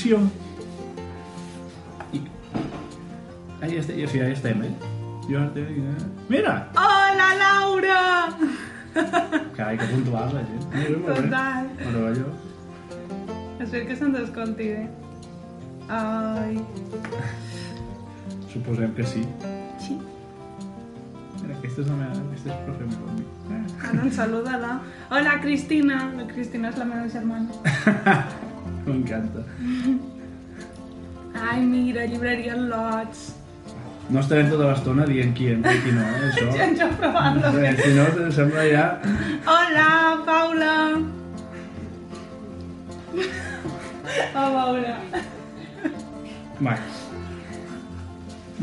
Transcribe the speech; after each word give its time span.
ficció. 0.00 0.18
I... 2.12 2.22
Ah, 3.60 3.68
ja, 3.68 3.80
estem, 3.80 3.98
ja, 4.00 4.08
sí, 4.08 4.18
ja 4.18 4.28
estem, 4.28 4.62
eh? 4.62 4.72
Jo... 5.28 5.40
Mira! 6.28 6.70
Hola, 6.74 7.34
Laura! 7.36 8.36
Carai, 9.56 9.76
que 9.78 9.86
puntual 9.92 10.32
la 10.34 10.40
gent. 10.40 10.64
Molt 10.72 10.88
bé, 10.88 10.96
molt 10.96 11.06
bé. 11.06 11.26
Total. 11.26 11.68
Meravellós. 11.84 12.48
Espero 13.60 13.86
que 13.86 13.96
se'ns 14.00 14.18
escolti 14.24 14.70
bé. 14.72 14.88
Ai... 15.92 16.56
Suposem 18.50 18.94
que 18.96 19.04
sí. 19.06 19.26
Sí. 19.84 20.00
Mira, 21.42 21.58
aquesta 21.58 21.84
és 21.84 21.88
la 21.92 21.98
meva... 22.00 22.24
Aquesta 22.24 22.54
és 22.56 22.64
profe 22.66 22.88
per 22.96 23.16
mi. 23.18 23.28
Eh? 23.52 23.64
Ah, 23.76 23.96
doncs 24.00 24.16
saluda-la. 24.16 24.78
Hola, 25.12 25.40
Cristina. 25.44 26.06
La 26.16 26.30
Cristina 26.32 26.72
és 26.72 26.80
la 26.80 26.88
meva 26.88 27.10
germana. 27.12 28.38
M'encanta. 28.90 29.44
Ai, 31.40 31.60
mira, 31.62 32.06
llibreria 32.10 32.56
Lots. 32.58 33.28
No 34.10 34.18
estarem 34.18 34.48
tota 34.50 34.66
l'estona 34.72 35.04
dient 35.06 35.30
qui 35.38 35.52
entra 35.52 35.72
i 35.76 35.82
qui 35.84 35.92
no, 35.94 36.02
eh, 36.02 36.30
això. 36.30 36.48
Ja 36.58 36.66
ens 36.66 36.80
ho 36.82 36.88
provant-lo. 36.98 37.52
Bé, 37.54 37.70
si 37.78 37.92
no, 37.94 38.06
em 38.24 38.32
sembla 38.34 38.64
ja... 38.66 38.86
Hola, 39.54 39.90
Paula. 40.26 40.72
A 44.34 44.48
veure. 44.56 44.96
Va. 46.66 46.74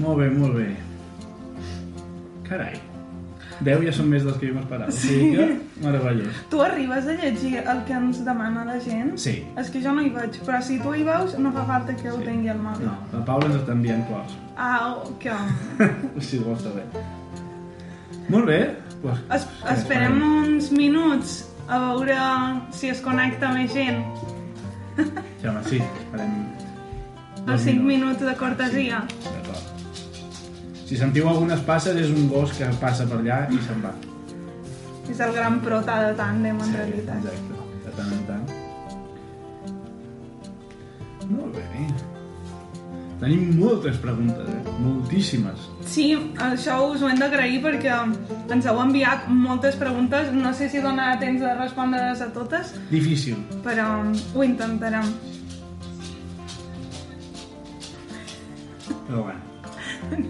Molt 0.03 0.19
bé, 0.19 0.28
molt 0.36 0.59
bé. 0.59 0.67
Carai. 2.50 2.87
10 3.66 3.83
ja 3.88 3.91
són 3.95 4.09
més 4.11 4.23
dels 4.23 4.38
que 4.38 4.47
jo 4.50 4.53
m'esperava. 4.58 4.91
Sí. 4.91 5.08
O 5.08 5.11
sigui 5.11 5.36
que, 5.38 5.83
meravellós. 5.86 6.41
Tu 6.52 6.61
arribes 6.61 7.08
a 7.08 7.16
llegir 7.22 7.55
el 7.63 7.83
que 7.88 7.94
ens 7.97 8.23
demana 8.25 8.66
la 8.66 8.80
gent? 8.83 9.16
Sí. 9.17 9.36
És 9.58 9.69
que 9.73 9.81
jo 9.83 9.94
no 9.95 10.02
hi 10.05 10.09
veig, 10.13 10.39
però 10.45 10.61
si 10.61 10.80
tu 10.83 10.94
hi 10.94 11.03
veus, 11.08 11.38
no 11.41 11.52
fa 11.55 11.63
falta 11.66 11.95
que 11.95 12.09
ho 12.11 12.17
Sí. 12.19 12.25
tingui 12.28 12.50
al 12.53 12.59
mòbil. 12.61 12.85
No, 12.85 12.97
la 13.13 13.23
Paula 13.25 13.45
ens 13.50 13.55
està 13.61 13.72
enviant 13.73 14.03
cors. 14.09 14.35
Ah, 14.58 14.94
oh, 14.94 15.13
que 15.19 15.31
home. 15.31 15.89
si 16.28 16.38
vols 16.39 16.61
saber. 16.61 16.85
Molt 18.30 18.45
bé. 18.45 18.59
Pues, 19.02 19.19
Es, 19.35 19.47
esperem 19.78 20.22
uns 20.23 20.72
minuts 20.72 21.44
a 21.69 21.78
veure 21.80 22.16
si 22.73 22.89
es 22.89 23.02
connecta 23.02 23.52
més 23.53 23.73
gent. 23.73 24.03
Ja, 25.44 25.52
home, 25.52 25.61
sí, 25.69 25.81
farem... 26.11 26.39
Els 27.47 27.61
5 27.63 27.83
minuts 27.88 28.19
de 28.19 28.33
cortesia. 28.35 29.03
D'acord. 29.23 29.67
Si 30.88 30.96
sentiu 30.96 31.28
algunes 31.28 31.60
passes, 31.68 31.98
és 32.00 32.12
un 32.16 32.30
gos 32.32 32.54
que 32.56 32.68
passa 32.82 33.04
per 33.10 33.18
allà 33.20 33.42
i 33.52 33.58
se'n 33.66 33.82
va. 33.84 33.92
És 35.12 35.20
el 35.24 35.34
gran 35.36 35.60
prota 35.64 35.98
de 36.06 36.14
tàndem, 36.20 36.60
en 36.64 36.74
realitat. 36.76 37.26
Exacte, 37.28 37.56
de 37.84 37.92
tant 37.98 38.14
en 38.16 38.24
tant. 38.30 38.46
Molt 41.28 41.56
bé. 41.58 41.88
Tenim 43.18 43.48
moltes 43.58 43.98
preguntes, 43.98 44.48
eh? 44.54 44.74
Moltíssimes. 44.84 45.64
Sí, 45.90 46.06
això 46.46 46.76
us 46.92 47.02
ho 47.02 47.10
hem 47.10 47.18
d'agrair 47.20 47.64
perquè 47.64 47.96
ens 48.54 48.68
heu 48.70 48.80
enviat 48.84 49.26
moltes 49.34 49.76
preguntes. 49.80 50.30
No 50.36 50.53
sé 50.53 50.70
si 50.70 50.84
donarà 50.84 51.18
temps 51.20 51.42
de 51.42 51.56
respondre-les 51.58 52.22
a 52.22 52.30
totes, 52.36 52.76
Difícil. 52.92 53.36
però 53.66 53.90
ho 54.36 54.44
intentarem. 54.46 55.09
Però 59.08 59.24
bueno, 59.24 59.40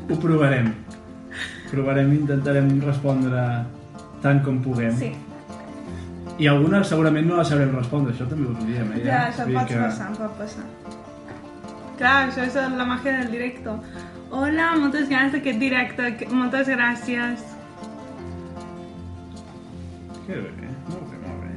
ho 0.10 0.16
provarem. 0.22 0.74
Provarem, 1.72 2.12
intentarem 2.16 2.70
respondre 2.86 3.42
tant 4.24 4.44
com 4.46 4.62
puguem. 4.64 4.94
Sí, 4.98 5.12
I 6.40 6.48
alguna 6.48 6.84
segurament 6.86 7.26
no 7.28 7.38
la 7.40 7.44
sabrem 7.50 7.72
respondre, 7.76 8.14
això 8.14 8.28
també 8.30 8.46
us 8.48 8.58
ho 8.62 8.66
diem, 8.68 8.92
eh? 8.94 9.02
ja, 9.06 9.24
això 9.32 9.46
pot 9.52 9.68
que- 9.68 9.80
passar, 9.82 10.12
pot 10.18 10.38
passar. 10.38 10.66
Clar, 11.98 12.28
això 12.30 12.44
és 12.46 12.56
la 12.78 12.86
màgia 12.86 13.16
del 13.24 13.32
directe. 13.32 13.74
Hola, 14.30 14.76
moltes 14.78 15.08
ganes 15.10 15.32
d'aquest 15.34 15.58
directe. 15.60 16.28
Moltes 16.30 16.68
gràcies. 16.70 17.42
Que 20.28 20.36
bé, 20.36 20.70
molt 20.92 21.10
bé, 21.10 21.18
molt 21.24 21.42
bé. 21.42 21.52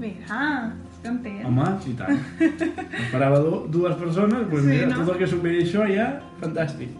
Mira, 0.00 0.72
content. 1.02 1.44
Home, 1.46 1.66
i 1.86 1.94
tant. 1.96 2.18
Esperava 3.04 3.38
du 3.44 3.52
dues 3.72 3.94
persones, 3.96 4.48
doncs 4.50 4.64
Sí, 4.66 4.68
mira, 4.74 4.88
no? 4.90 4.98
tot 5.04 5.14
el 5.14 5.20
que 5.22 5.28
superi 5.30 5.62
això 5.64 5.86
ja, 5.88 6.08
fantàstic. 6.42 6.90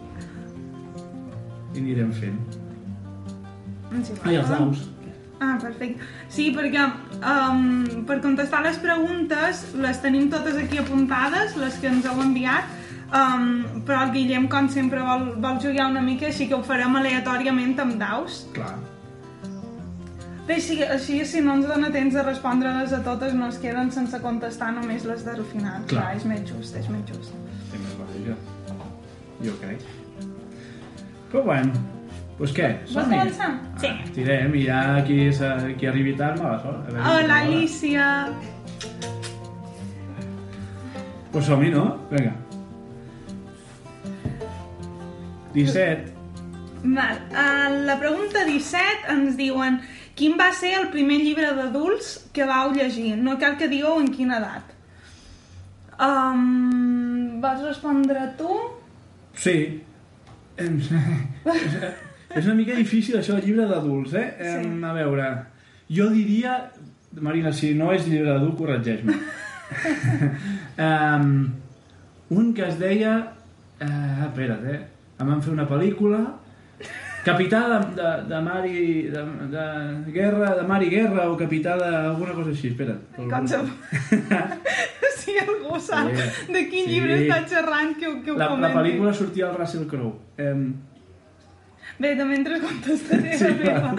I 1.73 1.79
anirem 1.79 2.11
fent. 2.15 2.39
Sí, 3.91 4.15
Ai, 4.23 4.35
els 4.39 4.49
daus. 4.51 4.87
Ah, 5.41 5.55
perfecte. 5.57 6.05
Sí, 6.29 6.51
perquè 6.53 6.83
um, 6.85 8.03
per 8.07 8.19
contestar 8.21 8.61
les 8.61 8.77
preguntes 8.81 9.63
les 9.81 9.99
tenim 10.03 10.29
totes 10.29 10.59
aquí 10.61 10.77
apuntades, 10.77 11.55
les 11.57 11.79
que 11.81 11.89
ens 11.89 12.05
heu 12.05 12.21
enviat, 12.21 12.69
um, 13.09 13.81
però 13.87 14.03
el 14.05 14.13
Guillem, 14.13 14.45
com 14.51 14.69
sempre, 14.69 15.01
vol, 15.07 15.31
vol 15.41 15.57
jugar 15.63 15.89
una 15.89 16.03
mica, 16.05 16.29
així 16.29 16.47
que 16.47 16.55
ho 16.59 16.61
farem 16.67 16.95
aleatòriament 16.99 17.73
amb 17.81 17.97
daus. 17.99 18.43
Clar. 18.53 18.75
Bé, 20.45 20.59
així, 20.59 20.77
així 20.85 21.19
si 21.25 21.41
no 21.41 21.57
ens 21.57 21.67
dona 21.69 21.89
temps 21.93 22.13
de 22.17 22.27
respondre-les 22.27 22.93
a 22.97 23.01
totes, 23.05 23.33
no 23.37 23.49
es 23.49 23.57
queden 23.61 23.89
sense 23.95 24.21
contestar 24.21 24.71
només 24.77 25.09
les 25.09 25.25
del 25.25 25.41
final. 25.55 25.81
Clar. 25.89 26.05
Clar 26.11 26.21
és 26.21 26.29
més 26.29 26.45
just, 26.45 26.77
és 26.77 26.91
més 26.93 27.01
just. 27.09 27.33
Sí, 27.71 27.81
més 27.81 27.97
lògica. 27.97 28.37
Jo 29.41 29.57
crec. 29.57 29.89
Però 31.31 31.43
bueno, 31.47 31.71
doncs 32.37 32.53
què? 32.57 32.67
Vols 32.91 33.07
començar? 33.07 33.49
Sí. 33.79 33.87
Ah, 33.91 34.07
tirem 34.15 34.55
i 34.59 34.65
ja 34.67 34.81
qui, 35.07 35.19
sa- 35.33 35.57
qui 35.79 35.87
arribi 35.87 36.15
tard, 36.19 36.41
mala 36.43 36.59
sort. 36.63 36.81
A 36.87 36.91
veure, 36.91 37.03
Hola, 37.07 37.27
mala. 37.27 37.41
Alicia! 37.45 38.07
Pues 41.31 41.45
som-hi, 41.47 41.69
no? 41.71 41.85
Vinga. 42.11 42.33
17. 45.53 46.11
Val. 46.83 47.19
A 47.35 47.69
la 47.69 47.97
pregunta 47.99 48.43
17 48.47 49.11
ens 49.13 49.35
diuen 49.37 49.79
quin 50.17 50.35
va 50.39 50.49
ser 50.55 50.73
el 50.79 50.89
primer 50.93 51.19
llibre 51.21 51.51
d'adults 51.55 52.11
que 52.35 52.45
vau 52.49 52.71
llegir? 52.75 53.15
No 53.17 53.37
cal 53.39 53.55
que 53.59 53.67
digueu 53.71 53.99
en 54.01 54.09
quina 54.13 54.39
edat. 54.41 54.75
Um, 56.01 57.39
vols 57.43 57.61
respondre 57.67 58.25
tu? 58.39 58.51
Sí. 59.37 59.55
Em- 60.57 60.79
És 62.35 62.45
una 62.47 62.55
mica 62.55 62.75
difícil 62.77 63.17
això 63.19 63.35
llibre 63.43 63.65
d'adults, 63.67 64.13
eh? 64.15 64.27
Sí. 64.39 64.51
Em, 64.67 64.83
A 64.87 64.93
veure, 64.95 65.27
jo 65.91 66.09
diria... 66.13 66.57
Marina, 67.19 67.51
si 67.51 67.73
no 67.75 67.89
és 67.91 68.05
llibre 68.07 68.29
d'adult, 68.31 68.55
corregeix-me. 68.55 69.17
um, 70.85 71.33
un 72.37 72.53
que 72.55 72.63
es 72.69 72.77
deia... 72.79 73.17
Uh, 73.81 74.27
espera't, 74.29 74.63
eh? 74.71 74.79
Em 75.19 75.27
van 75.27 75.41
fer 75.43 75.51
una 75.55 75.67
pel·lícula... 75.67 76.21
Capità 77.25 77.59
de, 77.69 77.79
de, 77.97 78.11
de 78.29 78.39
mar 78.41 78.61
i... 78.65 79.03
De, 79.13 79.23
de, 79.53 79.65
guerra, 80.15 80.55
de 80.57 80.63
mar 80.67 80.81
i 80.83 80.89
guerra 80.89 81.27
o 81.29 81.37
capità 81.37 81.75
de 81.77 81.89
alguna 82.09 82.33
cosa 82.33 82.49
així, 82.49 82.71
espera't. 82.73 83.01
Com 83.29 83.47
se... 83.47 83.59
si 85.21 85.35
algú 85.37 85.79
sap 85.79 86.09
Sí. 86.15 86.53
de 86.53 86.63
quin 86.69 86.85
Sí. 86.85 86.91
llibre 86.95 87.19
està 87.21 87.41
xerrant, 87.47 87.93
que, 87.99 88.09
que 88.25 88.31
ho 88.31 88.37
La, 88.37 88.45
la 88.45 88.51
comenti. 88.55 88.77
pel·lícula 88.77 89.13
sortia 89.13 89.49
el 89.51 89.57
Russell 89.59 89.85
Crowe. 89.87 90.15
Um, 90.39 90.71
Bé, 92.01 92.15
de 92.17 92.25
mentre 92.25 92.57
contestaré 92.59 93.37
Sí, 93.41 93.51
la. 93.63 93.93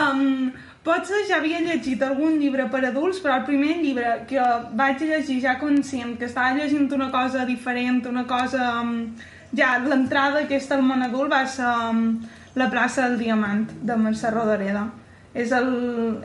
Um, 0.00 0.52
potser 0.86 1.24
ja 1.28 1.40
havia 1.40 1.58
llegit 1.64 2.02
algun 2.06 2.38
llibre 2.38 2.68
per 2.70 2.84
adults, 2.86 3.18
però 3.24 3.40
el 3.40 3.46
primer 3.48 3.80
llibre 3.82 4.12
que 4.30 4.40
vaig 4.78 5.02
llegir 5.02 5.40
ja 5.42 5.56
conscient 5.58 6.14
que 6.20 6.28
estava 6.30 6.54
llegint 6.54 6.92
una 6.94 7.10
cosa 7.10 7.44
diferent, 7.48 8.04
una 8.06 8.26
cosa... 8.30 8.76
Um, 8.84 9.16
ja, 9.50 9.80
l'entrada 9.82 10.44
aquesta 10.44 10.76
al 10.78 10.84
món 10.86 11.02
adult 11.02 11.32
va 11.32 11.42
ser 11.50 11.66
um, 11.90 12.20
La 12.58 12.66
plaça 12.70 13.06
del 13.08 13.18
diamant, 13.20 13.68
de 13.86 13.96
Mercè 13.96 14.30
Rodoreda. 14.34 14.88
És 15.34 15.52
el, 15.54 15.68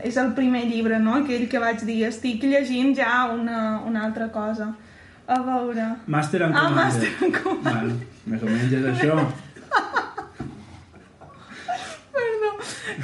és 0.04 0.16
el 0.18 0.32
primer 0.34 0.64
llibre, 0.66 0.98
no?, 1.00 1.14
aquell 1.22 1.46
que 1.50 1.60
vaig 1.62 1.84
dir, 1.86 2.00
estic 2.08 2.44
llegint 2.50 2.96
ja 2.98 3.26
una, 3.30 3.82
una 3.86 4.02
altra 4.08 4.30
cosa. 4.34 4.72
A 5.28 5.40
veure... 5.42 5.86
Master 6.08 6.44
and 6.48 6.56
Ah, 6.58 6.62
Commander. 6.68 6.86
Master 6.86 7.10
and 7.28 7.34
Commander. 7.44 7.74
Bueno, 7.74 7.96
més 8.26 8.42
o 8.42 8.46
menys 8.50 8.74
és 8.74 8.86
això. 8.94 9.16
Perdó. 12.16 12.50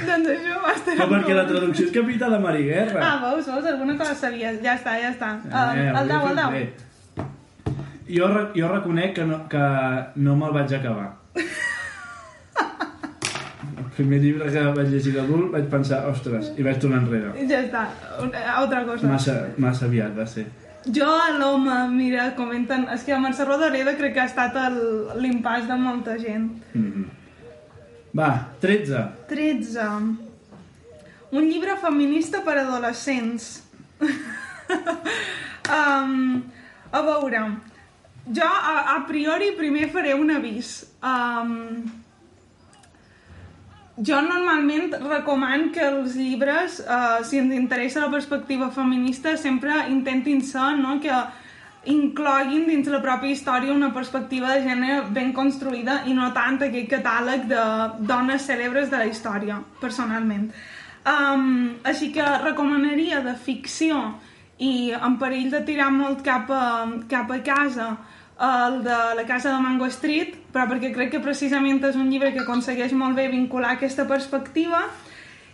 doncs 0.02 0.28
això 0.34 0.54
va 0.64 0.72
estar... 0.76 0.94
Però 0.98 1.06
perquè 1.12 1.32
la 1.38 1.46
traducció 1.48 1.82
és 1.88 1.92
capità 1.94 2.26
de 2.32 2.38
mar 2.42 2.54
i 2.58 2.64
guerra. 2.66 3.00
Ah, 3.06 3.16
veus, 3.26 3.44
veus, 3.50 3.66
alguna 3.72 3.94
cosa 4.00 4.14
sabies. 4.18 4.54
Ja 4.64 4.72
està, 4.78 4.92
ja 5.02 5.10
està. 5.14 5.28
Eh, 5.46 5.50
Uh, 5.52 5.56
el 6.02 6.06
dau, 6.10 6.22
el 6.30 6.36
dau. 6.42 6.50
Jo, 8.12 8.26
jo 8.58 8.66
reconec 8.74 9.10
que 9.16 9.24
no, 9.28 9.36
que 9.50 9.64
no 10.16 10.30
me'l 10.36 10.52
vaig 10.58 10.70
acabar. 10.78 11.08
Primer 13.96 14.18
llibre 14.22 14.48
que 14.52 14.64
vaig 14.76 14.88
llegir 14.88 15.12
d'adult 15.16 15.50
vaig 15.52 15.66
pensar, 15.72 16.06
ostres, 16.08 16.52
i 16.56 16.64
vaig 16.64 16.78
tornar 16.80 17.02
enrere. 17.02 17.32
Ja 17.48 17.60
està. 17.60 17.86
Una- 18.24 18.44
Altra 18.56 18.84
cosa. 18.88 19.06
Massa, 19.06 19.34
massa 19.60 19.86
aviat 19.86 20.14
va 20.16 20.26
ser. 20.26 20.46
Jo 20.86 21.06
a 21.06 21.30
l'home, 21.36 21.74
mira, 21.94 22.30
comenten... 22.34 22.88
És 22.90 23.04
que 23.06 23.12
a 23.14 23.20
Mercè 23.22 23.44
Rodoreda 23.46 23.94
crec 23.98 24.16
que 24.16 24.22
ha 24.24 24.26
estat 24.30 24.56
l'impàs 25.20 25.68
de 25.68 25.76
molta 25.78 26.16
gent. 26.18 26.48
Mm 26.74 26.88
-hmm. 26.92 27.04
Va, 28.16 28.48
13. 28.60 29.04
13. 29.28 29.80
Un 31.32 31.44
llibre 31.48 31.76
feminista 31.80 32.42
per 32.44 32.58
adolescents. 32.58 33.62
um, 35.78 36.42
a 36.90 37.00
veure, 37.00 37.40
jo, 38.26 38.44
a, 38.44 38.96
a 38.96 39.06
priori, 39.06 39.52
primer 39.56 39.88
faré 39.90 40.14
un 40.14 40.30
avís. 40.30 40.84
Um, 41.02 42.01
jo 43.96 44.18
normalment 44.24 44.94
recoman 45.04 45.68
que 45.74 45.84
els 45.84 46.16
llibres, 46.16 46.80
uh, 46.80 47.20
si 47.24 47.38
ens 47.42 47.52
interessa 47.52 48.00
la 48.00 48.10
perspectiva 48.10 48.70
feminista, 48.72 49.36
sempre 49.36 49.74
intentin 49.92 50.40
ser 50.40 50.72
no, 50.78 50.98
que 51.00 51.12
incloguin 51.92 52.68
dins 52.68 52.88
la 52.88 53.02
pròpia 53.02 53.34
història 53.34 53.74
una 53.74 53.90
perspectiva 53.92 54.54
de 54.54 54.62
gènere 54.64 55.02
ben 55.10 55.32
construïda 55.34 56.02
i 56.06 56.14
no 56.14 56.30
tant 56.32 56.60
aquest 56.62 56.88
catàleg 56.92 57.48
de 57.50 57.64
dones 58.06 58.46
cèlebres 58.46 58.88
de 58.88 59.02
la 59.02 59.08
història, 59.10 59.58
personalment. 59.80 60.48
Um, 61.02 61.74
així 61.82 62.12
que 62.14 62.22
recomanaria 62.44 63.20
de 63.24 63.34
ficció 63.34 63.98
i 64.62 64.92
en 64.94 65.18
perill 65.18 65.50
de 65.50 65.64
tirar 65.66 65.90
molt 65.90 66.22
cap 66.22 66.50
a, 66.54 66.86
cap 67.10 67.32
a 67.34 67.40
casa 67.42 67.88
el 68.42 68.82
de 68.82 68.98
la 69.14 69.24
casa 69.26 69.52
de 69.52 69.62
Mango 69.62 69.86
Street, 69.86 70.34
però 70.52 70.66
perquè 70.70 70.90
crec 70.94 71.12
que 71.14 71.22
precisament 71.22 71.78
és 71.86 71.96
un 71.96 72.10
llibre 72.10 72.32
que 72.34 72.42
aconsegueix 72.42 72.92
molt 72.92 73.14
bé 73.16 73.28
vincular 73.30 73.76
aquesta 73.76 74.06
perspectiva. 74.10 74.82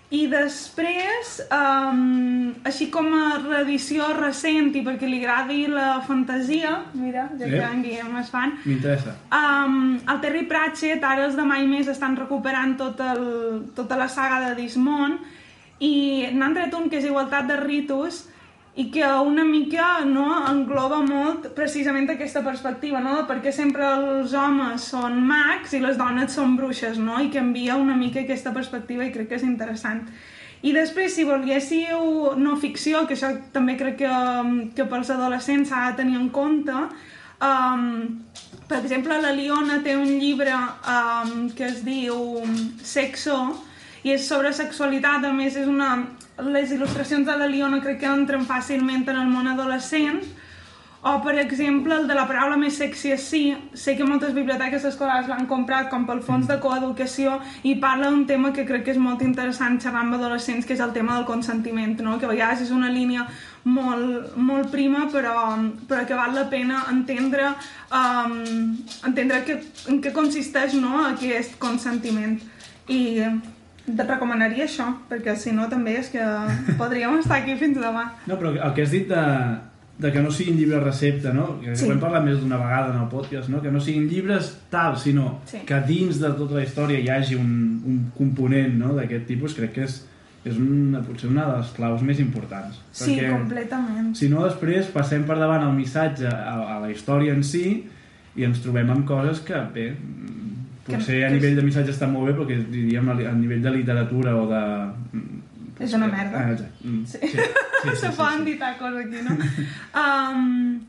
I 0.09 0.23
després, 0.33 1.35
um, 1.53 2.55
així 2.65 2.87
com 2.89 3.11
a 3.13 3.43
reedició 3.43 4.07
recent 4.17 4.71
i 4.73 4.81
perquè 4.87 5.05
li 5.05 5.19
agradi 5.21 5.67
la 5.69 5.99
fantasia, 6.07 6.79
mira, 6.97 7.27
ja 7.37 7.51
que 7.51 7.61
en 7.67 7.83
Guillem 7.85 8.17
és 8.23 8.31
fan, 8.33 8.55
M'interessa. 8.65 9.13
Um, 9.37 9.99
el 10.09 10.23
Terry 10.25 10.47
Pratchett, 10.49 11.05
ara 11.05 11.27
els 11.29 11.37
de 11.37 11.45
Mai 11.45 11.69
Més 11.69 11.93
estan 11.93 12.17
recuperant 12.17 12.73
tot 12.81 13.05
el, 13.05 13.21
tota 13.77 14.01
la 14.01 14.09
saga 14.09 14.41
de 14.47 14.57
Dismont 14.63 15.19
i 15.85 16.33
n'han 16.33 16.57
tret 16.57 16.73
un 16.81 16.89
que 16.89 17.03
és 17.03 17.05
Igualtat 17.05 17.53
de 17.53 17.61
Ritus 17.61 18.25
i 18.79 18.85
que 18.95 19.03
una 19.03 19.43
mica 19.43 20.05
no, 20.07 20.29
engloba 20.47 21.01
molt 21.03 21.49
precisament 21.57 22.07
aquesta 22.13 22.45
perspectiva, 22.47 23.01
no? 23.03 23.25
perquè 23.27 23.51
sempre 23.55 23.83
els 23.91 24.35
homes 24.39 24.85
són 24.93 25.19
mags 25.27 25.75
i 25.75 25.81
les 25.83 25.99
dones 25.99 26.37
són 26.39 26.55
bruixes, 26.61 27.01
no? 27.03 27.19
i 27.19 27.33
canvia 27.35 27.75
una 27.75 27.97
mica 27.99 28.23
aquesta 28.23 28.55
perspectiva 28.55 29.03
i 29.03 29.11
crec 29.11 29.33
que 29.33 29.41
és 29.41 29.47
interessant. 29.49 30.05
I 30.63 30.73
després, 30.75 31.11
si 31.15 31.27
volguéssiu 31.27 32.39
no 32.39 32.55
ficció, 32.59 33.03
que 33.07 33.19
això 33.19 33.33
també 33.55 33.75
crec 33.79 33.99
que, 34.05 34.15
que 34.79 34.87
pels 34.91 35.11
adolescents 35.15 35.71
s'ha 35.71 35.89
de 35.91 35.99
tenir 35.99 36.19
en 36.19 36.31
compte, 36.35 36.87
um, 37.43 37.85
per 38.71 38.79
exemple, 38.79 39.19
la 39.23 39.35
Liona 39.35 39.83
té 39.83 39.99
un 39.99 40.19
llibre 40.23 40.55
um, 40.55 41.49
que 41.51 41.67
es 41.67 41.83
diu 41.87 42.45
Sexo, 42.83 43.41
i 44.09 44.15
és 44.17 44.27
sobre 44.29 44.55
sexualitat, 44.57 45.25
a 45.25 45.35
més 45.37 45.61
és 45.61 45.69
una... 45.69 45.93
Les 46.49 46.71
il·lustracions 46.71 47.27
de 47.27 47.35
la 47.35 47.49
Liona 47.51 47.81
crec 47.83 47.99
que 48.05 48.11
entren 48.11 48.45
fàcilment 48.47 49.03
en 49.11 49.17
el 49.25 49.33
món 49.33 49.49
adolescent, 49.51 50.21
o, 51.01 51.23
per 51.23 51.37
exemple, 51.39 51.95
el 51.95 52.09
de 52.11 52.15
la 52.15 52.25
paraula 52.27 52.57
més 52.59 52.77
sexy 52.81 53.13
és 53.15 53.25
sí. 53.31 53.43
Sé 53.79 53.95
que 53.99 54.07
moltes 54.07 54.33
biblioteques 54.35 54.87
escolars 54.89 55.29
l'han 55.31 55.47
comprat 55.51 55.87
com 55.93 56.07
pel 56.09 56.23
fons 56.27 56.49
de 56.51 56.57
coeducació 56.63 57.37
i 57.63 57.77
parla 57.79 58.11
d'un 58.11 58.25
tema 58.27 58.51
que 58.55 58.65
crec 58.67 58.83
que 58.87 58.95
és 58.97 58.99
molt 59.03 59.23
interessant 59.23 59.79
xerrar 59.83 60.03
amb 60.03 60.17
adolescents, 60.19 60.67
que 60.67 60.75
és 60.75 60.83
el 60.83 60.95
tema 60.97 61.15
del 61.15 61.27
consentiment, 61.29 61.95
no? 62.03 62.17
que 62.19 62.27
a 62.27 62.33
vegades 62.33 62.65
és 62.67 62.73
una 62.75 62.91
línia 62.91 63.29
molt, 63.63 64.35
molt 64.37 64.73
prima, 64.75 65.07
però, 65.13 65.37
però 65.87 66.03
que 66.07 66.19
val 66.19 66.35
la 66.35 66.49
pena 66.51 66.83
entendre, 66.91 67.53
um, 67.95 68.35
entendre 69.07 69.45
que, 69.47 69.61
en 69.93 70.03
què 70.03 70.15
consisteix 70.17 70.75
no? 70.83 70.97
aquest 71.13 71.61
consentiment. 71.63 72.41
I 72.89 73.01
et 73.89 74.05
recomanaria 74.09 74.65
això, 74.69 74.91
perquè 75.09 75.35
si 75.37 75.53
no 75.57 75.69
també 75.69 75.97
és 76.01 76.09
que 76.13 76.21
podríem 76.81 77.19
estar 77.19 77.41
aquí 77.43 77.57
fins 77.57 77.79
demà. 77.81 78.05
No, 78.27 78.37
però 78.39 78.53
el 78.57 78.75
que 78.77 78.83
has 78.85 78.91
dit 78.93 79.09
de, 79.09 79.23
de 79.99 80.13
que 80.15 80.21
no 80.23 80.31
siguin 80.31 80.57
llibres 80.57 80.83
recepta, 80.85 81.33
no? 81.35 81.61
Que 81.61 81.75
Sí. 81.77 81.87
ho 81.89 81.93
hem 81.93 81.99
parlat 82.03 82.23
més 82.25 82.39
d'una 82.41 82.57
vegada 82.61 82.93
en 82.95 83.01
el 83.03 83.09
podcast, 83.09 83.49
no? 83.51 83.63
Que 83.63 83.71
no 83.73 83.81
siguin 83.81 84.09
llibres 84.09 84.53
tal, 84.71 84.97
sinó 84.99 85.41
Sí. 85.49 85.59
que 85.67 85.81
dins 85.89 86.21
de 86.21 86.31
tota 86.39 86.55
la 86.61 86.63
història 86.63 87.01
hi 87.01 87.09
hagi 87.09 87.35
un, 87.35 87.83
un 87.87 87.99
component 88.17 88.77
no? 88.79 88.95
d'aquest 88.95 89.27
tipus, 89.27 89.55
crec 89.59 89.73
que 89.75 89.83
és, 89.89 90.05
és 90.45 90.57
una, 90.57 91.01
potser 91.03 91.29
una 91.29 91.47
de 91.51 91.57
les 91.59 91.71
claus 91.77 92.03
més 92.07 92.21
importants. 92.23 92.79
Sí, 92.93 93.19
completament. 93.27 94.15
si 94.15 94.29
no, 94.31 94.45
després 94.47 94.87
passem 94.95 95.25
per 95.27 95.37
davant 95.39 95.65
el 95.67 95.75
missatge 95.75 96.27
a, 96.31 96.77
a 96.77 96.81
la 96.85 96.91
història 96.93 97.33
en 97.35 97.43
si 97.43 97.65
i 98.39 98.45
ens 98.47 98.61
trobem 98.63 98.89
amb 98.95 99.05
coses 99.05 99.41
que, 99.43 99.59
bé, 99.75 99.89
potser 100.97 101.15
Que- 101.19 101.25
a 101.25 101.29
que- 101.29 101.35
nivell 101.37 101.57
de 101.57 101.63
missatge 101.63 101.93
està 101.93 102.09
molt 102.11 102.27
bé, 102.31 102.35
perquè 102.41 102.59
diríem 102.71 103.09
a 103.09 103.15
nivell 103.33 103.63
de 103.63 103.71
literatura 103.71 104.37
o 104.37 104.47
de... 104.51 104.63
mm, 105.13 105.43
És 105.81 105.93
una 105.95 106.09
merda. 106.09 106.41
Ah, 106.47 106.53
exacte. 106.53 106.89
Mm, 106.89 107.05
Sí. 107.07 107.19
sí, 107.23 107.29
sí, 107.29 107.39
sí, 107.39 107.97
Se 108.03 108.11
sí, 108.11 108.17
poden 108.17 108.39
sí. 108.41 108.45
dir 108.45 108.59
tacos 108.59 108.97
aquí, 108.97 109.21
no? 109.23 109.37
um, 110.03 110.81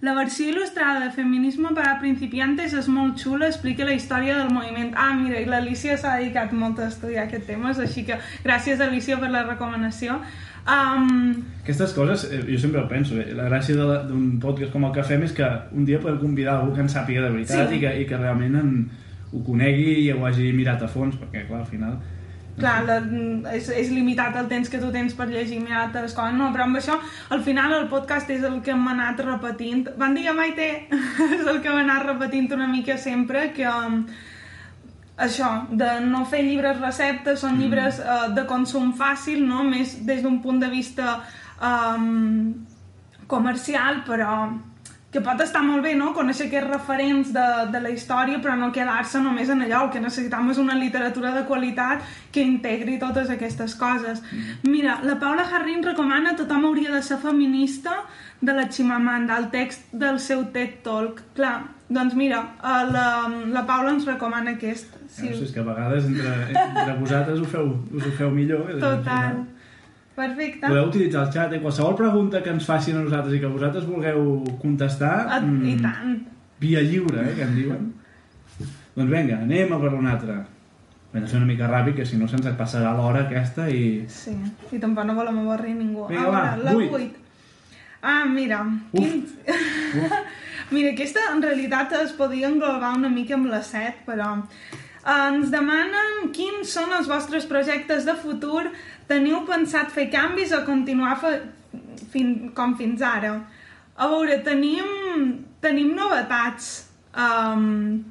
la 0.00 0.12
versió 0.14 0.48
il·lustrada 0.50 1.00
de 1.04 1.10
Feminisme 1.12 1.70
per 1.74 1.86
a 1.88 1.98
principiantes 2.00 2.74
és 2.76 2.88
molt 2.92 3.16
xula, 3.18 3.46
explica 3.48 3.84
la 3.84 3.94
història 3.96 4.36
del 4.38 4.50
moviment. 4.52 4.90
Ah, 4.94 5.14
mira, 5.16 5.40
i 5.40 5.46
l'Alicia 5.48 5.96
s'ha 5.96 6.18
dedicat 6.18 6.52
molt 6.52 6.78
a 6.80 6.88
estudiar 6.88 7.24
aquest 7.26 7.46
tema, 7.48 7.72
així 7.72 8.04
que 8.04 8.18
gràcies, 8.44 8.80
Alicia, 8.80 9.16
per 9.18 9.30
la 9.32 9.42
recomanació. 9.48 10.18
Um, 10.66 11.44
Aquestes 11.62 11.92
coses, 11.94 12.24
eh, 12.30 12.42
jo 12.48 12.58
sempre 12.58 12.80
ho 12.82 12.88
penso, 12.90 13.14
eh? 13.20 13.32
la 13.34 13.48
gràcia 13.48 13.76
d'un 14.08 14.38
podcast 14.42 14.72
com 14.72 14.84
el 14.84 14.92
que 14.92 15.04
fem 15.06 15.22
és 15.22 15.32
que 15.32 15.46
un 15.72 15.84
dia 15.86 16.00
podem 16.02 16.18
convidar 16.18 16.56
algú 16.60 16.74
que 16.74 16.80
en 16.82 16.88
sàpiga 16.92 17.22
de 17.22 17.30
veritat 17.30 17.68
Sí. 17.70 17.76
i, 17.76 17.80
que, 17.80 17.92
i 18.02 18.06
que 18.06 18.16
realment 18.18 18.56
en, 18.56 18.72
ho 19.32 19.40
conegui 19.46 20.04
i 20.04 20.12
ho 20.12 20.20
hagi 20.26 20.52
mirat 20.54 20.84
a 20.84 20.90
fons, 20.90 21.16
perquè 21.20 21.46
clar, 21.48 21.64
al 21.64 21.70
final... 21.70 21.96
clar, 22.56 22.76
la, 22.88 23.00
és, 23.52 23.66
és 23.68 23.90
limitat 23.92 24.36
el 24.40 24.46
temps 24.48 24.70
que 24.72 24.78
tu 24.80 24.88
tens 24.92 25.16
per 25.16 25.26
llegir 25.28 25.58
mirar 25.60 25.90
les 25.92 26.14
coses, 26.16 26.36
no, 26.38 26.52
però 26.54 26.64
amb 26.64 26.78
això 26.80 26.96
al 27.34 27.42
final 27.44 27.74
el 27.80 27.90
podcast 27.90 28.30
és 28.32 28.46
el 28.48 28.62
que 28.64 28.72
hem 28.72 28.86
anat 28.94 29.20
repetint. 29.26 29.90
Bon 29.98 30.16
dia 30.16 30.32
Maite 30.36 30.70
és 31.40 31.44
el 31.44 31.60
que 31.60 31.68
hem 31.72 31.82
anat 31.82 32.06
repetint 32.06 32.48
una 32.56 32.70
mica 32.70 32.96
sempre 33.02 33.50
que 33.56 33.66
um, 33.68 33.98
això, 35.16 35.50
de 35.72 35.90
no 36.06 36.24
fer 36.28 36.42
llibres 36.46 36.80
receptes 36.80 37.42
són 37.44 37.58
llibres 37.60 38.00
uh, 38.04 38.30
de 38.36 38.46
consum 38.48 38.92
fàcil 38.96 39.44
no? 39.48 39.64
més 39.64 39.98
des 40.06 40.22
d'un 40.24 40.40
punt 40.44 40.60
de 40.60 40.70
vista 40.72 41.18
um, 41.60 42.52
comercial 43.26 44.02
però 44.06 44.32
que 45.16 45.22
pot 45.24 45.40
estar 45.40 45.62
molt 45.64 45.82
bé, 45.84 45.94
no?, 45.96 46.12
conèixer 46.16 46.46
aquests 46.50 46.68
referents 46.70 47.32
de, 47.34 47.46
de 47.72 47.80
la 47.80 47.90
història, 47.94 48.38
però 48.44 48.54
no 48.60 48.68
quedar-se 48.74 49.22
només 49.24 49.48
en 49.52 49.64
allò. 49.64 49.86
El 49.86 49.92
que 49.94 50.02
necessitam 50.04 50.50
és 50.52 50.60
una 50.60 50.76
literatura 50.76 51.32
de 51.34 51.46
qualitat 51.48 52.04
que 52.34 52.44
integri 52.44 52.98
totes 53.00 53.32
aquestes 53.32 53.74
coses. 53.80 54.20
Mira, 54.68 54.98
la 55.08 55.16
Paula 55.22 55.48
Jarrín 55.48 55.82
recomana 55.86 56.36
Tothom 56.36 56.68
hauria 56.68 56.92
de 56.92 57.00
ser 57.02 57.16
feminista 57.22 58.02
de 58.40 58.52
la 58.52 58.68
Chimamanda, 58.68 59.38
el 59.40 59.48
text 59.50 59.88
del 59.96 60.20
seu 60.20 60.44
TED 60.52 60.82
Talk. 60.84 61.22
Clar, 61.38 61.56
doncs 61.88 62.14
mira, 62.18 62.42
eh, 62.60 62.84
la, 62.92 63.06
la 63.56 63.64
Paula 63.66 63.94
ens 63.96 64.04
recomana 64.06 64.52
aquest. 64.58 64.92
Sí. 65.08 65.30
No 65.30 65.36
sé, 65.38 65.44
és 65.48 65.52
que 65.54 65.62
a 65.62 65.68
vegades 65.70 66.04
entre, 66.10 66.32
entre 66.52 66.96
vosaltres 67.00 67.40
ho 67.40 67.46
feu, 67.48 67.70
us 67.96 68.04
ho 68.04 68.16
feu 68.18 68.30
millor. 68.34 68.68
eh? 68.74 68.80
Total. 68.82 69.46
Perfecte. 70.16 70.64
Podeu 70.64 70.88
utilitzar 70.88 71.26
el 71.26 71.32
xat, 71.34 71.52
eh? 71.52 71.60
qualsevol 71.60 71.94
pregunta 71.98 72.40
que 72.42 72.54
ens 72.54 72.64
facin 72.64 72.96
a 72.96 73.04
nosaltres 73.04 73.36
i 73.36 73.40
que 73.42 73.50
vosaltres 73.52 73.84
vulgueu 73.84 74.22
contestar, 74.62 75.26
Et, 75.36 75.44
mm, 75.44 75.66
I 75.68 75.76
tant. 75.82 76.14
via 76.60 76.80
lliure, 76.80 77.20
eh, 77.20 77.34
que 77.36 77.42
en 77.44 77.54
diuen. 77.54 77.92
doncs 78.96 79.10
vinga, 79.12 79.42
anem 79.44 79.72
a 79.74 79.78
per 79.78 79.92
una 79.92 80.12
altra. 80.12 80.38
Hem 81.12 81.20
de 81.22 81.28
fer 81.28 81.36
una 81.36 81.46
mica 81.46 81.68
ràpid, 81.68 81.94
que 81.96 82.06
si 82.06 82.16
no 82.16 82.26
se'ns 82.28 82.48
passarà 82.56 82.94
l'hora 82.96 83.26
aquesta 83.26 83.68
i... 83.68 84.06
Sí, 84.08 84.32
i 84.72 84.78
tampoc 84.78 85.04
no 85.04 85.14
volem 85.14 85.38
avorrir 85.38 85.74
ningú. 85.76 86.08
Vinga, 86.08 86.26
ah, 86.26 86.32
va, 86.32 86.56
la 86.64 86.72
vuit. 86.72 86.90
8. 86.90 87.22
Ah, 88.02 88.24
mira. 88.24 88.62
Uf. 88.92 89.00
Quin... 89.02 89.26
mira, 90.74 90.92
aquesta 90.92 91.20
en 91.34 91.42
realitat 91.42 91.92
es 92.00 92.12
podia 92.16 92.48
englobar 92.48 92.96
una 92.96 93.08
mica 93.12 93.34
amb 93.34 93.52
la 93.52 93.62
7, 93.62 94.04
però... 94.08 94.32
Ens 95.06 95.52
demanen 95.52 96.32
quins 96.34 96.72
són 96.74 96.90
els 96.96 97.06
vostres 97.06 97.44
projectes 97.46 98.04
de 98.08 98.16
futur, 98.18 98.64
teniu 99.08 99.44
pensat 99.48 99.92
fer 99.94 100.08
canvis 100.12 100.54
o 100.56 100.64
continuar 100.66 101.16
fe... 101.20 101.36
fin... 102.12 102.50
com 102.56 102.74
fins 102.78 103.02
ara? 103.02 103.36
A 103.96 104.08
veure, 104.12 104.40
tenim, 104.44 104.88
tenim 105.64 105.94
novetats 105.96 106.72
um, 107.16 108.02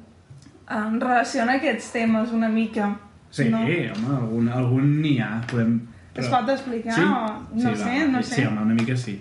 en 0.66 1.00
relació 1.00 1.44
a 1.44 1.58
aquests 1.58 1.92
temes 1.94 2.32
una 2.34 2.48
mica. 2.50 2.90
Sí, 3.30 3.48
no? 3.52 3.60
home, 3.62 4.16
algun, 4.16 4.48
algun 4.48 4.90
n'hi 5.02 5.18
ha. 5.20 5.36
Podem... 5.50 5.78
Es 6.16 6.30
pot 6.32 6.48
explicar? 6.50 6.96
Sí? 6.96 7.04
O... 7.04 7.32
No 7.60 7.74
sí, 7.74 7.82
sé, 7.82 7.96
va, 8.00 8.06
no 8.12 8.22
sí, 8.22 8.30
sé. 8.30 8.40
Sí, 8.40 8.46
home, 8.48 8.62
una 8.62 8.74
mica 8.74 8.96
sí. 8.96 9.18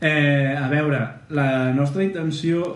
Eh, 0.00 0.56
a 0.58 0.66
veure, 0.68 1.00
la 1.30 1.72
nostra 1.72 2.04
intenció 2.04 2.66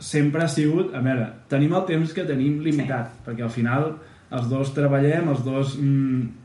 sempre 0.00 0.44
ha 0.44 0.48
sigut... 0.48 0.94
A 0.96 1.02
veure, 1.04 1.26
tenim 1.52 1.74
el 1.76 1.84
temps 1.88 2.14
que 2.16 2.24
tenim 2.28 2.62
limitat, 2.64 3.10
sí. 3.12 3.24
perquè 3.26 3.44
al 3.44 3.52
final 3.52 3.90
els 4.30 4.48
dos 4.52 4.72
treballem, 4.76 5.28
els 5.34 5.42
dos... 5.44 5.76
Mm, 5.80 6.39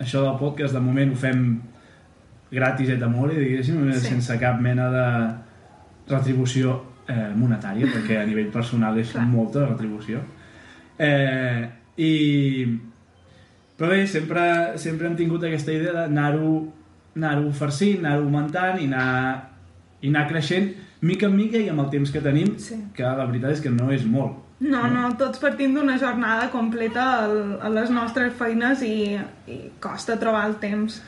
això 0.00 0.22
del 0.24 0.38
podcast 0.40 0.74
de 0.74 0.80
moment 0.80 1.12
ho 1.12 1.16
fem 1.16 1.44
gratis 2.50 2.88
et 2.90 3.02
amore, 3.02 3.36
diguéssim, 3.38 3.92
Sí. 3.92 4.08
sense 4.08 4.38
cap 4.40 4.60
mena 4.60 4.88
de 4.90 5.06
retribució 6.14 6.80
eh, 7.08 7.30
monetària, 7.34 7.86
perquè 7.90 8.20
a 8.22 8.26
nivell 8.26 8.50
personal 8.50 8.98
és 8.98 9.12
Clar. 9.12 9.26
molta 9.26 9.66
retribució. 9.66 10.20
Eh, 10.98 11.68
i... 11.96 12.78
Però 13.76 13.88
bé, 13.88 14.06
sempre, 14.06 14.76
sempre 14.78 15.08
hem 15.08 15.16
tingut 15.16 15.42
aquesta 15.44 15.72
idea 15.72 15.92
d'anar-ho 15.96 16.50
anar 17.16 17.38
farcint, 17.56 18.04
anar-ho 18.04 18.26
augmentant 18.26 18.78
i 18.80 18.84
anar, 18.86 19.48
i 20.02 20.08
anar 20.12 20.26
creixent 20.28 20.68
mica 21.00 21.26
en 21.26 21.36
mica 21.36 21.58
i 21.58 21.68
amb 21.72 21.80
el 21.80 21.88
temps 21.90 22.10
que 22.12 22.20
tenim, 22.20 22.54
Sí. 22.58 22.76
que 22.94 23.02
la 23.02 23.24
veritat 23.26 23.52
és 23.56 23.60
que 23.64 23.70
no 23.70 23.90
és 23.90 24.04
molt. 24.04 24.36
No, 24.60 24.82
no, 24.92 25.06
tots 25.16 25.40
partim 25.40 25.72
d'una 25.72 25.96
jornada 25.98 26.50
completa 26.52 27.04
al- 27.24 27.54
a 27.64 27.70
les 27.72 27.88
nostres 27.90 28.34
feines 28.36 28.82
i, 28.84 29.16
i 29.48 29.56
costa 29.80 30.18
trobar 30.20 30.44
el 30.50 30.58
temps. 30.60 30.98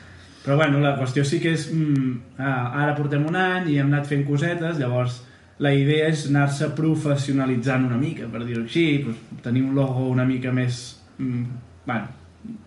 Però 0.43 0.57
bueno, 0.59 0.79
la 0.83 0.95
qüestió 0.97 1.23
sí 1.23 1.39
que 1.39 1.53
és... 1.53 1.67
Mm, 1.71 2.15
ah, 2.41 2.71
ara 2.83 2.95
portem 2.97 3.23
un 3.29 3.37
any 3.39 3.69
i 3.71 3.77
hem 3.79 3.93
anat 3.93 4.09
fent 4.09 4.25
cosetes, 4.27 4.79
llavors 4.81 5.21
la 5.63 5.71
idea 5.77 6.09
és 6.09 6.25
anar-se 6.31 6.71
professionalitzant 6.75 7.85
una 7.85 7.99
mica, 8.01 8.25
per 8.31 8.41
dir-ho 8.43 8.65
així, 8.65 8.87
doncs, 9.05 9.21
tenir 9.45 9.63
un 9.63 9.77
logo 9.77 10.09
una 10.09 10.25
mica 10.25 10.51
més... 10.51 10.81
Mm, 11.21 11.45
bueno, 11.85 12.09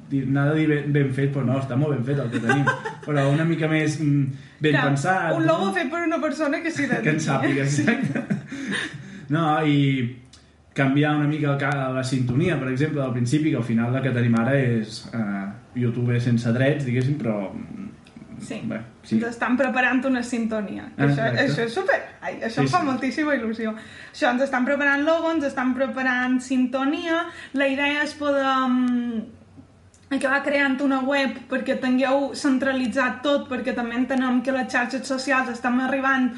dir, 0.09 0.23
anar 0.28 0.50
a 0.52 0.55
dir 0.55 0.69
ben, 0.71 0.93
ben 0.95 1.11
fet, 1.16 1.33
però 1.35 1.45
no, 1.49 1.59
està 1.61 1.76
molt 1.76 1.97
ben 1.97 2.07
fet 2.07 2.23
el 2.23 2.31
que 2.33 2.43
tenim, 2.47 2.71
però 3.07 3.26
una 3.33 3.45
mica 3.49 3.69
més 3.69 3.99
mm, 4.00 4.47
ben 4.62 4.78
Clar, 4.78 4.87
pensat. 4.93 5.35
Un 5.35 5.49
logo 5.50 5.73
no? 5.73 5.75
fet 5.76 5.90
per 5.93 6.05
una 6.07 6.23
persona 6.23 6.62
que 6.62 6.73
s'hi 6.73 6.87
que 7.05 7.16
en 7.16 7.21
sàpiga, 7.26 7.66
exacte. 7.66 8.23
No, 9.35 9.49
i 9.66 10.07
canviar 10.76 11.14
una 11.16 11.26
mica 11.26 11.56
el 11.56 11.95
la 11.97 12.04
sintonia, 12.04 12.59
per 12.61 12.68
exemple, 12.68 13.02
al 13.02 13.12
principi, 13.12 13.50
que 13.50 13.56
al 13.56 13.64
final 13.64 13.97
el 13.97 14.02
que 14.04 14.12
tenim 14.12 14.35
ara 14.38 14.54
és 14.61 15.06
eh, 15.14 15.47
YouTube 15.75 16.21
sense 16.21 16.52
drets, 16.52 16.85
diguéssim, 16.85 17.16
però... 17.18 17.38
mm, 17.52 17.87
Sí. 18.38 18.61
Bé, 18.68 18.80
sí. 19.02 19.16
Estan 19.25 19.56
preparant 19.56 20.04
una 20.04 20.23
sintonia. 20.23 20.90
Ah, 20.97 21.06
això, 21.06 21.25
exacte. 21.25 21.45
això 21.47 21.62
és 21.64 21.73
super... 21.73 21.97
Ai, 22.21 22.35
això 22.37 22.61
Sí, 22.61 22.66
em 22.66 22.68
fa 22.68 22.83
sí. 22.83 22.87
moltíssima 22.90 23.37
il·lusió. 23.38 23.73
Això, 24.12 24.28
ens 24.28 24.45
estan 24.45 24.66
preparant 24.68 25.06
logo, 25.06 25.30
ens 25.33 25.47
estan 25.49 25.73
preparant 25.75 26.37
sintonia. 26.45 27.23
La 27.56 27.68
idea 27.73 28.02
és 28.04 28.12
poder 28.18 28.45
um, 28.45 29.23
acabar 30.11 30.42
creant 30.45 30.76
una 30.85 31.00
web 31.06 31.40
perquè 31.50 31.78
tingueu 31.83 32.35
centralitzat 32.37 33.23
tot, 33.25 33.49
perquè 33.49 33.75
també 33.75 33.97
entenem 34.02 34.42
que 34.45 34.54
les 34.54 34.68
xarxes 34.73 35.09
socials 35.09 35.50
estan 35.56 35.80
arribant 35.80 36.30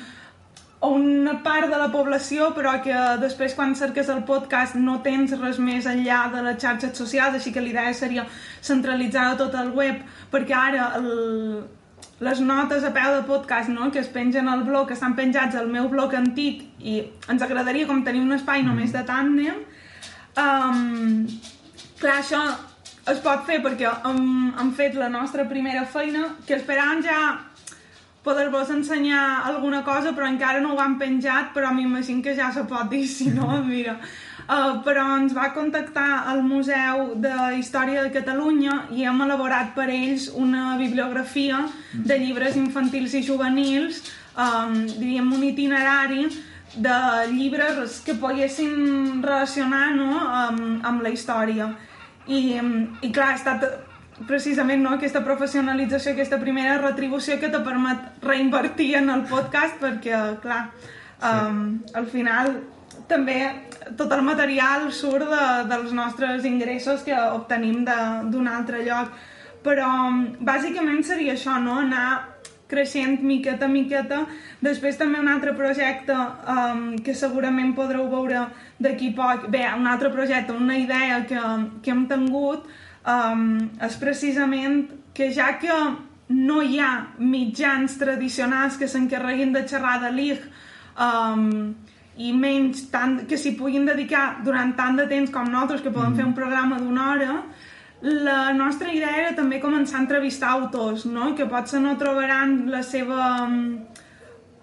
una 1.29 1.43
part 1.45 1.69
de 1.69 1.77
la 1.77 1.89
població, 1.93 2.53
però 2.57 2.79
que 2.83 2.97
després 3.21 3.55
quan 3.57 3.75
cerques 3.77 4.09
el 4.09 4.23
podcast 4.25 4.77
no 4.81 4.99
tens 5.05 5.35
res 5.37 5.59
més 5.61 5.87
enllà 5.87 6.23
de 6.33 6.45
les 6.47 6.61
xarxes 6.63 6.97
socials, 6.97 7.37
així 7.37 7.53
que 7.53 7.61
l'idea 7.61 7.93
seria 7.93 8.25
centralitzar 8.65 9.35
tot 9.37 9.55
el 9.61 9.75
web, 9.77 10.01
perquè 10.33 10.57
ara 10.57 10.93
el, 10.97 11.11
les 12.25 12.41
notes 12.41 12.85
a 12.85 12.93
peu 12.95 13.13
de 13.15 13.27
podcast 13.29 13.69
no? 13.69 13.91
que 13.93 14.01
es 14.01 14.09
pengen 14.09 14.49
al 14.49 14.65
blog, 14.65 14.89
que 14.89 14.97
estan 14.97 15.17
penjats 15.19 15.59
al 15.59 15.69
meu 15.69 15.91
blog 15.93 16.17
antic 16.17 16.65
i 16.81 17.03
ens 17.29 17.45
agradaria 17.45 17.87
com 17.87 18.03
tenir 18.07 18.25
un 18.25 18.33
espai 18.39 18.65
només 18.65 18.95
de 18.95 19.05
tàndem 19.07 19.61
um, 20.41 21.29
clar, 22.01 22.19
això 22.19 22.41
es 23.13 23.21
pot 23.25 23.45
fer 23.49 23.61
perquè 23.65 23.93
hem, 24.09 24.25
hem 24.59 24.73
fet 24.77 24.97
la 24.99 25.13
nostra 25.13 25.47
primera 25.49 25.85
feina 25.87 26.33
que 26.47 26.57
esperàvem 26.59 27.05
ja 27.07 27.21
poder-vos 28.25 28.71
ensenyar 28.75 29.45
alguna 29.49 29.83
cosa 29.87 30.13
però 30.13 30.27
encara 30.29 30.61
no 30.61 30.75
ho 30.75 30.81
han 30.81 30.99
penjat 30.99 31.53
però 31.55 31.73
m'imagino 31.73 32.23
que 32.23 32.35
ja 32.37 32.51
se 32.53 32.65
pot 32.65 32.91
dir 32.91 33.07
si 33.09 33.31
no, 33.31 33.51
mira 33.73 33.99
Uh, 34.49 34.79
però 34.81 35.03
ens 35.19 35.35
va 35.37 35.51
contactar 35.53 36.23
el 36.33 36.39
Museu 36.41 37.11
de 37.21 37.35
Història 37.59 38.01
de 38.01 38.09
Catalunya 38.15 38.79
i 38.97 39.03
hem 39.05 39.19
elaborat 39.21 39.75
per 39.77 39.91
ells 39.93 40.31
una 40.33 40.79
bibliografia 40.79 41.59
de 41.93 42.17
llibres 42.17 42.57
infantils 42.57 43.13
i 43.13 43.21
juvenils, 43.27 43.99
um, 44.41 44.87
diríem 44.95 45.29
un 45.37 45.45
itinerari 45.51 46.25
de 46.81 46.97
llibres 47.35 48.01
que 48.07 48.17
poguessin 48.17 49.21
relacionar 49.21 49.91
no, 49.99 50.17
amb, 50.17 50.81
amb 50.95 51.05
la 51.05 51.13
història. 51.13 51.69
I, 52.25 52.57
i 53.05 53.13
clar, 53.13 53.35
ha 53.35 53.37
estat 53.37 53.69
precisament 54.27 54.83
no, 54.83 54.95
aquesta 54.97 55.23
professionalització, 55.25 56.13
aquesta 56.13 56.39
primera 56.41 56.79
retribució 56.83 57.39
que 57.41 57.49
te 57.53 57.61
permet 57.65 58.23
reinvertir 58.25 58.95
en 58.99 59.11
el 59.11 59.23
podcast 59.31 59.79
perquè, 59.83 60.19
clar, 60.43 60.71
um, 61.23 61.79
al 61.95 62.07
final 62.11 62.55
també 63.09 63.39
tot 63.97 64.13
el 64.13 64.23
material 64.27 64.91
surt 64.93 65.29
de, 65.31 65.45
dels 65.71 65.93
nostres 65.97 66.45
ingressos 66.45 67.05
que 67.07 67.15
obtenim 67.15 67.85
de- 67.85 68.25
d'un 68.33 68.49
altre 68.49 68.83
lloc. 68.85 69.13
Però 69.65 69.89
bàsicament 70.41 71.03
seria 71.05 71.33
això, 71.35 71.59
no? 71.61 71.79
anar 71.81 72.35
creixent 72.69 73.23
miqueta 73.25 73.65
a 73.65 73.69
miqueta. 73.73 74.27
Després 74.61 74.99
també 75.01 75.19
un 75.19 75.29
altre 75.29 75.55
projecte 75.57 76.13
um, 76.15 76.99
que 77.05 77.15
segurament 77.15 77.73
podreu 77.75 78.09
veure 78.13 78.45
d'aquí 78.79 79.11
poc. 79.17 79.49
Bé, 79.49 79.65
un 79.77 79.87
altre 79.87 80.11
projecte, 80.13 80.53
una 80.53 80.77
idea 80.77 81.25
que, 81.27 81.41
que 81.83 81.91
hem 81.91 82.05
tingut 82.11 82.69
um, 83.09 83.45
és 83.81 83.97
precisament 84.01 84.85
que 85.17 85.31
ja 85.35 85.55
que 85.61 85.75
no 86.29 86.61
hi 86.63 86.79
ha 86.81 86.93
mitjans 87.19 87.97
tradicionals 88.01 88.77
que 88.77 88.89
s'encarreguin 88.89 89.55
de 89.55 89.65
xerrar 89.69 89.97
de 90.03 90.13
l'IG 90.13 90.45
um, 91.01 91.73
i 92.19 92.33
menys 92.35 92.89
tant, 92.93 93.23
que 93.31 93.39
s'hi 93.39 93.55
puguin 93.57 93.87
dedicar 93.89 94.43
durant 94.45 94.75
tant 94.77 94.99
de 94.99 95.07
temps 95.09 95.31
com 95.33 95.49
nosaltres, 95.49 95.83
que 95.85 95.95
podem 95.95 96.13
mm. 96.13 96.19
fer 96.19 96.27
un 96.27 96.37
programa 96.37 96.81
d'una 96.83 97.11
hora, 97.13 97.37
la 98.03 98.53
nostra 98.55 98.93
idea 98.95 99.15
era 99.23 99.35
també 99.35 99.59
començar 99.63 99.99
a 99.99 100.05
entrevistar 100.05 100.53
autors, 100.55 101.07
no? 101.07 101.33
que 101.35 101.49
potser 101.51 101.81
no 101.83 101.97
trobaran 101.99 102.69
la 102.71 102.83
seva, 102.87 103.49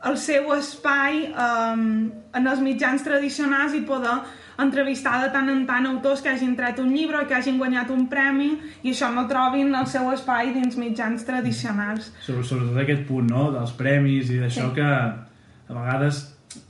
el 0.08 0.18
seu 0.22 0.54
espai 0.56 1.26
um, 1.32 1.88
en 2.36 2.48
els 2.48 2.64
mitjans 2.64 3.04
tradicionals 3.04 3.76
i 3.76 3.84
poder 3.88 4.20
entrevistar 4.62 5.18
de 5.24 5.32
tant 5.34 5.50
en 5.52 5.66
tant 5.68 5.86
autors 5.90 6.22
que 6.24 6.30
hagin 6.32 6.56
tret 6.56 6.80
un 6.80 6.94
llibre, 6.94 7.26
que 7.28 7.36
hagin 7.36 7.58
guanyat 7.58 7.90
un 7.92 8.06
premi 8.12 8.54
i 8.84 8.92
això 8.94 9.10
no 9.14 9.26
trobin 9.28 9.74
el 9.76 9.88
seu 9.92 10.08
espai 10.14 10.54
dins 10.56 10.78
mitjans 10.78 11.26
tradicionals. 11.28 12.12
Sobre, 12.22 12.44
sobretot 12.44 12.78
aquest 12.84 13.04
punt, 13.10 13.28
no?, 13.32 13.50
dels 13.52 13.74
premis 13.76 14.32
i 14.32 14.40
d'això 14.40 14.70
Sí. 14.70 14.76
que 14.76 14.86
a 14.88 15.74
vegades 15.74 16.22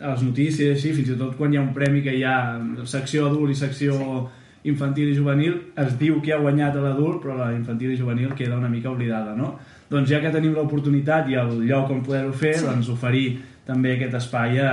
a 0.01 0.15
les 0.15 0.23
notícies, 0.23 0.77
així, 0.77 0.93
fins 0.97 1.09
i 1.13 1.17
tot 1.19 1.35
quan 1.37 1.53
hi 1.53 1.57
ha 1.57 1.61
un 1.61 1.73
premi 1.73 2.01
que 2.01 2.15
hi 2.15 2.23
ha 2.23 2.57
secció 2.85 3.27
adult 3.27 3.51
i 3.51 3.55
secció 3.55 3.93
sí. 3.93 4.41
infantil 4.71 5.11
i 5.11 5.15
juvenil, 5.15 5.59
es 5.77 5.97
diu 5.99 6.21
que 6.21 6.33
ha 6.33 6.39
guanyat 6.41 6.75
a 6.75 6.81
l'adult, 6.81 7.21
però 7.21 7.35
la 7.37 7.51
infantil 7.53 7.91
i 7.93 7.97
juvenil 7.97 8.33
queda 8.33 8.57
una 8.57 8.69
mica 8.69 8.89
oblidada, 8.89 9.35
no? 9.37 9.59
Doncs 9.89 10.09
ja 10.09 10.19
que 10.23 10.31
tenim 10.33 10.55
l'oportunitat 10.55 11.29
i 11.29 11.35
el 11.37 11.59
lloc 11.67 11.91
on 11.91 12.01
poder-ho 12.01 12.33
fer, 12.33 12.55
sí. 12.57 12.65
doncs 12.65 12.89
oferir 12.89 13.27
també 13.65 13.93
aquest 13.93 14.15
espai 14.17 14.57
a 14.59 14.71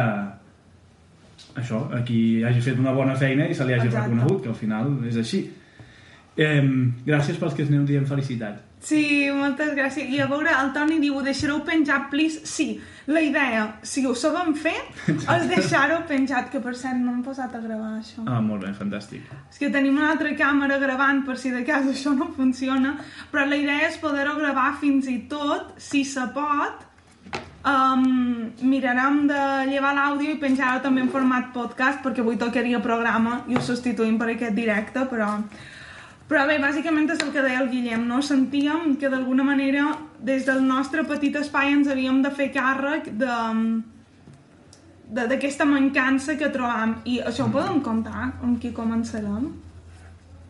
això, 1.57 1.85
a 1.93 2.03
qui 2.07 2.43
hagi 2.45 2.61
fet 2.65 2.79
una 2.79 2.93
bona 2.97 3.17
feina 3.17 3.49
i 3.49 3.55
se 3.55 3.65
li 3.65 3.75
hagi 3.75 3.89
Exacte. 3.89 4.09
reconegut, 4.11 4.43
que 4.43 4.49
al 4.49 4.59
final 4.59 4.99
és 5.09 5.17
així. 5.17 5.45
Eh, 6.37 6.63
gràcies 7.05 7.37
pels 7.39 7.55
que 7.55 7.63
es 7.63 7.69
aneu 7.69 7.85
dient 7.85 8.07
felicitat. 8.09 8.63
Sí, 8.83 9.31
moltes 9.31 9.77
gràcies. 9.77 10.09
I 10.11 10.19
a 10.25 10.27
veure, 10.27 10.51
el 10.51 10.73
Toni 10.75 10.97
diu, 10.99 11.21
deixareu 11.23 11.61
penjat, 11.63 12.09
please? 12.11 12.41
Sí, 12.51 12.81
la 13.07 13.21
idea, 13.23 13.67
si 13.87 14.03
ho 14.07 14.15
sabem 14.19 14.57
fer, 14.59 14.75
és 15.37 15.45
deixar-ho 15.51 16.01
penjat, 16.09 16.49
que 16.51 16.59
per 16.65 16.75
cert 16.75 16.99
no 16.99 17.13
hem 17.13 17.21
posat 17.23 17.55
a 17.55 17.61
gravar 17.63 17.93
això. 18.01 18.25
Ah, 18.27 18.41
molt 18.43 18.67
bé, 18.67 18.73
fantàstic. 18.75 19.29
És 19.53 19.61
que 19.61 19.71
tenim 19.71 20.01
una 20.01 20.11
altra 20.17 20.33
càmera 20.39 20.81
gravant 20.83 21.23
per 21.29 21.37
si 21.39 21.55
de 21.55 21.63
cas 21.69 21.87
això 21.93 22.15
no 22.17 22.33
funciona, 22.35 22.97
però 23.31 23.47
la 23.47 23.61
idea 23.61 23.87
és 23.93 24.01
poder-ho 24.03 24.35
gravar 24.41 24.73
fins 24.81 25.07
i 25.13 25.21
tot, 25.31 25.77
si 25.79 26.03
se 26.09 26.27
pot, 26.35 26.89
um, 27.33 28.07
mirarem 28.61 29.27
de 29.31 29.43
llevar 29.71 29.93
l'àudio 29.97 30.33
i 30.35 30.41
penjar-ho 30.41 30.83
també 30.85 31.05
en 31.05 31.13
format 31.13 31.53
podcast, 31.55 32.03
perquè 32.05 32.25
avui 32.25 32.39
tocaria 32.41 32.83
programa 32.83 33.43
i 33.49 33.57
ho 33.57 33.63
substituïm 33.63 34.19
per 34.19 34.33
aquest 34.35 34.59
directe, 34.59 35.07
però... 35.11 35.37
Però 36.33 36.47
bé, 36.49 36.55
bàsicament 36.63 37.11
és 37.13 37.21
el 37.21 37.33
que 37.35 37.43
deia 37.45 37.59
el 37.61 37.67
Guillem, 37.69 38.07
no? 38.09 38.23
Sentíem 38.25 38.95
que 38.97 39.11
d'alguna 39.13 39.45
manera 39.45 39.91
des 40.23 40.47
del 40.47 40.63
nostre 40.65 41.03
petit 41.05 41.35
espai 41.37 41.75
ens 41.75 41.91
havíem 41.93 42.23
de 42.25 42.31
fer 42.33 42.47
càrrec 42.55 43.11
de 43.21 43.35
d'aquesta 45.13 45.67
mancança 45.69 46.39
que 46.41 46.49
trobam. 46.49 46.95
I 47.05 47.19
això 47.21 47.45
ho 47.45 47.53
podem 47.53 47.83
contar 47.85 48.31
amb 48.41 48.57
qui 48.63 48.71
començarem? 48.73 49.51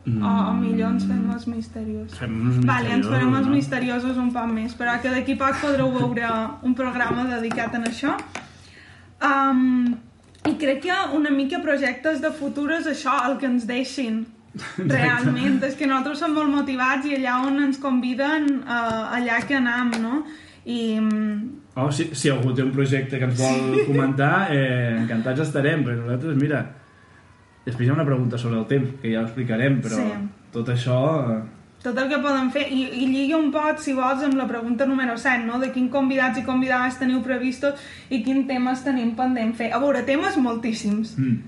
Mm. 0.04 0.22
O, 0.22 0.30
o 0.50 0.54
millor 0.58 0.96
ens 0.96 1.04
fem 1.06 1.22
els 1.30 1.44
misteriosos. 1.46 2.18
Fem 2.18 2.32
uns 2.40 2.64
Vale, 2.66 2.90
ens 2.96 3.06
farem 3.06 3.34
els 3.38 3.50
misteriosos 3.50 4.18
un 4.18 4.32
poc 4.34 4.48
més, 4.50 4.74
però 4.78 4.96
que 5.02 5.12
d'aquí 5.14 5.36
poc 5.38 5.60
podreu 5.62 5.92
veure 5.94 6.30
un 6.66 6.74
programa 6.78 7.28
dedicat 7.30 7.76
a 7.78 7.82
això. 7.86 8.16
Um, 9.22 9.94
I 10.50 10.56
crec 10.58 10.82
que 10.88 11.00
una 11.14 11.30
mica 11.30 11.62
projectes 11.62 12.18
de 12.22 12.32
futur 12.34 12.72
és 12.74 12.88
això, 12.90 13.14
el 13.28 13.38
que 13.38 13.46
ens 13.46 13.66
deixin. 13.68 14.24
Realment, 14.76 15.62
és 15.64 15.78
que 15.78 15.86
nosaltres 15.86 16.18
som 16.20 16.34
molt 16.34 16.50
motivats 16.50 17.06
i 17.08 17.14
allà 17.20 17.38
on 17.46 17.62
ens 17.62 17.78
conviden, 17.80 18.50
uh, 18.66 19.14
allà 19.16 19.38
que 19.46 19.56
anam, 19.56 19.94
no? 20.02 20.24
I 20.66 20.82
mm, 20.98 21.62
Oh, 21.74 21.88
si, 21.88 22.10
si 22.12 22.28
algú 22.28 22.50
té 22.52 22.60
un 22.60 22.72
projecte 22.74 23.16
que 23.16 23.24
ens 23.24 23.38
vol 23.38 23.78
comentar, 23.88 24.50
eh, 24.52 24.92
encantats 24.98 25.46
estarem, 25.46 25.80
perquè 25.86 26.02
nosaltres, 26.02 26.36
mira, 26.36 26.58
després 27.64 27.86
hi 27.86 27.90
ha 27.90 27.94
una 27.94 28.04
pregunta 28.06 28.38
sobre 28.38 28.58
el 28.58 28.66
temps, 28.66 28.94
que 29.00 29.12
ja 29.12 29.20
ho 29.20 29.24
explicarem, 29.26 29.80
però 29.82 29.96
Sí. 29.96 30.28
tot 30.52 30.68
això... 30.68 30.96
eh, 31.30 31.42
tot 31.82 31.98
el 31.98 32.08
que 32.08 32.18
podem 32.22 32.50
fer, 32.54 32.68
i, 32.70 32.82
i 33.02 33.06
lligui 33.10 33.34
un 33.34 33.50
poc, 33.50 33.78
si 33.82 33.92
vols, 33.92 34.22
amb 34.22 34.34
la 34.38 34.46
pregunta 34.46 34.86
número 34.86 35.16
7, 35.18 35.44
no? 35.46 35.58
de 35.58 35.72
quin 35.72 35.88
convidats 35.90 36.38
i 36.38 36.44
convidades 36.46 36.98
teniu 36.98 37.22
previstos 37.22 37.74
i 38.08 38.22
quin 38.22 38.46
temes 38.46 38.84
tenim 38.84 39.16
pendent 39.18 39.54
fer. 39.58 39.72
A 39.74 39.78
veure, 39.82 40.02
temes 40.06 40.36
moltíssims, 40.36 41.16
Mm. 41.18 41.40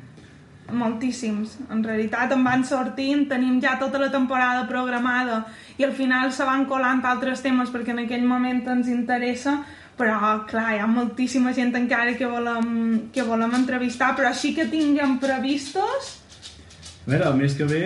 moltíssims. 0.73 1.59
En 1.71 1.83
realitat 1.85 2.33
en 2.33 2.43
van 2.45 2.65
sortint, 2.65 3.29
tenim 3.29 3.61
ja 3.63 3.77
tota 3.79 3.99
la 4.01 4.11
temporada 4.11 4.67
programada 4.67 5.45
i 5.79 5.85
al 5.85 5.93
final 5.93 6.33
se 6.33 6.45
van 6.45 6.65
colant 6.65 7.05
altres 7.05 7.43
temes 7.43 7.71
perquè 7.71 7.91
en 7.93 7.99
aquell 8.07 8.25
moment 8.25 8.67
ens 8.69 8.89
interessa, 8.89 9.59
però 9.99 10.45
clar, 10.51 10.75
hi 10.75 10.81
ha 10.83 10.87
moltíssima 10.91 11.53
gent 11.55 11.75
encara 11.79 12.17
que 12.19 12.27
volem, 12.27 13.11
que 13.15 13.23
volem 13.23 13.53
entrevistar 13.55 14.15
però 14.17 14.29
així 14.33 14.55
que 14.57 14.67
tinguem 14.73 15.19
previstos 15.23 16.21
A 17.07 17.11
veure, 17.11 17.27
el 17.29 17.35
mes 17.37 17.53
que 17.55 17.65
ve... 17.69 17.83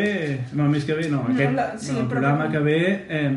No, 0.55 0.65
el 0.65 0.71
mes 0.71 0.85
que 0.87 0.95
ve 0.95 1.09
no, 1.11 1.25
No, 1.27 1.35
aquest, 1.35 1.55
la- 1.57 1.73
sí, 1.79 1.91
no, 1.93 1.99
el 2.01 2.05
però- 2.07 2.09
programa 2.13 2.45
que 2.53 2.59
ve... 2.63 2.77
Eh, 3.09 3.33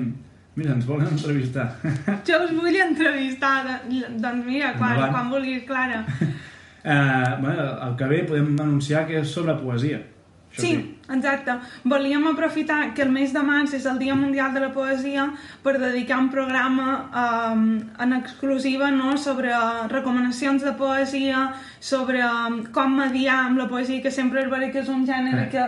mira, 0.56 0.74
ens 0.76 0.86
volen 0.86 1.08
entrevistar. 1.08 1.72
jo 2.28 2.38
us 2.46 2.52
vull 2.54 2.76
entrevistar 2.84 3.82
doncs 3.90 4.46
mira, 4.46 4.76
quan, 4.78 4.92
Endavant. 4.94 5.12
quan 5.16 5.30
vulguis, 5.32 5.64
Clara 5.66 6.04
eh, 6.84 7.36
bueno, 7.42 7.66
el 7.88 7.96
que 7.98 8.06
ve 8.12 8.24
podem 8.30 8.54
anunciar 8.62 9.08
que 9.08 9.20
és 9.24 9.28
sobre 9.34 9.56
poesia. 9.58 10.04
Això 10.52 10.62
Sí, 10.68 10.76
exacte. 11.16 11.56
Volíem 11.84 12.28
aprofitar 12.28 12.94
que 12.94 13.04
el 13.04 13.12
mes 13.12 13.34
de 13.34 13.44
març 13.46 13.76
és 13.78 13.86
el 13.90 14.00
Dia 14.00 14.16
Mundial 14.16 14.54
de 14.54 14.64
la 14.64 14.72
Poesia 14.74 15.28
per 15.64 15.78
dedicar 15.80 16.20
un 16.20 16.30
programa 16.34 16.88
um, 17.24 17.66
en 18.00 18.14
exclusiva 18.18 18.92
no, 18.92 19.18
sobre 19.18 19.52
recomanacions 19.92 20.64
de 20.64 20.74
poesia, 20.78 21.52
sobre 21.80 22.24
um, 22.26 22.64
com 22.74 22.98
mediar 23.02 23.46
amb 23.48 23.62
la 23.62 23.70
poesia, 23.72 24.02
que 24.02 24.12
sempre 24.12 24.44
és 24.44 24.50
veritat 24.52 24.72
que 24.72 24.84
és 24.86 24.90
un 24.94 25.06
gènere 25.06 25.48
que, 25.52 25.68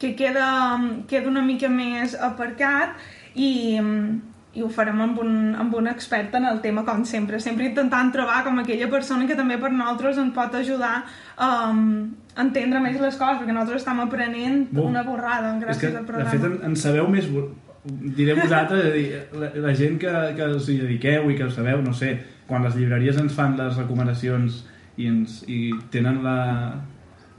que 0.00 0.14
queda, 0.16 0.50
um, 0.76 0.90
queda 1.10 1.28
una 1.28 1.42
mica 1.44 1.68
més 1.68 2.14
aparcat 2.14 2.96
i, 3.34 3.78
um, 3.80 4.20
i 4.50 4.64
ho 4.64 4.68
farem 4.72 4.98
amb 5.04 5.18
un, 5.22 5.34
amb 5.54 5.74
un 5.78 5.86
expert 5.86 6.34
en 6.34 6.48
el 6.50 6.58
tema, 6.64 6.82
com 6.86 7.04
sempre. 7.06 7.38
Sempre 7.42 7.68
intentant 7.68 8.10
trobar 8.14 8.40
com 8.46 8.58
aquella 8.58 8.88
persona 8.90 9.28
que 9.28 9.36
també 9.38 9.60
per 9.62 9.70
nosaltres 9.70 10.18
ens 10.18 10.34
pot 10.34 10.56
ajudar 10.58 11.04
um, 11.38 11.84
a 12.34 12.42
entendre 12.42 12.82
més 12.82 12.98
les 12.98 13.18
coses, 13.20 13.38
perquè 13.38 13.54
nosaltres 13.54 13.84
estem 13.84 14.02
aprenent 14.02 14.64
Buf. 14.72 14.88
una 14.90 15.04
borrada 15.06 15.54
és 15.54 15.60
que, 15.60 15.66
gràcies 15.68 15.94
al 15.94 16.00
de 16.00 16.06
programa. 16.08 16.34
fet, 16.34 16.46
en, 16.50 16.60
en 16.70 16.78
sabeu 16.78 17.10
més... 17.10 17.30
Diré 17.80 18.34
vosaltres, 18.36 18.82
és 18.84 18.90
a 18.90 18.92
dir, 18.92 19.40
la, 19.40 19.46
la 19.64 19.70
gent 19.72 19.94
que, 20.02 20.10
que 20.36 20.50
us 20.52 20.66
hi 20.68 20.74
dediqueu 20.82 21.30
i 21.32 21.36
que 21.38 21.46
ho 21.46 21.52
sabeu, 21.54 21.78
no 21.80 21.94
sé, 21.96 22.10
quan 22.50 22.66
les 22.66 22.74
llibreries 22.76 23.16
ens 23.22 23.32
fan 23.32 23.54
les 23.56 23.78
recomanacions 23.78 24.58
i, 24.98 25.06
ens, 25.08 25.38
i 25.48 25.70
tenen 25.94 26.20
la, 26.26 26.34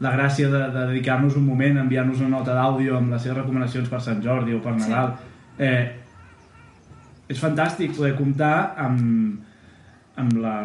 la 0.01 0.13
gràcia 0.15 0.49
de, 0.49 0.63
de 0.73 0.87
dedicar-nos 0.89 1.37
un 1.37 1.45
moment 1.45 1.77
a 1.77 1.83
enviar-nos 1.85 2.23
una 2.23 2.39
nota 2.39 2.55
d'àudio 2.57 2.97
amb 2.97 3.13
les 3.13 3.21
seves 3.21 3.37
recomanacions 3.43 3.91
per 3.91 4.01
Sant 4.01 4.23
Jordi 4.25 4.57
o 4.57 4.63
per 4.63 4.73
Sí. 4.79 4.89
Nadal, 4.89 5.13
eh, 5.59 6.00
és 7.31 7.39
fantàstic 7.39 7.95
poder 7.97 8.13
comptar 8.19 8.73
amb, 8.85 9.39
amb, 10.21 10.37
la, 10.43 10.55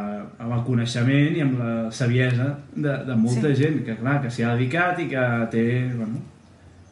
amb 0.42 0.52
el 0.58 0.62
coneixement 0.66 1.37
i 1.38 1.42
amb 1.44 1.58
la 1.62 1.75
saviesa 1.94 2.52
de, 2.75 2.96
de 3.06 3.16
molta 3.18 3.52
Sí. 3.54 3.61
gent 3.62 3.82
que, 3.87 3.94
clar, 4.00 4.20
que 4.25 4.30
s'hi 4.32 4.44
ha 4.44 4.54
dedicat 4.56 4.99
i 5.04 5.08
que 5.12 5.26
té 5.52 5.66
bueno, 5.94 6.23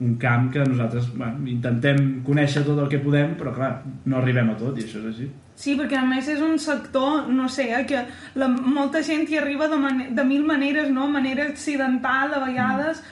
un 0.04 0.16
camp 0.20 0.50
que 0.52 0.64
nosaltres 0.66 1.08
bueno, 1.16 1.46
intentem 1.50 2.20
conèixer 2.26 2.64
tot 2.66 2.78
el 2.82 2.88
que 2.92 2.98
podem, 3.02 3.34
però 3.38 3.52
clar, 3.54 3.72
no 4.06 4.18
arribem 4.18 4.50
a 4.50 4.56
tot 4.60 4.78
i 4.78 4.84
això 4.86 5.00
és 5.02 5.10
així. 5.14 5.28
Sí, 5.54 5.76
perquè 5.78 6.00
a 6.00 6.06
més 6.06 6.26
és 6.28 6.40
un 6.42 6.56
sector, 6.58 7.28
no 7.30 7.46
sé, 7.48 7.68
eh, 7.76 7.84
que 7.86 8.00
la, 8.34 8.48
molta 8.48 9.02
gent 9.06 9.22
hi 9.30 9.36
arriba 9.38 9.68
de, 9.70 9.76
mane 9.78 10.08
de 10.10 10.24
mil 10.26 10.42
maneres, 10.46 10.88
no? 10.90 11.06
Manera 11.06 11.44
accidental, 11.46 12.34
a 12.34 12.40
vegades, 12.42 13.04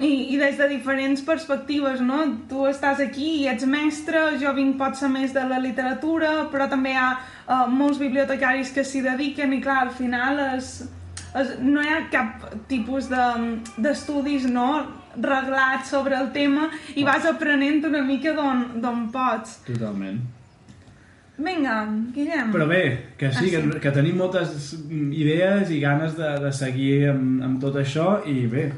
i, 0.00 0.34
i 0.34 0.36
des 0.40 0.56
de 0.58 0.66
diferents 0.68 1.20
perspectives, 1.22 2.00
no? 2.02 2.24
Tu 2.50 2.64
estàs 2.66 2.98
aquí 3.04 3.28
i 3.44 3.46
ets 3.52 3.64
mestre, 3.70 4.24
jo 4.40 4.50
vinc 4.56 4.76
potser 4.80 5.08
més 5.08 5.32
de 5.36 5.44
la 5.46 5.60
literatura, 5.62 6.48
però 6.50 6.66
també 6.68 6.90
hi 6.96 6.98
ha 6.98 7.10
uh, 7.14 7.64
molts 7.70 8.00
bibliotecaris 8.02 8.72
que 8.74 8.82
s'hi 8.84 9.04
dediquen 9.06 9.52
i 9.54 9.60
clar, 9.62 9.84
al 9.86 9.92
final 9.94 10.40
és, 10.56 10.72
és, 11.38 11.54
no 11.62 11.80
hi 11.82 11.92
ha 11.94 12.00
cap 12.10 12.42
tipus 12.68 13.06
de- 13.08 13.60
d'estudis 13.78 14.48
no, 14.50 14.68
reglats 15.14 15.92
sobre 15.94 16.16
el 16.18 16.32
tema 16.34 16.66
i 16.98 17.04
vas 17.06 17.22
aprenent 17.30 17.84
una 17.86 18.00
mica 18.02 18.32
d'on 18.34 18.64
d'on 18.82 19.04
pots. 19.14 19.60
Totalment. 19.68 20.18
Vinga, 21.36 21.76
Guillem. 22.14 22.50
Però 22.54 22.66
bé, 22.70 22.82
que 23.18 23.30
sí, 23.32 23.38
Ah, 23.38 23.42
sí. 23.42 23.50
que, 23.50 23.80
que 23.82 23.90
tenim 23.90 24.16
moltes 24.18 24.74
idees 24.90 25.70
i 25.74 25.80
ganes 25.82 26.14
de, 26.18 26.28
de 26.44 26.52
seguir 26.54 27.08
amb, 27.10 27.42
amb 27.42 27.60
tot 27.62 27.74
això 27.80 28.20
i 28.30 28.44
bé, 28.46 28.68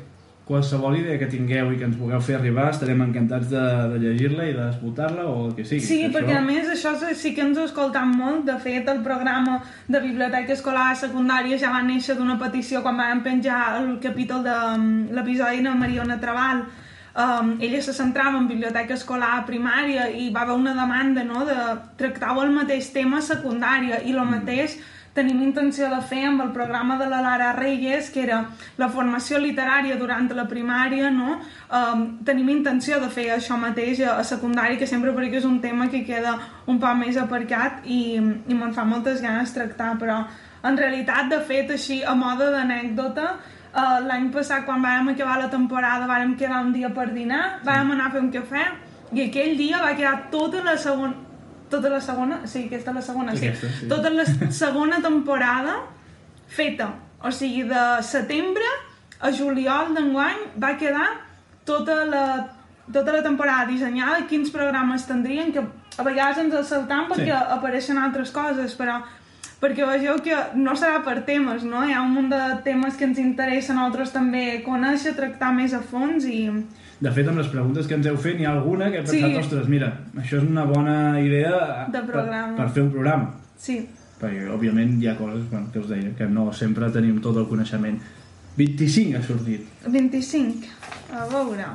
qualsevol 0.47 0.95
idea 0.95 1.19
que 1.19 1.27
tingueu 1.27 1.73
i 1.75 1.79
que 1.81 1.89
ens 1.89 1.97
vulgueu 1.99 2.21
fer 2.23 2.37
arribar 2.37 2.69
estarem 2.71 3.01
encantats 3.03 3.49
de, 3.51 3.63
de 3.91 3.99
llegir-la 4.05 4.45
i 4.47 4.53
d'escoltar-la 4.55 5.25
o 5.27 5.49
el 5.49 5.57
que 5.57 5.65
sigui. 5.67 5.83
Sí, 5.83 5.99
que 6.05 6.13
perquè 6.15 6.37
a 6.39 6.45
més 6.47 6.71
això 6.71 6.95
sí- 7.19 7.35
que 7.35 7.43
ens 7.43 7.59
ho 7.59 7.65
escoltam 7.67 8.15
molt. 8.15 8.45
De 8.47 8.55
fet, 8.63 8.87
el 8.89 9.03
programa 9.03 9.59
de 9.89 10.01
biblioteca 10.01 10.55
escolar 10.55 10.95
secundària 10.95 11.59
ja 11.59 11.75
va 11.75 11.83
néixer 11.83 12.15
d'una 12.15 12.39
petició 12.39 12.83
quan 12.87 12.97
vam 12.97 13.25
penjar 13.27 13.83
el 13.83 13.97
capítol 13.99 14.45
de 14.47 14.55
mm, 14.79 15.15
l'episodi 15.19 15.67
de 15.67 15.75
Mariona 15.75 16.21
Trabal. 16.23 16.63
Um, 17.17 17.55
ella 17.65 17.81
se 17.81 17.95
centrava 17.97 18.37
en 18.39 18.47
biblioteca 18.47 18.93
escolar 18.95 19.47
primària 19.47 20.11
i 20.13 20.29
va 20.31 20.43
haver 20.43 20.55
una 20.61 20.75
demanda 20.77 21.25
no, 21.25 21.47
de 21.49 21.57
tractar 21.97 22.37
el 22.43 22.53
mateix 22.53 22.93
tema 22.93 23.23
secundària 23.25 24.03
i 24.05 24.13
el 24.13 24.21
mateix 24.29 24.77
tenim 25.17 25.41
intenció 25.43 25.89
de 25.91 25.99
fer 26.05 26.23
amb 26.29 26.43
el 26.45 26.53
programa 26.55 26.99
de 27.01 27.09
la 27.09 27.23
Lara 27.25 27.53
Reyes, 27.57 28.11
que 28.13 28.23
era 28.23 28.43
la 28.79 28.89
formació 28.93 29.41
literària 29.41 29.97
durant 29.97 30.29
la 30.37 30.45
primària, 30.51 31.11
no? 31.11 31.39
Um, 31.73 32.07
tenim 32.29 32.51
intenció 32.53 33.01
de 33.01 33.09
fer 33.13 33.31
això 33.35 33.57
mateix 33.61 34.03
a, 34.05 34.19
secundària, 34.29 34.79
que 34.79 34.89
sempre 34.91 35.15
perquè 35.17 35.41
és 35.41 35.49
un 35.49 35.59
tema 35.65 35.89
que 35.93 36.05
queda 36.05 36.37
un 36.67 36.81
poc 36.83 36.97
més 37.01 37.17
aparcat 37.21 37.85
i, 37.85 38.01
i 38.21 38.55
me'n 38.55 38.75
fa 38.77 38.85
moltes 38.85 39.23
ganes 39.25 39.55
tractar, 39.57 39.95
però 40.01 40.23
en 40.67 40.77
realitat, 40.77 41.31
de 41.31 41.41
fet, 41.47 41.71
així, 41.73 42.03
a 42.05 42.15
moda 42.19 42.51
d'anècdota, 42.53 43.37
uh, 43.37 44.01
l'any 44.07 44.31
passat, 44.35 44.67
quan 44.69 44.85
vàrem 44.85 45.15
acabar 45.15 45.39
la 45.41 45.53
temporada, 45.53 46.09
vàrem 46.11 46.35
quedar 46.37 46.65
un 46.65 46.75
dia 46.77 46.91
per 46.93 47.13
dinar, 47.15 47.61
vàrem 47.65 47.95
anar 47.95 48.11
a 48.11 48.17
fer 48.17 48.25
un 48.25 48.35
cafè, 48.35 48.67
i 49.15 49.29
aquell 49.29 49.55
dia 49.57 49.81
va 49.85 49.95
quedar 49.95 50.27
tota 50.33 50.65
la 50.67 50.75
segona 50.77 51.25
tota 51.71 51.89
la 51.91 52.01
segona, 52.01 52.41
sí, 52.47 52.67
aquesta 52.67 52.93
la 52.93 53.03
segona, 53.03 53.35
sí. 53.37 53.49
Aquesta, 53.49 53.69
sí. 53.81 53.89
Tota 53.89 54.11
la 54.11 54.25
segona 54.53 55.01
temporada 55.03 55.81
feta. 56.49 56.93
O 57.23 57.31
sigui, 57.33 57.65
de 57.67 57.85
setembre 58.07 58.67
a 59.21 59.33
juliol 59.33 59.95
d'enguany 59.97 60.45
va 60.63 60.77
quedar 60.79 61.09
tota 61.65 62.05
la, 62.05 62.25
tota 62.93 63.13
la 63.17 63.23
temporada 63.25 63.67
dissenyada, 63.67 64.27
quins 64.29 64.51
programes 64.55 65.07
tindrien, 65.09 65.53
que 65.53 65.65
a 65.97 66.05
vegades 66.05 66.39
ens 66.45 66.55
els 66.55 66.69
saltam 66.69 67.09
perquè 67.09 67.33
Sí. 67.33 67.53
apareixen 67.57 67.99
altres 67.99 68.31
coses, 68.31 68.77
però 68.79 69.01
perquè 69.61 69.87
vegeu 69.89 70.19
que 70.23 70.37
no 70.55 70.75
serà 70.77 71.03
per 71.03 71.23
temes, 71.25 71.65
no? 71.65 71.83
Hi 71.83 71.95
ha 71.97 72.03
un 72.03 72.13
munt 72.13 72.29
de 72.31 72.43
temes 72.63 72.97
que 72.97 73.05
ens 73.09 73.19
interessen 73.19 73.79
a 73.79 73.87
nosaltres 73.87 74.13
també 74.13 74.63
conèixer, 74.63 75.17
tractar 75.17 75.53
més 75.57 75.73
a 75.75 75.81
fons 75.81 76.25
i... 76.29 76.51
De 77.01 77.11
fet, 77.13 77.29
amb 77.29 77.37
les 77.39 77.49
preguntes 77.53 77.87
que 77.87 77.95
ens 77.95 78.07
heu 78.09 78.17
fet, 78.17 78.39
n'hi 78.39 78.47
ha 78.47 78.53
alguna 78.57 78.91
que 78.91 78.99
he 79.03 79.05
pensat, 79.05 79.31
Sí. 79.31 79.37
ostres, 79.37 79.69
mira, 79.69 79.91
això 80.17 80.39
és 80.39 80.47
una 80.49 80.65
bona 80.65 81.21
idea 81.21 81.87
De 81.93 81.99
per, 82.01 82.07
programa. 82.07 82.57
per 82.57 82.71
fer 82.71 82.83
un 82.83 82.91
programa. 82.91 83.35
Sí, 83.59 83.87
Perquè, 84.17 84.47
òbviament, 84.49 84.95
hi 85.03 85.09
ha 85.11 85.17
coses 85.19 85.43
bueno, 85.51 85.69
que 85.71 85.79
us 85.79 85.91
deia, 85.91 86.15
que 86.17 86.25
no 86.25 86.51
sempre 86.51 86.89
tenim 86.91 87.19
tot 87.21 87.37
el 87.37 87.45
coneixement. 87.51 87.99
25 88.57 89.19
ha 89.19 89.23
sortit. 89.23 89.67
25. 89.87 90.65
A 91.13 91.27
veure... 91.29 91.67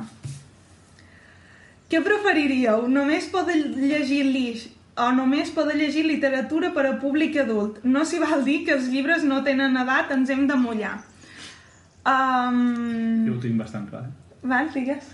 Què 1.92 2.00
preferiríeu? 2.02 2.88
Només 2.88 3.26
poder 3.30 3.58
llegir 3.76 4.24
l'ix 4.24 4.66
o 4.96 5.10
només 5.12 5.50
poder 5.52 5.76
llegir 5.76 6.06
literatura 6.06 6.72
per 6.74 6.86
a 6.88 6.94
públic 6.98 7.36
adult? 7.36 7.78
No 7.84 8.02
s'hi 8.08 8.18
val 8.18 8.42
dir 8.44 8.64
que 8.64 8.72
els 8.72 8.88
llibres 8.88 9.22
no 9.28 9.42
tenen 9.44 9.76
edat, 9.76 10.10
ens 10.10 10.30
hem 10.32 10.46
de 10.48 10.56
mullar. 10.56 10.96
Um... 12.02 13.26
Jo 13.28 13.36
ho 13.36 13.40
tinc 13.44 13.60
bastant 13.60 13.86
clar. 13.90 14.02
Eh? 14.08 14.21
Val, 14.42 14.68
digues. 14.74 15.10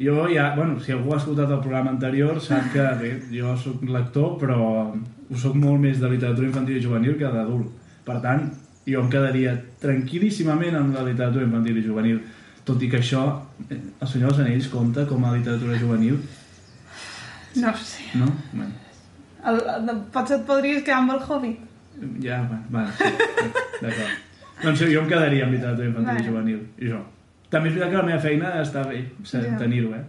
Jo 0.00 0.26
ja, 0.32 0.54
bueno, 0.56 0.78
si 0.80 0.92
algú 0.94 1.12
ha 1.12 1.18
escoltat 1.18 1.50
el 1.52 1.60
programa 1.60 1.90
anterior 1.92 2.38
sap 2.40 2.70
que 2.72 2.84
bé, 3.00 3.10
jo 3.34 3.52
sóc 3.60 3.82
lector, 3.84 4.38
però 4.40 4.56
ho 4.94 5.36
sóc 5.36 5.54
molt 5.60 5.80
més 5.82 5.98
de 6.00 6.08
literatura 6.08 6.46
infantil 6.48 6.78
i 6.78 6.84
juvenil 6.84 7.18
que 7.20 7.28
d'adult. 7.34 7.68
Per 8.06 8.16
tant, 8.24 8.46
jo 8.88 9.02
em 9.02 9.10
quedaria 9.12 9.52
tranquil·líssimament 9.82 10.78
amb 10.78 10.94
la 10.96 11.02
literatura 11.04 11.44
infantil 11.44 11.76
i 11.82 11.84
juvenil. 11.84 12.20
Tot 12.64 12.80
i 12.82 12.88
que 12.92 12.98
això, 13.02 13.26
eh, 13.68 13.76
el 14.00 14.08
Senyor 14.08 14.30
dels 14.32 14.40
Anells 14.46 14.68
compta 14.72 15.04
com 15.06 15.24
a 15.24 15.34
literatura 15.36 15.76
juvenil, 15.78 16.16
No 17.56 17.72
sé. 17.76 18.04
no? 18.14 18.26
Bueno, 18.52 18.72
El, 19.44 19.56
el, 19.90 19.96
potser 20.12 20.36
et 20.38 20.42
podries 20.46 20.82
quedar 20.84 20.98
amb 21.00 21.12
el 21.12 21.20
Hobbit. 21.26 21.58
ja, 22.22 22.40
va, 22.50 22.58
va, 22.70 22.82
sí, 22.96 23.08
d'acord. 23.82 24.18
Doncs 24.62 24.80
jo 24.84 25.00
em 25.00 25.08
quedaria 25.08 25.44
amb 25.46 25.52
literatura 25.56 25.88
infantil 25.88 26.14
Vale. 26.14 26.20
i 26.20 26.28
juvenil, 26.28 26.60
i 26.78 26.90
jo. 26.92 27.00
També 27.50 27.68
és 27.68 27.74
veritat 27.74 27.90
que 27.90 27.98
la 27.98 28.06
meva 28.06 28.22
feina 28.22 28.54
està 28.62 28.84
bé, 28.86 29.04
Ja. 29.24 29.58
tenir-ho, 29.58 29.94
eh? 29.94 30.04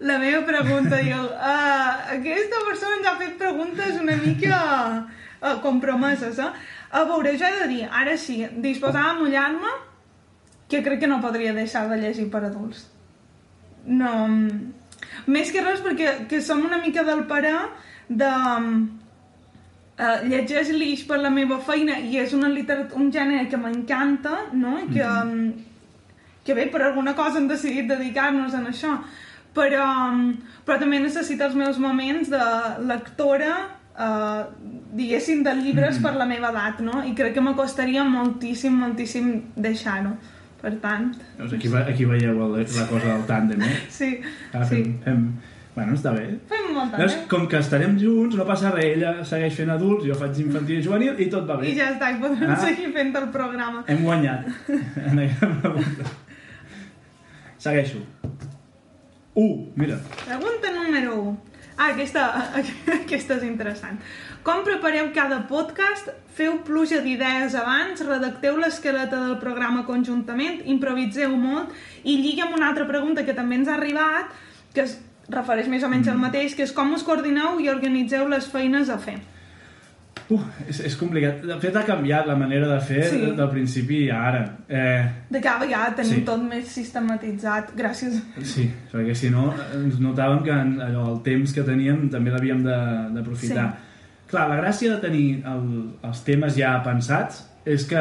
La 0.00 0.18
meva 0.18 0.46
pregunta, 0.46 0.96
diu, 0.96 1.24
uh, 1.28 1.90
aquesta 2.16 2.60
persona 2.66 2.96
ens 2.96 3.06
ha 3.06 3.16
fet 3.20 3.36
preguntes 3.36 3.98
una 4.00 4.16
mica 4.16 4.60
uh, 5.04 5.60
compromeses, 5.60 6.38
eh? 6.38 6.50
A 6.90 7.04
veure, 7.04 7.36
jo 7.36 7.44
he 7.46 7.58
de 7.60 7.68
dir, 7.68 7.82
ara 7.92 8.16
sí, 8.16 8.46
disposada 8.64 9.10
a 9.10 9.18
mullar-me, 9.18 9.74
que 10.70 10.82
crec 10.82 11.00
que 11.00 11.06
no 11.10 11.20
podria 11.20 11.52
deixar 11.52 11.88
de 11.90 12.00
llegir 12.00 12.30
per 12.30 12.44
adults. 12.44 12.88
No... 13.86 14.28
mm, 14.28 14.76
Més 15.26 15.50
que 15.52 15.60
res 15.64 15.80
perquè 15.84 16.26
que 16.28 16.40
som 16.44 16.64
una 16.64 16.78
mica 16.80 17.04
del 17.04 17.24
parer 17.28 17.56
de... 18.08 18.30
Uh, 20.00 20.20
llegeix 20.24 20.70
l'ix 20.72 21.02
per 21.04 21.18
la 21.20 21.28
meva 21.28 21.58
feina 21.60 21.98
i 22.00 22.16
és 22.22 22.32
una 22.32 22.48
literat 22.48 22.94
un 22.96 23.10
gènere 23.12 23.50
que 23.52 23.58
m'encanta, 23.60 24.46
no? 24.56 24.78
I 24.80 24.86
que, 24.94 25.04
mm. 25.04 25.69
Que 26.50 26.54
bé, 26.58 26.66
per 26.72 26.82
alguna 26.90 27.14
cosa 27.14 27.38
hem 27.38 27.46
decidit 27.50 27.86
dedicar-nos 27.94 28.54
en 28.58 28.66
això 28.74 28.96
però, 29.54 29.86
però 30.66 30.78
també 30.82 30.98
necessito 31.02 31.46
els 31.46 31.54
meus 31.58 31.78
moments 31.82 32.28
de 32.30 32.42
lectora 32.86 33.54
uh, 33.98 34.42
diguéssim, 34.94 35.40
de 35.46 35.54
llibres 35.58 35.98
Mm. 35.98 36.02
per 36.04 36.12
la 36.18 36.26
meva 36.26 36.50
edat, 36.52 36.78
no? 36.86 37.00
I 37.06 37.14
crec 37.18 37.34
que 37.34 37.40
m'acostaria 37.42 38.04
moltíssim, 38.06 38.76
moltíssim 38.78 39.32
deixar-ho. 39.56 40.12
Per 40.60 40.74
tant, 40.82 41.14
Doncs 41.38 41.54
aquí, 41.56 41.68
ve- 41.72 41.86
aquí 41.88 42.04
veieu 42.04 42.36
el, 42.44 42.66
la 42.76 42.86
cosa 42.86 43.06
del 43.14 43.22
tàndem, 43.26 43.62
eh? 43.64 43.78
sí, 43.88 44.20
Ah, 44.52 44.62
sí. 44.64 44.82
fem, 44.84 44.98
fem... 45.06 45.24
Bueno, 45.74 45.94
està 45.94 46.10
bé. 46.12 46.24
Fem 46.50 46.72
molt 46.74 46.92
Veus, 46.98 47.12
tant, 47.14 47.28
com 47.30 47.46
que 47.48 47.56
estarem 47.62 47.94
junts, 47.98 48.34
no 48.36 48.44
passa 48.44 48.70
res, 48.74 48.96
ella 48.98 49.24
segueix 49.24 49.54
fent 49.56 49.70
adults, 49.72 50.04
jo 50.04 50.14
faig 50.18 50.38
infantil 50.42 50.78
i 50.80 50.82
juvenil 50.84 51.18
i 51.22 51.28
tot 51.32 51.46
va 51.48 51.54
eh? 51.54 51.62
bé. 51.62 51.70
I 51.70 51.76
ja 51.78 51.86
està, 51.94 52.10
i 52.12 52.18
podrem 52.20 52.50
Ah. 52.50 52.56
seguir 52.60 52.90
fent 52.92 53.14
el 53.16 53.28
programa. 53.34 53.84
Hem 53.88 54.02
guanyat. 54.04 54.46
Segueixo. 57.60 58.00
1. 59.34 59.72
Mira. 59.76 60.00
Pregunta 60.24 60.70
número 60.72 61.14
1. 61.20 61.36
Ah, 61.76 61.90
aquesta, 61.92 62.22
aquesta 63.02 63.36
és 63.36 63.44
interessant. 63.44 63.98
Com 64.42 64.62
prepareu 64.64 65.10
cada 65.12 65.42
podcast? 65.48 66.08
Feu 66.32 66.56
pluja 66.64 67.02
d'idees 67.04 67.52
abans? 67.60 68.00
Redacteu 68.00 68.56
l'esqueleta 68.56 69.20
del 69.26 69.36
programa 69.42 69.84
conjuntament? 69.84 70.62
Improviseu 70.72 71.36
molt? 71.36 71.76
I 72.00 72.16
lliga 72.22 72.46
amb 72.46 72.56
una 72.56 72.70
altra 72.72 72.88
pregunta 72.88 73.26
que 73.28 73.36
també 73.36 73.60
ens 73.60 73.68
ha 73.68 73.76
arribat, 73.76 74.32
que 74.72 74.86
es 74.86 74.96
refereix 75.28 75.68
més 75.68 75.84
o 75.84 75.92
menys 75.92 76.08
al 76.08 76.20
mateix, 76.20 76.56
que 76.56 76.64
és 76.64 76.72
com 76.72 76.96
us 76.96 77.04
coordineu 77.04 77.60
i 77.60 77.68
organitzeu 77.68 78.24
les 78.32 78.48
feines 78.48 78.88
a 78.88 78.96
fer? 78.96 79.18
Uh, 80.30 80.40
és, 80.68 80.78
és 80.86 80.94
complicat. 80.96 81.40
De 81.42 81.56
fet, 81.58 81.74
ha 81.74 81.82
canviat 81.82 82.26
la 82.28 82.36
manera 82.38 82.68
de 82.68 82.80
fer 82.86 83.02
Sí. 83.10 83.18
del 83.36 83.48
principi 83.50 84.08
a 84.10 84.20
ara. 84.28 84.42
Eh, 84.68 85.04
De 85.28 85.40
cada 85.40 85.58
vegada 85.64 85.94
tenim 85.96 86.20
Sí. 86.20 86.24
tot 86.24 86.42
més 86.42 86.68
sistematitzat, 86.68 87.72
gràcies. 87.76 88.20
sí, 88.42 88.70
perquè 88.92 89.14
si 89.14 89.30
no 89.30 89.52
ens 89.74 89.98
notàvem 89.98 90.42
que 90.44 90.52
allò, 90.52 91.08
el 91.16 91.22
temps 91.22 91.52
que 91.52 91.62
teníem 91.62 92.08
també 92.10 92.30
l'havíem 92.30 92.62
de- 92.62 93.08
d'aprofitar. 93.14 93.68
Sí. 93.72 94.28
Clar, 94.30 94.48
la 94.48 94.60
gràcia 94.62 94.94
de 94.94 95.00
tenir 95.00 95.42
el, 95.44 95.90
els 96.04 96.22
temes 96.24 96.54
ja 96.56 96.80
pensats 96.84 97.48
és 97.64 97.84
que 97.84 97.98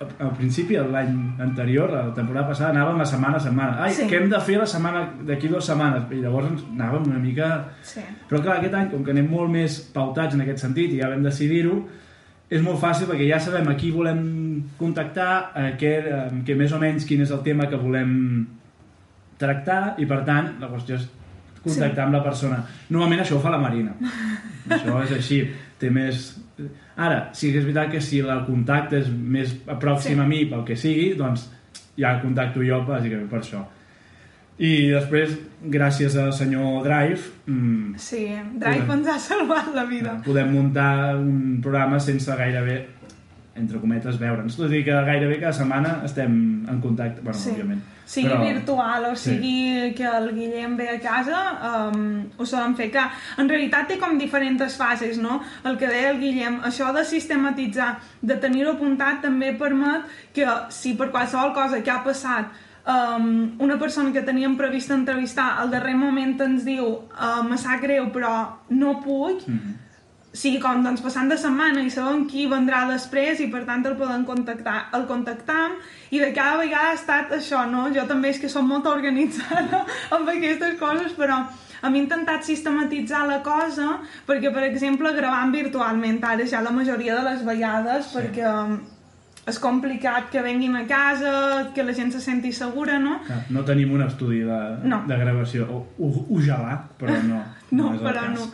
al 0.00 0.30
principi, 0.36 0.76
l'any 0.78 1.14
anterior, 1.42 1.90
la 1.90 2.14
temporada 2.14 2.48
passada, 2.52 2.70
anàvem 2.70 3.00
a 3.02 3.06
setmana 3.06 3.36
a 3.36 3.40
setmana. 3.40 3.82
Ai, 3.82 3.92
Sí. 3.92 4.02
què 4.06 4.20
hem 4.20 4.28
de 4.30 4.40
fer 4.40 4.58
la 4.58 4.66
setmana 4.66 5.00
d'aquí 5.26 5.48
dues 5.48 5.64
setmanes? 5.66 6.04
I 6.12 6.20
llavors 6.22 6.46
ens 6.52 6.62
anàvem 6.70 7.06
una 7.10 7.18
mica 7.18 7.48
Sí. 7.82 8.00
Però 8.28 8.40
clar, 8.42 8.58
aquest 8.58 8.74
any, 8.74 8.90
com 8.90 9.02
que 9.04 9.10
anem 9.10 9.28
molt 9.30 9.50
més 9.50 9.80
pautats 9.92 10.34
en 10.34 10.40
aquest 10.40 10.58
sentit 10.58 10.92
i 10.92 11.00
ja 11.00 11.08
vam 11.08 11.22
decidir-ho, 11.22 11.84
és 12.50 12.62
molt 12.62 12.78
fàcil 12.80 13.08
perquè 13.08 13.26
ja 13.28 13.40
sabem 13.40 13.66
a 13.68 13.74
qui 13.76 13.90
volem 13.90 14.62
contactar, 14.78 15.50
a 15.54 15.76
què, 15.76 15.92
a 16.12 16.30
què 16.46 16.56
més 16.56 16.72
o 16.72 16.78
menys 16.78 17.04
quin 17.04 17.20
és 17.20 17.30
el 17.30 17.42
tema 17.42 17.66
que 17.68 17.76
volem 17.76 18.46
tractar 19.38 19.94
i 19.98 20.06
per 20.06 20.24
tant 20.24 20.54
la 20.60 20.68
qüestió 20.70 20.96
és 20.98 21.08
contactar 21.62 21.94
sí. 22.04 22.06
amb 22.06 22.14
la 22.14 22.22
persona. 22.24 22.62
Normalment 22.90 23.20
això 23.22 23.36
ho 23.36 23.40
fa 23.40 23.50
la 23.50 23.58
Marina. 23.58 23.92
això 24.68 25.02
és 25.04 25.12
així. 25.18 25.42
Té 25.78 25.90
més... 25.90 26.38
Ara, 26.98 27.30
sí 27.32 27.52
que 27.52 27.60
és 27.60 27.64
veritat 27.64 27.92
que 27.92 28.00
si 28.02 28.18
el 28.20 28.40
contacte 28.44 28.98
és 28.98 29.08
més 29.08 29.52
pròxim 29.78 30.16
Sí. 30.16 30.20
a 30.20 30.26
mi 30.26 30.44
pel 30.50 30.64
que 30.66 30.74
sigui, 30.76 31.12
doncs 31.14 31.48
ja 31.96 32.16
contacto 32.20 32.60
jo 32.66 32.80
bàsicament 32.86 33.28
per 33.30 33.38
això. 33.40 33.64
I 34.58 34.88
després, 34.90 35.36
gràcies 35.70 36.16
al 36.18 36.32
senyor 36.34 36.82
Drive, 36.82 37.20
mmm, 37.46 37.94
Sí, 37.96 38.24
Drive 38.58 38.80
Podem. 38.86 38.98
ens 38.98 39.08
ha 39.08 39.18
salvat 39.18 39.68
la 39.74 39.84
vida. 39.84 40.20
podem 40.24 40.50
muntar 40.52 41.14
un 41.16 41.60
programa 41.62 42.00
sense 42.00 42.26
gairebé, 42.36 42.88
entre 43.58 43.78
cometes, 43.82 44.18
veure'ns. 44.18 44.56
Tot 44.56 44.72
i 44.72 44.82
que 44.86 44.92
gairebé 44.92 45.38
cada 45.40 45.52
setmana 45.52 46.00
estem 46.04 46.64
en 46.68 46.80
contacte, 46.80 47.20
bueno, 47.20 47.38
Sí. 47.38 47.50
òbviament. 47.50 47.82
sigui 48.08 48.28
Però- 48.30 48.40
virtual 48.54 49.04
o 49.04 49.16
sí. 49.16 49.34
sigui 49.36 49.92
que 49.94 50.02
el 50.04 50.30
Guillem 50.34 50.76
ve 50.78 50.88
a 50.88 50.98
casa, 50.98 51.90
um, 51.92 52.24
ho 52.38 52.46
solen 52.46 52.74
fer. 52.74 52.90
Que 52.90 53.02
en 53.36 53.48
realitat 53.50 53.86
té 53.88 53.98
com 53.98 54.16
diferents 54.16 54.76
fases, 54.78 55.18
no? 55.18 55.42
El 55.64 55.76
que 55.76 55.86
deia 55.86 56.10
el 56.12 56.18
Guillem, 56.18 56.62
això 56.64 56.90
de 56.94 57.04
sistematitzar, 57.04 57.98
de 58.22 58.36
tenir-ho 58.36 58.72
apuntat, 58.72 59.20
també 59.20 59.52
permet 59.52 60.06
que 60.32 60.46
si 60.70 60.94
per 60.94 61.10
qualsevol 61.10 61.52
cosa 61.52 61.82
que 61.82 61.90
ha 61.90 62.02
passat 62.02 62.46
um, 62.88 63.52
una 63.58 63.76
persona 63.78 64.10
que 64.12 64.22
teníem 64.22 64.56
previst 64.56 64.90
entrevistar 64.90 65.58
al 65.60 65.70
darrer 65.70 65.94
moment 65.94 66.40
ens 66.40 66.64
diu 66.64 66.86
uh, 66.86 67.42
me 67.44 67.58
sap 67.58 67.82
greu 67.82 68.06
però 68.10 68.30
no 68.70 68.94
puc, 69.04 69.46
Mm. 69.46 69.74
Sigui 70.38 70.60
com 70.62 70.82
doncs 70.84 71.02
passant 71.02 71.30
de 71.30 71.36
setmana 71.40 71.82
i 71.82 71.90
sabem 71.90 72.26
qui 72.30 72.46
vendrà 72.50 72.84
després 72.90 73.40
i 73.42 73.48
per 73.52 73.64
tant 73.66 73.84
el 73.90 73.96
podem 73.98 74.24
contactar 74.28 74.76
el 74.98 75.06
contactam 75.10 75.78
i 76.14 76.20
de 76.22 76.32
cada 76.36 76.60
vegada 76.60 76.92
ha 76.92 76.98
estat 76.98 77.32
això, 77.34 77.64
no? 77.70 77.88
Jo 77.94 78.06
també 78.10 78.30
és 78.30 78.38
que 78.38 78.50
som 78.52 78.68
molt 78.68 78.86
organitzada 78.86 79.84
amb 80.14 80.30
aquestes 80.34 80.78
coses 80.80 81.16
però 81.18 81.40
hem 81.82 81.96
intentat 81.98 82.46
sistematitzar 82.46 83.24
la 83.26 83.40
cosa 83.42 83.98
perquè, 84.26 84.52
per 84.54 84.64
exemple, 84.66 85.12
gravant 85.14 85.54
virtualment 85.54 86.22
ara 86.26 86.46
ja 86.46 86.62
la 86.62 86.74
majoria 86.74 87.18
de 87.18 87.26
les 87.30 87.44
vegades 87.46 88.06
Sí. 88.08 88.16
perquè 88.18 88.46
és 89.48 89.58
complicat 89.58 90.30
que 90.32 90.42
venguin 90.44 90.76
a 90.76 90.84
casa, 90.86 91.70
que 91.74 91.82
la 91.82 91.94
gent 91.96 92.12
se 92.12 92.20
senti 92.20 92.52
segura, 92.52 92.98
no? 92.98 93.18
Clar, 93.26 93.44
No 93.50 93.64
tenim 93.64 93.92
un 93.96 94.02
estudi 94.06 94.40
de, 94.46 94.58
No. 94.84 95.02
de 95.08 95.16
gravació. 95.16 95.66
O, 95.70 95.86
o, 95.98 96.10
ojalà, 96.38 96.78
però 96.98 97.16
no. 97.26 97.44
No, 97.70 97.90
el 97.92 97.98
però 98.00 98.22
cas. 98.24 98.38
no. 98.38 98.46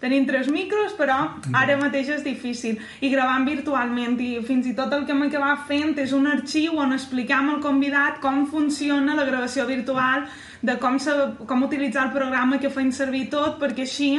Tenim 0.00 0.24
tres 0.26 0.48
micros, 0.50 0.94
però 0.98 1.14
ara 1.54 1.76
mateix 1.78 2.08
és 2.08 2.22
difícil. 2.24 2.78
I 3.04 3.10
gravant 3.12 3.44
virtualment, 3.46 4.16
i 4.18 4.40
fins 4.42 4.66
i 4.66 4.72
tot 4.74 4.90
el 4.96 5.04
que 5.06 5.12
hem 5.12 5.22
acabat 5.28 5.66
fent 5.68 5.92
és 6.02 6.12
un 6.16 6.26
arxiu 6.26 6.78
on 6.80 6.92
explicam 6.96 7.50
al 7.52 7.60
convidat 7.62 8.18
com 8.24 8.46
funciona 8.50 9.14
la 9.14 9.26
gravació 9.28 9.66
virtual, 9.68 10.24
de 10.62 10.74
com, 10.82 10.98
se, 10.98 11.12
com 11.46 11.62
utilitzar 11.68 12.06
el 12.08 12.12
programa 12.16 12.58
que 12.58 12.70
feim 12.70 12.90
servir 12.90 13.28
tot, 13.30 13.60
perquè 13.60 13.84
així 13.86 14.10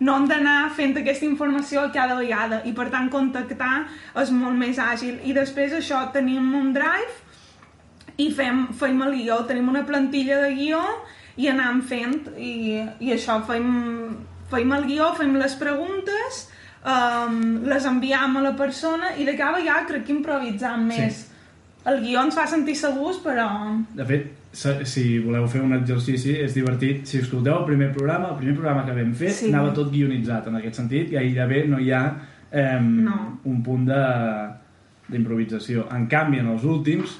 no 0.00 0.16
hem 0.16 0.26
d'anar 0.28 0.70
fent 0.76 0.96
aquesta 1.00 1.24
informació 1.24 1.86
cada 1.94 2.16
vegada 2.18 2.62
i 2.68 2.72
per 2.76 2.88
tant 2.92 3.08
contactar 3.12 3.86
és 4.22 4.30
molt 4.34 4.58
més 4.60 4.78
àgil. 4.82 5.18
I 5.24 5.32
després 5.36 5.72
això 5.72 6.02
tenim 6.12 6.50
un 6.54 6.72
drive 6.76 7.22
i 8.18 8.30
fem, 8.32 8.66
fem 8.76 9.00
el 9.02 9.14
guió, 9.18 9.42
tenim 9.48 9.68
una 9.68 9.84
plantilla 9.88 10.40
de 10.42 10.52
guió 10.56 10.82
i 11.36 11.48
anem 11.52 11.82
fent 11.84 12.30
i, 12.36 12.80
i 13.00 13.12
això, 13.12 13.38
fem, 13.48 13.66
fem 14.52 14.72
el 14.72 14.84
guió, 14.88 15.10
fem 15.18 15.34
les 15.36 15.56
preguntes 15.60 16.46
um, 16.84 17.64
les 17.68 17.84
enviam 17.88 18.36
a 18.36 18.44
la 18.46 18.54
persona 18.56 19.14
i 19.20 19.24
de 19.28 19.36
cada 19.36 19.58
vegada 19.58 19.84
crec 19.88 20.06
que 20.06 20.14
improvisam 20.16 20.88
Sí. 20.90 20.96
més 20.96 21.22
el 21.86 22.00
guió 22.02 22.22
ens 22.24 22.34
fa 22.34 22.46
sentir 22.50 22.74
segurs 22.76 23.20
però 23.22 23.48
De 23.94 24.04
fet, 24.04 24.32
si 24.84 25.18
voleu 25.20 25.46
fer 25.48 25.60
un 25.62 25.74
exercici, 25.76 26.32
és 26.40 26.54
divertit. 26.56 27.04
Si 27.06 27.18
escolteu 27.18 27.58
el 27.58 27.64
primer 27.68 27.90
programa, 27.92 28.30
el 28.32 28.38
primer 28.40 28.54
programa 28.56 28.84
que 28.86 28.92
vam 28.96 29.12
fer, 29.14 29.30
Sí. 29.30 29.48
anava 29.52 29.72
tot 29.74 29.90
guionitzat 29.92 30.46
en 30.48 30.56
aquest 30.56 30.74
sentit, 30.80 31.10
gairebé 31.12 31.66
no 31.68 31.78
hi 31.78 31.90
ha 31.92 32.04
eh, 32.52 32.78
No. 32.80 33.40
un 33.44 33.62
punt 33.62 33.86
de- 33.86 34.48
d'improvisació. 35.08 35.86
En 35.94 36.06
canvi, 36.06 36.38
en 36.38 36.46
els 36.48 36.64
últims, 36.64 37.18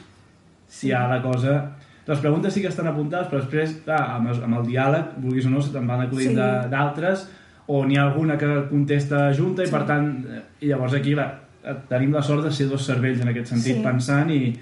si 0.67 0.89
hi 0.89 0.93
ha 0.93 1.07
la 1.09 1.21
cosa... 1.23 1.73
Les 2.07 2.21
preguntes 2.23 2.55
sí 2.55 2.61
que 2.63 2.69
estan 2.69 2.87
apuntades, 2.87 3.27
però 3.29 3.41
després, 3.41 3.81
clar, 3.85 3.99
amb, 4.15 4.29
el- 4.31 4.43
amb 4.45 4.59
el 4.61 4.67
diàleg, 4.69 5.17
vulguis 5.19 5.47
o 5.47 5.51
no, 5.51 5.61
se 5.61 5.73
te'n 5.75 5.87
van 5.89 6.05
acudint 6.05 6.31
Sí. 6.31 6.69
d'altres, 6.71 7.29
o 7.67 7.85
n'hi 7.85 7.97
ha 7.99 8.05
alguna 8.05 8.37
que 8.39 8.47
contesta 8.71 9.33
junta 9.35 9.65
i 9.65 9.69
per 9.71 9.85
tant, 9.87 10.25
i 10.61 10.67
llavors 10.69 10.95
aquí 10.95 11.15
la, 11.19 11.41
tenim 11.89 12.13
la 12.15 12.23
sort 12.23 12.45
de 12.45 12.53
ser 12.53 12.69
dos 12.71 12.87
cervells 12.87 13.21
en 13.21 13.29
aquest 13.29 13.49
sentit 13.49 13.77
Sí. 13.77 13.83
pensant 13.83 14.31
i, 14.31 14.55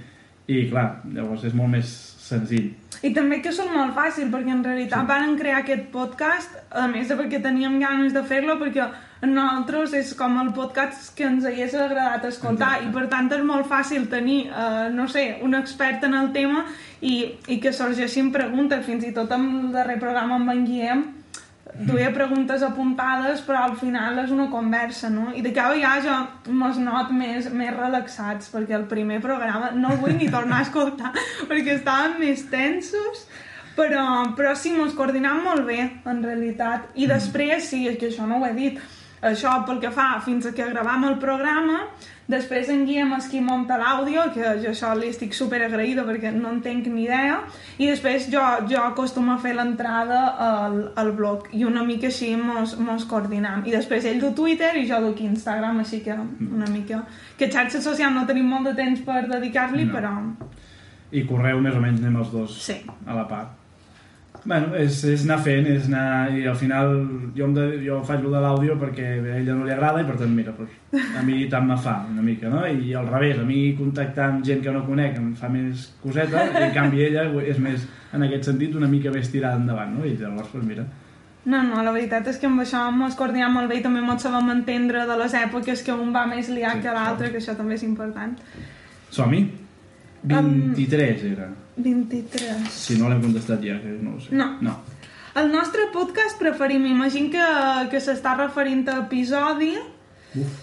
i 0.49 0.71
clar, 0.71 1.03
llavors 1.13 1.45
és 1.45 1.53
molt 1.55 1.69
més 1.71 2.04
senzill. 2.25 2.73
I 3.05 3.11
també 3.13 3.41
que 3.45 3.53
són 3.53 3.73
molt 3.75 3.93
fàcil, 3.97 4.31
perquè 4.33 4.53
en 4.55 4.63
realitat 4.65 5.03
sí. 5.03 5.09
van 5.11 5.35
crear 5.37 5.59
aquest 5.61 5.91
podcast, 5.93 6.55
a 6.73 6.87
més 6.89 7.11
de 7.11 7.19
perquè 7.19 7.41
teníem 7.45 7.77
ganes 7.83 8.15
de 8.17 8.23
fer-lo, 8.25 8.57
perquè 8.61 8.87
a 8.87 9.29
nosaltres 9.29 9.93
és 9.99 10.13
com 10.17 10.39
el 10.41 10.53
podcast 10.57 11.13
que 11.17 11.27
ens 11.29 11.45
hagués 11.49 11.75
agradat 11.77 12.25
escoltar, 12.29 12.79
Exacte. 12.79 12.89
i 12.89 12.95
per 12.97 13.05
tant 13.13 13.29
és 13.37 13.45
molt 13.45 13.69
fàcil 13.69 14.09
tenir, 14.13 14.39
eh, 14.49 14.89
no 14.95 15.09
sé, 15.09 15.27
un 15.45 15.57
expert 15.59 16.05
en 16.09 16.17
el 16.21 16.33
tema 16.33 16.65
i, 17.01 17.35
i 17.49 17.61
que 17.61 17.75
sorgeixin 17.77 18.33
preguntes, 18.33 18.85
fins 18.87 19.05
i 19.05 19.13
tot 19.17 19.33
amb 19.37 19.67
el 19.67 19.77
darrer 19.77 19.99
programa 20.01 20.41
amb 20.41 20.55
en 20.55 20.65
Guillem, 20.69 21.05
duia 21.75 22.13
preguntes 22.15 22.63
apuntades, 22.63 23.41
però 23.43 23.65
al 23.65 23.77
final 23.77 24.21
és 24.23 24.31
una 24.31 24.47
conversa, 24.51 25.11
no? 25.11 25.33
I 25.35 25.43
de 25.43 25.51
cada 25.55 25.75
vegada 25.75 26.03
jo 26.05 26.53
mos 26.55 26.79
not 26.79 27.11
més, 27.11 27.49
més 27.51 27.75
relaxats, 27.75 28.51
perquè 28.53 28.77
el 28.79 28.87
primer 28.91 29.21
programa 29.25 29.73
no 29.75 29.91
el 29.95 30.03
vull 30.03 30.15
ni 30.19 30.31
tornar 30.31 30.63
a 30.63 30.69
escoltar, 30.69 31.11
perquè 31.51 31.79
estàvem 31.79 32.21
més 32.23 32.47
tensos, 32.53 33.27
però, 33.75 34.07
però 34.39 34.55
sí, 34.55 34.75
mos 34.77 34.95
coordinam 34.95 35.43
molt 35.49 35.67
bé, 35.67 35.81
en 36.07 36.23
realitat. 36.23 36.93
I 36.95 37.11
després, 37.11 37.67
sí, 37.73 37.89
és 37.91 37.99
que 37.99 38.13
això 38.13 38.29
no 38.31 38.39
ho 38.39 38.47
he 38.47 38.55
dit, 38.55 38.79
això 39.25 39.57
pel 39.67 39.81
que 39.83 39.91
fa 39.91 40.13
fins 40.23 40.47
a 40.47 40.55
que 40.55 40.71
gravam 40.71 41.09
el 41.11 41.19
programa, 41.19 41.89
després 42.29 42.69
en 42.73 42.85
Guillem 42.87 43.13
és 43.19 43.27
qui 43.29 43.41
munta 43.45 43.77
l'àudio, 43.81 44.23
que 44.35 44.55
jo 44.63 44.71
això 44.71 44.93
li 44.97 45.11
estic 45.13 45.35
super 45.37 45.61
agraïda 45.67 46.05
perquè 46.07 46.33
no 46.35 46.51
en 46.55 46.61
tenc 46.65 46.87
ni 46.93 47.05
idea, 47.05 47.41
i 47.79 47.89
després 47.91 48.29
jo, 48.33 48.43
jo 48.71 48.81
acostumo 48.83 49.35
a 49.35 49.39
fer 49.43 49.55
l'entrada 49.57 50.21
al, 50.47 50.79
al 50.97 51.13
blog, 51.13 51.49
i 51.53 51.65
una 51.65 51.85
mica 51.85 52.09
així 52.09 52.35
mos, 52.37 52.77
mos 52.79 53.05
coordinam. 53.11 53.65
I 53.67 53.75
després 53.75 54.05
ell 54.09 54.21
du 54.23 54.33
Twitter 54.37 54.73
i 54.81 54.87
jo 54.89 55.01
duc 55.05 55.21
Instagram, 55.21 55.81
així 55.85 56.01
que 56.05 56.15
una 56.15 56.71
mica... 56.71 57.03
Que 57.39 57.51
xarxa 57.51 57.81
social 57.83 58.15
no 58.15 58.27
tenim 58.27 58.47
molt 58.47 58.71
de 58.71 58.77
temps 58.79 59.01
per 59.05 59.27
dedicar-li, 59.29 59.85
No. 59.85 59.93
però 59.93 60.15
I 61.15 61.25
correu 61.29 61.61
més 61.63 61.75
o 61.77 61.81
menys 61.83 62.01
anem 62.01 62.17
els 62.23 62.31
dos 62.33 62.55
sí. 62.65 62.81
a 63.07 63.15
la 63.15 63.29
part. 63.29 63.64
Bueno, 64.45 64.75
és, 64.77 64.99
és 65.09 65.23
anar 65.25 65.39
fent, 65.41 65.67
és 65.73 65.87
anar... 65.89 66.31
I 66.37 66.43
al 66.51 66.57
final 66.61 66.91
jo, 67.37 67.47
de, 67.57 67.63
jo 67.81 68.03
faig 68.05 68.21
lo 68.21 68.33
de 68.35 68.43
l'àudio 68.45 68.75
perquè 68.81 69.07
a 69.17 69.39
ella 69.39 69.55
no 69.57 69.65
li 69.65 69.73
agrada 69.73 70.03
i 70.03 70.09
per 70.09 70.19
tant, 70.21 70.35
mira, 70.37 70.53
doncs, 70.59 70.75
a 71.17 71.23
mi 71.25 71.47
tant 71.49 71.65
me 71.69 71.79
fa 71.81 71.95
una 72.11 72.25
mica, 72.25 72.51
no? 72.53 72.61
I 72.69 72.93
al 73.01 73.09
revés, 73.09 73.41
a 73.41 73.47
mi 73.49 73.63
contactar 73.79 74.27
amb 74.35 74.45
gent 74.45 74.61
que 74.65 74.75
no 74.75 74.85
conec 74.85 75.17
em 75.17 75.33
fa 75.39 75.49
més 75.49 75.87
coseta 76.03 76.45
i 76.51 76.67
en 76.67 76.77
canvi 76.77 77.07
ella 77.07 77.25
és 77.41 77.63
més, 77.63 77.89
en 78.13 78.27
aquest 78.29 78.51
sentit, 78.51 78.77
una 78.77 78.91
mica 78.91 79.15
més 79.15 79.33
tirada 79.33 79.57
endavant, 79.63 79.97
no? 79.97 80.05
I 80.05 80.13
llavors, 80.21 80.53
doncs 80.53 80.69
mira, 80.69 80.85
No, 81.45 81.59
no, 81.61 81.83
la 81.85 81.93
veritat 81.93 82.25
és 82.31 82.39
que 82.41 82.49
amb 82.49 82.63
això 82.63 82.87
ens 82.89 83.17
coordinem 83.19 83.53
molt 83.53 83.69
bé 83.69 83.77
i 83.77 83.83
també 83.85 84.01
ens 84.01 84.23
sabem 84.25 84.49
entendre 84.49 85.03
de 85.05 85.17
les 85.21 85.35
èpoques 85.37 85.83
que 85.85 85.93
un 85.93 86.13
va 86.15 86.25
més 86.25 86.49
liat 86.49 86.79
Sí, 86.79 86.87
que 86.87 86.95
l'altre, 86.97 87.29
que 87.33 87.37
això 87.37 87.53
també 87.57 87.77
és 87.77 87.85
important. 87.85 88.33
som-hi. 89.11 89.43
23 90.25 91.25
era. 91.33 91.49
23. 91.77 92.69
Si 92.71 92.97
no 93.01 93.11
l'hem 93.11 93.23
contestat 93.23 93.63
ja, 93.65 93.77
que 93.83 93.95
no 94.01 94.17
ho 94.17 94.21
sé. 94.23 94.35
No. 94.37 94.55
No. 94.65 94.79
El 95.35 95.51
nostre 95.51 95.89
podcast 95.93 96.39
preferim, 96.39 96.85
m'imagino 96.87 97.33
que, 97.33 97.47
que 97.91 98.01
s'està 98.01 98.37
referint 98.39 98.87
a 98.89 99.01
episodi... 99.03 99.73
Uf. 100.39 100.61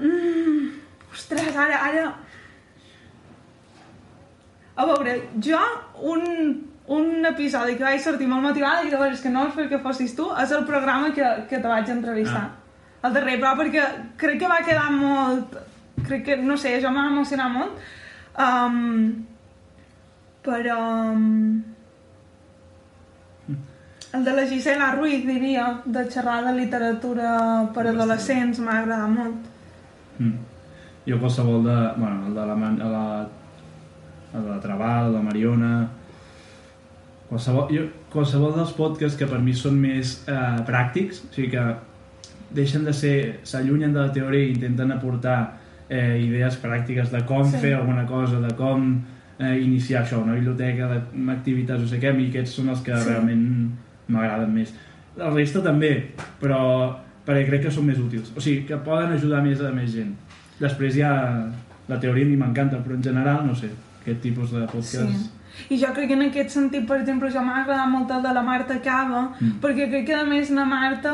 Mm, 0.00 0.70
ostres, 1.12 1.50
ara, 1.52 1.80
ara... 1.90 2.06
A 4.74 4.86
veure, 4.88 5.18
jo 5.44 5.60
un, 6.10 6.24
un 6.96 7.28
episodi 7.28 7.76
que 7.76 7.84
vaig 7.86 8.00
sortir 8.02 8.26
molt 8.26 8.42
motivada 8.48 8.82
i 8.82 8.90
llavors 8.90 9.22
que 9.22 9.30
no 9.30 9.44
és 9.50 9.54
perquè 9.54 9.78
fossis 9.84 10.16
tu, 10.16 10.26
és 10.40 10.54
el 10.56 10.64
programa 10.66 11.12
que, 11.14 11.28
que 11.50 11.60
te 11.60 11.70
vaig 11.70 11.92
entrevistar. 11.92 12.46
Ah. 12.48 12.80
El 13.04 13.14
darrer, 13.14 13.36
però 13.38 13.52
perquè 13.60 13.84
crec 14.20 14.40
que 14.40 14.50
va 14.50 14.64
quedar 14.64 14.88
molt... 14.96 15.60
Crec 16.04 16.24
que, 16.26 16.36
no 16.40 16.56
sé, 16.60 16.74
jo 16.82 16.90
m'ha 16.92 17.06
emocionat 17.12 17.52
molt. 17.52 17.84
Um, 18.38 19.26
però... 20.42 20.78
Um, 21.12 21.62
el 24.14 24.24
de 24.24 24.32
la 24.32 24.46
Gisela 24.46 24.92
Ruiz, 24.94 25.24
diria, 25.26 25.80
de 25.84 26.04
xerrar 26.10 26.44
de 26.44 26.52
literatura 26.54 27.30
per 27.74 27.88
adolescents, 27.90 28.60
m'ha 28.62 28.76
agradat 28.84 29.10
molt. 29.10 29.48
Mm. 30.18 30.36
Jo 31.08 31.18
qualsevol 31.18 31.64
de... 31.66 31.78
Bueno, 31.98 32.28
el 32.28 32.34
de 32.34 32.46
la... 32.46 32.54
Man- 32.54 32.78
La, 32.78 33.26
el 34.34 34.42
de 34.42 34.48
la 34.50 34.60
Trabal, 34.60 35.12
de 35.14 35.22
Mariona... 35.22 35.72
Qualsevol, 37.28 37.68
jo, 37.74 37.88
qualsevol 38.12 38.54
dels 38.54 38.72
podcasts 38.76 39.18
que 39.18 39.26
per 39.26 39.40
mi 39.42 39.54
són 39.56 39.78
més 39.80 40.20
eh, 40.28 40.60
pràctics, 40.68 41.24
o 41.24 41.32
sigui 41.34 41.50
que 41.56 41.64
deixen 42.54 42.84
de 42.86 42.92
ser... 42.94 43.40
s'allunyen 43.42 43.94
de 43.94 44.00
la 44.04 44.12
teoria 44.14 44.46
i 44.46 44.52
intenten 44.54 44.92
aportar 44.94 45.38
eh, 45.88 46.18
idees 46.24 46.56
pràctiques 46.62 47.10
de 47.10 47.20
com 47.26 47.44
Sí. 47.44 47.58
fer 47.58 47.74
alguna 47.74 48.06
cosa, 48.06 48.40
de 48.40 48.54
com 48.56 49.02
eh, 49.38 49.58
iniciar 49.60 50.04
això, 50.04 50.22
una 50.22 50.34
biblioteca, 50.34 50.86
d'activitats, 51.12 51.80
no 51.80 51.86
sé 51.88 51.98
què, 52.00 52.12
mi 52.14 52.28
aquests 52.30 52.54
són 52.54 52.68
els 52.68 52.80
que 52.82 52.96
Sí. 52.96 53.08
realment 53.08 53.72
m'agraden 54.08 54.52
més. 54.54 54.72
La 55.16 55.30
resta 55.30 55.60
també, 55.62 56.10
però 56.40 56.96
perquè 57.26 57.46
crec 57.48 57.62
que 57.62 57.70
són 57.70 57.86
més 57.86 57.98
útils. 57.98 58.32
O 58.36 58.40
sigui, 58.40 58.64
que 58.66 58.76
poden 58.76 59.12
ajudar 59.12 59.42
més 59.42 59.60
a 59.60 59.70
més 59.72 59.90
gent. 59.92 60.14
Després 60.60 60.94
ja 60.94 61.10
la 61.88 61.98
teoria 62.00 62.24
a 62.24 62.28
mi 62.28 62.36
m'encanta, 62.36 62.78
però 62.78 62.94
en 62.94 63.02
general, 63.02 63.46
no 63.46 63.54
sé, 63.54 63.70
aquest 64.02 64.20
tipus 64.20 64.52
de 64.52 64.66
podcast... 64.66 65.08
Sí. 65.08 65.30
I 65.70 65.78
jo 65.78 65.92
crec 65.94 66.08
que 66.08 66.14
en 66.14 66.22
aquest 66.22 66.50
sentit, 66.50 66.86
per 66.86 66.96
exemple, 67.00 67.30
jo 67.30 67.40
m'ha 67.42 67.60
agradat 67.62 67.88
molt 67.88 68.10
el 68.10 68.22
de 68.22 68.32
la 68.34 68.42
Marta 68.42 68.80
Cava, 68.82 69.32
Mm. 69.40 69.60
perquè 69.60 69.88
crec 69.90 70.06
que 70.06 70.14
a 70.14 70.24
més 70.24 70.50
la 70.50 70.64
Marta 70.64 71.12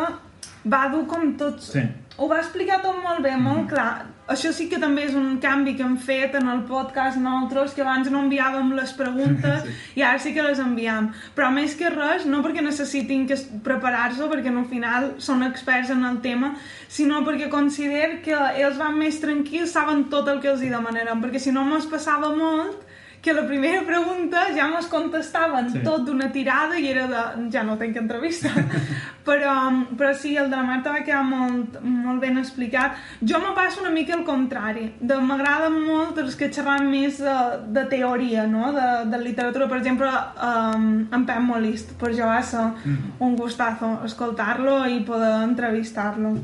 va 0.66 0.88
dur 0.90 1.06
com 1.06 1.32
tots... 1.36 1.72
Sí. 1.72 1.80
Ho 2.18 2.28
va 2.28 2.38
explicar 2.38 2.80
tot 2.82 2.96
molt 3.02 3.22
bé, 3.22 3.36
molt 3.36 3.68
clar. 3.68 4.06
Això 4.30 4.52
sí 4.54 4.68
que 4.70 4.78
també 4.78 5.08
és 5.08 5.14
un 5.18 5.38
canvi 5.42 5.74
que 5.74 5.82
hem 5.82 5.96
fet 5.98 6.36
en 6.38 6.46
el 6.52 6.60
podcast 6.68 7.18
nosaltres, 7.18 7.72
que 7.74 7.82
abans 7.82 8.10
no 8.12 8.20
enviàvem 8.22 8.72
les 8.78 8.92
preguntes 8.98 9.64
Sí. 9.66 9.74
i 9.98 10.04
ara 10.06 10.20
sí 10.22 10.32
que 10.36 10.44
les 10.46 10.60
enviem. 10.62 11.08
Però 11.36 11.50
més 11.54 11.74
que 11.78 11.90
res, 11.90 12.26
no 12.30 12.42
perquè 12.44 12.62
necessitin 12.62 13.26
que 13.26 13.38
preparar-se, 13.66 14.28
perquè 14.30 14.52
al 14.54 14.68
final 14.70 15.10
són 15.18 15.42
experts 15.46 15.90
en 15.90 16.04
el 16.06 16.20
tema, 16.22 16.54
sinó 16.88 17.24
perquè 17.26 17.50
consider 17.50 18.20
que 18.22 18.36
ells 18.36 18.78
van 18.78 18.96
més 18.98 19.18
tranquils, 19.22 19.74
saben 19.74 20.06
tot 20.12 20.28
el 20.30 20.38
que 20.40 20.52
els 20.52 20.62
hi 20.62 20.70
demanarem, 20.70 21.20
perquè 21.22 21.42
si 21.42 21.52
no 21.54 21.66
mos 21.66 21.90
passava 21.90 22.30
molt 22.36 22.86
que 23.22 23.32
la 23.36 23.42
primera 23.46 23.82
pregunta 23.84 24.46
ja 24.56 24.66
mos 24.68 24.86
contestaven 24.88 25.70
Sí. 25.70 25.80
tot 25.84 26.06
d'una 26.06 26.30
tirada 26.32 26.78
i 26.78 26.86
era 26.88 27.06
de... 27.06 27.50
ja 27.52 27.62
no 27.62 27.76
tenc 27.76 27.96
entrevista. 27.96 28.48
però, 29.28 29.52
però 29.96 30.14
sí, 30.16 30.36
el 30.36 30.48
de 30.50 30.56
la 30.56 30.62
Marta 30.64 30.90
va 30.94 31.02
quedar 31.04 31.22
molt, 31.24 31.76
molt 31.84 32.20
ben 32.22 32.38
explicat. 32.40 32.96
Jo 33.20 33.38
me 33.38 33.52
passo 33.54 33.82
una 33.82 33.90
mica 33.90 34.14
al 34.16 34.24
contrari. 34.24 34.86
De- 35.00 35.20
M'agraden 35.20 35.76
molt 35.84 36.18
els 36.18 36.34
que 36.36 36.48
xerran 36.52 36.88
més 36.90 37.18
de, 37.20 37.36
de 37.76 37.84
teoria, 37.92 38.46
no? 38.46 38.72
de, 38.72 38.86
de 39.12 39.18
literatura. 39.22 39.68
Per 39.68 39.78
exemple, 39.82 40.08
um, 40.40 40.88
en 41.12 41.26
Pep 41.28 41.44
Molist. 41.44 41.92
Per 42.00 42.14
jo 42.16 42.24
va 42.26 42.40
ser 42.42 42.64
Mhm. 42.84 43.12
un 43.20 43.36
gustazo 43.36 44.00
escoltar-lo 44.04 44.86
i 44.88 45.00
poder 45.04 45.42
entrevistar-lo. 45.44 46.38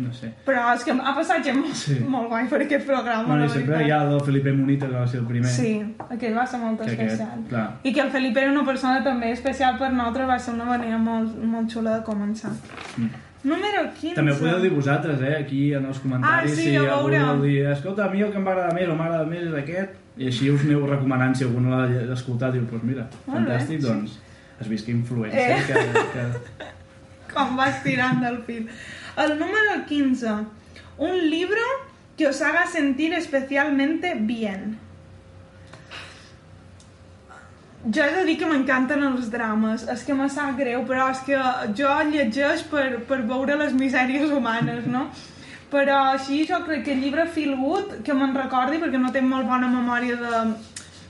No 0.00 0.12
sé. 0.16 0.30
Però 0.46 0.62
és 0.74 0.84
que 0.86 0.92
ha 0.96 1.14
passat 1.14 1.44
gent 1.44 1.58
molt, 1.60 1.74
Sí. 1.76 1.98
molt 2.08 2.28
guai 2.30 2.46
per 2.48 2.60
aquest 2.64 2.86
programa, 2.88 3.26
Bueno, 3.28 3.44
i 3.44 3.48
sempre 3.52 3.82
hi 3.86 3.90
ha 3.92 4.02
el 4.08 4.20
Felipe 4.24 4.52
Munita, 4.52 4.88
que 4.88 4.94
va 4.96 5.06
ser 5.06 5.20
el 5.20 5.26
primer. 5.26 5.50
Sí, 5.50 5.72
aquell 6.08 6.34
va 6.36 6.46
ser 6.46 6.60
molt 6.60 6.80
Que 6.80 6.90
aquest, 6.92 7.12
especial. 7.12 7.42
clar. 7.48 7.66
I 7.84 7.92
que 7.92 8.00
el 8.00 8.10
Felipe 8.10 8.40
era 8.40 8.52
una 8.52 8.64
persona 8.64 9.02
també 9.04 9.32
especial 9.32 9.76
per 9.78 9.92
nosaltres, 9.92 10.28
va 10.28 10.38
ser 10.38 10.54
una 10.54 10.64
manera 10.64 10.98
molt, 10.98 11.36
molt 11.42 11.68
xula 11.70 11.98
de 11.98 12.04
començar. 12.04 12.52
Mm. 12.96 13.10
Número 13.42 13.84
15. 13.98 14.14
També 14.16 14.32
ho 14.32 14.36
podeu 14.38 14.58
dir 14.60 14.70
vosaltres, 14.70 15.20
eh, 15.22 15.36
aquí 15.42 15.72
en 15.74 15.86
els 15.86 15.98
comentaris, 15.98 16.52
Ah, 16.52 16.54
sí, 16.54 16.62
si 16.62 16.76
a 16.76 16.80
algú 16.80 17.10
vol 17.10 17.42
dir, 17.42 17.66
escolta, 17.70 18.04
a 18.04 18.10
mi 18.10 18.20
el 18.20 18.30
que 18.32 18.36
em 18.36 18.44
va 18.46 18.50
agradar 18.52 18.74
més 18.74 18.88
o 18.88 18.94
m'ha 18.94 19.04
agradat 19.06 19.28
més 19.28 19.42
és 19.46 19.54
aquest, 19.62 19.94
i 20.18 20.26
així 20.26 20.50
us 20.50 20.60
aneu 20.66 20.86
recomanant 20.86 21.34
si 21.34 21.44
algú 21.44 21.60
no 21.60 21.70
l'ha 21.70 22.12
escoltat, 22.12 22.52
diu, 22.52 22.62
doncs 22.62 22.70
pues 22.70 22.82
mira, 22.82 23.06
Molt 23.26 23.46
bé, 23.48 23.54
fantàstic, 23.54 23.80
sí. 23.80 23.86
doncs, 23.86 24.18
has 24.60 24.68
vist 24.68 24.84
que 24.86 24.92
influència, 24.92 25.56
eh. 25.56 25.62
que, 25.66 25.72
que... 26.12 26.68
Com 27.32 27.56
vas 27.56 27.82
tirant 27.82 28.20
del 28.20 28.38
fil. 28.42 28.68
El 29.16 29.38
número 29.38 29.84
15. 29.86 30.26
Un 30.98 31.30
libro 31.30 31.62
que 32.16 32.28
os 32.28 32.40
haga 32.42 32.66
sentir 32.66 33.14
especialmente 33.14 34.14
bien. 34.14 34.78
Jo 37.88 38.04
he 38.04 38.12
de 38.12 38.24
dir 38.28 38.36
que 38.36 38.48
m'encanten 38.48 39.02
els 39.08 39.30
drames. 39.32 39.86
És 39.88 40.04
que 40.04 40.14
me 40.14 40.28
sap 40.28 40.58
greu, 40.58 40.84
però 40.88 41.08
és 41.14 41.22
que 41.24 41.38
jo 41.78 41.92
llegeix 42.10 42.66
per, 42.68 43.00
per 43.08 43.22
veure 43.30 43.56
les 43.56 43.72
misèries 43.72 44.30
humanes, 44.36 44.84
no? 44.86 45.06
Però 45.72 45.96
així 46.10 46.42
jo 46.48 46.58
crec 46.66 46.84
que 46.84 46.92
el 46.92 47.00
llibre 47.00 47.24
Feel 47.30 47.54
Good, 47.56 48.00
que 48.04 48.16
me'n 48.16 48.36
recordi, 48.36 48.82
perquè 48.82 49.00
no 49.00 49.12
tinc 49.14 49.30
molt 49.30 49.48
bona 49.48 49.70
memòria 49.70 50.18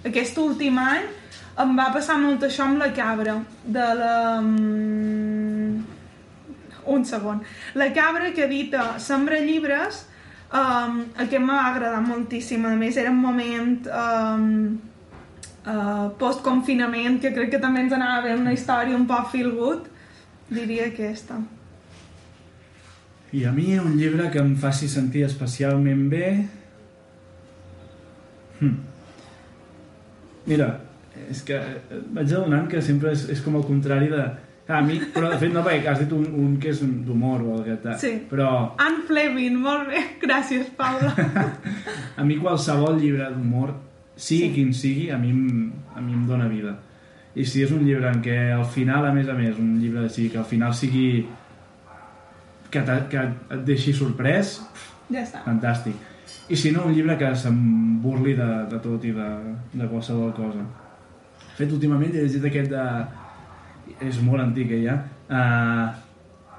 d'aquest 0.05 0.39
últim 0.39 0.79
any, 0.79 1.09
em 1.61 1.75
va 1.77 1.91
passar 1.93 2.21
molt 2.21 2.45
això 2.47 2.69
amb 2.69 2.79
la 2.81 2.93
cabra, 2.95 3.41
de 3.65 3.89
la... 3.99 4.15
mm, 4.41 5.30
Un 6.87 7.05
segon. 7.05 7.43
La 7.75 7.91
cabra 7.93 8.33
que 8.33 8.45
edita 8.47 8.99
Sembra 8.99 9.41
llibres, 9.45 10.05
um, 10.53 11.03
aquest 11.17 11.45
m'ha 11.45 11.61
agradat 11.69 12.07
moltíssim. 12.07 12.65
A 12.67 12.75
més, 12.79 12.97
era 12.97 13.13
un 13.13 13.21
moment 13.21 13.77
um, 13.91 14.51
uh, 15.67 16.09
post-confinament, 16.21 17.21
que 17.23 17.33
crec 17.37 17.55
que 17.55 17.63
també 17.63 17.85
ens 17.85 17.97
anava 17.97 18.25
bé 18.29 18.35
una 18.39 18.55
història 18.57 18.97
un 18.97 19.07
poc 19.11 19.31
feel 19.35 19.53
good, 19.57 19.89
diria 20.51 20.89
aquesta. 20.91 21.41
I 23.33 23.45
a 23.47 23.53
mi 23.55 23.77
un 23.79 23.95
llibre 23.95 24.31
que 24.31 24.43
em 24.43 24.55
faci 24.59 24.89
sentir 24.91 25.25
especialment 25.27 26.09
bé... 26.11 26.31
Hm. 28.61 28.79
Mira, 30.51 30.73
és 31.31 31.43
que 31.47 31.59
vaig 32.17 32.33
adonant 32.33 32.67
que 32.71 32.83
sempre 32.83 33.13
és, 33.15 33.29
és 33.31 33.43
com 33.45 33.59
el 33.59 33.67
contrari 33.69 34.11
de... 34.11 34.25
A 34.71 34.81
mi, 34.87 35.01
però 35.15 35.31
de 35.33 35.39
fet 35.41 35.51
no, 35.51 35.65
perquè 35.67 35.91
has 35.91 36.03
dit 36.05 36.13
un, 36.15 36.27
un 36.39 36.53
que 36.63 36.71
és 36.71 36.81
d'humor 37.07 37.43
o 37.43 37.57
tal. 37.83 37.97
Sí. 37.99 38.13
Però 38.31 38.51
Anne 38.79 39.03
Fleming, 39.09 39.57
molt 39.59 39.89
bé. 39.91 40.03
Gràcies, 40.25 40.69
Paula. 40.79 41.11
a 42.21 42.27
mi 42.27 42.39
qualsevol 42.39 43.01
llibre 43.01 43.27
d'humor, 43.35 43.75
sigui 44.15 44.21
Sí. 44.21 44.39
sí. 44.47 44.55
quin 44.55 44.73
sigui, 44.77 45.11
a 45.11 45.19
mi, 45.19 45.33
a 45.97 46.01
mi 46.01 46.15
em 46.15 46.27
dóna 46.29 46.47
vida. 46.49 46.77
I 47.35 47.45
si 47.47 47.63
és 47.63 47.71
un 47.75 47.83
llibre 47.87 48.11
en 48.11 48.23
què 48.23 48.37
al 48.55 48.67
final, 48.67 49.07
a 49.07 49.13
més 49.15 49.29
a 49.31 49.35
més, 49.39 49.59
un 49.59 49.77
llibre 49.81 50.05
de 50.07 50.11
sigui, 50.11 50.31
que 50.31 50.39
al 50.39 50.49
final 50.49 50.75
sigui... 50.75 51.27
que, 52.71 52.83
que 53.11 53.23
et 53.57 53.63
deixi 53.67 53.93
sorprès, 53.95 54.61
ja 55.11 55.25
està. 55.25 55.43
fantàstic. 55.47 55.97
I 56.51 56.59
si 56.59 56.71
no, 56.75 56.85
un 56.87 56.95
llibre 56.95 57.17
que 57.19 57.31
se'n 57.39 57.57
burli 58.03 58.35
de, 58.39 58.49
de 58.71 58.79
tot 58.83 59.05
i 59.07 59.11
de, 59.15 59.31
de 59.73 59.89
qualsevol 59.91 60.31
cosa. 60.35 60.63
De 61.41 61.57
fet, 61.57 61.73
últimament 61.75 62.15
he 62.15 62.25
llegit 62.25 62.47
aquest 62.47 62.71
de... 62.71 62.85
És 64.01 64.21
molt 64.23 64.43
antic, 64.43 64.71
ja. 64.83 64.97
Uh, 65.31 65.89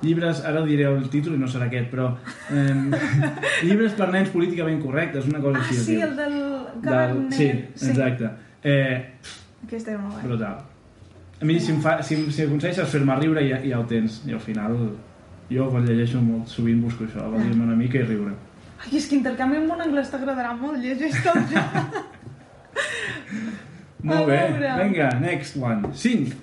llibres, 0.02 0.42
ara 0.48 0.62
diré 0.66 0.88
el 0.90 1.04
títol 1.14 1.36
i 1.36 1.38
no 1.42 1.48
serà 1.52 1.68
aquest, 1.70 1.90
però... 1.92 2.10
Um, 2.52 2.90
llibres 3.68 3.94
per 3.98 4.10
nens 4.14 4.30
políticament 4.34 4.82
correctes, 4.84 5.28
una 5.30 5.40
cosa 5.44 5.60
Ah, 5.60 5.66
així. 5.68 5.76
es 5.78 5.86
sí, 5.86 6.00
el 6.02 6.16
del 6.18 6.36
Del, 6.82 6.92
Garner. 6.92 7.32
sí, 7.36 7.50
exacte. 7.92 8.30
Eh, 8.64 8.98
Aquest 9.66 9.88
era 9.88 10.00
molt 10.00 10.16
bé. 10.22 10.28
brutal. 10.28 10.62
A 11.42 11.46
mi, 11.46 11.60
si, 11.60 11.72
em 11.74 11.82
fa, 11.82 11.98
si, 12.06 12.16
si 12.32 12.44
aconsegueixes 12.46 12.90
fer-me 12.90 13.16
riure, 13.20 13.42
ja, 13.50 13.58
ja 13.66 13.80
ho 13.80 13.86
tens. 13.90 14.22
I 14.30 14.34
al 14.38 14.40
final, 14.42 14.76
jo 15.50 15.68
quan 15.72 15.86
llegeixo 15.86 16.22
molt 16.22 16.48
sovint 16.50 16.82
busco 16.84 17.04
això, 17.06 17.26
evadir-me 17.28 17.64
una 17.66 17.76
mica 17.76 17.98
i 18.00 18.06
riure. 18.06 18.34
Ai, 18.82 18.96
és 18.98 19.06
que 19.10 19.16
intercanvi 19.18 19.58
amb 19.58 19.74
un 19.76 19.82
anglès 19.82 20.10
t'agradarà 20.14 20.54
molt, 20.58 20.80
llegeix 20.82 21.18
tot 21.26 21.52
ja. 21.54 21.66
Molt 24.02 24.26
bé, 24.26 24.38
vinga, 24.82 25.10
next 25.22 25.58
one. 25.62 25.92
5. 25.94 26.34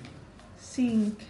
5. 0.79 1.29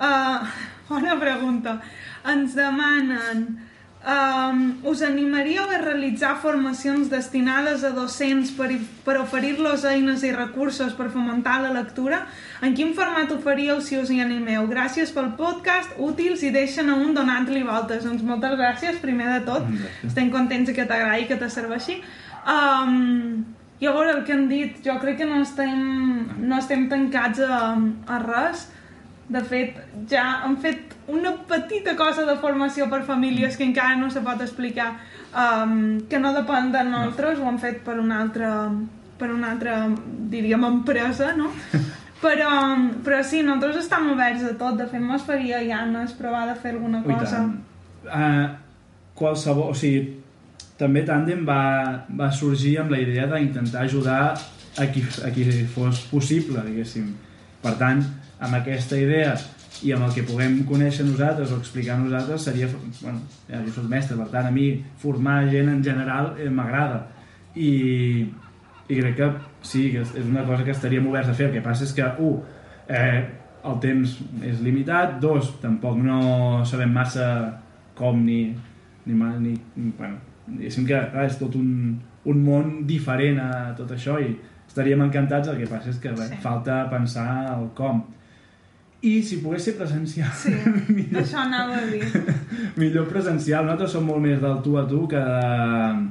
Uh, 0.00 0.46
bona 0.90 1.18
pregunta. 1.22 1.80
Ens 2.26 2.58
demanen... 2.58 3.70
Um, 4.00 4.80
us 4.88 5.02
animaríeu 5.04 5.68
a 5.68 5.76
realitzar 5.76 6.38
formacions 6.40 7.10
destinades 7.12 7.82
a 7.84 7.90
docents 7.92 8.48
per, 8.56 8.70
per 9.04 9.18
oferir-los 9.20 9.84
eines 9.84 10.24
i 10.24 10.30
recursos 10.32 10.94
per 10.96 11.10
fomentar 11.12 11.58
la 11.60 11.74
lectura? 11.74 12.22
En 12.64 12.72
quin 12.72 12.94
format 12.96 13.28
ho 13.28 13.36
faríeu 13.44 13.82
si 13.84 14.00
us 14.00 14.08
hi 14.08 14.22
animeu? 14.24 14.64
Gràcies 14.72 15.12
pel 15.12 15.34
podcast, 15.36 15.92
útils 16.00 16.40
i 16.48 16.54
deixen 16.54 16.88
a 16.88 16.96
un 16.96 17.12
donant-li 17.12 17.60
voltes. 17.68 18.08
Doncs 18.08 18.24
moltes 18.24 18.56
gràcies, 18.56 18.96
primer 19.04 19.28
de 19.34 19.40
tot. 19.52 19.68
Gràcies. 19.68 20.08
Estem 20.14 20.32
contents 20.32 20.72
que 20.72 20.88
t'agradi, 20.88 21.28
que 21.28 21.36
te 21.36 21.52
serveixi. 21.52 22.00
Um, 22.48 23.44
I 23.80 23.88
a 23.88 23.94
veure 23.96 24.12
el 24.12 24.24
que 24.26 24.34
han 24.36 24.48
dit, 24.50 24.76
jo 24.84 24.98
crec 25.00 25.22
que 25.22 25.28
no 25.28 25.40
estem, 25.40 25.80
no 26.44 26.58
estem 26.60 26.84
tancats 26.90 27.40
a, 27.40 27.72
a 28.06 28.18
res. 28.26 28.66
De 29.30 29.40
fet, 29.46 29.78
ja 30.10 30.24
han 30.44 30.58
fet 30.60 30.96
una 31.08 31.32
petita 31.48 31.94
cosa 31.96 32.26
de 32.28 32.34
formació 32.42 32.90
per 32.90 33.04
famílies 33.06 33.56
que 33.56 33.64
encara 33.64 33.96
no 33.96 34.10
se 34.10 34.20
pot 34.26 34.42
explicar, 34.42 34.90
um, 35.30 36.00
que 36.10 36.20
no 36.20 36.34
depèn 36.36 36.72
de 36.74 36.84
nosaltres, 36.90 37.40
ho 37.40 37.48
han 37.48 37.60
fet 37.62 37.80
per 37.86 37.96
una 38.02 38.20
altra, 38.20 38.52
per 39.18 39.30
una 39.32 39.54
altra 39.54 39.86
diríem, 40.34 40.66
empresa, 40.68 41.32
no? 41.38 41.50
Però, 42.20 42.50
però 43.00 43.22
sí, 43.24 43.38
nosaltres 43.40 43.86
estem 43.86 44.10
oberts 44.12 44.42
a 44.44 44.50
tot. 44.60 44.74
De 44.76 44.84
fet, 44.90 45.00
mos 45.00 45.22
faria 45.24 45.62
ganes 45.64 46.12
provar 46.18 46.42
de 46.50 46.56
fer 46.60 46.74
alguna 46.74 47.00
cosa. 47.00 47.46
Uh, 48.04 48.42
qualsevol... 49.16 49.70
O 49.72 49.76
sigui, 49.80 50.19
també 50.80 51.04
Tandem 51.06 51.44
va, 51.44 51.62
va 52.16 52.30
sorgir 52.32 52.78
amb 52.80 52.94
la 52.94 53.00
idea 53.02 53.28
d'intentar 53.28 53.84
ajudar 53.84 54.22
a 54.80 54.86
qui, 54.92 55.04
a 55.24 55.30
qui 55.34 55.46
fos 55.68 56.06
possible, 56.10 56.62
diguéssim. 56.64 57.10
Per 57.60 57.74
tant, 57.80 58.00
amb 58.40 58.56
aquesta 58.56 58.96
idea 58.96 59.34
i 59.84 59.92
amb 59.96 60.06
el 60.06 60.14
que 60.14 60.24
puguem 60.28 60.60
conèixer 60.68 61.04
nosaltres 61.08 61.52
o 61.52 61.58
explicar 61.60 61.98
nosaltres 62.00 62.46
seria... 62.48 62.68
Bueno, 63.00 63.20
ja, 63.48 63.60
jo 63.64 63.74
soc 63.76 63.88
mestre, 63.90 64.16
per 64.20 64.28
tant, 64.32 64.48
a 64.48 64.54
mi 64.54 64.70
formar 65.00 65.42
gent 65.52 65.72
en 65.72 65.82
general 65.84 66.32
eh, 66.38 66.48
m'agrada. 66.52 67.02
I, 67.56 67.70
I 68.88 69.02
crec 69.02 69.18
que 69.18 69.28
sí, 69.66 69.90
que 69.92 70.04
és 70.04 70.24
una 70.24 70.46
cosa 70.48 70.64
que 70.64 70.74
estaríem 70.76 71.08
oberts 71.10 71.32
a 71.32 71.36
fer. 71.36 71.50
El 71.50 71.58
que 71.58 71.64
passa 71.64 71.86
és 71.88 71.94
que, 71.96 72.08
un, 72.24 72.40
eh, 72.88 73.20
el 73.68 73.78
temps 73.84 74.16
és 74.48 74.64
limitat, 74.64 75.18
dos, 75.20 75.54
tampoc 75.60 76.00
no 76.00 76.64
sabem 76.68 76.92
massa 76.96 77.28
com 77.98 78.24
ni... 78.24 78.42
ni, 79.04 79.14
ni, 79.14 79.54
ni 79.76 79.92
bueno, 79.96 80.29
diguéssim 80.58 80.86
que 80.86 80.98
clar, 81.12 81.26
és 81.26 81.36
tot 81.38 81.54
un, 81.56 81.98
un 82.24 82.40
món 82.44 82.86
diferent 82.86 83.38
a 83.40 83.50
tot 83.78 83.90
això 83.96 84.18
i 84.20 84.32
estaríem 84.68 85.00
encantats, 85.02 85.48
el 85.50 85.58
que 85.58 85.66
passa 85.70 85.90
és 85.90 85.98
que 85.98 86.10
bé, 86.14 86.28
Sí. 86.30 86.40
falta 86.42 86.84
pensar 86.90 87.56
el 87.58 87.68
com. 87.74 88.02
I 89.02 89.22
si 89.24 89.38
pogués 89.40 89.64
ser 89.64 89.76
presencial, 89.78 90.28
Sí, 90.36 90.52
millor, 90.94 91.22
això 91.22 91.38
anava 91.46 91.78
a 91.78 91.86
dir. 91.88 92.02
millor 92.82 93.08
presencial. 93.08 93.64
Nosaltres 93.64 93.92
som 93.96 94.04
molt 94.06 94.20
més 94.20 94.40
del 94.42 94.60
tu 94.62 94.76
a 94.78 94.86
tu 94.86 95.06
que 95.08 95.16
de, 95.16 96.10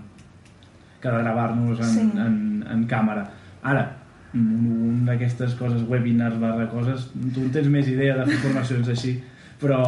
que 1.02 1.08
de 1.10 1.18
gravar-nos 1.24 1.80
en, 1.80 1.94
Sí. 1.94 2.06
en, 2.26 2.66
en 2.72 2.88
càmera. 2.90 3.28
Ara, 3.64 3.86
un 4.34 5.06
d'aquestes 5.08 5.54
coses, 5.58 5.84
webinars 5.90 6.40
barra 6.42 6.68
coses, 6.70 7.08
tu 7.34 7.42
en 7.46 7.52
tens 7.54 7.68
més 7.72 7.88
idea 7.90 8.18
de 8.18 8.26
fer 8.30 8.38
formacions 8.48 8.90
així, 8.90 9.16
però... 9.62 9.80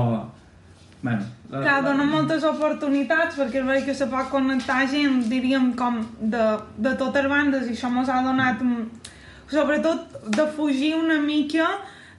Bueno, 1.01 1.21
Clar, 1.51 1.81
la- 1.81 1.81
dona 1.89 2.03
moltes 2.07 2.43
oportunitats 2.47 3.35
perquè 3.35 3.61
veritat 3.65 3.85
que 3.89 3.95
se 3.97 4.07
pot 4.07 4.29
connectar 4.31 4.85
gent, 4.87 5.25
diríem, 5.29 5.73
com 5.75 5.99
de, 6.19 6.45
de 6.77 6.93
totes 6.95 7.27
bandes 7.27 7.67
i 7.67 7.75
això 7.75 7.89
ens 7.91 8.09
ha 8.09 8.21
donat 8.23 8.61
mm, 8.63 8.85
sobretot 9.51 10.29
de 10.31 10.45
fugir 10.55 10.93
una 10.95 11.19
mica 11.19 11.67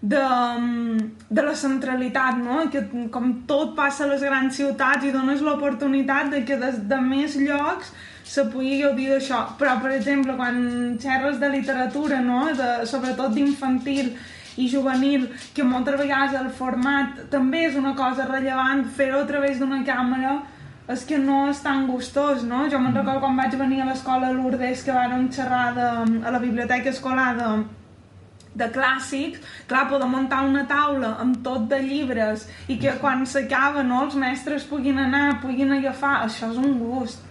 de, 0.03 0.21
mm, 0.21 0.99
de 1.31 1.42
la 1.47 1.55
centralitat, 1.55 2.37
no? 2.42 2.68
Que 2.71 2.83
com 3.11 3.33
tot 3.49 3.75
passa 3.77 4.05
a 4.05 4.11
les 4.12 4.23
grans 4.27 4.57
ciutats 4.59 5.05
i 5.07 5.12
dones 5.14 5.40
l'oportunitat 5.40 6.31
de 6.35 6.45
que 6.45 6.59
des 6.61 6.83
de 6.90 7.01
més 7.01 7.37
llocs 7.40 7.92
se 8.25 8.45
pugui 8.53 8.81
gaudir 8.83 9.09
d'això. 9.12 9.45
Però, 9.59 9.79
per 9.81 9.92
exemple, 9.97 10.35
quan 10.37 10.99
xerres 11.01 11.38
de 11.40 11.49
literatura, 11.49 12.21
no? 12.21 12.45
De, 12.53 12.85
sobretot 12.87 13.33
d'infantil 13.33 14.12
i 14.57 14.69
juvenil, 14.69 15.29
que 15.55 15.65
moltes 15.65 15.97
vegades 16.01 16.35
el 16.41 16.51
format 16.51 17.23
també 17.31 17.67
és 17.69 17.77
una 17.77 17.95
cosa 17.97 18.27
rellevant, 18.29 18.85
fer-ho 18.97 19.21
a 19.23 19.27
través 19.29 19.59
d'una 19.61 19.83
càmera 19.87 20.41
és 20.93 21.05
que 21.09 21.17
no 21.19 21.47
és 21.49 21.61
tan 21.62 21.87
gustós, 21.87 22.43
no? 22.45 22.65
Jo 22.69 22.79
me'n 22.83 22.95
recordo 22.95 23.21
quan 23.23 23.37
vaig 23.38 23.55
venir 23.57 23.81
a 23.83 23.87
l'escola 23.87 24.33
Lourdes 24.35 24.83
que 24.85 24.93
vàrem 24.93 25.29
xerrar 25.33 25.69
de, 25.77 25.87
a 26.27 26.31
la 26.35 26.41
biblioteca 26.43 26.91
escolar 26.91 27.31
de, 27.38 27.51
de 28.59 28.67
clàssics, 28.75 29.41
clar, 29.71 29.87
poder 29.88 30.09
muntar 30.11 30.43
una 30.45 30.67
taula 30.69 31.15
amb 31.23 31.38
tot 31.47 31.69
de 31.71 31.79
llibres 31.81 32.49
i 32.69 32.77
que 32.83 32.97
quan 33.01 33.23
s'acaba, 33.25 33.83
no, 33.87 34.03
els 34.05 34.17
mestres 34.21 34.67
puguin 34.69 34.99
anar, 34.99 35.38
puguin 35.41 35.73
agafar, 35.79 36.27
això 36.27 36.51
és 36.53 36.59
un 36.61 36.75
gust. 36.83 37.23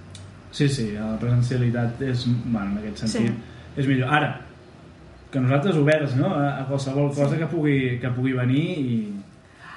Sí, 0.52 0.68
sí, 0.68 0.88
la 0.96 1.14
presencialitat 1.20 2.02
és, 2.08 2.26
bueno, 2.46 2.72
en 2.72 2.78
aquest 2.82 3.04
sentit, 3.06 3.36
Sí. 3.36 3.82
és 3.84 3.88
millor. 3.88 4.10
Ara, 4.12 4.32
que 5.32 5.40
nosaltres 5.40 5.78
oberts, 5.80 6.16
no?, 6.20 6.34
a, 6.36 6.62
a 6.62 6.66
qualsevol 6.68 7.10
cosa 7.16 7.40
que 7.40 7.48
pugui, 7.48 7.98
que 8.02 8.12
pugui 8.14 8.36
venir 8.38 8.66
i... 8.80 8.98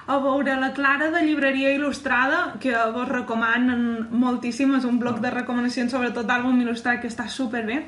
A 0.07 0.19
veure, 0.21 0.59
la 0.61 0.75
Clara 0.77 1.09
de 1.15 1.23
Llibreria 1.25 1.71
Il·lustrada, 1.73 2.59
que 2.61 2.75
vos 2.93 3.09
recomanen 3.09 4.11
moltíssim, 4.13 4.75
és 4.77 4.85
un 4.85 4.99
bloc 5.01 5.23
de 5.25 5.31
recomanacions, 5.33 5.95
sobretot 5.95 6.29
d'àlbum 6.29 6.59
il·lustrat, 6.61 7.01
que 7.01 7.09
està 7.09 7.25
superbé. 7.33 7.79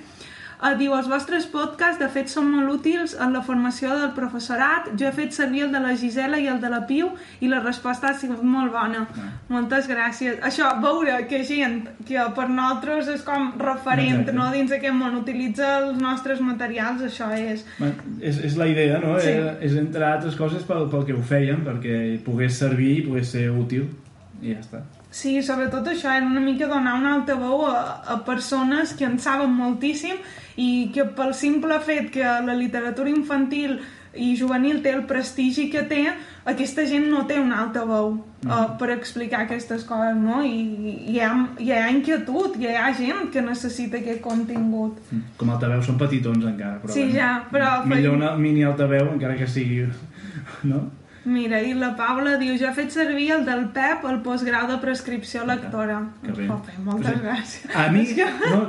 Uh, 0.56 0.72
diu, 0.78 0.94
els 0.96 1.08
vostres 1.10 1.44
podcasts 1.52 2.00
de 2.00 2.08
fet 2.12 2.30
són 2.32 2.48
molt 2.48 2.72
útils 2.78 3.12
en 3.20 3.34
la 3.36 3.42
formació 3.44 3.92
del 3.98 4.14
professorat. 4.16 4.88
Jo 4.96 5.10
he 5.10 5.12
fet 5.12 5.36
servir 5.36 5.66
el 5.66 5.74
de 5.74 5.82
la 5.84 5.92
Gisela 6.00 6.40
i 6.40 6.48
el 6.48 6.62
de 6.62 6.70
la 6.72 6.82
Piu 6.88 7.10
i 7.44 7.50
la 7.52 7.60
resposta 7.60 8.08
ha 8.10 8.16
sigut 8.16 8.42
molt 8.42 8.72
bona. 8.72 9.04
Ah. 9.20 9.28
Moltes 9.52 9.88
gràcies. 9.90 10.40
Això, 10.40 10.70
veure 10.80 11.18
que 11.28 11.42
gent 11.44 11.82
que 12.08 12.24
per 12.36 12.48
nosaltres 12.48 13.12
és 13.12 13.24
com 13.26 13.52
referent 13.60 14.22
Exacte. 14.22 14.36
no, 14.38 14.48
dins 14.54 14.72
aquest 14.72 14.96
món, 14.96 15.20
utilitza 15.20 15.76
els 15.82 16.00
nostres 16.00 16.40
materials, 16.40 17.04
això 17.04 17.28
és... 17.36 17.66
Bueno, 17.78 18.16
és, 18.20 18.40
és 18.48 18.56
la 18.56 18.70
idea, 18.72 19.00
no? 19.02 19.18
Sí. 19.20 19.36
Eh, 19.36 19.54
És, 19.66 19.76
entre 19.76 20.04
altres 20.08 20.36
coses 20.38 20.64
pel, 20.66 20.88
pel 20.92 21.04
que 21.08 21.16
ho 21.16 21.22
fèiem, 21.24 21.64
perquè 21.66 21.96
pogués 22.24 22.56
servir 22.58 22.92
i 23.00 23.02
pogués 23.08 23.32
ser 23.36 23.48
útil, 23.52 23.88
i 24.40 24.54
ja 24.54 24.62
està. 24.62 24.86
Sí, 25.16 25.38
sobretot 25.44 25.86
això, 25.88 26.10
era 26.12 26.26
una 26.28 26.42
mica 26.44 26.66
donar 26.68 26.96
una 27.00 27.14
alta 27.16 27.36
veu 27.40 27.62
a, 27.70 27.76
a 28.04 28.16
persones 28.26 28.92
que 28.98 29.06
en 29.08 29.14
saben 29.22 29.54
moltíssim 29.56 30.18
i 30.60 30.90
que 30.92 31.06
pel 31.16 31.32
simple 31.36 31.78
fet 31.84 32.10
que 32.12 32.24
la 32.44 32.56
literatura 32.58 33.08
infantil 33.12 33.78
i 34.16 34.30
juvenil 34.36 34.82
té 34.84 34.92
el 34.96 35.02
prestigi 35.08 35.66
que 35.72 35.82
té, 35.88 36.02
aquesta 36.48 36.84
gent 36.88 37.08
no 37.12 37.22
té 37.28 37.36
una 37.40 37.58
alta 37.62 37.82
veu 37.88 38.14
uh, 38.16 38.60
per 38.80 38.90
explicar 38.94 39.42
aquestes 39.44 39.84
coses, 39.88 40.16
no? 40.16 40.42
I, 40.44 40.54
i 40.56 40.94
hi, 41.14 41.18
ha, 41.20 41.32
hi 41.60 41.72
ha 41.76 41.82
inquietud, 41.92 42.56
hi 42.60 42.70
ha 42.72 42.92
gent 42.96 43.28
que 43.32 43.44
necessita 43.44 44.00
aquest 44.00 44.22
contingut. 44.24 45.00
Com 45.40 45.52
altaveu 45.52 45.84
són 45.84 46.00
petitons 46.00 46.44
encara, 46.48 46.78
però... 46.84 46.92
Sí, 46.96 47.06
bueno, 47.08 47.16
ja, 47.18 47.32
però- 47.52 47.74
Millor 47.92 48.16
una 48.16 48.34
mini 48.40 48.64
altaveu, 48.68 49.12
encara 49.16 49.36
que 49.40 49.48
sigui... 49.48 49.84
No? 50.70 50.84
Mira, 51.26 51.58
i 51.58 51.72
la 51.74 51.88
Paula 51.98 52.36
diu, 52.38 52.54
jo 52.54 52.68
he 52.68 52.74
fet 52.76 52.92
servir 52.94 53.32
el 53.34 53.40
del 53.48 53.64
Pep 53.74 54.04
al 54.06 54.20
postgrau 54.22 54.68
de 54.70 54.76
prescripció 54.78 55.42
lectora. 55.48 55.96
Que 56.22 56.30
bé. 56.36 56.46
Jope, 56.46 56.76
moltes 56.86 57.16
Sí. 57.16 57.22
gràcies. 57.24 57.74
A 57.74 57.88
mi, 57.90 58.04
no, 58.52 58.60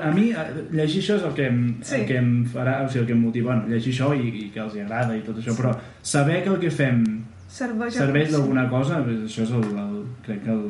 a 0.00 0.10
mi 0.14 0.30
eh, 0.30 0.46
llegir 0.72 1.02
això 1.02 1.16
és 1.18 1.26
el 1.28 1.34
que, 1.36 1.46
em, 1.50 1.76
Sí. 1.82 1.96
el 2.00 2.06
que 2.06 2.16
em 2.16 2.30
farà, 2.46 2.78
o 2.86 2.88
sigui, 2.88 3.00
el 3.02 3.06
que 3.06 3.12
em 3.12 3.20
motiva, 3.20 3.52
bueno, 3.52 3.68
llegir 3.68 3.92
això 3.92 4.14
i, 4.16 4.28
i 4.46 4.50
que 4.50 4.60
els 4.60 4.74
agrada 4.74 5.16
i 5.16 5.20
tot 5.26 5.36
això, 5.42 5.52
però 5.58 5.74
saber 6.02 6.42
que 6.42 6.48
el 6.54 6.58
que 6.58 6.70
fem 6.70 7.04
Serveix, 7.48 7.94
serveix 7.94 8.32
d'alguna 8.32 8.64
cosa, 8.70 9.02
doncs 9.04 9.28
això 9.30 9.42
és 9.44 9.50
el, 9.50 9.68
el, 9.84 10.00
crec 10.24 10.42
que 10.44 10.50
el, 10.56 10.64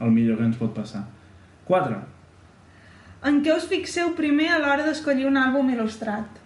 el 0.00 0.10
millor 0.10 0.38
que 0.38 0.44
ens 0.48 0.56
pot 0.56 0.72
passar. 0.74 1.04
4. 1.68 2.00
En 3.28 3.42
què 3.44 3.52
us 3.54 3.68
fixeu 3.68 4.14
primer 4.16 4.48
a 4.48 4.58
l'hora 4.58 4.86
d'escollir 4.86 5.26
un 5.28 5.36
àlbum 5.36 5.68
il·lustrat? 5.76 6.40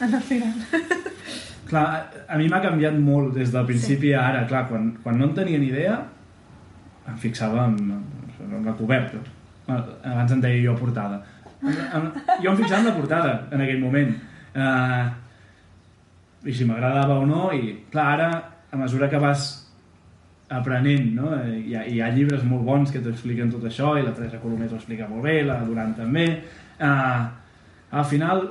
En 0.00 0.12
el 0.14 0.20
final. 0.20 0.52
Clar, 1.68 1.86
a 2.28 2.38
mi 2.40 2.48
m'ha 2.48 2.60
canviat 2.64 2.96
molt 2.96 3.34
des 3.36 3.50
del 3.52 3.66
principi 3.68 4.14
a 4.16 4.24
ara. 4.30 4.44
Clar, 4.48 4.64
quan, 4.70 4.90
quan 5.02 5.18
no 5.20 5.28
en 5.28 5.34
tenia 5.36 5.60
ni 5.60 5.68
idea, 5.68 5.98
em 7.08 7.18
fixava 7.20 7.66
en, 7.68 7.98
en 8.46 8.64
la 8.64 8.76
coberta. 8.78 9.20
Abans 9.68 10.32
en 10.32 10.40
deia 10.40 10.62
jo 10.64 10.76
portada. 10.78 11.20
En, 11.60 11.74
en, 11.98 12.10
jo 12.40 12.52
em 12.52 12.60
fixava 12.62 12.80
en 12.80 12.88
la 12.88 12.96
portada, 12.96 13.32
en 13.52 13.64
aquell 13.64 13.82
moment. 13.82 14.14
Uh, 14.56 15.08
I 16.48 16.54
si 16.54 16.64
m'agradava 16.64 17.18
o 17.20 17.26
no, 17.28 17.48
i 17.52 17.74
clar, 17.92 18.06
ara, 18.16 18.28
a 18.72 18.78
mesura 18.80 19.08
que 19.10 19.20
vas 19.20 19.48
aprenent, 20.48 21.10
no? 21.18 21.34
Hi 21.36 21.74
ha, 21.76 21.82
hi 21.84 22.00
ha 22.00 22.08
llibres 22.14 22.46
molt 22.48 22.64
bons 22.64 22.94
que 22.94 23.02
t'expliquen 23.04 23.50
tot 23.52 23.66
això, 23.68 23.92
i 23.98 24.06
la 24.06 24.14
Teresa 24.16 24.40
Colomés 24.40 24.72
ho 24.72 24.78
explica 24.78 25.08
molt 25.10 25.26
bé, 25.26 25.42
la 25.44 25.58
Durant 25.66 25.92
també. 25.98 26.30
Uh, 26.78 27.26
al 27.90 28.08
final, 28.08 28.46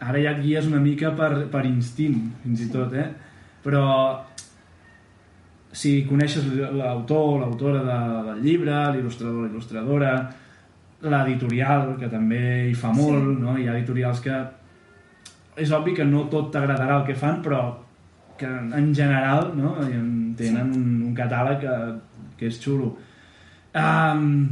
ara 0.00 0.20
ja 0.22 0.32
et 0.32 0.42
guies 0.42 0.66
una 0.66 0.80
mica 0.80 1.12
per, 1.16 1.46
per 1.52 1.64
instint, 1.68 2.18
fins 2.42 2.64
i 2.64 2.70
tot, 2.72 2.94
eh? 2.96 3.08
Però 3.62 3.84
si 5.72 6.00
coneixes 6.08 6.46
l'autor, 6.74 7.40
l'autora 7.42 7.82
de, 7.86 7.98
del 8.30 8.40
llibre, 8.46 8.78
l'il·lustrador, 8.94 9.46
l'il·lustradora, 9.46 10.14
l'editorial, 11.00 11.94
que 12.00 12.08
també 12.12 12.40
hi 12.70 12.74
fa 12.74 12.90
molt, 12.92 13.22
Sí. 13.22 13.36
no? 13.42 13.56
Hi 13.58 13.68
ha 13.68 13.76
editorials 13.76 14.20
que 14.24 14.40
és 15.60 15.70
obvi 15.76 15.94
que 15.94 16.04
no 16.04 16.24
tot 16.32 16.50
t'agradarà 16.52 17.00
el 17.00 17.06
que 17.06 17.14
fan, 17.14 17.40
però 17.44 17.62
que 18.40 18.48
en 18.48 18.94
general 18.96 19.52
no, 19.56 19.76
tenen 20.36 20.72
un, 20.72 21.02
un 21.10 21.14
catàleg 21.14 21.60
que, 21.60 21.74
que 22.38 22.48
és 22.48 22.60
xulo. 22.62 22.94
Um, 23.76 24.48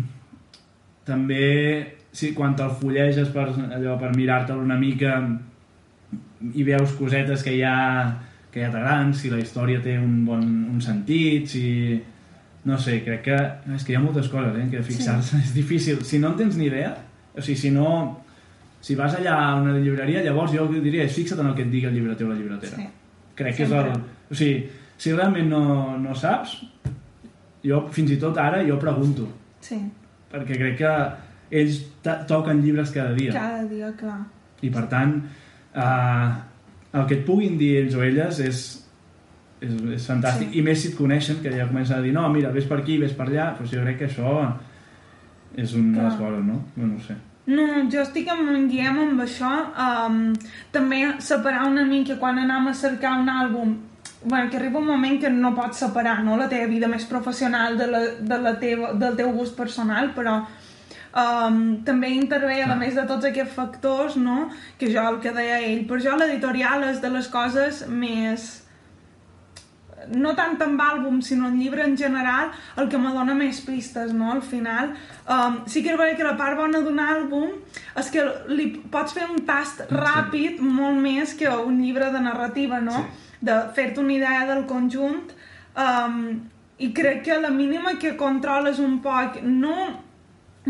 també, 1.08 1.97
sí, 2.18 2.32
quan 2.34 2.56
te'l 2.58 2.72
fulleges 2.80 3.30
per, 3.34 3.46
allò, 3.54 3.96
per 4.00 4.10
mirar-te'l 4.16 4.58
una 4.58 4.78
mica 4.80 5.18
i 6.54 6.64
veus 6.66 6.94
cosetes 6.98 7.44
que 7.46 7.54
ja, 7.58 7.74
que 8.52 8.62
ja 8.62 8.70
t'agraden, 8.72 9.12
si 9.14 9.30
la 9.30 9.40
història 9.42 9.82
té 9.84 9.98
un 10.00 10.22
bon 10.26 10.46
un 10.74 10.80
sentit, 10.84 11.50
si... 11.50 11.66
No 12.68 12.76
sé, 12.76 12.98
crec 13.04 13.22
que... 13.24 13.36
És 13.76 13.84
que 13.86 13.94
hi 13.94 13.96
ha 13.96 14.00
moltes 14.02 14.26
coses, 14.28 14.56
eh, 14.58 14.64
que 14.68 14.80
fixar-se 14.84 15.38
sí. 15.38 15.42
és 15.46 15.52
difícil. 15.54 16.00
Si 16.04 16.18
no 16.20 16.32
en 16.34 16.40
tens 16.40 16.58
ni 16.58 16.66
idea, 16.68 16.90
o 17.34 17.44
sigui, 17.44 17.58
si 17.60 17.70
no... 17.74 17.90
Si 18.84 18.94
vas 18.98 19.14
allà 19.18 19.34
a 19.34 19.54
una 19.58 19.72
llibreria, 19.78 20.20
llavors 20.22 20.52
jo 20.54 20.66
diria, 20.70 21.06
és 21.06 21.14
fixa't 21.14 21.40
en 21.42 21.48
el 21.50 21.54
que 21.56 21.64
et 21.66 21.70
digui 21.70 21.88
el 21.88 21.96
llibreter 21.96 22.26
o 22.26 22.30
la 22.30 22.36
llibretera. 22.38 22.76
Sí. 22.78 22.90
Crec 23.38 23.56
que 23.58 23.66
Sempre. 23.66 23.94
és 23.94 23.96
el... 23.96 24.04
O 24.28 24.38
sigui, 24.38 24.58
si 24.98 25.14
realment 25.14 25.48
no, 25.50 25.62
no 26.02 26.14
saps, 26.18 26.58
jo 27.64 27.80
fins 27.94 28.12
i 28.14 28.18
tot 28.20 28.38
ara 28.42 28.60
jo 28.66 28.76
pregunto. 28.82 29.26
Sí. 29.64 29.80
Perquè 30.30 30.60
crec 30.60 30.78
que 30.82 30.92
ells 31.50 31.80
toquen 32.02 32.62
llibres 32.64 32.92
cada 32.94 33.14
dia. 33.16 33.32
Cada 33.32 33.64
dia, 33.70 33.92
clar. 33.98 34.20
I 34.62 34.70
per 34.74 34.84
tant, 34.90 35.14
eh, 35.74 36.28
el 36.92 37.06
que 37.06 37.20
et 37.20 37.24
puguin 37.26 37.58
dir 37.60 37.74
ells 37.82 37.96
o 37.96 38.02
elles 38.04 38.40
és, 38.44 38.64
és, 39.60 39.76
és 39.96 40.08
fantàstic. 40.10 40.52
Sí. 40.52 40.60
I 40.60 40.66
més 40.66 40.82
si 40.82 40.92
et 40.92 40.98
coneixen, 40.98 41.40
que 41.44 41.52
ja 41.54 41.68
comencen 41.70 41.98
a 41.98 42.04
dir 42.04 42.12
no, 42.16 42.26
mira, 42.34 42.52
ves 42.54 42.68
per 42.68 42.80
aquí, 42.82 42.98
ves 43.00 43.16
per 43.16 43.28
allà, 43.28 43.52
doncs 43.58 43.74
jo 43.74 43.84
crec 43.84 44.02
que 44.02 44.10
això 44.10 44.34
és 45.58 45.74
una 45.74 45.98
de 45.98 46.04
les 46.06 46.20
coses, 46.20 46.44
no? 46.46 46.62
No, 46.76 46.92
no 46.92 47.02
sé. 47.02 47.16
No, 47.48 47.64
jo 47.88 48.02
estic 48.04 48.26
amb 48.28 48.50
en 48.52 48.66
Guillem 48.68 48.98
amb 49.06 49.22
això. 49.24 49.50
Um, 49.80 50.34
també 50.74 51.00
separar 51.24 51.64
una 51.70 51.86
mica 51.88 52.18
quan 52.20 52.40
anem 52.42 52.68
a 52.68 52.74
cercar 52.76 53.14
un 53.22 53.30
àlbum 53.32 53.76
bueno, 54.24 54.50
que 54.50 54.56
arriba 54.56 54.80
un 54.80 54.86
moment 54.86 55.20
que 55.20 55.30
no 55.30 55.54
pots 55.54 55.78
separar 55.78 56.24
no? 56.24 56.36
la 56.36 56.48
teva 56.48 56.66
vida 56.66 56.88
més 56.90 57.04
professional 57.06 57.78
de 57.78 57.86
la, 57.86 58.00
de 58.18 58.38
la 58.42 58.54
teva, 58.58 58.92
del 58.98 59.16
teu 59.16 59.30
gust 59.32 59.56
personal, 59.56 60.10
però 60.14 60.40
um, 61.16 61.58
també 61.86 62.12
intervé, 62.16 62.62
a 62.62 62.76
més 62.76 62.94
de 62.98 63.04
tots 63.08 63.28
aquests 63.28 63.54
factors, 63.54 64.16
no? 64.16 64.48
que 64.78 64.90
jo 64.92 65.04
el 65.10 65.20
que 65.24 65.34
deia 65.34 65.60
ell, 65.66 65.84
per 65.88 66.00
jo 66.04 66.16
l'editorial 66.16 66.88
és 66.90 67.02
de 67.04 67.12
les 67.12 67.28
coses 67.32 67.84
més 67.88 68.48
no 70.08 70.30
tant 70.32 70.54
amb 70.62 70.80
àlbum, 70.80 71.18
sinó 71.20 71.50
en 71.50 71.58
llibre 71.60 71.82
en 71.84 71.96
general, 71.98 72.52
el 72.80 72.86
que 72.88 72.96
me 72.96 73.10
dona 73.12 73.34
més 73.36 73.58
pistes, 73.60 74.14
no?, 74.16 74.30
al 74.32 74.40
final. 74.40 74.94
Um, 75.28 75.58
sí 75.68 75.82
que 75.84 75.92
és 75.92 76.16
que 76.16 76.24
la 76.24 76.36
part 76.38 76.56
bona 76.56 76.80
d'un 76.80 77.02
àlbum 77.02 77.50
és 77.98 78.08
que 78.14 78.24
li 78.48 78.70
pots 78.88 79.12
fer 79.12 79.26
un 79.28 79.42
tast 79.44 79.82
ràpid 79.90 80.62
molt 80.64 80.96
més 81.02 81.34
que 81.36 81.50
un 81.50 81.82
llibre 81.82 82.08
de 82.14 82.22
narrativa, 82.24 82.80
no? 82.80 83.02
Sí 83.02 83.26
de 83.40 83.56
fer-te 83.74 84.00
una 84.00 84.12
idea 84.12 84.46
del 84.46 84.64
conjunt 84.66 85.32
um, 85.78 86.22
i 86.78 86.90
crec 86.94 87.24
que 87.26 87.38
la 87.40 87.50
mínima 87.54 87.96
que 87.98 88.16
controles 88.16 88.78
un 88.82 88.98
poc 89.02 89.40
no, 89.42 89.76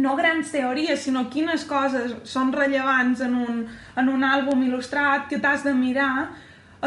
no 0.00 0.14
grans 0.18 0.52
teories, 0.54 1.02
sinó 1.04 1.26
quines 1.32 1.64
coses 1.68 2.14
són 2.28 2.52
rellevants 2.54 3.22
en 3.26 3.36
un, 3.38 3.62
en 3.96 4.10
un 4.12 4.26
àlbum 4.26 4.64
il·lustrat 4.66 5.28
que 5.30 5.40
t'has 5.42 5.64
de 5.66 5.74
mirar 5.76 6.28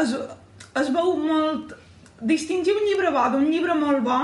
es, 0.00 0.14
es 0.80 0.92
veu 0.94 1.16
molt 1.20 1.74
distingir 2.22 2.74
un 2.76 2.86
llibre 2.88 3.10
bo 3.14 3.24
d'un 3.32 3.48
llibre 3.50 3.74
molt 3.78 4.04
bo 4.06 4.20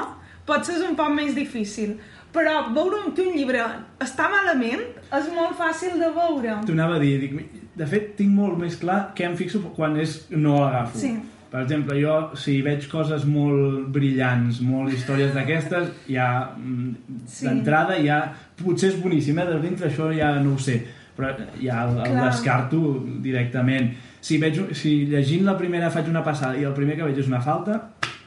potser 0.49 0.79
és 0.79 0.87
un 0.87 0.97
poc 0.97 1.13
més 1.15 1.35
difícil 1.37 1.97
però 2.33 2.69
veure 2.75 3.09
que 3.17 3.25
un 3.25 3.37
llibre 3.37 3.63
està 4.05 4.29
malament 4.31 4.85
és 5.17 5.31
molt 5.33 5.57
fàcil 5.57 5.97
de 6.01 6.11
veure. 6.13 6.59
T'ho 6.67 6.77
anava 6.77 6.99
a 6.99 7.03
dir, 7.03 7.15
dic, 7.23 7.63
de 7.79 7.89
fet 7.89 8.13
tinc 8.19 8.35
molt 8.37 8.59
més 8.61 8.77
clar 8.81 8.99
què 9.17 9.27
em 9.29 9.37
fixo 9.39 9.63
quan 9.77 9.97
és 10.01 10.21
no 10.35 10.59
l'agafo. 10.61 11.01
Sí. 11.01 11.15
Per 11.49 11.63
exemple, 11.63 11.97
jo, 11.97 12.15
si 12.37 12.59
veig 12.65 12.85
coses 12.93 13.25
molt 13.25 13.87
brillants, 13.95 14.61
molt 14.61 14.93
històries 14.93 15.33
d'aquestes, 15.33 15.89
ja, 16.13 16.29
mm, 16.53 17.23
sí. 17.25 17.47
d'entrada, 17.47 17.97
ja, 18.05 18.21
potser 18.61 18.91
és 18.93 18.99
boníssim, 19.01 19.39
eh? 19.41 19.47
De 19.49 19.61
dintre 19.63 19.89
això 19.89 20.11
ja 20.13 20.35
no 20.45 20.55
ho 20.55 20.61
sé, 20.61 20.83
però 21.17 21.33
ja 21.57 21.87
el, 21.87 21.97
el 22.05 22.19
descarto 22.21 22.83
directament. 23.25 23.95
Si, 24.21 24.37
veig, 24.43 24.61
si 24.77 25.07
llegint 25.09 25.47
la 25.49 25.57
primera 25.57 25.89
faig 25.95 26.11
una 26.13 26.25
passada 26.27 26.59
i 26.61 26.67
el 26.69 26.77
primer 26.77 26.99
que 26.99 27.09
veig 27.09 27.23
és 27.23 27.31
una 27.33 27.41
falta, 27.41 27.81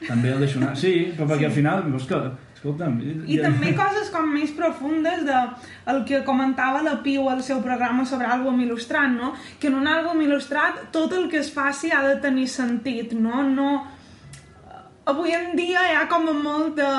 també 0.08 0.32
el 0.32 0.42
deixo 0.42 0.58
anar. 0.58 0.74
Sí, 0.78 1.12
però 1.14 1.30
perquè 1.30 1.46
sí. 1.46 1.50
al 1.52 1.56
final, 1.60 1.86
veus 1.92 2.08
que 2.10 2.18
Escolta'm... 2.62 3.00
I 3.26 3.40
ja... 3.40 3.48
també 3.48 3.72
coses 3.74 4.10
com 4.14 4.28
més 4.30 4.52
profundes 4.54 5.24
de 5.26 5.38
el 5.90 6.04
que 6.06 6.20
comentava 6.22 6.84
la 6.86 7.00
Piu 7.02 7.26
al 7.26 7.42
seu 7.42 7.58
programa 7.64 8.04
sobre 8.06 8.28
àlbum 8.30 8.60
il·lustrat, 8.62 9.10
no? 9.10 9.32
Que 9.58 9.66
en 9.66 9.80
un 9.80 9.90
àlbum 9.90 10.22
il·lustrat 10.22 10.78
tot 10.94 11.10
el 11.18 11.26
que 11.32 11.40
es 11.42 11.50
faci 11.50 11.90
ha 11.90 12.04
de 12.06 12.20
tenir 12.22 12.46
sentit, 12.46 13.16
no? 13.18 13.42
no... 13.42 13.72
Avui 15.10 15.34
en 15.34 15.56
dia 15.58 15.82
hi 15.90 15.96
ha 15.98 16.06
com 16.06 16.28
molt 16.38 16.76
de 16.78 16.90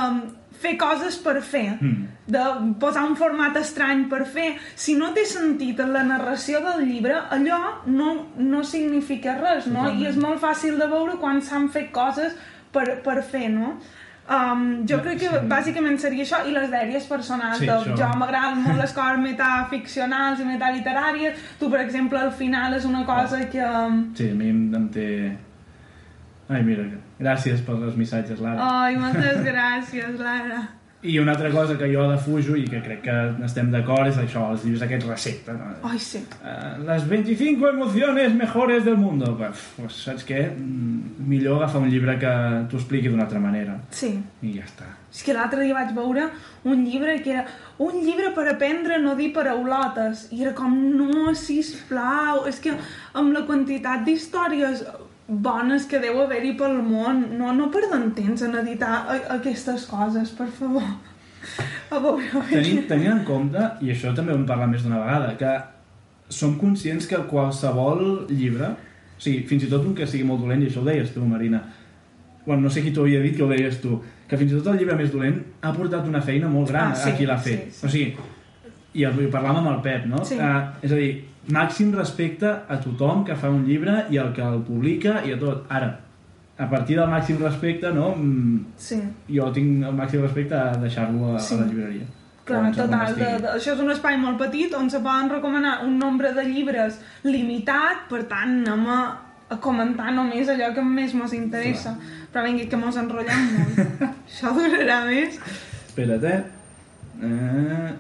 fer 0.60 0.76
coses 0.76 1.16
per 1.24 1.38
fer, 1.40 1.78
mm. 1.80 2.12
de 2.28 2.44
posar 2.84 3.06
un 3.08 3.16
format 3.16 3.56
estrany 3.56 4.10
per 4.12 4.26
fer. 4.28 4.50
Si 4.76 4.98
no 5.00 5.14
té 5.16 5.24
sentit 5.28 5.80
en 5.80 5.96
la 5.96 6.04
narració 6.04 6.60
del 6.68 6.84
llibre, 6.90 7.22
allò 7.32 7.62
no, 7.88 8.14
no 8.36 8.68
significa 8.68 9.40
res, 9.40 9.72
no? 9.72 9.88
I 9.96 10.12
és 10.12 10.20
molt 10.20 10.44
fàcil 10.44 10.76
de 10.76 10.92
veure 10.92 11.16
quan 11.24 11.40
s'han 11.40 11.72
fet 11.72 11.94
coses 11.96 12.36
per, 12.76 12.90
per 13.08 13.22
fer, 13.24 13.48
no? 13.56 13.78
Um, 14.24 14.86
jo 14.88 15.02
crec 15.04 15.18
que 15.20 15.28
sí. 15.28 15.40
bàsicament 15.52 15.98
seria 16.00 16.24
això 16.24 16.38
i 16.48 16.54
les 16.56 16.70
dèries 16.72 17.08
personals 17.10 17.58
sí, 17.60 17.68
de, 17.68 17.96
jo 18.00 18.08
m'agraden 18.16 18.62
molt 18.64 18.80
les 18.80 18.94
coses 18.96 19.20
metaficcionals 19.20 20.40
i 20.40 20.46
metaliteràries 20.48 21.42
tu 21.60 21.68
per 21.74 21.82
exemple 21.82 22.22
al 22.22 22.32
final 22.32 22.78
és 22.78 22.86
una 22.88 23.02
cosa 23.04 23.42
oh. 23.42 23.50
que 23.52 23.66
sí, 24.16 24.30
a 24.32 24.38
mi 24.40 24.48
em, 24.54 24.88
té 24.96 25.10
ai 26.48 26.64
mira, 26.64 26.88
gràcies 27.20 27.66
pels 27.68 28.00
missatges 28.00 28.40
Lara 28.40 28.70
ai, 28.86 28.96
moltes 28.96 29.44
gràcies 29.44 30.16
Lara 30.16 30.62
i 31.04 31.20
una 31.20 31.34
altra 31.34 31.52
cosa 31.52 31.78
que 31.78 31.90
jo 31.92 32.06
defujo 32.10 32.56
i 32.56 32.64
que 32.70 32.80
crec 32.84 33.02
que 33.04 33.16
estem 33.46 33.70
d'acord 33.74 34.08
és 34.08 34.18
això, 34.22 34.46
els 34.54 34.64
llibres 34.64 34.86
aquests 34.86 35.10
recepta. 35.10 35.56
No? 35.58 35.72
Ai, 35.90 36.00
sí. 36.00 36.22
Uh, 36.40 36.80
les 36.88 37.06
25 37.10 37.68
emociones 37.74 38.34
mejores 38.34 38.86
del 38.86 38.98
mundo. 38.98 39.34
Pues, 39.38 39.68
pues, 39.76 40.00
saps 40.08 40.24
què? 40.28 40.46
Mm, 40.54 41.28
millor 41.28 41.60
agafar 41.60 41.84
un 41.84 41.92
llibre 41.92 42.16
que 42.22 42.34
t'ho 42.72 42.80
expliqui 42.80 43.12
d'una 43.12 43.28
altra 43.28 43.44
manera. 43.44 43.78
Sí. 43.92 44.16
I 44.42 44.56
ja 44.56 44.68
està. 44.68 44.88
És 45.14 45.22
que 45.28 45.36
l'altre 45.36 45.62
dia 45.62 45.76
vaig 45.76 45.92
veure 45.94 46.30
un 46.66 46.86
llibre 46.88 47.20
que 47.22 47.36
era 47.36 47.44
un 47.84 48.00
llibre 48.02 48.32
per 48.34 48.48
aprendre 48.50 48.96
a 48.96 49.02
no 49.04 49.18
dir 49.20 49.34
paraulotes. 49.36 50.30
I 50.32 50.46
era 50.48 50.56
com, 50.58 50.72
no, 50.98 51.34
sisplau. 51.38 52.46
És 52.50 52.64
que 52.64 52.74
amb 53.20 53.36
la 53.36 53.44
quantitat 53.50 54.08
d'històries 54.08 54.88
bones 55.28 55.88
que 55.90 56.02
deu 56.04 56.20
haver-hi 56.24 56.54
pel 56.60 56.78
món. 56.84 57.26
No, 57.40 57.54
no 57.56 57.70
perdem 57.74 58.10
temps 58.18 58.44
en 58.46 58.56
editar 58.62 59.04
aquestes 59.38 59.88
coses, 59.90 60.34
per 60.38 60.50
favor. 60.60 60.88
A 61.94 62.00
veure, 62.00 62.24
a 62.24 62.40
veure. 62.40 62.56
Tenim, 62.56 62.78
tenint 62.88 63.12
en 63.12 63.24
compte, 63.28 63.62
i 63.84 63.92
això 63.92 64.14
també 64.16 64.32
ho 64.32 64.38
hem 64.40 64.46
parlat 64.48 64.70
més 64.72 64.86
d'una 64.86 65.02
vegada, 65.02 65.34
que 65.38 65.52
som 66.34 66.56
conscients 66.58 67.06
que 67.06 67.20
qualsevol 67.30 68.00
llibre, 68.32 68.70
o 68.72 69.22
sigui, 69.22 69.44
fins 69.50 69.66
i 69.68 69.70
tot 69.70 69.84
un 69.86 69.94
que 69.98 70.08
sigui 70.10 70.26
molt 70.26 70.42
dolent, 70.42 70.64
i 70.64 70.70
això 70.72 70.82
ho 70.82 70.88
deies 70.88 71.12
tu, 71.14 71.22
Marina, 71.28 71.60
bueno, 72.46 72.64
no 72.64 72.72
sé 72.72 72.82
qui 72.82 72.94
t'ho 72.96 73.04
havia 73.04 73.22
dit, 73.22 73.36
que 73.38 73.44
ho 73.44 73.50
deies 73.52 73.78
tu, 73.84 74.00
que 74.30 74.40
fins 74.40 74.54
i 74.54 74.58
tot 74.58 74.72
el 74.72 74.80
llibre 74.82 74.98
més 75.00 75.12
dolent 75.14 75.38
ha 75.62 75.76
portat 75.76 76.08
una 76.10 76.24
feina 76.24 76.50
molt 76.50 76.72
gran 76.72 76.96
ah, 76.96 76.98
sí, 76.98 77.12
a 77.12 77.18
qui 77.20 77.28
l'ha 77.30 77.38
fet. 77.38 77.68
Sí, 77.68 77.76
sí. 77.78 77.86
O 77.86 77.92
sigui, 77.94 78.72
i 78.94 79.06
el, 79.08 79.22
parlàvem 79.34 79.62
amb 79.62 79.72
el 79.76 79.80
Pep, 79.86 80.08
no? 80.10 80.24
Sí. 80.28 80.40
Uh, 80.40 80.74
és 80.82 80.92
a 80.92 81.00
dir, 81.00 81.12
màxim 81.52 81.92
respecte 81.96 82.48
a 82.48 82.80
tothom 82.80 83.24
que 83.28 83.36
fa 83.36 83.50
un 83.52 83.66
llibre 83.68 84.06
i 84.10 84.18
al 84.18 84.32
que 84.34 84.44
el 84.46 84.62
publica 84.64 85.22
i 85.28 85.34
a 85.34 85.40
tot. 85.40 85.66
Ara, 85.70 85.92
a 86.58 86.70
partir 86.70 86.98
del 87.00 87.10
màxim 87.10 87.40
respecte, 87.42 87.92
no? 87.92 88.14
Mm, 88.16 88.60
sí. 88.78 89.00
Jo 89.30 89.50
tinc 89.56 89.84
el 89.84 89.96
màxim 89.98 90.22
respecte 90.22 90.56
a 90.56 90.76
deixar-lo 90.78 91.34
a, 91.36 91.40
sí. 91.40 91.56
a 91.56 91.64
la 91.64 91.68
llibreria. 91.72 92.08
Clar, 92.44 92.74
total, 92.76 93.14
de, 93.16 93.28
de, 93.40 93.52
això 93.56 93.72
és 93.72 93.80
un 93.80 93.92
espai 93.94 94.18
molt 94.20 94.36
petit 94.42 94.74
on 94.76 94.90
se 94.92 95.00
poden 95.04 95.30
recomanar 95.32 95.78
un 95.86 95.94
nombre 96.00 96.34
de 96.36 96.44
llibres 96.44 96.98
limitat, 97.24 98.04
per 98.10 98.26
tant 98.28 98.58
anem 98.66 98.84
a, 98.92 98.98
a 99.48 99.60
comentar 99.64 100.12
només 100.12 100.52
allò 100.52 100.74
que 100.76 100.84
més 100.84 101.16
mos 101.16 101.36
interessa. 101.38 101.96
Clar. 101.96 102.26
Però 102.34 102.44
vinga, 102.48 102.66
que 102.68 102.80
mos 102.80 102.98
enrotllem 103.00 103.46
molt. 103.54 104.04
això 104.28 104.52
durarà 104.58 105.04
més. 105.08 105.40
Espera't, 105.88 106.28
eh? 106.28 106.42
eh 107.24 107.94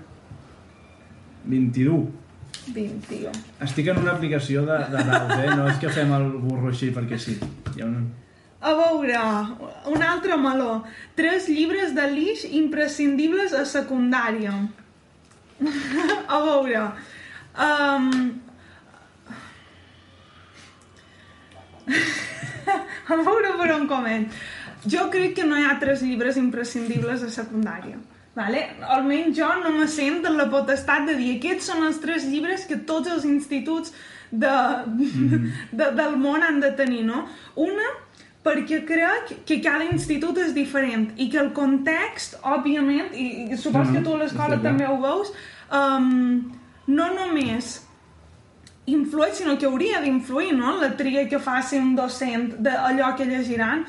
22. 1.46 2.23
21. 2.72 3.32
Estic 3.66 3.90
en 3.92 4.00
una 4.04 4.14
aplicació 4.16 4.64
de, 4.68 4.78
de 4.94 5.04
daus, 5.10 5.34
eh? 5.38 5.50
No 5.58 5.68
és 5.72 5.80
que 5.82 5.92
fem 5.94 6.14
el 6.16 6.30
burro 6.44 6.70
així 6.72 6.92
perquè 6.96 7.20
sí. 7.20 7.36
Hi 7.76 7.82
ha 7.84 7.88
una... 7.88 8.04
A 8.64 8.72
veure, 8.78 9.20
un 9.92 10.04
altre 10.08 10.38
meló. 10.40 10.78
Tres 11.18 11.50
llibres 11.52 11.92
de 11.98 12.06
l'Ix 12.14 12.46
imprescindibles 12.48 13.52
a 13.60 13.66
secundària. 13.68 14.56
a 16.38 16.40
veure... 16.48 16.86
Um... 17.68 18.10
a 23.12 23.20
veure 23.28 23.56
per 23.60 23.70
on 23.76 23.88
coment. 23.92 24.30
Jo 24.88 25.10
crec 25.12 25.36
que 25.40 25.46
no 25.48 25.60
hi 25.60 25.68
ha 25.68 25.76
tres 25.84 26.02
llibres 26.04 26.40
imprescindibles 26.40 27.24
a 27.28 27.32
secundària. 27.32 28.00
Vale? 28.36 28.64
Almenys 28.82 29.38
jo 29.38 29.48
no 29.62 29.72
me 29.78 29.86
sent 29.88 30.26
en 30.26 30.38
la 30.38 30.48
potestat 30.50 31.06
de 31.06 31.14
dir 31.20 31.36
aquests 31.38 31.68
són 31.70 31.84
els 31.86 32.00
tres 32.02 32.24
llibres 32.26 32.66
que 32.66 32.78
tots 32.78 33.08
els 33.14 33.26
instituts 33.30 33.94
de, 34.32 34.50
Mhm. 34.88 35.52
de, 35.72 35.92
del 36.00 36.18
món 36.18 36.42
han 36.42 36.60
de 36.60 36.72
tenir, 36.72 37.04
no? 37.06 37.28
Una, 37.56 37.92
perquè 38.44 38.82
crec 38.86 39.46
que 39.46 39.62
cada 39.62 39.86
institut 39.86 40.38
és 40.38 40.54
diferent 40.54 41.12
i 41.18 41.30
que 41.30 41.38
el 41.38 41.54
context, 41.54 42.40
òbviament, 42.42 43.14
i, 43.14 43.54
i 43.54 43.58
supos 43.58 43.88
Mhm, 43.88 43.94
que 43.94 44.02
tu 44.02 44.14
a 44.14 44.18
l'escola 44.18 44.58
també 44.62 44.88
ho 44.88 44.98
veus, 45.00 45.32
um, 45.72 46.52
no 46.88 47.14
només 47.14 47.86
influeix, 48.88 49.36
sinó 49.36 49.58
que 49.58 49.66
hauria 49.66 50.02
d'influir, 50.02 50.54
no?, 50.58 50.76
la 50.82 50.90
tria 50.98 51.28
que 51.30 51.40
faci 51.40 51.78
un 51.78 51.96
docent 51.96 52.56
d'allò 52.58 53.16
que 53.16 53.26
llegiran. 53.26 53.86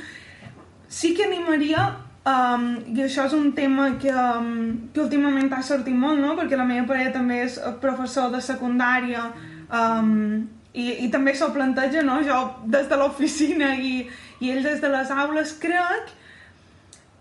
Sí 0.87 1.15
que 1.15 1.25
animaria, 1.25 1.97
um, 2.29 2.66
i 2.95 3.05
això 3.05 3.27
és 3.29 3.37
un 3.37 3.53
tema 3.57 3.91
que, 4.01 4.12
um, 4.12 4.89
que 4.93 5.03
últimament 5.05 5.53
ha 5.53 5.62
sortit 5.62 5.97
molt, 5.97 6.20
no?, 6.20 6.35
perquè 6.39 6.59
la 6.59 6.68
meva 6.68 6.87
parella 6.89 7.14
també 7.14 7.43
és 7.45 7.59
professor 7.83 8.33
de 8.33 8.43
secundària 8.45 9.29
um, 9.68 10.45
i, 10.72 10.89
i 11.07 11.11
també 11.12 11.37
s'ho 11.37 11.53
planteja, 11.55 12.03
no?, 12.07 12.20
jo 12.27 12.41
des 12.70 12.89
de 12.91 12.99
l'oficina 13.01 13.75
i, 13.77 14.09
i 14.41 14.55
ell 14.55 14.64
des 14.64 14.81
de 14.83 14.91
les 14.93 15.12
aules, 15.14 15.55
crec 15.62 16.14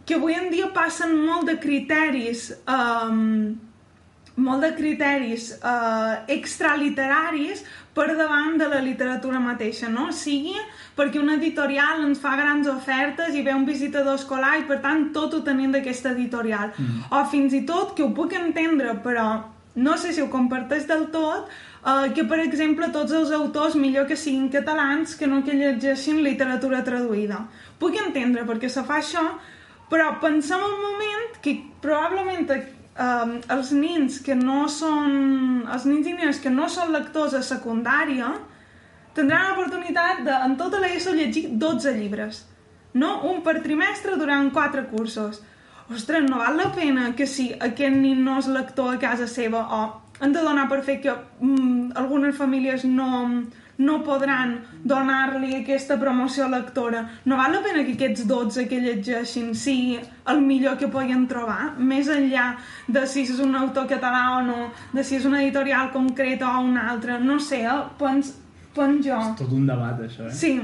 que 0.05 0.17
avui 0.17 0.35
en 0.35 0.49
dia 0.51 0.67
passen 0.75 1.13
molt 1.15 1.47
de 1.47 1.59
criteris 1.63 2.49
um, 2.67 3.53
molt 4.35 4.65
de 4.65 4.71
criteris 4.73 5.51
uh, 5.61 6.23
extraliteraris 6.31 7.61
per 7.93 8.15
davant 8.17 8.57
de 8.57 8.67
la 8.69 8.81
literatura 8.81 9.39
mateixa, 9.39 9.89
no? 9.89 10.09
Sigui 10.11 10.55
perquè 10.97 11.21
una 11.21 11.37
editorial 11.37 12.01
ens 12.07 12.21
fa 12.21 12.35
grans 12.39 12.69
ofertes 12.69 13.37
i 13.37 13.43
ve 13.45 13.53
un 13.53 13.65
visitador 13.69 14.17
escolar 14.17 14.55
i 14.59 14.67
per 14.69 14.79
tant 14.81 15.11
tot 15.13 15.33
ho 15.37 15.41
tenim 15.45 15.73
d'aquesta 15.73 16.13
editorial. 16.13 16.73
Mm. 16.77 17.03
O 17.13 17.23
fins 17.29 17.53
i 17.53 17.61
tot, 17.69 17.93
que 17.97 18.05
ho 18.05 18.09
puc 18.17 18.33
entendre, 18.39 18.97
però 19.05 19.27
no 19.75 19.97
sé 19.97 20.13
si 20.13 20.21
ho 20.21 20.29
comparteix 20.29 20.85
del 20.89 21.07
tot, 21.13 21.49
uh, 21.85 22.09
que 22.13 22.25
per 22.29 22.39
exemple 22.43 22.89
tots 22.93 23.13
els 23.13 23.33
autors 23.33 23.77
millor 23.79 24.05
que 24.09 24.17
siguin 24.17 24.49
catalans 24.53 25.15
que 25.17 25.29
no 25.29 25.41
que 25.45 25.57
llegeixin 25.57 26.21
literatura 26.25 26.83
traduïda. 26.85 27.43
Puc 27.81 27.97
entendre 28.01 28.45
perquè 28.49 28.69
se 28.69 28.85
fa 28.85 28.99
això, 29.01 29.25
però 29.89 30.15
pensem 30.21 30.61
un 30.61 30.77
moment 30.81 31.41
que 31.43 31.59
probablement 31.81 32.47
um, 32.99 33.37
els 33.55 33.71
nins 33.75 34.19
que 34.25 34.35
no 34.35 34.67
són 34.69 35.63
els 35.71 35.85
nins 35.89 36.07
i 36.07 36.15
nines 36.17 36.41
que 36.43 36.51
no 36.53 36.69
són 36.69 36.93
lectors 36.93 37.33
a 37.37 37.43
secundària 37.45 38.33
tindran 39.17 39.49
l'oportunitat 39.49 40.23
de 40.25 40.35
en 40.47 40.57
tota 40.59 40.81
l'ESO 40.81 41.15
llegir 41.17 41.47
12 41.61 41.95
llibres 41.97 42.43
no? 42.93 43.19
un 43.29 43.41
per 43.45 43.59
trimestre 43.65 44.17
durant 44.17 44.51
4 44.53 44.87
cursos 44.91 45.41
ostres, 45.89 46.23
no 46.29 46.39
val 46.39 46.57
la 46.57 46.71
pena 46.73 47.11
que 47.17 47.27
si 47.27 47.51
aquest 47.53 47.95
nin 47.95 48.23
no 48.23 48.39
és 48.41 48.47
lector 48.47 48.93
a 48.93 49.01
casa 49.01 49.27
seva 49.27 49.65
o 49.79 49.83
hem 50.21 50.31
de 50.33 50.41
donar 50.45 50.69
per 50.69 50.81
fet 50.85 51.01
que 51.03 51.13
mm, 51.13 51.93
algunes 51.99 52.37
famílies 52.37 52.85
no, 52.85 53.09
no 53.77 53.99
podran 54.05 54.57
donar-li 54.83 55.55
aquesta 55.57 55.97
promoció 56.01 56.47
lectora. 56.49 57.03
No 57.25 57.37
val 57.39 57.55
la 57.55 57.63
pena 57.65 57.83
que 57.87 57.95
aquests 57.97 58.27
12 58.29 58.67
que 58.69 58.81
llegeixin 58.83 59.53
sigui 59.57 59.97
el 60.29 60.43
millor 60.45 60.77
que 60.77 60.91
puguin 60.91 61.25
trobar, 61.27 61.73
més 61.79 62.11
enllà 62.11 62.53
de 62.87 63.05
si 63.09 63.25
és 63.25 63.41
un 63.43 63.55
autor 63.55 63.87
català 63.89 64.37
o 64.37 64.45
no, 64.45 64.69
de 64.93 65.03
si 65.03 65.17
és 65.17 65.25
una 65.25 65.41
editorial 65.41 65.91
concreta 65.95 66.53
o 66.57 66.63
una 66.67 66.89
altra, 66.91 67.17
no 67.19 67.39
sé, 67.39 67.63
eh? 67.65 67.81
pens, 67.99 68.35
pens 68.75 69.03
jo. 69.05 69.19
És 69.19 69.35
tot 69.41 69.51
un 69.57 69.67
debat, 69.69 69.99
això, 70.05 70.29
eh? 70.29 70.37
Sí. 70.37 70.55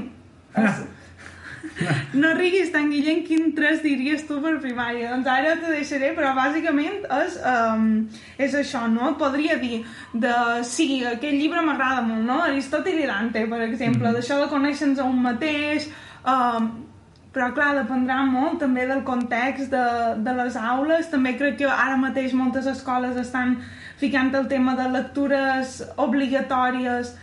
No 2.12 2.34
riguis 2.36 2.72
tant, 2.74 2.90
Guillem, 2.92 3.22
quin 3.24 3.54
3 3.56 3.80
diries 3.84 4.26
tu 4.28 4.40
per 4.42 4.56
primària? 4.60 5.12
Doncs 5.14 5.30
ara 5.30 5.54
te 5.60 5.70
deixaré, 5.72 6.10
però 6.16 6.34
bàsicament 6.36 7.06
és, 7.20 7.38
um, 7.46 7.86
és 8.36 8.54
això, 8.58 8.84
no? 8.90 9.14
Podria 9.20 9.56
dir 9.62 9.84
de... 10.12 10.34
Sí, 10.66 11.04
aquest 11.06 11.36
llibre 11.38 11.62
m'agrada 11.64 12.02
molt, 12.02 12.26
no? 12.26 12.42
Aristòtil 12.42 13.00
i 13.00 13.08
Dante, 13.08 13.46
per 13.48 13.62
exemple, 13.68 14.08
Mhm. 14.08 14.14
d'això 14.18 14.38
de 14.42 14.52
conèixer-nos 14.52 14.98
a 14.98 15.04
un 15.04 15.20
mateix... 15.22 15.90
Um, 16.26 16.70
però 17.30 17.52
clar, 17.54 17.76
dependrà 17.78 18.24
molt 18.26 18.58
també 18.58 18.86
del 18.88 19.04
context 19.06 19.70
de, 19.70 19.86
de 20.18 20.32
les 20.34 20.56
aules 20.58 21.06
també 21.12 21.36
crec 21.38 21.60
que 21.60 21.68
ara 21.70 21.94
mateix 21.96 22.32
moltes 22.34 22.66
escoles 22.66 23.16
estan 23.16 23.52
ficant 24.00 24.34
el 24.34 24.48
tema 24.50 24.74
de 24.74 24.88
lectures 24.90 25.76
obligatòries 25.96 27.14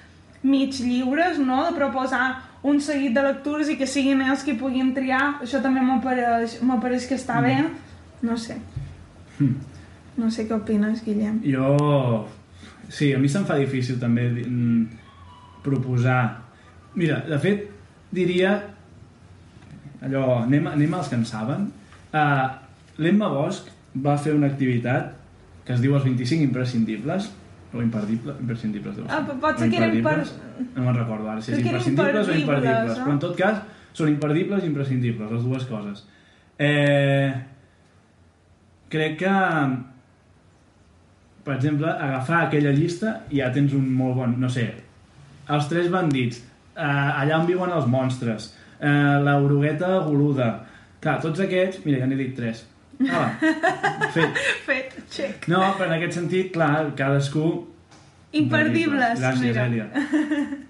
mig 0.43 0.79
lliures, 0.79 1.39
no? 1.39 1.65
de 1.65 1.75
proposar 1.75 2.46
un 2.67 2.81
seguit 2.83 3.15
de 3.15 3.23
lectures 3.23 3.69
i 3.71 3.77
que 3.79 3.87
siguin 3.87 4.21
ells 4.25 4.43
qui 4.45 4.57
puguin 4.59 4.93
triar. 4.95 5.39
Això 5.45 5.61
també 5.63 5.83
m'apareix 5.83 7.07
que 7.07 7.17
està 7.17 7.39
bé. 7.43 7.55
No 8.25 8.37
sé. 8.41 8.57
No 10.17 10.31
sé 10.33 10.47
què 10.49 10.55
opines, 10.57 11.03
Guillem. 11.05 11.41
Jo... 11.45 12.25
Sí, 12.87 13.11
a 13.11 13.19
mi 13.19 13.27
se'm 13.27 13.43
fa 13.45 13.57
difícil 13.59 13.99
també 13.99 14.29
mm, 14.31 14.83
proposar... 15.65 16.21
Mira, 16.97 17.19
de 17.27 17.37
fet, 17.43 17.65
diria 18.15 18.53
allò, 20.01 20.43
anem, 20.45 20.69
anem 20.71 20.95
als 20.95 21.11
que 21.11 21.19
en 21.19 21.25
saben. 21.27 21.67
Uh, 22.13 22.47
L'Emma 23.03 23.29
Bosch 23.29 23.67
va 24.03 24.15
fer 24.21 24.33
una 24.33 24.49
activitat 24.49 25.13
que 25.67 25.75
es 25.75 25.83
diu 25.83 25.97
els 25.97 26.05
25 26.07 26.47
imprescindibles, 26.47 27.27
o 27.77 27.83
imperdibles, 27.85 28.39
imprescindibles, 28.43 28.95
deu 28.97 29.05
ser. 29.05 29.15
Ah, 29.15 29.23
pot 29.27 29.59
ser 29.59 29.67
O 29.67 29.71
que 29.71 29.81
eren 29.81 29.99
per-. 30.05 30.23
No 30.75 30.85
me'n 30.85 30.97
recordo 30.97 31.29
ara 31.31 31.41
si 31.41 31.53
és 31.53 31.61
imprescindibles 31.63 32.31
o 32.31 32.37
imperdibles, 32.37 33.03
però 33.03 33.13
en 33.15 33.21
tot 33.25 33.37
cas 33.39 33.61
són 33.97 34.09
imperdibles 34.13 34.65
i 34.65 34.71
imprescindibles, 34.71 35.31
les 35.31 35.45
dues 35.45 35.69
coses. 35.69 36.03
Eh, 36.57 37.29
crec 38.89 39.19
que 39.21 39.35
per 41.47 41.55
exemple, 41.55 41.87
agafar 41.87 42.41
aquella 42.43 42.73
llista 42.75 43.21
i 43.31 43.39
ja 43.39 43.47
tens 43.55 43.71
un 43.77 43.87
molt 43.95 44.17
bon, 44.19 44.33
no 44.41 44.49
sé, 44.51 44.65
els 45.55 45.69
tres 45.71 45.87
bandits, 45.93 46.41
eh, 46.75 46.83
allà 46.83 47.37
on 47.39 47.47
viuen 47.47 47.71
els 47.71 47.87
monstres, 47.87 48.49
eh, 48.81 48.89
la 49.23 49.37
orugueta 49.39 49.93
goluda, 50.03 50.49
clar, 50.99 51.21
tots 51.23 51.39
aquests, 51.45 51.85
mira, 51.85 52.01
ja 52.01 52.09
n'he 52.09 52.19
dit 52.19 52.35
tres. 52.35 52.65
Ah, 53.13 53.29
fet. 54.15 54.39
fet, 54.65 54.95
check 55.13 55.45
No, 55.51 55.59
però 55.77 55.91
en 55.91 55.97
aquest 55.99 56.17
sentit, 56.17 56.49
clar, 56.55 56.95
cadascú... 56.97 57.67
imperdibles 58.37 59.21
Gràcies, 59.21 59.43
mira. 59.43 59.67
Èlia. 59.67 60.65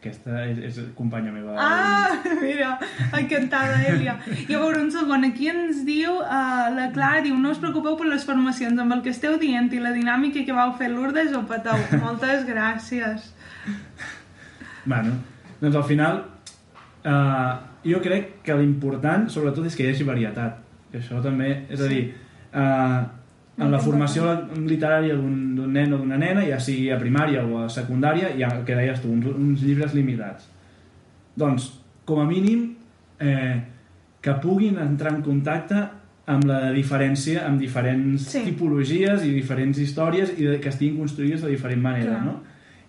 Aquesta 0.00 0.46
és, 0.48 0.60
és 0.64 0.76
companya 0.96 1.28
meva. 1.28 1.52
Ah, 1.60 2.14
mira, 2.40 2.70
encantada, 3.18 3.82
Elia. 3.84 4.14
I 4.46 4.54
a 4.56 4.60
veure, 4.62 4.80
un 4.80 4.88
segon, 4.94 5.26
aquí 5.28 5.50
ens 5.52 5.82
diu, 5.84 6.14
uh, 6.22 6.70
la 6.72 6.86
Clara 6.94 7.20
diu, 7.26 7.36
no 7.36 7.52
us 7.52 7.60
preocupeu 7.60 7.98
per 8.00 8.08
les 8.08 8.24
formacions, 8.24 8.80
amb 8.80 8.96
el 8.96 9.02
que 9.04 9.12
esteu 9.12 9.36
dient 9.42 9.68
i 9.76 9.82
la 9.82 9.92
dinàmica 9.92 10.46
que 10.46 10.56
vau 10.56 10.72
fer 10.80 10.88
Lourdes 10.94 11.36
ho 11.36 11.42
peteu. 11.50 11.84
Moltes 12.00 12.46
gràcies. 12.48 13.28
Bueno, 14.86 15.18
doncs 15.60 15.76
al 15.76 15.84
final 15.84 16.22
eh, 17.04 17.52
jo 17.84 18.00
crec 18.00 18.38
que 18.46 18.56
l'important 18.56 19.28
sobretot 19.32 19.68
és 19.68 19.76
que 19.76 19.84
hi 19.84 19.92
hagi 19.92 20.06
varietat. 20.08 20.69
Això 20.92 21.22
també, 21.22 21.66
és 21.70 21.80
a 21.80 21.88
dir, 21.88 22.14
eh, 22.52 23.00
en 23.60 23.70
la 23.70 23.78
formació 23.78 24.30
literària 24.56 25.14
d'un 25.14 25.72
nen 25.72 25.92
o 25.92 25.98
d'una 25.98 26.16
nena, 26.18 26.42
ja 26.48 26.58
sigui 26.58 26.90
a 26.90 26.98
primària 26.98 27.44
o 27.44 27.64
a 27.64 27.68
secundària, 27.68 28.32
hi 28.36 28.42
ha, 28.42 28.48
el 28.58 28.64
que 28.64 28.74
deies 28.74 29.00
tu, 29.02 29.10
uns, 29.12 29.26
uns 29.26 29.62
llibres 29.62 29.94
limitats. 29.94 30.48
Doncs, 31.36 31.70
com 32.04 32.20
a 32.20 32.26
mínim, 32.26 32.74
eh, 33.20 33.60
que 34.20 34.34
puguin 34.42 34.78
entrar 34.78 35.14
en 35.14 35.22
contacte 35.22 35.88
amb 36.26 36.44
la 36.46 36.70
diferència, 36.72 37.44
amb 37.46 37.58
diferents 37.60 38.28
Sí. 38.30 38.44
tipologies 38.44 39.24
i 39.24 39.32
diferents 39.34 39.78
històries 39.78 40.32
i 40.38 40.58
que 40.60 40.68
estiguin 40.68 40.98
construïdes 40.98 41.42
de 41.42 41.48
diferent 41.48 41.82
manera, 41.82 42.18
Clar. 42.18 42.24
no? 42.24 42.40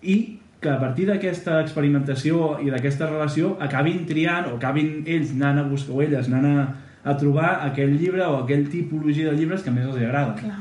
I 0.02 0.38
que 0.60 0.70
a 0.70 0.78
partir 0.78 1.06
d'aquesta 1.06 1.60
experimentació 1.60 2.58
i 2.62 2.70
d'aquesta 2.70 3.08
relació 3.10 3.56
acabin 3.60 4.06
triant 4.06 4.46
o 4.46 4.56
acabin 4.56 5.02
ells 5.06 5.32
anant 5.32 5.58
a 5.58 5.62
buscar 5.66 5.96
o 5.96 6.02
elles 6.02 6.28
anant 6.28 6.46
a, 6.46 6.66
a 7.04 7.16
trobar 7.18 7.52
aquell 7.66 7.96
llibre 7.98 8.24
o 8.26 8.42
aquell 8.42 8.68
tipologia 8.70 9.30
de 9.30 9.36
llibres 9.38 9.62
que 9.62 9.74
més 9.74 9.86
els 9.88 9.98
agrada. 9.98 10.36
Clar. 10.38 10.58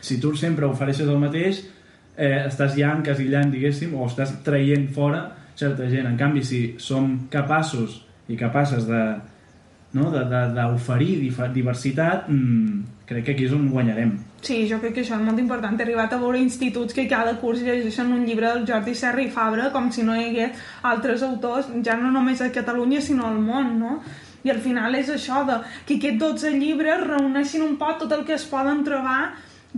Si 0.00 0.18
tu 0.20 0.34
sempre 0.36 0.66
ofereixes 0.66 1.08
el 1.08 1.18
mateix, 1.22 1.62
eh, 2.16 2.44
estàs 2.48 2.74
ja 2.78 2.92
encasillant, 2.96 3.50
diguéssim, 3.54 3.94
o 3.94 4.06
estàs 4.06 4.34
traient 4.46 4.88
fora 4.94 5.24
certa 5.58 5.88
gent. 5.90 6.06
En 6.06 6.16
canvi, 6.18 6.44
si 6.44 6.62
som 6.78 7.28
capaços 7.30 8.02
i 8.28 8.36
capaces 8.38 8.86
de 8.86 9.02
no, 9.96 10.10
d'oferir 10.12 11.14
diversitat, 11.54 12.28
mmm, 12.28 12.82
crec 13.08 13.24
que 13.24 13.32
aquí 13.32 13.46
és 13.48 13.54
on 13.56 13.70
guanyarem. 13.72 14.12
Sí, 14.44 14.60
jo 14.70 14.78
crec 14.82 14.94
que 14.98 15.02
això 15.02 15.16
és 15.16 15.24
molt 15.24 15.40
important. 15.40 15.78
He 15.78 15.86
arribat 15.86 16.12
a 16.12 16.20
veure 16.20 16.38
instituts 16.38 16.94
que 16.94 17.08
cada 17.08 17.34
curs 17.40 17.62
llegeixen 17.64 18.12
un 18.12 18.26
llibre 18.28 18.52
del 18.52 18.66
Jordi 18.68 18.94
Serra 18.94 19.24
i 19.24 19.30
Fabra 19.32 19.70
com 19.74 19.90
si 19.90 20.04
no 20.06 20.14
hi 20.14 20.28
hagués 20.28 20.68
altres 20.82 21.24
autors, 21.26 21.72
ja 21.84 21.96
no 21.96 22.12
només 22.14 22.42
a 22.44 22.52
Catalunya, 22.54 23.00
sinó 23.00 23.26
al 23.26 23.40
món, 23.40 23.78
no? 23.80 23.98
I 24.48 24.54
al 24.54 24.62
final 24.64 24.96
és 24.98 25.10
això 25.12 25.44
de 25.48 25.60
que 25.86 25.98
aquests 26.00 26.18
12 26.24 26.54
llibres 26.56 27.04
reuneixin 27.06 27.62
un 27.66 27.76
poc 27.80 28.00
tot 28.06 28.12
el 28.16 28.24
que 28.24 28.34
es 28.38 28.48
poden 28.48 28.82
trobar 28.86 29.20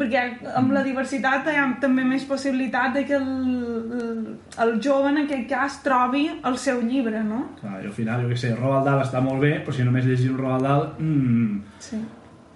perquè 0.01 0.21
amb 0.57 0.71
la 0.73 0.85
diversitat 0.87 1.49
hi 1.51 1.57
ha 1.59 1.65
també 1.83 2.05
més 2.07 2.23
possibilitat 2.25 2.95
de 2.95 3.03
que 3.09 3.17
el, 3.19 4.39
el, 4.63 4.71
jove 4.85 5.11
en 5.11 5.19
aquest 5.25 5.49
cas 5.51 5.81
trobi 5.83 6.29
el 6.47 6.57
seu 6.63 6.79
llibre, 6.87 7.25
no? 7.27 7.41
Clar, 7.61 7.81
I 7.83 7.89
al 7.91 7.97
final, 7.97 8.23
jo 8.23 8.31
què 8.31 8.39
sé, 8.39 8.53
Roald 8.55 8.87
Dahl 8.87 9.03
està 9.03 9.21
molt 9.25 9.43
bé, 9.43 9.57
però 9.67 9.75
si 9.75 9.85
només 9.85 10.07
llegis 10.07 10.31
un 10.31 10.39
Roald 10.39 10.63
Dahl, 10.69 10.87
mmm, 11.01 11.61
Sí. 11.83 11.99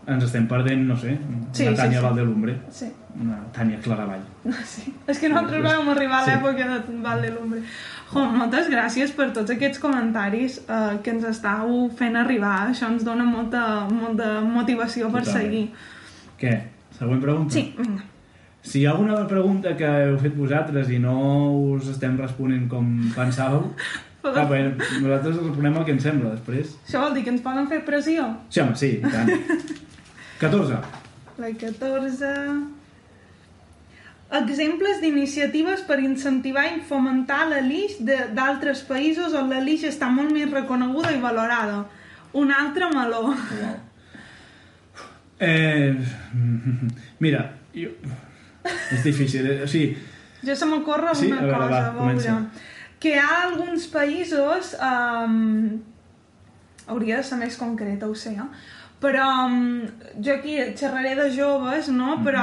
ens 0.07 0.25
estem 0.25 0.47
perdent, 0.47 0.87
no 0.87 0.97
sé, 1.01 1.19
una 1.19 1.49
Sí, 1.53 1.65
sí, 1.67 1.75
Tània 1.75 1.99
sí. 1.99 2.05
Valdelumbre, 2.07 2.57
Sí. 2.71 2.89
una 3.21 3.39
Tània 3.53 3.81
Claravall. 3.83 4.23
sí. 4.75 4.95
És 5.07 5.19
que 5.19 5.29
nosaltres 5.29 5.63
vam 5.65 5.89
arribar 5.89 6.23
a 6.23 6.25
Sí. 6.25 6.31
l'època 6.31 6.69
de 6.87 6.99
Val 7.03 7.23
de 7.23 7.31
l'Ombre. 7.35 7.63
Jo, 8.13 8.23
moltes 8.31 8.69
gràcies 8.71 9.11
per 9.17 9.31
tots 9.35 9.51
aquests 9.51 9.81
comentaris 9.83 10.61
eh, 10.69 10.97
que 11.03 11.11
ens 11.15 11.25
estàu 11.27 11.89
fent 11.99 12.17
arribar. 12.21 12.69
Això 12.71 12.91
ens 12.93 13.05
dona 13.07 13.25
molta, 13.27 13.63
molta 13.91 14.41
motivació 14.45 15.11
per 15.11 15.25
Totalment. 15.25 15.43
seguir. 15.43 15.65
Què? 16.41 16.53
Següent 16.99 17.23
pregunta? 17.25 17.57
Sí, 17.57 17.65
vinga. 17.79 18.05
Si 18.65 18.81
hi 18.81 18.87
ha 18.87 18.93
alguna 18.95 19.27
pregunta 19.29 19.75
que 19.77 19.89
heu 20.07 20.15
fet 20.23 20.37
vosaltres 20.39 20.89
i 20.89 20.99
no 21.03 21.17
us 21.75 21.89
estem 21.93 22.15
responent 22.21 22.69
com 22.71 22.87
pensàveu, 23.17 23.67
ah, 24.25 24.45
bé, 24.49 24.63
nosaltres 25.03 25.37
responem 25.43 25.77
el 25.81 25.85
que 25.85 25.93
ens 25.97 26.07
sembla 26.07 26.31
després. 26.37 26.77
Això 26.87 27.03
vol 27.03 27.19
dir 27.19 27.25
que 27.27 27.35
ens 27.35 27.43
poden 27.45 27.69
fer 27.69 27.83
pressió? 27.85 28.31
Sí, 28.49 28.63
home, 28.63 28.77
sí, 28.79 28.95
i 29.01 29.11
tant. 29.11 29.35
14. 30.45 30.81
La 31.43 31.51
14... 31.61 32.33
Exemples 34.33 35.01
d'iniciatives 35.01 35.83
per 35.87 36.01
incentivar 36.01 36.65
i 36.77 36.81
fomentar 36.81 37.49
la 37.49 37.61
de- 38.01 38.29
d'altres 38.35 38.83
països 38.83 39.35
on 39.35 39.51
la 39.51 39.61
LIX 39.61 39.85
està 39.93 40.09
molt 40.11 40.33
més 40.33 40.51
reconeguda 40.51 41.13
i 41.13 41.21
valorada. 41.21 41.85
Un 42.33 42.51
altre 42.53 42.89
meló. 42.91 43.23
Wow. 43.29 43.75
Eh, 45.39 45.95
mira, 47.25 47.51
jo... 47.75 47.91
és 48.65 49.03
difícil, 49.05 49.47
eh? 49.51 49.63
o 49.63 49.67
sigui, 49.69 49.97
Jo 50.45 50.55
se 50.57 50.67
m'ocorre 50.67 51.15
Sí? 51.17 51.27
una 51.33 51.41
A 51.41 51.45
veure, 51.45 51.57
cosa, 51.59 51.69
va, 51.69 51.79
a 51.79 51.91
veure. 51.91 51.99
comença. 51.99 52.51
Que 53.01 53.15
hi 53.15 53.19
ha 53.21 53.43
alguns 53.45 53.87
països... 53.93 54.75
Um, 54.81 55.83
hauria 56.87 57.17
de 57.17 57.25
ser 57.25 57.39
més 57.41 57.57
concreta, 57.57 58.07
ho 58.09 58.15
sé, 58.15 58.35
eh? 58.37 58.45
però 59.01 59.25
um, 59.47 59.81
jo 60.21 60.35
aquí 60.35 60.57
xerraré 60.77 61.15
de 61.17 61.31
joves, 61.33 61.89
no? 61.89 62.17
Mhm. 62.19 62.25
Però 62.27 62.43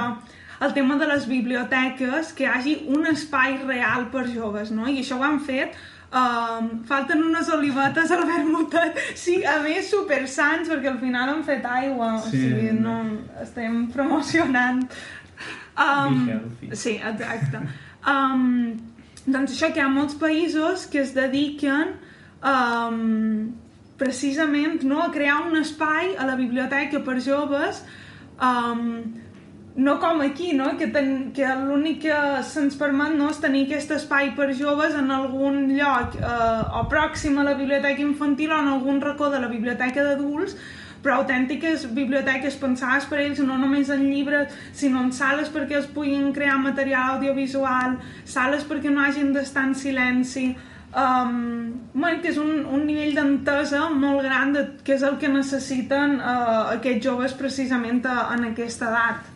el 0.61 0.73
tema 0.73 0.95
de 1.01 1.07
les 1.09 1.25
biblioteques, 1.27 2.33
que 2.37 2.43
hi 2.45 2.51
hagi 2.51 2.75
un 2.93 3.05
espai 3.09 3.57
real 3.65 4.09
per 4.13 4.27
joves, 4.29 4.69
no? 4.71 4.87
I 4.87 4.99
això 5.03 5.17
ho 5.19 5.23
han 5.27 5.39
fet 5.47 5.73
Um, 6.11 6.81
falten 6.83 7.21
unes 7.23 7.47
olivetes 7.55 8.09
al 8.11 8.25
vermutet 8.27 8.97
sí, 9.15 9.37
a 9.47 9.61
més 9.63 9.87
super 9.87 10.17
sants 10.27 10.67
perquè 10.67 10.89
al 10.91 10.97
final 10.99 11.29
han 11.31 11.43
fet 11.47 11.63
aigua 11.63 12.09
o 12.17 12.25
Sí. 12.25 12.31
sigui, 12.41 12.73
no, 12.75 12.97
estem 13.39 13.85
promocionant 13.93 14.81
healthy. 15.77 16.75
sí, 16.75 16.97
exacte 16.99 17.61
um, 18.05 18.75
doncs 19.25 19.53
això 19.55 19.71
que 19.71 19.79
hi 19.79 19.85
ha 19.85 19.87
molts 19.87 20.17
països 20.19 20.83
que 20.91 20.99
es 20.99 21.13
dediquen 21.15 21.95
um, 22.43 23.53
precisament 23.97 24.83
no, 24.83 24.99
a 25.05 25.11
crear 25.15 25.45
un 25.47 25.55
espai 25.61 26.17
a 26.19 26.27
la 26.27 26.35
biblioteca 26.35 26.99
per 27.07 27.21
joves 27.23 27.85
um, 28.35 29.13
no 29.75 29.99
com 29.99 30.21
aquí, 30.21 30.51
no? 30.53 30.77
que, 30.77 30.87
ten, 30.87 31.31
que 31.35 31.47
l'únic 31.63 32.01
que 32.03 32.17
se'ns 32.43 32.75
permet 32.79 33.15
no, 33.15 33.29
és 33.31 33.39
tenir 33.39 33.63
aquest 33.67 33.95
espai 33.95 34.33
per 34.35 34.51
joves 34.57 34.97
en 34.99 35.11
algun 35.15 35.63
lloc 35.77 36.17
eh, 36.19 36.79
o 36.79 36.83
pròxim 36.91 37.39
a 37.39 37.47
la 37.47 37.55
biblioteca 37.55 38.03
infantil 38.03 38.51
o 38.51 38.59
en 38.59 38.71
algun 38.73 39.01
racó 39.01 39.31
de 39.31 39.39
la 39.39 39.51
biblioteca 39.51 40.03
d'adults 40.03 40.57
però 41.01 41.21
autèntiques 41.21 41.87
biblioteques 41.95 42.57
pensades 42.61 43.07
per 43.09 43.21
ells 43.23 43.39
no 43.41 43.57
només 43.57 43.89
en 43.89 44.03
llibres 44.09 44.51
sinó 44.77 45.01
en 45.05 45.15
sales 45.15 45.49
perquè 45.49 45.79
es 45.79 45.87
puguin 45.89 46.29
crear 46.35 46.59
material 46.61 47.15
audiovisual 47.15 47.97
sales 48.25 48.67
perquè 48.69 48.91
no 48.93 49.01
hagin 49.01 49.31
d'estar 49.33 49.65
en 49.69 49.73
silenci 49.75 50.51
um, 50.93 51.73
bueno, 51.93 52.21
que 52.21 52.29
és 52.29 52.37
un, 52.37 52.65
un 52.69 52.85
nivell 52.85 53.15
d'entesa 53.17 53.87
molt 53.89 54.21
gran 54.27 54.53
de, 54.53 54.67
que 54.85 54.93
és 54.99 55.05
el 55.07 55.17
que 55.17 55.31
necessiten 55.31 56.19
uh, 56.19 56.75
aquests 56.77 57.07
joves 57.07 57.37
precisament 57.39 58.03
a, 58.05 58.27
en 58.35 58.51
aquesta 58.51 58.91
edat 58.91 59.30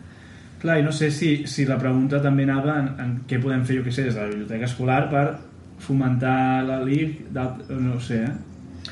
Clar, 0.60 0.78
i 0.80 0.82
no 0.86 0.92
sé 0.92 1.10
si, 1.12 1.46
si 1.46 1.66
la 1.68 1.76
pregunta 1.78 2.20
també 2.24 2.46
anava 2.48 2.78
en, 2.80 2.86
en 3.02 3.14
què 3.28 3.38
podem 3.42 3.64
fer, 3.68 3.76
jo 3.78 3.84
què 3.84 3.92
sé, 3.92 4.06
des 4.08 4.14
de 4.16 4.22
la 4.22 4.28
biblioteca 4.32 4.64
escolar 4.64 5.02
per 5.10 5.24
fomentar 5.84 6.64
la 6.64 6.78
LIC, 6.82 7.26
no 7.80 7.98
sé, 8.00 8.22
eh? 8.24 8.34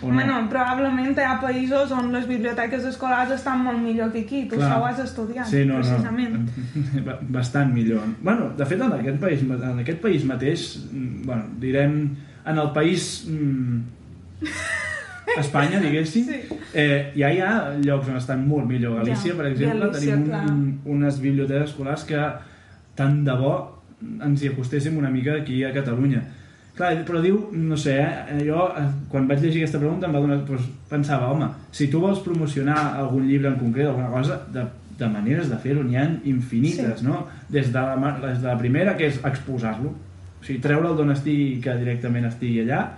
O 0.03 0.09
no? 0.11 0.15
Bueno, 0.19 0.35
probablement 0.51 1.15
hi 1.17 1.23
ha 1.23 1.37
països 1.41 1.93
on 1.95 2.09
les 2.12 2.25
biblioteques 2.27 2.83
escolars 2.91 3.31
estan 3.31 3.61
molt 3.62 3.79
millor 3.79 4.11
que 4.12 4.25
aquí. 4.27 4.41
Tu 4.51 4.57
Clar. 4.59 4.67
això 4.73 4.81
ho 4.83 4.87
has 4.89 4.99
estudiat, 5.05 5.47
sí, 5.47 5.62
no, 5.65 5.77
precisament. 5.79 6.35
No, 6.35 7.05
ba- 7.07 7.19
bastant 7.39 7.71
millor. 7.73 8.03
Bueno, 8.21 8.51
de 8.59 8.67
fet, 8.67 8.83
en 8.83 8.93
aquest 8.99 9.21
país, 9.23 9.45
en 9.47 9.79
aquest 9.85 10.01
país 10.03 10.25
mateix, 10.27 10.65
mm, 10.91 11.23
bueno, 11.29 11.45
direm, 11.62 11.95
en 12.45 12.59
el 12.59 12.73
país 12.75 13.07
mm, 13.31 13.79
Espanya, 15.41 15.80
diguéssim, 15.80 16.24
Sí. 16.26 16.41
eh, 16.74 17.12
ja 17.16 17.32
hi 17.32 17.41
ha 17.41 17.74
llocs 17.82 18.09
on 18.09 18.16
estan 18.16 18.47
molt 18.49 18.66
millor. 18.68 18.99
Galícia, 19.03 19.32
Ja, 19.32 19.37
per 19.37 19.47
exemple, 19.53 19.80
Galícia, 19.89 20.14
tenim 20.14 20.28
clar. 20.28 20.45
un, 20.51 20.80
unes 20.85 21.20
biblioteques 21.20 21.70
escolars 21.70 22.05
que 22.05 22.20
tant 22.95 23.24
de 23.24 23.32
bo 23.32 23.82
ens 24.22 24.43
hi 24.43 24.49
acostéssim 24.49 24.97
una 24.99 25.11
mica 25.11 25.35
aquí 25.41 25.62
a 25.64 25.72
Catalunya. 25.72 26.22
Clar, 26.76 27.05
però 27.07 27.20
diu, 27.22 27.51
no 27.53 27.76
sé, 27.76 28.01
eh, 28.01 28.41
jo 28.47 28.68
eh, 28.76 28.82
quan 29.09 29.28
vaig 29.28 29.41
llegir 29.41 29.62
aquesta 29.62 29.78
pregunta 29.78 30.07
em 30.07 30.12
va 30.14 30.20
donar, 30.20 30.41
doncs, 30.45 30.64
pensava, 30.91 31.28
home, 31.30 31.47
si 31.70 31.87
tu 31.89 32.01
vols 32.01 32.18
promocionar 32.18 32.97
algun 32.99 33.28
llibre 33.28 33.49
en 33.49 33.55
concret, 33.61 33.87
alguna 33.87 34.09
cosa, 34.11 34.41
de, 34.53 34.64
de 34.99 35.07
maneres 35.09 35.49
de 35.51 35.57
fer-ho 35.57 35.85
n'hi 35.85 35.97
ha 35.97 36.09
infinites, 36.24 36.99
Sí. 37.01 37.07
no? 37.07 37.26
Des 37.49 37.72
de, 37.72 37.78
la, 37.78 38.18
des 38.20 38.41
de 38.43 38.49
la 38.49 38.59
primera, 38.59 38.97
que 38.97 39.07
és 39.07 39.20
exposar-lo, 39.24 39.89
o 39.91 40.45
sigui, 40.45 40.59
treure'l 40.61 40.97
d'on 40.97 41.11
estigui, 41.12 41.61
que 41.62 41.76
directament 41.78 42.26
estigui 42.26 42.61
allà, 42.66 42.89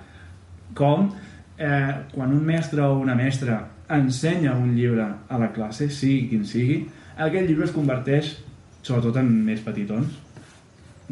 com 0.75 1.11
eh, 1.59 1.95
quan 2.13 2.33
un 2.35 2.45
mestre 2.45 2.83
o 2.83 2.99
una 2.99 3.15
mestra 3.15 3.61
ensenya 3.91 4.53
un 4.59 4.75
llibre 4.75 5.07
a 5.29 5.39
la 5.39 5.53
classe, 5.55 5.89
sigui 5.91 6.29
quin 6.31 6.45
sigui, 6.47 6.83
aquest 7.17 7.49
llibre 7.49 7.65
es 7.69 7.75
converteix, 7.75 8.37
sobretot 8.83 9.17
en 9.23 9.31
més 9.47 9.61
petitons, 9.65 10.19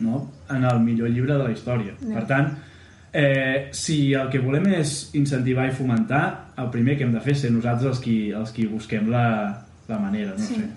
no? 0.02 0.30
en 0.50 0.64
el 0.64 0.80
millor 0.80 1.10
llibre 1.10 1.34
de 1.36 1.42
la 1.44 1.52
història. 1.54 1.94
Ja. 2.00 2.14
Per 2.18 2.24
tant, 2.30 2.48
eh, 3.12 3.68
si 3.72 4.12
el 4.12 4.30
que 4.30 4.42
volem 4.42 4.66
és 4.74 5.10
incentivar 5.14 5.68
i 5.68 5.74
fomentar, 5.74 6.24
el 6.58 6.70
primer 6.74 6.98
que 6.98 7.06
hem 7.06 7.12
de 7.14 7.22
fer 7.22 7.34
és 7.36 7.44
ser 7.46 7.52
nosaltres 7.54 7.92
els 7.96 8.00
qui, 8.02 8.16
els 8.34 8.50
qui 8.54 8.66
busquem 8.70 9.10
la, 9.10 9.26
la 9.88 9.98
manera, 10.02 10.32
no 10.36 10.38
Sí. 10.44 10.54
sé. 10.58 10.72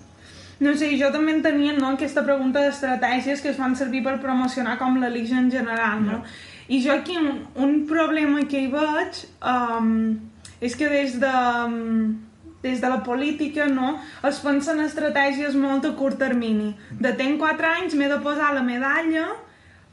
No 0.60 0.72
sé, 0.74 0.88
jo 0.98 1.12
també 1.14 1.36
en 1.36 1.44
tenia 1.46 1.74
no, 1.78 1.92
aquesta 1.94 2.24
pregunta 2.26 2.64
d'estratègies 2.64 3.44
que 3.44 3.52
es 3.52 3.58
fan 3.60 3.76
servir 3.78 4.02
per 4.04 4.16
promocionar 4.20 4.80
com 4.80 4.96
la 4.98 5.12
en 5.14 5.52
general, 5.52 6.04
no? 6.04 6.24
I 6.68 6.82
jo 6.84 6.94
aquí 6.94 7.18
un, 7.18 7.46
un 7.56 7.76
problema 7.88 8.44
que 8.50 8.66
hi 8.66 8.72
veig 8.72 9.24
um, 9.40 10.18
és 10.60 10.76
que 10.76 10.90
des 10.92 11.16
de, 11.22 11.34
um, 11.66 12.18
des 12.64 12.82
de 12.82 12.90
la 12.90 13.02
política 13.04 13.68
no, 13.72 13.96
es 14.28 14.42
pensen 14.44 14.82
estratègies 14.84 15.56
molt 15.56 15.86
a 15.88 15.94
curt 15.96 16.20
termini. 16.20 16.74
De 16.92 17.14
tenc 17.16 17.40
4 17.40 17.74
anys, 17.76 17.96
m'he 17.96 18.10
de 18.12 18.20
posar 18.24 18.54
la 18.56 18.66
medalla, 18.66 19.30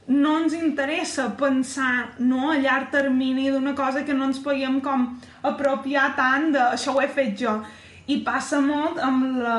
no 0.09 0.35
ens 0.43 0.53
interessa 0.57 1.31
pensar 1.39 2.17
no, 2.19 2.51
a 2.53 2.59
llarg 2.61 2.91
termini 2.93 3.49
d'una 3.51 3.73
cosa 3.75 4.05
que 4.05 4.13
no 4.13 4.29
ens 4.29 4.43
podíem 4.45 4.81
com 4.85 5.07
apropiar 5.43 6.11
tant 6.19 6.51
de 6.53 6.61
això 6.75 6.93
ho 6.93 7.01
he 7.01 7.09
fet 7.09 7.39
jo. 7.41 7.61
I 8.07 8.21
passa 8.27 8.61
molt 8.61 9.01
amb 9.01 9.41
la... 9.41 9.59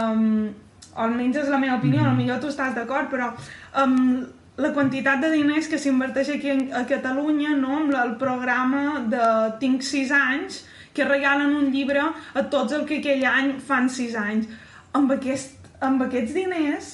o 0.95 1.01
almenys 1.03 1.41
és 1.41 1.49
la 1.51 1.57
meva 1.59 1.75
opinió, 1.75 2.01
mm 2.01 2.07
-hmm. 2.07 2.17
millor 2.17 2.39
tu 2.39 2.47
estàs 2.47 2.75
d'acord, 2.75 3.09
però 3.11 3.33
amb 3.73 4.27
la 4.57 4.71
quantitat 4.71 5.19
de 5.19 5.31
diners 5.33 5.67
que 5.67 5.79
s'inverteix 5.81 6.29
aquí 6.31 6.53
a 6.71 6.85
Catalunya 6.87 7.55
no, 7.59 7.81
amb 7.81 7.95
el 7.99 8.15
programa 8.21 9.01
de 9.11 9.25
Tinc 9.59 9.83
6 9.83 10.13
anys 10.15 10.61
que 10.95 11.03
regalen 11.03 11.57
un 11.59 11.73
llibre 11.73 11.99
a 11.99 12.43
tots 12.51 12.77
els 12.77 12.87
que 12.87 13.01
aquell 13.01 13.25
any 13.27 13.51
fan 13.59 13.89
6 13.91 14.15
anys. 14.21 14.47
Amb, 14.95 15.11
aquest, 15.17 15.57
amb 15.83 16.05
aquests 16.07 16.31
diners 16.37 16.93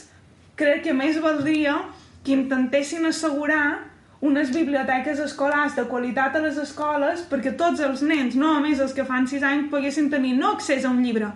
crec 0.58 0.88
que 0.88 0.98
més 0.98 1.22
valdria 1.22 1.78
que 2.26 2.34
intentessin 2.34 3.06
assegurar 3.06 3.92
unes 4.26 4.50
biblioteques 4.54 5.22
escolars 5.22 5.78
de 5.78 5.86
qualitat 5.90 6.36
a 6.38 6.42
les 6.42 6.58
escoles 6.62 7.22
perquè 7.30 7.54
tots 7.58 7.82
els 7.82 8.02
nens, 8.02 8.36
no 8.38 8.56
només 8.56 8.82
els 8.82 8.94
que 8.98 9.06
fan 9.06 9.30
6 9.30 9.46
anys, 9.46 9.70
poguessin 9.70 10.10
tenir 10.10 10.34
no 10.38 10.56
accés 10.56 10.86
a 10.86 10.90
un 10.94 11.02
llibre, 11.06 11.30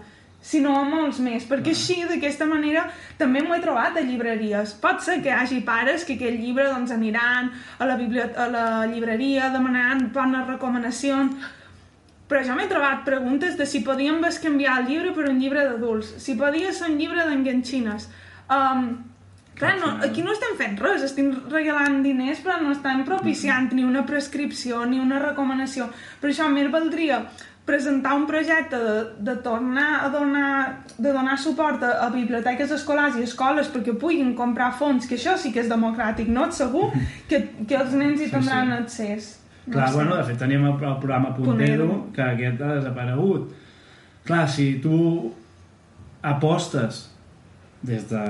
sinó 0.46 0.76
a 0.78 0.86
molts 0.86 1.18
més, 1.26 1.46
perquè 1.50 1.74
així, 1.74 1.98
d'aquesta 2.06 2.46
manera, 2.46 2.86
també 3.18 3.42
m'ho 3.42 3.56
he 3.56 3.62
trobat 3.64 3.98
a 3.98 4.04
llibreries. 4.06 4.76
Pot 4.82 5.02
ser 5.02 5.18
que 5.24 5.32
hi 5.32 5.38
hagi 5.40 5.64
pares 5.66 6.06
que 6.06 6.20
aquell 6.20 6.38
llibre 6.38 6.68
doncs, 6.70 6.94
aniran 6.94 7.50
a 7.80 7.88
la, 7.90 7.96
a 7.98 8.46
la 8.54 8.66
llibreria 8.92 9.50
demanaran 9.56 10.12
bones 10.14 10.46
recomanacions, 10.52 11.50
però 12.30 12.44
jo 12.46 12.58
m'he 12.58 12.70
trobat 12.70 13.02
preguntes 13.08 13.58
de 13.58 13.66
si 13.70 13.82
podíem 13.86 14.22
bescanviar 14.22 14.80
el 14.82 14.88
llibre 14.92 15.16
per 15.18 15.26
un 15.32 15.42
llibre 15.42 15.66
d'adults, 15.66 16.16
si 16.22 16.38
podia 16.38 16.72
ser 16.74 16.92
un 16.92 17.02
llibre 17.02 17.26
d'enganxines. 17.26 18.08
Um, 18.54 18.88
clar, 19.58 19.76
no, 19.82 19.92
aquí 20.06 20.22
no 20.26 20.34
estem 20.34 20.56
fent 20.62 20.78
res, 20.82 21.06
estem 21.06 21.32
regalant 21.50 22.02
diners 22.06 22.42
però 22.46 22.60
no 22.62 22.74
estem 22.74 23.02
propiciant 23.08 23.72
ni 23.74 23.86
una 23.86 24.06
prescripció 24.06 24.86
ni 24.90 25.02
una 25.02 25.22
recomanació. 25.22 25.90
Per 26.22 26.30
això 26.30 26.50
més 26.54 26.70
valdria 26.74 27.24
presentar 27.66 28.14
un 28.16 28.28
projecte 28.30 28.78
de, 28.78 28.96
de 29.26 29.36
tornar 29.42 30.04
a 30.06 30.10
donar, 30.14 30.84
de 30.98 31.12
donar 31.12 31.38
suport 31.42 31.82
a, 31.84 32.06
a 32.06 32.10
biblioteques 32.14 32.70
escolars 32.72 33.16
i 33.18 33.24
escoles 33.26 33.72
perquè 33.74 33.96
puguin 33.98 34.36
comprar 34.38 34.72
fons, 34.78 35.08
que 35.10 35.16
això 35.18 35.34
sí 35.42 35.52
que 35.52 35.64
és 35.64 35.70
democràtic, 35.72 36.28
no? 36.30 36.46
Et 36.46 36.54
segur 36.54 36.92
que, 37.30 37.40
que 37.68 37.76
els 37.80 37.94
nens 37.98 38.22
hi 38.22 38.28
Sí, 38.30 38.32
tindran 38.36 38.70
sí. 38.70 38.78
accés. 38.84 39.32
No 39.66 39.74
Clar, 39.80 39.88
sé. 39.90 39.96
bueno, 39.96 40.16
de 40.20 40.24
fet 40.28 40.38
teníem 40.38 40.66
el, 40.70 40.76
el 40.78 41.00
programa 41.02 41.34
Puntero, 41.34 41.88
Puntero. 41.88 42.12
que 42.14 42.22
aquest 42.22 42.62
ha 42.62 42.76
desaparegut. 42.76 43.50
Clar, 44.26 44.46
si 44.50 44.76
tu 44.82 45.34
apostes 46.22 47.10
des 47.82 48.06
de, 48.10 48.22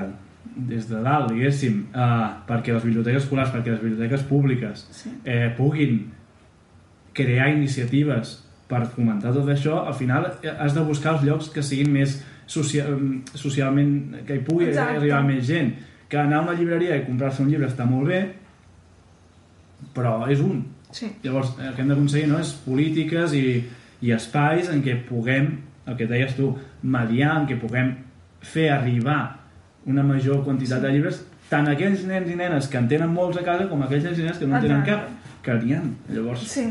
des 0.55 0.87
de 0.89 1.01
dalt, 1.03 1.29
diguéssim, 1.31 1.85
eh, 1.91 2.29
perquè 2.47 2.73
les 2.75 2.83
biblioteques 2.87 3.23
escolars, 3.23 3.51
perquè 3.51 3.71
les 3.75 3.81
biblioteques 3.83 4.23
públiques 4.27 4.87
Sí. 4.91 5.11
eh, 5.25 5.51
puguin 5.57 6.11
crear 7.13 7.49
iniciatives 7.49 8.44
per 8.69 8.85
fomentar 8.93 9.33
tot 9.35 9.49
això, 9.51 9.83
al 9.85 9.93
final 9.93 10.25
eh, 10.41 10.49
has 10.49 10.73
de 10.73 10.83
buscar 10.85 11.15
els 11.15 11.25
llocs 11.27 11.51
que 11.53 11.63
siguin 11.63 11.91
més 11.93 12.17
socia 12.47 12.85
socialment... 13.33 14.23
que 14.25 14.37
hi 14.39 14.43
pugui 14.45 14.69
Exacte. 14.71 14.97
arribar 14.99 15.21
més 15.25 15.45
gent. 15.47 15.73
Que 16.09 16.17
anar 16.21 16.39
a 16.39 16.47
una 16.47 16.55
llibreria 16.57 16.97
i 16.97 17.05
comprar-se 17.05 17.43
un 17.43 17.49
llibre 17.49 17.69
està 17.69 17.85
molt 17.89 18.09
bé, 18.09 18.21
però 19.95 20.17
és 20.31 20.41
un. 20.41 20.63
Sí. 20.95 21.09
Llavors, 21.23 21.55
el 21.59 21.73
que 21.75 21.83
hem 21.83 21.89
d'aconseguir 21.91 22.27
no, 22.31 22.39
és 22.39 22.53
polítiques 22.65 23.33
i, 23.35 23.45
i 24.05 24.13
espais 24.15 24.69
en 24.71 24.83
què 24.85 24.97
puguem, 25.07 25.49
el 25.85 25.97
que 25.99 26.07
deies 26.09 26.35
tu, 26.37 26.53
mediar, 26.81 27.35
en 27.41 27.49
què 27.49 27.57
puguem 27.61 27.91
fer 28.45 28.69
arribar 28.73 29.19
una 29.89 30.03
major 30.05 30.43
quantitat 30.45 30.81
de 30.81 30.93
llibres 30.93 31.19
tant 31.49 31.67
aquells 31.69 32.05
nens 32.09 32.29
i 32.31 32.37
nenes 32.37 32.69
que 32.71 32.79
en 32.81 32.87
tenen 32.89 33.11
molts 33.13 33.37
a 33.37 33.43
casa 33.45 33.67
com 33.69 33.83
aquells 33.85 34.07
nens 34.07 34.17
i 34.17 34.25
nenes 34.25 34.39
que 34.41 34.47
no 34.49 34.57
en 34.57 34.65
tenen 34.65 34.85
cap, 34.87 35.09
que 35.45 35.57
n'hi 35.61 35.75
ha. 35.77 35.81
Llavors, 36.13 36.47
Sí. 36.49 36.65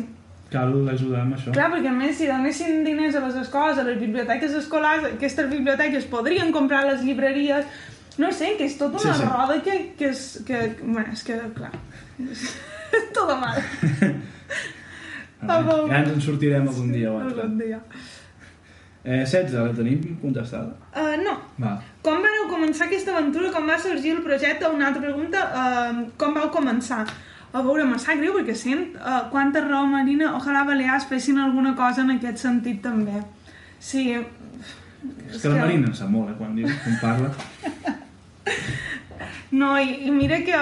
Cal 0.54 0.72
ajudar 0.94 1.24
amb 1.24 1.36
això. 1.36 1.52
Clar, 1.56 1.68
perquè 1.74 1.90
a 1.90 1.96
més, 1.96 2.14
si 2.18 2.28
donessin 2.30 2.84
diners 2.86 3.18
a 3.18 3.24
les 3.26 3.36
escoles, 3.42 3.80
a 3.82 3.84
les 3.88 3.98
biblioteques 4.00 4.54
escolars, 4.62 5.04
aquestes 5.12 5.50
biblioteques 5.50 6.06
podrien 6.12 6.52
comprar 6.54 6.84
a 6.84 6.92
les 6.92 7.02
llibreries, 7.04 7.66
no 8.22 8.30
sé, 8.32 8.54
que 8.58 8.68
és 8.70 8.78
tota 8.78 9.00
una 9.02 9.12
Sí, 9.14 9.20
sí. 9.24 9.28
roda 9.32 9.58
que, 9.66 9.78
que 9.98 10.12
és... 10.14 10.24
Que, 10.46 10.62
bueno, 10.84 11.08
és 11.12 11.24
que, 11.26 11.40
clar, 11.58 11.72
és 12.22 12.44
tot 13.16 13.34
mal. 13.42 13.58
A 15.44 15.58
veure, 15.60 15.88
ja 15.90 15.98
ens 16.00 16.12
en 16.14 16.20
sortirem 16.24 16.68
algun 16.70 16.92
dia 16.94 17.10
o 17.12 17.18
altre. 17.20 17.42
Algun 17.42 17.58
dia. 17.60 17.80
Eh, 19.04 19.18
16, 19.26 19.52
la 19.58 19.74
tenim 19.76 20.14
contestada? 20.22 20.70
Uh, 20.96 21.18
no. 21.20 21.34
Va. 21.60 21.74
Com 22.06 22.22
vau 22.24 22.46
començar 22.48 22.86
aquesta 22.86 23.12
aventura? 23.12 23.50
Com 23.52 23.66
va 23.68 23.76
sorgir 23.82 24.14
el 24.14 24.22
projecte? 24.24 24.70
Una 24.72 24.86
altra 24.88 25.02
pregunta, 25.04 25.42
uh, 25.52 25.98
com 26.16 26.32
vau 26.38 26.48
començar? 26.54 27.02
A 27.54 27.62
veure, 27.62 27.84
me 27.86 27.98
sap 28.02 28.18
greu 28.18 28.34
perquè 28.34 28.54
sent 28.58 28.96
uh, 28.98 29.28
quanta 29.30 29.62
raó 29.62 29.84
Marina, 29.86 30.32
ojalà 30.34 30.64
Balears 30.66 31.06
fessin 31.06 31.38
alguna 31.38 31.76
cosa 31.78 32.02
en 32.02 32.16
aquest 32.16 32.42
sentit 32.42 32.80
també. 32.82 33.20
Sí, 33.78 34.08
És 35.30 35.42
que 35.42 35.52
la 35.52 35.60
Marina 35.60 35.90
en 35.90 35.94
sap 35.94 36.10
molt, 36.10 36.32
eh, 36.32 36.38
quan 36.40 36.56
diu, 36.58 36.70
quan 36.82 36.98
parla. 37.02 37.30
No, 39.54 39.76
i, 39.78 40.08
i 40.08 40.10
mira 40.10 40.40
que 40.42 40.58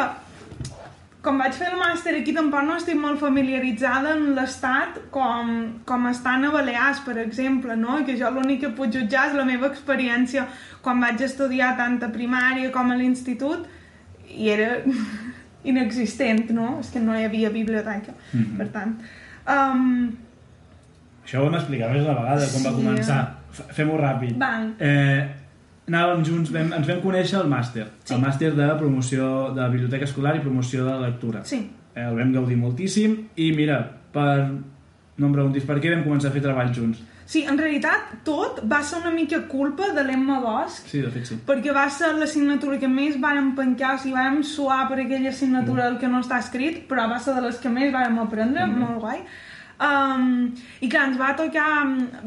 com 1.24 1.38
vaig 1.40 1.54
fer 1.56 1.68
el 1.70 1.78
màster 1.80 2.12
aquí 2.18 2.34
tampoc 2.36 2.64
no 2.66 2.74
estic 2.76 2.98
molt 2.98 3.20
familiaritzada 3.22 4.16
en 4.18 4.32
l'estat 4.36 4.98
com, 5.14 5.52
com 5.88 6.08
estan 6.10 6.44
a 6.44 6.50
Balears, 6.52 7.00
per 7.06 7.14
exemple, 7.22 7.76
no? 7.78 8.00
I 8.00 8.06
que 8.08 8.18
jo 8.20 8.30
l'únic 8.34 8.64
que 8.64 8.72
puc 8.76 8.92
jutjar 8.92 9.28
és 9.30 9.38
la 9.38 9.46
meva 9.48 9.70
experiència 9.70 10.44
quan 10.84 11.00
vaig 11.00 11.22
estudiar 11.24 11.72
tant 11.78 12.00
a 12.02 12.10
primària 12.12 12.72
com 12.74 12.90
a 12.90 12.98
l'institut 12.98 13.64
i 14.34 14.50
era 14.52 14.74
inexistent, 15.64 16.50
no? 16.50 16.78
És 16.80 16.90
que 16.90 17.00
no 17.00 17.14
hi 17.18 17.24
havia 17.24 17.50
biblioteca, 17.50 18.12
Mhm. 18.32 18.56
per 18.58 18.68
tant. 18.68 18.96
Um, 19.46 20.12
Això 21.24 21.38
ho 21.40 21.46
hem 21.46 21.54
explicat 21.54 21.92
més 21.92 22.02
una 22.02 22.14
vegada, 22.14 22.46
com 22.52 22.62
va 22.64 22.70
Sí. 22.70 22.76
començar. 22.76 23.20
F- 23.52 23.72
Fem-ho 23.74 23.96
ràpid. 23.98 24.36
va, 24.40 24.70
Eh, 24.78 25.28
anàvem 25.88 26.24
junts, 26.24 26.50
vam, 26.52 26.72
ens 26.72 26.86
vam 26.88 27.00
conèixer 27.00 27.36
al 27.38 27.48
màster. 27.48 27.86
Sí. 28.04 28.14
El 28.14 28.20
màster 28.20 28.54
de 28.54 28.68
promoció 28.78 29.52
de 29.54 29.68
biblioteca 29.68 30.04
escolar 30.04 30.34
i 30.36 30.40
promoció 30.40 30.84
de 30.84 30.90
la 30.90 31.00
lectura. 31.08 31.44
sí, 31.44 31.70
Eh, 31.94 32.00
el 32.08 32.16
vam 32.16 32.32
gaudir 32.32 32.56
moltíssim 32.56 33.28
i 33.36 33.52
mira, 33.52 33.90
per... 34.12 34.48
no 35.18 35.26
em 35.26 35.32
preguntis 35.32 35.62
per 35.64 35.78
què 35.78 35.94
vam 35.94 36.04
començar 36.04 36.28
a 36.28 36.32
fer 36.32 36.40
treball 36.42 36.72
junts. 36.74 36.98
Sí, 37.32 37.42
en 37.48 37.56
realitat 37.58 38.10
tot 38.26 38.58
va 38.72 38.82
ser 38.84 38.98
una 39.00 39.10
mica 39.14 39.38
culpa 39.48 39.88
de 39.96 40.02
l'Emma 40.04 40.38
Bosch 40.42 40.86
Sí, 40.90 41.00
de 41.00 41.10
fet 41.14 41.26
sí. 41.30 41.38
perquè 41.46 41.72
va 41.74 41.86
ser 41.90 42.10
l'assignatura 42.18 42.78
que 42.82 42.88
més 42.88 43.16
vàrem 43.22 43.54
pencar, 43.56 43.94
o 43.94 43.98
sigui, 44.02 44.14
vàrem 44.18 44.42
suar 44.44 44.82
per 44.90 44.98
aquella 45.04 45.30
assignatura 45.32 45.86
el 45.88 45.96
que 46.02 46.08
no 46.12 46.20
està 46.20 46.38
escrit, 46.44 46.82
però 46.90 47.08
va 47.10 47.18
ser 47.24 47.34
de 47.38 47.46
les 47.48 47.56
que 47.62 47.72
més 47.72 47.92
vàrem 47.94 48.18
aprendre, 48.26 48.66
Mhm. 48.66 48.78
molt 48.84 49.00
guai. 49.06 49.22
Um, 49.82 50.52
I 50.80 50.88
clar, 50.88 51.08
ens 51.08 51.16
va 51.18 51.32
tocar... 51.34 51.68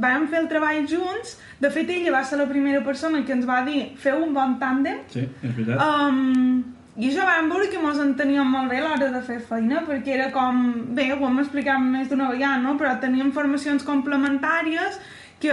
Vàrem 0.01 0.25
fer 0.27 0.41
el 0.41 0.47
treball 0.51 0.87
junts, 0.91 1.37
de 1.61 1.69
fet 1.71 1.89
ella 1.93 2.11
va 2.17 2.23
ser 2.27 2.37
la 2.41 2.47
primera 2.49 2.81
persona 2.83 3.21
que 3.23 3.31
ens 3.31 3.45
va 3.47 3.61
dir 3.63 3.93
feu 4.01 4.17
un 4.25 4.33
bon 4.33 4.57
tàndem, 4.59 4.97
Sí, 5.13 5.21
és 5.43 5.53
veritat. 5.55 5.79
Um, 5.85 6.63
I 6.95 7.09
això 7.09 7.25
vam 7.27 7.49
veure 7.51 7.67
que 7.67 7.81
mos 7.83 7.97
enteníem 7.99 8.47
molt 8.47 8.71
bé 8.71 8.79
a 8.79 8.85
l'hora 8.85 9.11
de 9.11 9.21
fer 9.27 9.41
feina, 9.43 9.81
perquè 9.87 10.13
era 10.15 10.29
com... 10.31 10.61
Bé, 10.95 11.09
ho 11.11 11.27
hem 11.27 11.41
explicat 11.43 11.81
més 11.83 12.07
d'una 12.07 12.29
vegada, 12.31 12.61
no? 12.63 12.77
Però 12.79 12.93
teníem 13.01 13.33
formacions 13.35 13.83
complementàries 13.83 14.99
que 15.43 15.51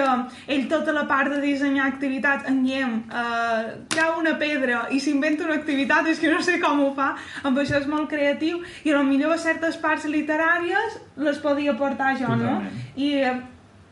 ell 0.55 0.69
tota 0.71 0.93
la 0.95 1.03
part 1.11 1.33
de 1.33 1.41
dissenyar 1.43 1.89
activitats 1.91 2.47
en 2.49 2.61
Guillem 2.63 2.93
eh, 3.11 3.73
trau 3.91 4.21
una 4.21 4.37
pedra 4.39 4.85
i 4.95 5.01
s'inventa 5.03 5.43
una 5.49 5.57
activitat, 5.59 6.07
és 6.07 6.23
que 6.23 6.31
no 6.31 6.39
sé 6.47 6.61
com 6.63 6.85
ho 6.85 6.93
fa, 6.95 7.13
amb 7.43 7.59
això 7.59 7.81
és 7.81 7.89
molt 7.91 8.07
creatiu 8.13 8.63
i 8.87 8.95
a 8.95 9.03
millor 9.03 9.35
certes 9.43 9.81
parts 9.83 10.07
literàries 10.07 11.01
les 11.27 11.43
podia 11.43 11.75
portar 11.75 12.15
jo, 12.21 12.31
no? 12.39 12.61
I, 12.95 13.11
eh, 13.19 13.35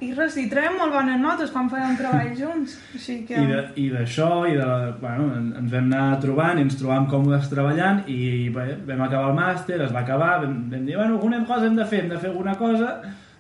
i 0.01 0.13
res, 0.17 0.37
i 0.41 0.47
traiem 0.49 0.77
molt 0.81 0.93
bones 0.95 1.19
notes 1.21 1.51
quan 1.53 1.69
fèiem 1.69 1.97
treball 1.99 2.31
junts, 2.39 2.79
així 2.97 3.19
que... 3.29 3.37
I 3.77 3.89
d'això, 3.93 4.29
i 4.49 4.55
de, 4.57 4.69
bueno, 5.01 5.27
en- 5.37 5.51
ens 5.61 5.73
vam 5.73 5.89
anar 5.93 6.19
trobant 6.23 6.59
i 6.59 6.63
ens 6.65 6.79
trobàvem 6.81 7.09
còmodes 7.11 7.51
treballant 7.53 8.03
i 8.09 8.49
bé, 8.55 8.69
vam 8.89 9.03
acabar 9.07 9.31
el 9.33 9.37
màster, 9.37 9.81
es 9.85 9.93
va 9.93 10.01
acabar, 10.05 10.39
vam, 10.45 10.55
vam 10.73 10.87
dir, 10.89 10.97
bueno, 10.97 11.17
alguna 11.19 11.43
cosa 11.45 11.67
hem 11.69 11.77
de 11.77 11.85
fer, 11.85 12.05
hem 12.05 12.09
de 12.15 12.19
fer 12.23 12.31
alguna 12.31 12.55
cosa, 12.57 12.95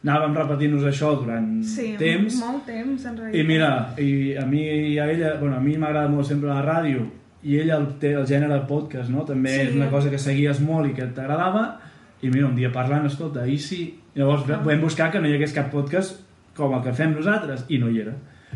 anàvem 0.05 0.37
repetint-nos 0.37 0.85
això 0.89 1.15
durant 1.21 1.49
Sí, 1.65 1.95
temps, 2.01 2.37
molt 2.41 2.65
temps, 2.69 3.05
en 3.09 3.17
realitat. 3.17 3.41
i 3.41 3.47
mira, 3.49 3.73
i 4.01 4.11
a 4.37 4.45
mi 4.49 4.63
i 4.95 4.99
a 4.99 5.09
ella, 5.13 5.35
bueno, 5.41 5.57
a 5.57 5.61
mi 5.65 5.77
m'agrada 5.81 6.09
molt 6.13 6.27
sempre 6.29 6.49
la 6.53 6.63
ràdio, 6.65 7.07
i 7.43 7.57
ella 7.57 7.77
el, 7.81 7.87
té 8.01 8.13
el 8.17 8.27
gènere 8.29 8.63
podcast, 8.69 9.09
no? 9.09 9.25
També 9.25 9.49
Sí. 9.57 9.61
és 9.69 9.75
una 9.77 9.89
cosa 9.89 10.11
que 10.13 10.19
seguies 10.19 10.61
molt 10.61 10.91
i 10.91 10.95
que 10.97 11.07
t'agradava, 11.17 11.79
i 12.21 12.29
mira, 12.29 12.47
un 12.49 12.55
dia 12.57 12.71
parlant, 12.73 13.07
escolta, 13.07 13.47
i 13.49 13.57
si... 13.59 13.95
Llavors 14.15 14.43
Ah. 14.51 14.57
vam 14.65 14.81
buscar 14.83 15.11
que 15.13 15.21
no 15.21 15.29
hi 15.29 15.35
hagués 15.37 15.53
cap 15.55 15.71
podcast 15.71 16.19
com 16.61 16.75
el 16.79 16.83
que 16.85 16.93
fem 16.97 17.17
nosaltres, 17.17 17.65
i 17.69 17.79
no 17.83 17.89
hi 17.91 18.01
era. 18.05 18.13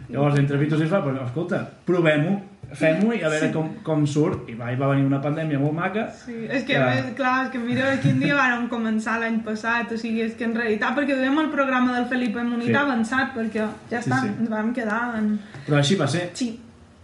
Llavors, 0.09 0.37
entre 0.39 0.59
Vitos 0.61 0.81
i 0.83 0.85
es 0.85 0.93
va, 0.93 1.01
però, 1.05 1.23
escolta, 1.25 1.63
provem-ho, 1.89 2.35
fem-ho 2.75 3.13
i 3.15 3.21
a 3.23 3.29
veure 3.31 3.47
Sí. 3.47 3.53
com, 3.55 3.69
com 3.87 4.03
surt. 4.11 4.49
I 4.51 4.55
va, 4.59 4.71
i 4.73 4.77
va 4.77 4.89
venir 4.91 5.05
una 5.07 5.21
pandèmia 5.23 5.59
molt 5.63 5.73
maca. 5.77 6.07
Sí, 6.19 6.35
és 6.51 6.65
que, 6.67 6.75
és, 6.77 7.13
clar, 7.17 7.35
és 7.47 7.51
que 7.53 7.59
mira 7.63 7.93
quin 8.03 8.19
dia 8.21 8.35
vàrem 8.37 8.67
començar 8.73 9.19
l'any 9.23 9.39
passat, 9.47 9.93
o 9.95 9.99
sigui, 10.01 10.21
és 10.27 10.35
que 10.35 10.45
en 10.49 10.55
realitat, 10.59 10.97
perquè 10.99 11.17
duem 11.17 11.39
el 11.45 11.51
programa 11.55 11.95
del 11.97 12.07
Felipe 12.11 12.43
Munita 12.43 12.73
Sí. 12.81 12.85
avançat, 12.85 13.33
perquè 13.37 13.63
ja 13.91 14.03
Sí, 14.03 14.11
està, 14.11 14.21
sí. 14.23 14.29
ens 14.41 14.51
vam 14.51 14.73
quedar 14.75 15.03
en... 15.19 15.39
Però 15.67 15.79
així 15.79 15.95
va 15.97 16.07
ser. 16.09 16.31
Sí, 16.35 16.51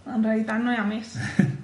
en 0.05 0.23
realitat 0.23 0.59
no 0.61 0.71
hi 0.73 0.77
ha 0.77 0.83
més. 0.85 1.15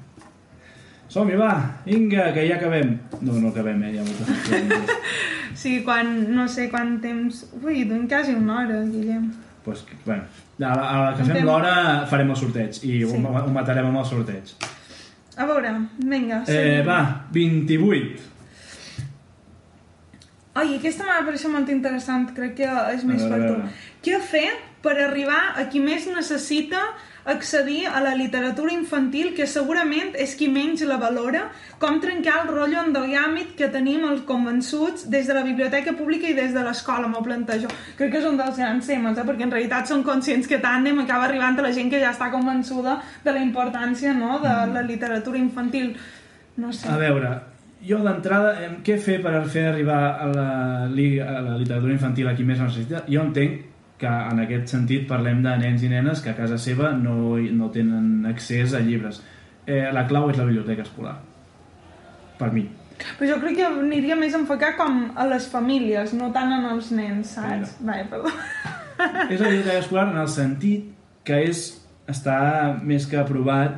Som-hi, 1.18 1.36
va, 1.40 1.52
vinga, 1.88 2.28
que 2.36 2.44
ja 2.46 2.56
acabem. 2.60 2.92
No, 3.26 3.34
no 3.42 3.50
acabem, 3.50 3.80
eh, 3.88 3.94
hi 3.96 3.98
ha 3.98 4.06
moltes. 4.06 4.96
Sí, 5.58 5.80
quan, 5.82 6.12
no 6.36 6.44
sé 6.54 6.68
quant 6.70 7.00
temps... 7.02 7.40
Ui, 7.64 7.80
duem 7.90 8.04
quasi 8.08 8.36
una 8.38 8.60
hora, 8.62 8.76
Guillem. 8.86 9.24
pues, 9.66 9.82
bueno, 10.06 10.24
a 10.62 10.76
la, 10.78 10.84
a 10.86 11.00
la 11.02 11.16
que 11.18 11.26
fem 11.26 11.42
l'hora 11.44 11.72
farem 12.08 12.30
el 12.32 12.38
sorteig 12.40 12.78
i 12.86 13.00
ho, 13.04 13.10
Sí. 13.10 13.18
ho 13.26 13.50
matarem 13.56 13.90
amb 13.90 13.98
el 14.00 14.06
sorteig. 14.06 14.54
A 15.36 15.48
veure, 15.50 15.72
vinga. 15.98 16.44
Eh, 16.46 16.54
seguim. 16.54 16.86
va, 16.88 17.00
28. 17.34 18.22
Ai, 20.58 20.78
aquesta 20.78 21.06
m'ha 21.10 21.18
paregut 21.26 21.52
molt 21.54 21.74
interessant, 21.74 22.30
crec 22.38 22.56
que 22.62 22.70
és 22.94 23.04
més 23.10 23.26
per 23.26 23.42
tu. 23.44 23.58
Què 24.06 24.22
fer 24.30 24.48
per 24.86 24.94
arribar 25.04 25.42
a 25.58 25.66
qui 25.74 25.82
més 25.84 26.06
necessita 26.14 26.80
accedir 27.28 27.86
a 27.88 28.00
la 28.02 28.14
literatura 28.16 28.72
infantil, 28.72 29.34
que 29.36 29.46
segurament 29.48 30.14
és 30.16 30.34
qui 30.40 30.48
menys 30.52 30.86
la 30.88 30.98
valora, 31.02 31.48
com 31.82 32.00
trencar 32.04 32.38
el 32.44 32.52
rotllo 32.54 32.86
endogàmic 32.88 33.54
que 33.60 33.68
tenim 33.74 34.06
els 34.08 34.24
convençuts 34.30 35.10
des 35.12 35.28
de 35.28 35.36
la 35.36 35.44
biblioteca 35.46 35.94
pública 35.98 36.30
i 36.32 36.38
des 36.38 36.56
de 36.56 36.64
l'escola, 36.64 37.10
m'ho 37.12 37.24
plantejo. 37.26 37.72
Crec 38.00 38.14
que 38.14 38.22
és 38.22 38.30
un 38.30 38.40
dels 38.40 38.58
grans 38.58 38.88
temes, 38.88 39.20
eh? 39.20 39.28
perquè 39.28 39.48
en 39.48 39.54
realitat 39.54 39.92
són 39.92 40.06
conscients 40.08 40.48
que 40.48 40.62
Tàndem 40.64 41.04
acaba 41.04 41.28
arribant 41.28 41.60
a 41.60 41.68
la 41.68 41.76
gent 41.76 41.92
que 41.92 42.00
ja 42.02 42.16
està 42.16 42.32
convençuda 42.32 42.98
de 43.24 43.36
la 43.36 43.44
importància 43.44 44.16
no? 44.16 44.40
de 44.44 44.56
la 44.74 44.88
literatura 44.88 45.38
infantil. 45.38 45.94
No 46.58 46.72
sé. 46.74 46.88
A 46.90 46.98
veure, 46.98 47.36
jo 47.86 48.00
d'entrada, 48.02 48.56
què 48.86 48.98
fer 49.02 49.20
per 49.22 49.44
fer 49.52 49.68
arribar 49.70 50.02
a 50.16 50.28
la, 50.32 50.52
a 50.88 51.42
la 51.46 51.58
literatura 51.60 51.94
infantil 51.94 52.32
a 52.32 52.38
qui 52.38 52.48
més 52.48 52.64
necessita? 52.64 53.04
Jo 53.12 53.28
entenc 53.28 53.76
que 53.98 54.08
en 54.10 54.40
aquest 54.44 54.70
sentit 54.74 55.08
parlem 55.10 55.40
de 55.46 55.56
nens 55.58 55.82
i 55.84 55.90
nenes 55.90 56.22
que 56.22 56.30
a 56.30 56.38
casa 56.38 56.58
seva 56.62 56.92
no, 56.94 57.38
no 57.38 57.70
tenen 57.74 58.26
accés 58.30 58.76
a 58.78 58.82
llibres. 58.86 59.24
Eh, 59.66 59.88
la 59.94 60.06
clau 60.08 60.30
és 60.30 60.38
la 60.38 60.46
biblioteca 60.46 60.86
escolar. 60.86 61.16
Per 62.38 62.52
mi. 62.54 62.68
Però 63.18 63.28
jo 63.30 63.40
crec 63.42 63.58
que 63.60 63.66
aniria 63.68 64.16
més 64.18 64.34
enfocat 64.38 64.78
com 64.78 65.00
a 65.18 65.26
les 65.30 65.48
famílies, 65.50 66.14
no 66.18 66.30
tant 66.34 66.54
en 66.54 66.66
els 66.72 66.92
nens, 66.94 67.36
saps? 67.38 67.76
Vale, 67.86 68.06
perdó. 68.10 68.32
És 69.34 69.42
la 69.42 69.50
biblioteca 69.52 69.82
escolar 69.84 70.08
en 70.12 70.22
el 70.22 70.30
sentit 70.34 70.88
que 71.28 71.42
és, 71.50 71.60
està 72.10 72.38
més 72.82 73.06
que 73.06 73.20
aprovat, 73.20 73.76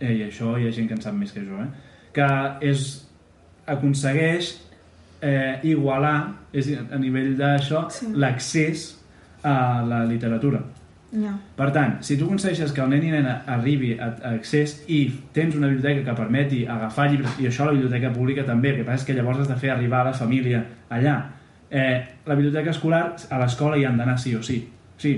eh, 0.00 0.10
i 0.18 0.24
això 0.26 0.56
hi 0.58 0.66
ha 0.68 0.72
gent 0.74 0.90
que 0.90 0.96
en 0.98 1.04
sap 1.04 1.14
més 1.16 1.32
que 1.32 1.44
jo, 1.46 1.60
eh, 1.62 1.70
que 2.12 2.26
és, 2.68 2.82
aconsegueix 3.72 4.50
eh, 5.22 5.60
igualar 5.70 6.16
és, 6.52 6.68
a 6.90 6.98
nivell 7.00 7.36
d'això 7.38 7.86
Sí. 7.94 8.10
l'accés 8.12 8.88
a 9.42 9.82
la 9.86 10.04
literatura. 10.04 10.60
Ja. 11.12 11.34
Per 11.56 11.68
tant, 11.74 11.98
si 12.00 12.16
tu 12.16 12.24
aconsegueixes 12.24 12.72
que 12.72 12.80
el 12.80 12.88
nen 12.88 13.02
i 13.04 13.10
nena 13.12 13.34
arribi 13.52 13.92
a, 13.98 14.06
a 14.14 14.30
accés 14.38 14.78
i 14.88 15.02
tens 15.36 15.58
una 15.58 15.68
biblioteca 15.68 16.06
que 16.06 16.16
permeti 16.16 16.62
agafar 16.64 17.10
llibres, 17.10 17.34
i 17.38 17.50
això 17.50 17.66
a 17.66 17.68
la 17.68 17.76
biblioteca 17.76 18.12
pública 18.14 18.46
també, 18.48 18.72
el 18.72 18.80
que 18.80 18.86
passa 18.88 19.02
és 19.02 19.10
que 19.10 19.16
llavors 19.18 19.42
has 19.44 19.50
de 19.50 19.58
fer 19.60 19.74
arribar 19.74 20.00
a 20.00 20.10
la 20.10 20.14
família 20.16 20.62
allà. 20.88 21.18
Eh, 21.68 22.00
la 22.24 22.34
biblioteca 22.38 22.72
escolar, 22.72 23.04
a 23.28 23.42
l'escola 23.42 23.76
hi 23.76 23.84
han 23.84 24.00
d'anar 24.00 24.16
sí 24.18 24.34
o 24.36 24.42
sí. 24.42 24.62
Sí, 24.96 25.12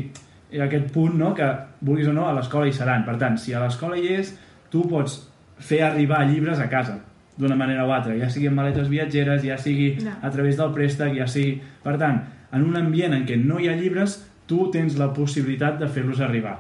hi 0.51 0.61
ha 0.61 0.67
aquest 0.67 0.91
punt 0.95 1.15
no, 1.19 1.33
que, 1.35 1.47
vulguis 1.81 2.11
o 2.11 2.13
no, 2.17 2.27
a 2.27 2.35
l'escola 2.35 2.67
hi 2.67 2.75
seran. 2.75 3.07
Per 3.07 3.15
tant, 3.21 3.39
si 3.39 3.55
a 3.55 3.63
l'escola 3.63 3.99
hi 3.99 4.17
és, 4.19 4.35
tu 4.71 4.83
pots 4.91 5.21
fer 5.63 5.85
arribar 5.87 6.25
llibres 6.27 6.59
a 6.59 6.67
casa 6.71 6.99
d'una 7.39 7.57
manera 7.59 7.87
o 7.87 7.91
altra, 7.91 8.15
ja 8.19 8.29
sigui 8.31 8.47
en 8.47 8.55
maletes 8.55 8.87
viatgeres, 8.91 9.43
ja 9.43 9.57
sigui 9.59 9.97
Ja. 10.03 10.19
a 10.23 10.31
través 10.31 10.57
del 10.57 10.71
préstec, 10.75 11.17
ja 11.19 11.27
sigui... 11.27 11.61
Per 11.83 11.97
tant, 11.99 12.21
en 12.55 12.63
un 12.65 12.77
ambient 12.81 13.13
en 13.17 13.27
què 13.27 13.37
no 13.41 13.59
hi 13.61 13.69
ha 13.69 13.77
llibres, 13.77 14.21
tu 14.47 14.71
tens 14.71 14.97
la 15.01 15.13
possibilitat 15.13 15.79
de 15.81 15.89
fer-los 15.89 16.21
arribar. 16.21 16.59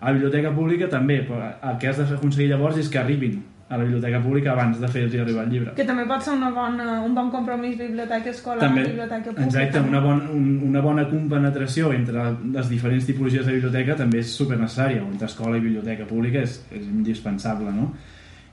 A 0.00 0.10
la 0.10 0.12
biblioteca 0.18 0.50
pública 0.54 0.88
també, 0.90 1.20
però 1.26 1.52
el 1.70 1.78
que 1.78 1.88
has 1.88 1.98
d'aconseguir 1.98 2.48
llavors 2.50 2.76
és 2.78 2.88
que 2.90 2.98
arribin 2.98 3.40
a 3.72 3.78
la 3.78 3.84
biblioteca 3.86 4.18
pública 4.20 4.50
abans 4.52 4.80
de 4.82 4.88
fer-los 4.90 5.14
arribar 5.22 5.44
el 5.46 5.50
llibre. 5.54 5.72
Que 5.78 5.84
també 5.88 6.04
pot 6.04 6.20
ser 6.20 6.34
una 6.34 6.50
bona, 6.52 6.98
un 7.06 7.14
bon 7.16 7.30
compromís 7.32 7.78
biblioteca 7.78 8.28
escolar, 8.34 8.58
També, 8.66 8.82
biblioteca 8.84 9.30
pública. 9.30 9.46
exacte, 9.46 9.80
una, 9.80 10.00
bon, 10.04 10.20
un, 10.34 10.48
una 10.68 10.82
bona 10.84 11.06
compenetració 11.08 11.92
entre 11.96 12.26
les 12.52 12.68
diferents 12.68 13.06
tipologies 13.08 13.46
de 13.46 13.54
biblioteca 13.54 13.96
també 13.96 14.18
és 14.20 14.34
super 14.36 14.58
necessària, 14.60 15.00
entre 15.06 15.26
escola 15.30 15.56
i 15.56 15.60
biblioteca 15.64 16.04
pública 16.10 16.42
és, 16.42 16.58
és 16.70 16.84
indispensable, 16.90 17.72
no? 17.72 17.92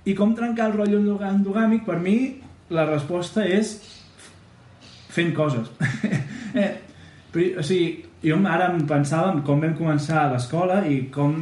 I 0.05 0.15
com 0.15 0.31
trencar 0.37 0.69
el 0.71 0.77
rotllo 0.77 1.01
endog- 1.01 1.25
endogàmic, 1.27 1.83
per 1.85 1.99
mi 1.99 2.15
la 2.69 2.85
resposta 2.87 3.43
és 3.43 3.73
fent 5.09 5.33
coses. 5.35 5.67
eh, 6.53 6.71
però, 7.31 7.47
o 7.61 7.65
sigui, 7.65 8.05
jo 8.23 8.37
ara 8.49 8.71
em 8.73 8.83
pensava 8.87 9.31
en 9.33 9.41
com 9.47 9.61
vam 9.61 9.75
començar 9.77 10.23
a 10.23 10.29
l'escola 10.33 10.81
i 10.87 11.05
com 11.13 11.37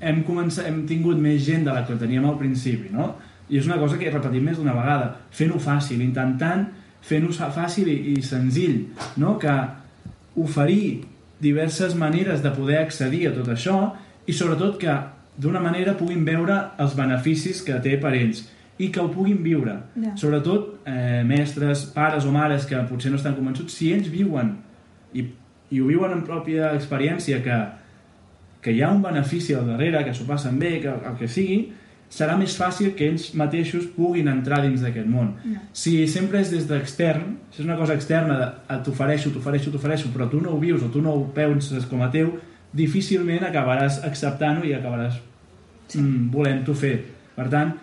hem, 0.00 0.22
començat, 0.26 0.68
hem 0.70 0.84
tingut 0.88 1.18
més 1.20 1.42
gent 1.44 1.66
de 1.66 1.74
la 1.74 1.84
que 1.86 1.98
teníem 1.98 2.26
al 2.28 2.38
principi, 2.40 2.92
no? 2.94 3.14
I 3.48 3.58
és 3.58 3.66
una 3.66 3.78
cosa 3.80 3.96
que 3.96 4.06
he 4.08 4.12
repetit 4.12 4.44
més 4.44 4.58
d'una 4.60 4.76
vegada, 4.76 5.14
fent-ho 5.32 5.58
fàcil, 5.62 6.02
intentant 6.04 6.66
fent-ho 7.08 7.32
fàcil 7.32 7.88
i, 7.88 7.98
i 8.14 8.22
senzill, 8.22 8.82
no? 9.16 9.36
Que 9.40 9.54
oferir 10.38 11.04
diverses 11.40 11.94
maneres 11.98 12.42
de 12.42 12.52
poder 12.54 12.82
accedir 12.82 13.28
a 13.28 13.34
tot 13.34 13.48
això 13.54 13.78
i 14.26 14.34
sobretot 14.34 14.78
que 14.82 14.94
d'una 15.38 15.62
manera 15.62 15.96
puguin 15.98 16.24
veure 16.26 16.58
els 16.82 16.96
beneficis 16.98 17.62
que 17.62 17.78
té 17.82 17.96
per 18.02 18.12
ells 18.18 18.42
i 18.78 18.90
que 18.94 19.00
ho 19.02 19.08
puguin 19.10 19.40
viure. 19.42 19.74
Ja. 19.98 20.14
Sobretot 20.16 20.86
eh, 20.86 21.22
mestres, 21.26 21.86
pares 21.94 22.26
o 22.28 22.32
mares 22.34 22.66
que 22.66 22.78
potser 22.90 23.10
no 23.10 23.18
estan 23.18 23.34
convençuts, 23.38 23.74
si 23.74 23.92
ells 23.94 24.08
viuen 24.12 24.54
i, 25.12 25.24
i 25.70 25.80
ho 25.82 25.88
viuen 25.90 26.14
en 26.14 26.22
pròpia 26.26 26.72
experiència 26.76 27.42
que, 27.44 27.58
que 28.62 28.74
hi 28.74 28.82
ha 28.82 28.92
un 28.94 29.02
benefici 29.02 29.56
al 29.56 29.66
darrere, 29.68 30.04
que 30.06 30.14
s'ho 30.14 30.26
passen 30.28 30.58
bé, 30.60 30.78
que 30.84 30.94
el 30.94 31.18
que 31.18 31.28
sigui, 31.30 31.58
serà 32.08 32.38
més 32.40 32.54
fàcil 32.56 32.94
que 32.96 33.10
ells 33.10 33.32
mateixos 33.36 33.84
puguin 33.92 34.30
entrar 34.32 34.62
dins 34.64 34.80
d'aquest 34.80 35.08
món. 35.10 35.34
Ja. 35.44 35.64
Si 35.76 35.96
sempre 36.08 36.40
és 36.40 36.52
des 36.54 36.64
d'extern, 36.68 37.34
si 37.52 37.60
és 37.62 37.66
una 37.68 37.76
cosa 37.76 37.96
externa, 37.98 38.38
de, 38.38 38.46
"Ah, 38.68 38.78
t'ofereixo, 38.84 39.30
t'ofereixo, 39.34 39.70
t'ofereixo, 39.70 40.08
però 40.14 40.30
tu 40.30 40.40
no 40.40 40.54
ho 40.54 40.60
vius 40.60 40.82
o 40.82 40.88
tu 40.88 41.02
no 41.02 41.12
ho 41.12 41.26
penses 41.34 41.84
com 41.86 42.02
a 42.02 42.10
teu, 42.10 42.38
difícilment 42.72 43.44
acabaràs 43.44 44.02
acceptant-ho 44.04 44.64
i 44.64 44.72
acabaràs 44.72 45.20
mm, 45.94 46.30
volent-ho 46.30 46.74
fer. 46.74 47.04
Per 47.36 47.48
tant, 47.48 47.74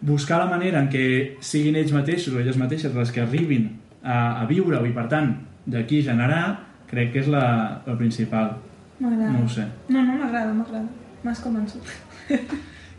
buscar 0.00 0.38
la 0.40 0.46
manera 0.50 0.80
en 0.80 0.88
què 0.92 1.04
siguin 1.44 1.76
ells 1.76 1.92
mateixos 1.92 2.34
o 2.34 2.40
elles 2.40 2.56
mateixes 2.56 2.94
les 2.94 3.12
que 3.12 3.20
arribin 3.20 3.68
a, 4.02 4.42
a 4.42 4.46
viure-ho 4.48 4.86
i, 4.88 4.92
per 4.96 5.06
tant, 5.12 5.34
d'aquí 5.66 6.00
generar, 6.02 6.58
crec 6.90 7.12
que 7.12 7.20
és 7.24 7.28
la, 7.30 7.44
la 7.86 7.96
principal. 7.98 8.54
M'agrada. 9.00 9.30
No 9.32 9.44
ho 9.44 9.48
sé. 9.48 9.66
No, 9.88 10.02
no, 10.02 10.16
m'agrada, 10.22 10.52
m'agrada. 10.56 10.88
M'has 11.24 11.40
convençut. 11.44 11.84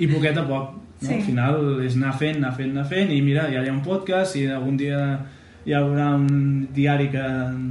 I 0.01 0.07
poquet 0.07 0.37
a 0.37 0.45
poc. 0.47 0.77
No? 1.01 1.07
Sí. 1.07 1.15
Al 1.15 1.21
final 1.25 1.55
és 1.81 1.95
anar 1.97 2.13
fent, 2.13 2.37
anar 2.37 2.53
fent, 2.53 2.71
anar 2.75 2.85
fent, 2.85 3.09
i 3.09 3.21
mira, 3.25 3.47
ja 3.49 3.63
hi 3.63 3.69
ha 3.69 3.73
un 3.73 3.81
podcast, 3.85 4.35
i 4.37 4.45
algun 4.53 4.77
dia 4.77 4.99
hi 5.65 5.73
haurà 5.77 6.11
un 6.17 6.67
diari 6.73 7.09
que 7.13 7.21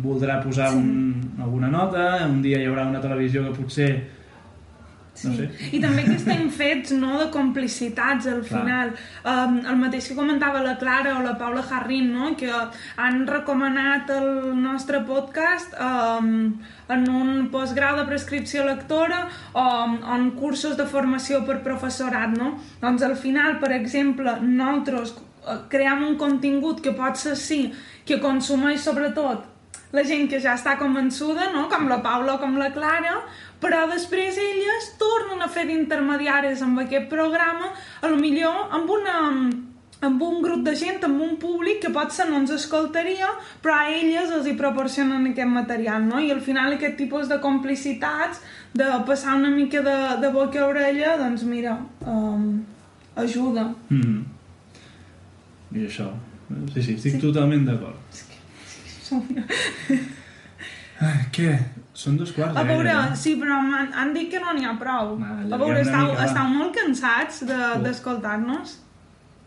voldrà 0.03 0.41
posar 0.43 0.73
Sí. 0.73 0.79
un, 0.79 1.37
alguna 1.43 1.69
nota, 1.71 2.27
un 2.27 2.41
dia 2.43 2.59
hi 2.59 2.67
haurà 2.67 2.89
una 2.91 3.01
televisió 3.03 3.45
que 3.47 3.55
potser... 3.63 3.93
Sí. 5.21 5.29
No 5.29 5.37
sé. 5.37 5.49
I 5.77 5.81
també 5.83 6.05
que 6.07 6.15
estem 6.17 6.47
fets 6.55 6.95
no, 6.97 7.13
de 7.21 7.27
complicitats 7.35 8.29
al 8.31 8.41
Clar. 8.47 8.63
final. 8.63 8.93
Um, 9.21 9.59
el 9.69 9.79
mateix 9.83 10.09
que 10.09 10.17
comentava 10.17 10.63
la 10.65 10.77
Clara 10.81 11.19
o 11.19 11.25
la 11.25 11.37
Paula 11.41 11.63
Jarrín, 11.67 12.13
no? 12.15 12.33
que 12.41 12.49
han 12.51 13.27
recomanat 13.29 14.11
el 14.17 14.31
nostre 14.57 15.03
podcast 15.09 15.77
um, 15.77 16.33
en 16.89 17.07
un 17.13 17.49
postgrau 17.53 17.99
de 18.01 18.07
prescripció 18.09 18.65
lectora 18.65 19.27
o 19.53 19.67
en 20.17 20.31
cursos 20.41 20.79
de 20.81 20.89
formació 20.89 21.45
per 21.45 21.61
professorat. 21.67 22.33
No? 22.41 22.55
Doncs 22.81 23.05
al 23.05 23.17
final, 23.21 23.59
per 23.61 23.75
exemple, 23.77 24.39
nosaltres 24.41 25.15
eh, 25.19 25.61
cream 25.69 26.07
un 26.09 26.19
contingut 26.21 26.81
que 26.81 26.97
pot 26.97 27.21
ser 27.21 27.37
sí, 27.37 27.67
que 28.09 28.23
consumeix 28.25 28.81
sobretot 28.89 29.49
la 29.91 30.05
gent 30.07 30.29
que 30.31 30.39
ja 30.43 30.55
està 30.55 30.77
convençuda, 30.79 31.51
no? 31.55 31.67
com 31.71 31.89
la 31.91 31.99
Paula 32.05 32.37
o 32.37 32.43
com 32.43 32.57
la 32.61 32.71
Clara, 32.75 33.17
però 33.61 33.87
després 33.91 34.39
elles 34.41 34.93
tornen 35.01 35.43
a 35.43 35.49
fer 35.49 35.67
d'intermediaris 35.69 36.63
amb 36.67 36.81
aquest 36.85 37.11
programa, 37.11 37.73
a 38.01 38.09
lo 38.09 38.17
millor 38.21 38.71
amb 38.77 38.91
una 38.91 39.19
amb 40.01 40.23
un 40.23 40.41
grup 40.41 40.63
de 40.65 40.75
gent, 40.81 41.03
amb 41.05 41.21
un 41.21 41.37
públic 41.37 41.83
que 41.83 41.91
potser 41.93 42.25
no 42.31 42.39
ens 42.41 42.51
escoltaria, 42.55 43.29
però 43.61 43.75
a 43.77 43.91
elles 43.93 44.31
els 44.33 44.47
hi 44.49 44.55
proporcionen 44.57 45.27
aquest 45.29 45.53
material, 45.53 46.07
no? 46.09 46.21
I 46.25 46.31
al 46.33 46.41
final 46.41 46.73
aquest 46.73 46.97
tipus 46.97 47.29
de 47.29 47.37
complicitats, 47.43 48.41
de 48.73 48.89
passar 49.07 49.37
una 49.37 49.51
mica 49.53 49.83
de, 49.85 49.97
de 50.23 50.31
boca 50.33 50.63
a 50.63 50.69
orella, 50.71 51.19
doncs 51.21 51.45
mira, 51.45 51.77
um, 52.07 52.65
ajuda. 53.17 53.75
Mm 53.91 54.01
-hmm. 54.01 54.23
I 55.77 55.87
això. 55.87 56.09
Sí, 56.73 56.83
sí, 56.83 56.95
estic 56.95 57.13
sí. 57.13 57.21
totalment 57.21 57.67
d'acord. 57.67 57.99
Ai, 61.01 61.21
què? 61.33 61.59
Són 62.01 62.17
dos 62.17 62.31
quarts 62.33 62.57
A 62.57 62.63
de 62.63 62.69
veure, 62.71 62.89
gairebé. 62.93 63.17
sí, 63.23 63.35
però 63.41 63.59
m'han- 63.65 63.93
han 63.93 64.13
dit 64.15 64.31
que 64.33 64.39
no 64.41 64.53
n'hi 64.57 64.65
ha 64.65 64.73
prou. 64.79 65.17
Va, 65.21 65.33
A 65.41 65.59
veure, 65.59 65.73
una 65.75 65.81
estàu, 65.81 66.07
mica, 66.07 66.19
va. 66.23 66.25
estàu 66.31 66.49
molt 66.49 66.75
cansats 66.77 67.41
de- 67.51 67.75
d'escoltar-nos. 67.85 68.79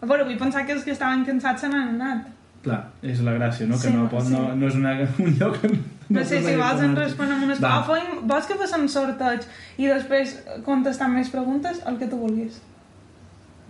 A 0.01 0.05
veure, 0.05 0.23
vull 0.27 0.37
pensar 0.37 0.65
que 0.67 0.73
els 0.73 0.83
que 0.83 0.91
estaven 0.91 1.23
cansats 1.25 1.61
se 1.61 1.69
n'han 1.69 1.89
anat. 1.95 2.27
Clar, 2.63 2.81
és 3.01 3.19
la 3.25 3.33
gràcia, 3.37 3.65
no? 3.67 3.75
Que 3.75 3.87
Sí, 3.89 3.93
no, 3.93 4.07
pot, 4.09 4.23
sí. 4.27 4.33
no, 4.33 4.53
no 4.55 4.67
és 4.67 4.75
una, 4.75 4.91
un 5.19 5.33
lloc... 5.39 5.57
on- 5.63 5.81
No 6.09 6.23
sé 6.23 6.41
si 6.43 6.55
vols 6.55 6.81
en 6.83 6.93
com- 6.93 7.01
respondre 7.03 7.35
amb 7.35 7.43
unes 7.47 7.59
coses. 7.59 8.03
Vols 8.21 8.45
que 8.45 8.55
fem 8.67 8.87
sorteig 8.87 9.41
i 9.77 9.87
després 9.87 10.35
contestar 10.65 11.07
més 11.09 11.29
preguntes? 11.29 11.81
El 11.87 11.97
que 11.97 12.07
tu 12.11 12.17
vulguis. 12.19 12.61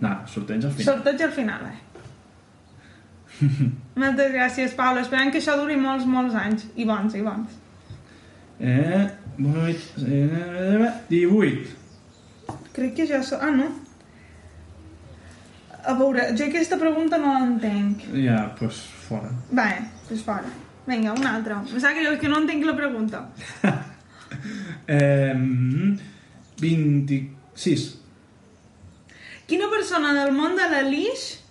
No, 0.00 0.10
sorteig 0.26 0.64
al 0.64 0.72
final. 0.72 0.94
Sorteig 0.94 1.22
al 1.22 1.30
final, 1.30 1.60
eh? 1.72 1.78
Moltes 4.02 4.32
gràcies, 4.32 4.74
Paula. 4.76 5.00
Esperem 5.00 5.30
que 5.32 5.38
això 5.40 5.56
duri 5.58 5.76
molts, 5.80 6.04
molts 6.06 6.34
anys. 6.34 6.66
I 6.76 6.84
bons, 6.84 7.14
i 7.14 7.22
bons. 7.22 7.60
Eh, 8.60 9.10
8, 9.38 9.78
eh, 10.06 10.92
18. 11.08 11.68
Crec 12.72 12.94
que 12.94 13.06
ja... 13.06 13.22
So... 13.22 13.38
Ah, 13.40 13.50
no? 13.50 13.70
A 15.84 15.94
veure, 15.98 16.30
jo 16.32 16.46
aquesta 16.46 16.78
pregunta 16.80 17.18
no 17.20 17.34
l'entenc. 17.34 18.06
Ja, 18.14 18.38
doncs 18.46 18.58
pues, 18.60 18.78
fora. 19.08 19.32
Va, 19.52 19.66
doncs 20.08 20.22
fora. 20.24 20.52
Vinga, 20.86 21.12
una 21.16 21.34
altra. 21.36 21.60
Em 21.64 21.80
sap 21.80 21.96
que 21.96 22.04
jo 22.04 22.14
que 22.20 22.30
no 22.30 22.40
entenc 22.42 22.64
la 22.68 22.76
pregunta. 22.78 23.26
Eh, 24.90 25.32
26. 26.60 27.84
Quina 29.46 29.68
persona 29.70 30.10
del 30.16 30.32
món 30.34 30.56
de 30.58 30.66
la 30.68 30.82
Lix, 30.82 31.43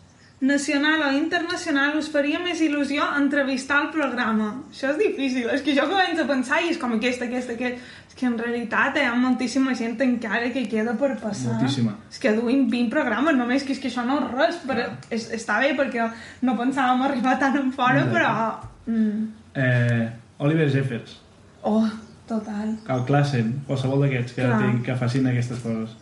nacional 0.44 1.02
o 1.08 1.12
internacional, 1.16 1.96
us 1.98 2.10
faria 2.12 2.40
més 2.44 2.60
il·lusió 2.62 3.06
entrevistar 3.16 3.78
al 3.80 3.92
programa? 3.96 4.50
Això 4.70 4.92
és 4.92 5.00
difícil. 5.00 5.48
És 5.56 5.64
que 5.64 5.76
jo 5.78 5.86
començo 5.88 6.26
a 6.26 6.30
pensar 6.30 6.60
i 6.62 6.74
és 6.74 6.80
com 6.82 6.96
aquesta, 6.98 7.30
aquesta, 7.30 7.56
aquesta... 7.56 8.02
És 8.14 8.18
que 8.20 8.28
en 8.28 8.36
realitat 8.38 9.00
hi 9.00 9.06
ha 9.08 9.16
moltíssima 9.18 9.74
gent 9.74 9.96
encara 10.06 10.52
que 10.54 10.68
queda 10.70 10.94
per 11.00 11.16
passar. 11.22 11.56
Moltíssima. 11.56 11.96
És 12.12 12.20
que 12.22 12.36
duim 12.36 12.68
20 12.70 12.92
programes 12.92 13.40
només, 13.40 13.64
que 13.66 13.74
és 13.74 13.82
que 13.82 13.90
això 13.90 14.04
no 14.06 14.20
és 14.20 14.36
res. 14.36 14.60
Però 14.68 14.86
és, 15.10 15.30
està 15.40 15.58
bé 15.64 15.72
perquè 15.80 16.12
no 16.46 16.58
pensàvem 16.60 17.08
arribar 17.08 17.40
tan 17.42 17.58
en 17.64 17.72
fora, 17.74 18.04
Exacte. 18.04 18.20
però... 18.20 18.92
Mm. 18.92 19.26
Eh, 19.56 20.06
Oliver 20.44 20.70
Jeffers. 20.70 21.18
Oh, 21.64 21.88
total. 22.28 22.76
El 22.92 23.04
Klassen, 23.08 23.56
qualsevol 23.66 24.04
d'aquests 24.04 24.36
que, 24.36 24.52
té, 24.60 24.72
que 24.86 25.00
facin 25.00 25.32
aquestes 25.32 25.64
coses. 25.64 25.96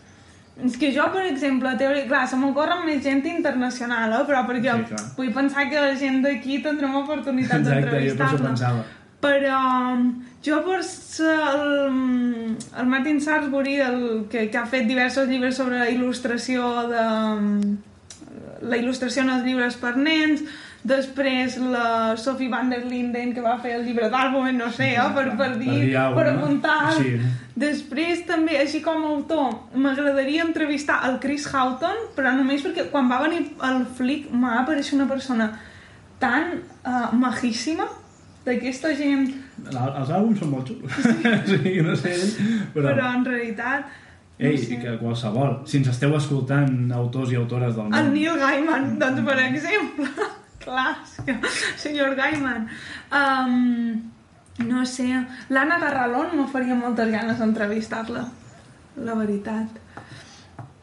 És 0.60 0.76
que 0.78 0.92
jo, 0.94 1.06
per 1.14 1.24
exemple, 1.26 1.72
teoria, 1.80 2.06
clar, 2.10 2.26
se 2.28 2.38
m'ocorre 2.38 2.82
més 2.86 3.00
gent 3.04 3.24
internacional, 3.26 4.12
eh? 4.20 4.26
però 4.28 4.44
perquè 4.46 4.74
Sí, 4.78 4.90
clar. 4.92 5.06
vull 5.18 5.32
pensar 5.34 5.70
que 5.70 5.80
la 5.80 5.96
gent 5.96 6.22
d'aquí 6.26 6.60
tindrem 6.62 6.96
oportunitat 7.00 7.62
Exacte, 7.62 8.04
jo 8.06 8.16
d'entrevistar-la. 8.18 8.84
Però 9.22 9.58
um, 9.94 10.06
jo 10.44 10.58
per 10.66 10.80
el, 10.82 12.58
el 12.82 12.88
Martin 12.90 13.22
Sarsbury, 13.22 13.78
el, 13.86 14.26
que, 14.30 14.50
que 14.50 14.58
ha 14.58 14.66
fet 14.66 14.88
diversos 14.90 15.30
llibres 15.30 15.56
sobre 15.56 15.88
il·lustració 15.94 16.90
de... 16.90 17.06
um, 17.38 17.78
la 18.62 18.78
il·lustració 18.78 19.24
en 19.24 19.32
els 19.34 19.46
llibres 19.46 19.78
per 19.82 19.96
nens, 19.98 20.44
després 20.84 21.58
la 21.62 22.16
Sophie 22.18 22.50
van 22.50 22.72
der 22.72 22.84
Linden, 22.90 23.34
que 23.36 23.44
va 23.44 23.58
fer 23.62 23.76
el 23.78 23.86
llibre 23.86 24.10
d'àlbum, 24.10 24.50
no 24.58 24.72
sé, 24.74 24.92
eh, 24.96 25.08
per, 25.16 25.28
per 25.38 25.52
dir, 25.60 25.96
alguna 25.96 26.16
per 26.16 26.26
cosa, 26.26 26.38
apuntar. 26.38 26.80
Sí. 26.98 27.14
Després 27.62 28.26
també, 28.26 28.58
així 28.58 28.82
com 28.82 29.04
a 29.04 29.12
autor, 29.14 29.54
m'agradaria 29.76 30.46
entrevistar 30.48 31.02
el 31.10 31.20
Chris 31.22 31.46
Houghton, 31.52 32.08
però 32.18 32.34
només 32.38 32.64
perquè 32.66 32.88
quan 32.90 33.12
va 33.12 33.22
venir 33.28 33.44
al 33.60 33.84
Flick 33.98 34.32
m'ha 34.34 34.62
apareixer 34.64 34.98
una 34.98 35.10
persona 35.10 35.52
tan 36.22 36.58
uh, 36.86 37.10
majíssima 37.18 37.86
d'aquesta 38.46 38.96
gent, 38.98 39.30
Els 39.70 40.10
àlbums 40.10 40.40
són 40.42 40.50
molt 40.56 40.70
xulos. 40.72 40.94
sí, 41.50 41.76
no 41.86 41.96
sé, 42.00 42.16
però... 42.74 42.88
però 42.94 43.12
en 43.18 43.28
realitat... 43.28 43.98
Ei, 44.42 44.56
no 44.56 44.62
sé. 44.64 44.78
que 44.82 44.94
qualsevol. 44.98 45.52
Si 45.70 45.78
ens 45.78 45.92
esteu 45.92 46.16
escoltant 46.18 46.90
autors 46.98 47.30
i 47.30 47.38
autores 47.38 47.76
del 47.78 47.92
El 47.92 47.92
món... 47.94 48.14
Neil 48.16 48.40
Gaiman, 48.42 48.88
doncs 48.98 49.22
per 49.28 49.36
exemple. 49.44 50.08
Clar, 50.64 50.96
senyor 51.84 52.16
Gaiman. 52.16 52.68
Um, 53.12 54.12
no 54.68 54.86
sé, 54.86 55.08
l'Anna 55.50 55.80
Garralón 55.82 56.36
me 56.38 56.48
faria 56.52 56.76
moltes 56.78 57.10
ganes 57.12 57.40
d'entrevistar-la, 57.42 58.26
la 59.02 59.16
veritat. 59.18 59.80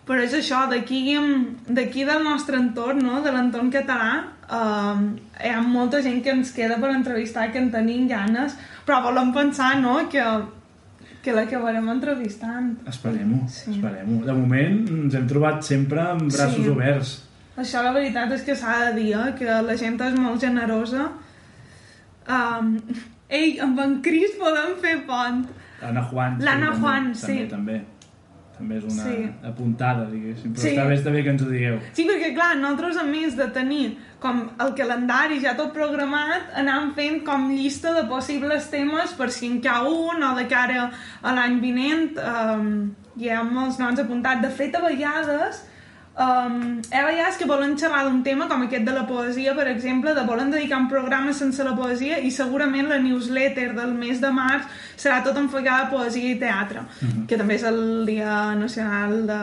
Però 0.09 0.23
és 0.25 0.33
això, 0.33 0.63
d'aquí 0.73 2.05
del 2.09 2.23
nostre 2.25 2.57
entorn, 2.57 3.03
no? 3.05 3.21
de 3.23 3.31
l'entorn 3.35 3.69
català, 3.71 4.23
um, 4.49 5.03
hi 5.37 5.51
ha 5.53 5.61
molta 5.61 6.01
gent 6.03 6.23
que 6.25 6.33
ens 6.33 6.51
queda 6.57 6.79
per 6.81 6.95
entrevistar, 6.95 7.51
que 7.53 7.61
en 7.61 7.69
tenim 7.71 8.07
ganes, 8.09 8.57
però 8.89 9.03
volem 9.05 9.35
pensar 9.37 9.75
no? 9.83 9.99
que, 10.09 10.25
que 11.23 11.35
l'acabarem 11.37 11.91
entrevistant. 11.93 12.73
Esperem-ho, 12.89 13.43
Sí. 13.53 13.75
esperem-ho. 13.77 14.23
De 14.25 14.33
moment 14.33 14.81
ens 14.97 15.15
hem 15.21 15.29
trobat 15.29 15.61
sempre 15.69 16.01
amb 16.01 16.25
braços 16.33 16.65
Sí. 16.65 16.69
oberts. 16.73 17.15
Això 17.59 17.83
la 17.83 17.93
veritat 17.97 18.31
és 18.37 18.45
que 18.47 18.55
s'ha 18.57 18.79
de 18.87 18.95
dir, 19.01 19.13
eh? 19.19 19.33
que 19.39 19.45
la 19.67 19.75
gent 19.77 19.99
és 20.07 20.15
molt 20.19 20.41
generosa. 20.41 21.09
Um, 22.29 22.75
ei, 23.29 23.57
amb 23.65 23.79
en 23.83 24.01
Cris 24.05 24.37
podem 24.39 24.75
fer 24.83 24.99
pont. 25.09 25.47
L'Anna 25.83 26.03
Juan. 26.11 26.37
L'Anna 26.45 26.73
també, 26.73 26.81
Juan, 26.83 27.07
també, 27.13 27.21
sí. 27.23 27.39
També, 27.51 27.79
també 28.59 28.77
és 28.79 28.85
una 28.85 29.05
Sí. 29.05 29.17
apuntada, 29.51 30.05
diguéssim. 30.11 30.53
Però 30.55 30.61
Sí. 30.63 30.69
està 30.75 30.87
bé, 30.89 30.97
està 30.99 31.13
bé 31.15 31.23
que 31.25 31.31
ens 31.31 31.43
ho 31.43 31.49
digueu. 31.51 31.79
Sí, 31.93 32.05
perquè 32.09 32.35
clar, 32.35 32.57
nosaltres 32.59 32.97
a 32.99 33.05
més 33.05 33.37
de 33.37 33.47
tenir 33.49 33.97
com 34.21 34.51
el 34.61 34.75
calendari 34.75 35.41
ja 35.41 35.55
tot 35.57 35.73
programat, 35.73 36.53
anàvem 36.55 36.93
fent 36.95 37.25
com 37.25 37.49
llista 37.51 37.95
de 37.95 38.05
possibles 38.09 38.69
temes 38.71 39.13
per 39.15 39.31
si 39.31 39.47
en 39.47 39.61
cau 39.61 39.87
un 40.11 40.23
o 40.23 40.35
de 40.37 40.47
cara 40.47 40.91
a 41.23 41.33
l'any 41.35 41.61
vinent. 41.61 42.19
Um, 42.19 42.95
hi 43.17 43.31
ha 43.31 43.43
molts 43.43 43.79
noms 43.79 43.99
apuntats. 43.99 44.43
De 44.43 44.51
fet, 44.51 44.75
a 44.77 44.81
vegades 44.81 45.65
Um, 46.19 46.81
hi 46.83 46.97
ha 46.99 47.05
vegades 47.07 47.37
que 47.39 47.47
volen 47.47 47.77
xerrar 47.79 48.01
d'un 48.09 48.25
tema 48.27 48.49
com 48.51 48.65
aquest 48.65 48.83
de 48.83 48.91
la 48.91 49.05
poesia, 49.07 49.53
per 49.55 49.69
exemple, 49.71 50.11
de 50.17 50.25
volen 50.27 50.49
dedicar 50.51 50.81
un 50.83 50.89
programa 50.91 51.31
sense 51.31 51.63
la 51.63 51.77
poesia 51.79 52.17
i 52.19 52.33
segurament 52.35 52.89
la 52.91 52.97
newsletter 52.99 53.69
del 53.77 53.93
mes 53.95 54.19
de 54.19 54.33
març 54.35 54.67
serà 54.99 55.21
tot 55.23 55.37
enfocada 55.39 55.85
a 55.85 55.91
poesia 55.93 56.33
i 56.33 56.41
teatre, 56.41 56.83
que 57.31 57.39
també 57.39 57.55
és 57.55 57.63
el 57.71 57.79
dia 58.09 58.33
nacional, 58.59 59.15
de, 59.29 59.39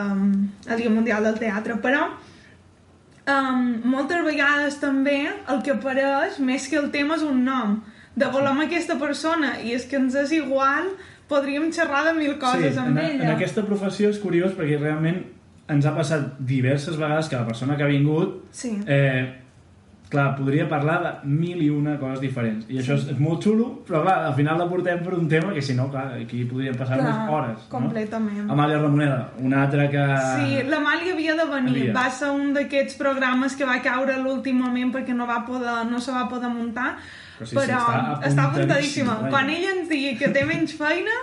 el 0.68 0.82
dia 0.82 0.92
mundial 0.92 1.24
del 1.24 1.38
teatre, 1.40 1.78
però 1.80 2.10
um, 2.12 3.62
moltes 3.88 4.20
vegades 4.26 4.76
també 4.82 5.22
el 5.32 5.62
que 5.64 5.72
apareix, 5.78 6.36
més 6.44 6.66
que 6.68 6.76
el 6.76 6.90
tema, 6.92 7.16
és 7.16 7.24
un 7.24 7.40
nom. 7.46 7.78
De 8.16 8.28
volem 8.32 8.60
aquesta 8.66 8.98
persona 9.00 9.54
i 9.64 9.72
és 9.72 9.88
que 9.88 9.96
ens 9.96 10.12
és 10.26 10.36
igual, 10.42 10.92
podríem 11.32 11.72
xerrar 11.72 12.04
de 12.10 12.12
mil 12.20 12.36
coses 12.36 12.76
sí, 12.76 12.84
amb 12.84 12.98
en, 12.98 13.02
ella. 13.06 13.30
en 13.30 13.34
aquesta 13.38 13.64
professió 13.64 14.12
és 14.12 14.20
curiós 14.20 14.52
perquè 14.52 14.76
realment 14.76 15.24
ens 15.68 15.86
ha 15.86 15.94
passat 15.96 16.36
diverses 16.38 16.96
vegades 16.96 17.28
que 17.28 17.36
la 17.36 17.46
persona 17.46 17.76
que 17.76 17.82
ha 17.82 17.86
vingut 17.90 18.44
Sí. 18.52 18.78
eh, 18.86 19.42
clar, 20.08 20.36
podria 20.36 20.68
parlar 20.70 21.00
de 21.02 21.28
mil 21.28 21.60
i 21.64 21.68
una 21.68 21.96
coses 21.98 22.20
diferents 22.22 22.68
i 22.70 22.76
això 22.78 22.94
és, 22.94 23.08
és 23.10 23.18
molt 23.18 23.42
xulo, 23.42 23.82
però 23.88 24.04
clar, 24.04 24.14
al 24.28 24.34
final 24.36 24.56
la 24.62 24.68
portem 24.70 25.00
per 25.02 25.14
un 25.14 25.26
tema 25.28 25.52
que 25.52 25.60
si 25.60 25.74
no, 25.74 25.88
clar, 25.90 26.12
aquí 26.20 26.44
podríem 26.46 26.76
passar-nos 26.78 27.10
Clar, 27.10 27.28
hores 27.30 27.64
completament. 27.68 28.44
no? 28.46 28.52
Amàlia 28.54 28.78
Ramoneda, 28.78 29.32
una 29.42 29.64
altra 29.64 29.88
que 29.90 30.04
Sí, 30.36 30.62
l'Amàlia 30.70 31.12
havia 31.16 31.34
de 31.34 31.44
venir. 31.50 31.80
Havia. 31.90 31.92
Va 31.98 32.10
ser 32.10 32.30
un 32.30 32.52
d'aquests 32.54 32.94
programes 33.02 33.56
que 33.58 33.64
va 33.66 33.80
caure 33.82 34.14
a 34.14 34.18
l'últim 34.22 34.60
moment 34.62 34.92
perquè 34.94 35.12
no, 35.14 35.26
va 35.26 35.40
poder, 35.44 35.84
no 35.90 35.98
se 35.98 36.12
va 36.12 36.28
poder 36.28 36.50
muntar. 36.54 36.96
Però 37.40 37.44
sí, 37.50 37.56
sí, 37.56 37.56
però 37.56 37.80
està 37.82 38.28
està 38.30 38.44
apuntadíssima. 38.46 39.18
Quan 39.28 39.50
ella 39.50 39.74
ens 39.80 39.88
digui 39.90 40.14
que 40.16 40.28
té 40.32 40.44
menys 40.46 40.72
feina, 40.78 41.18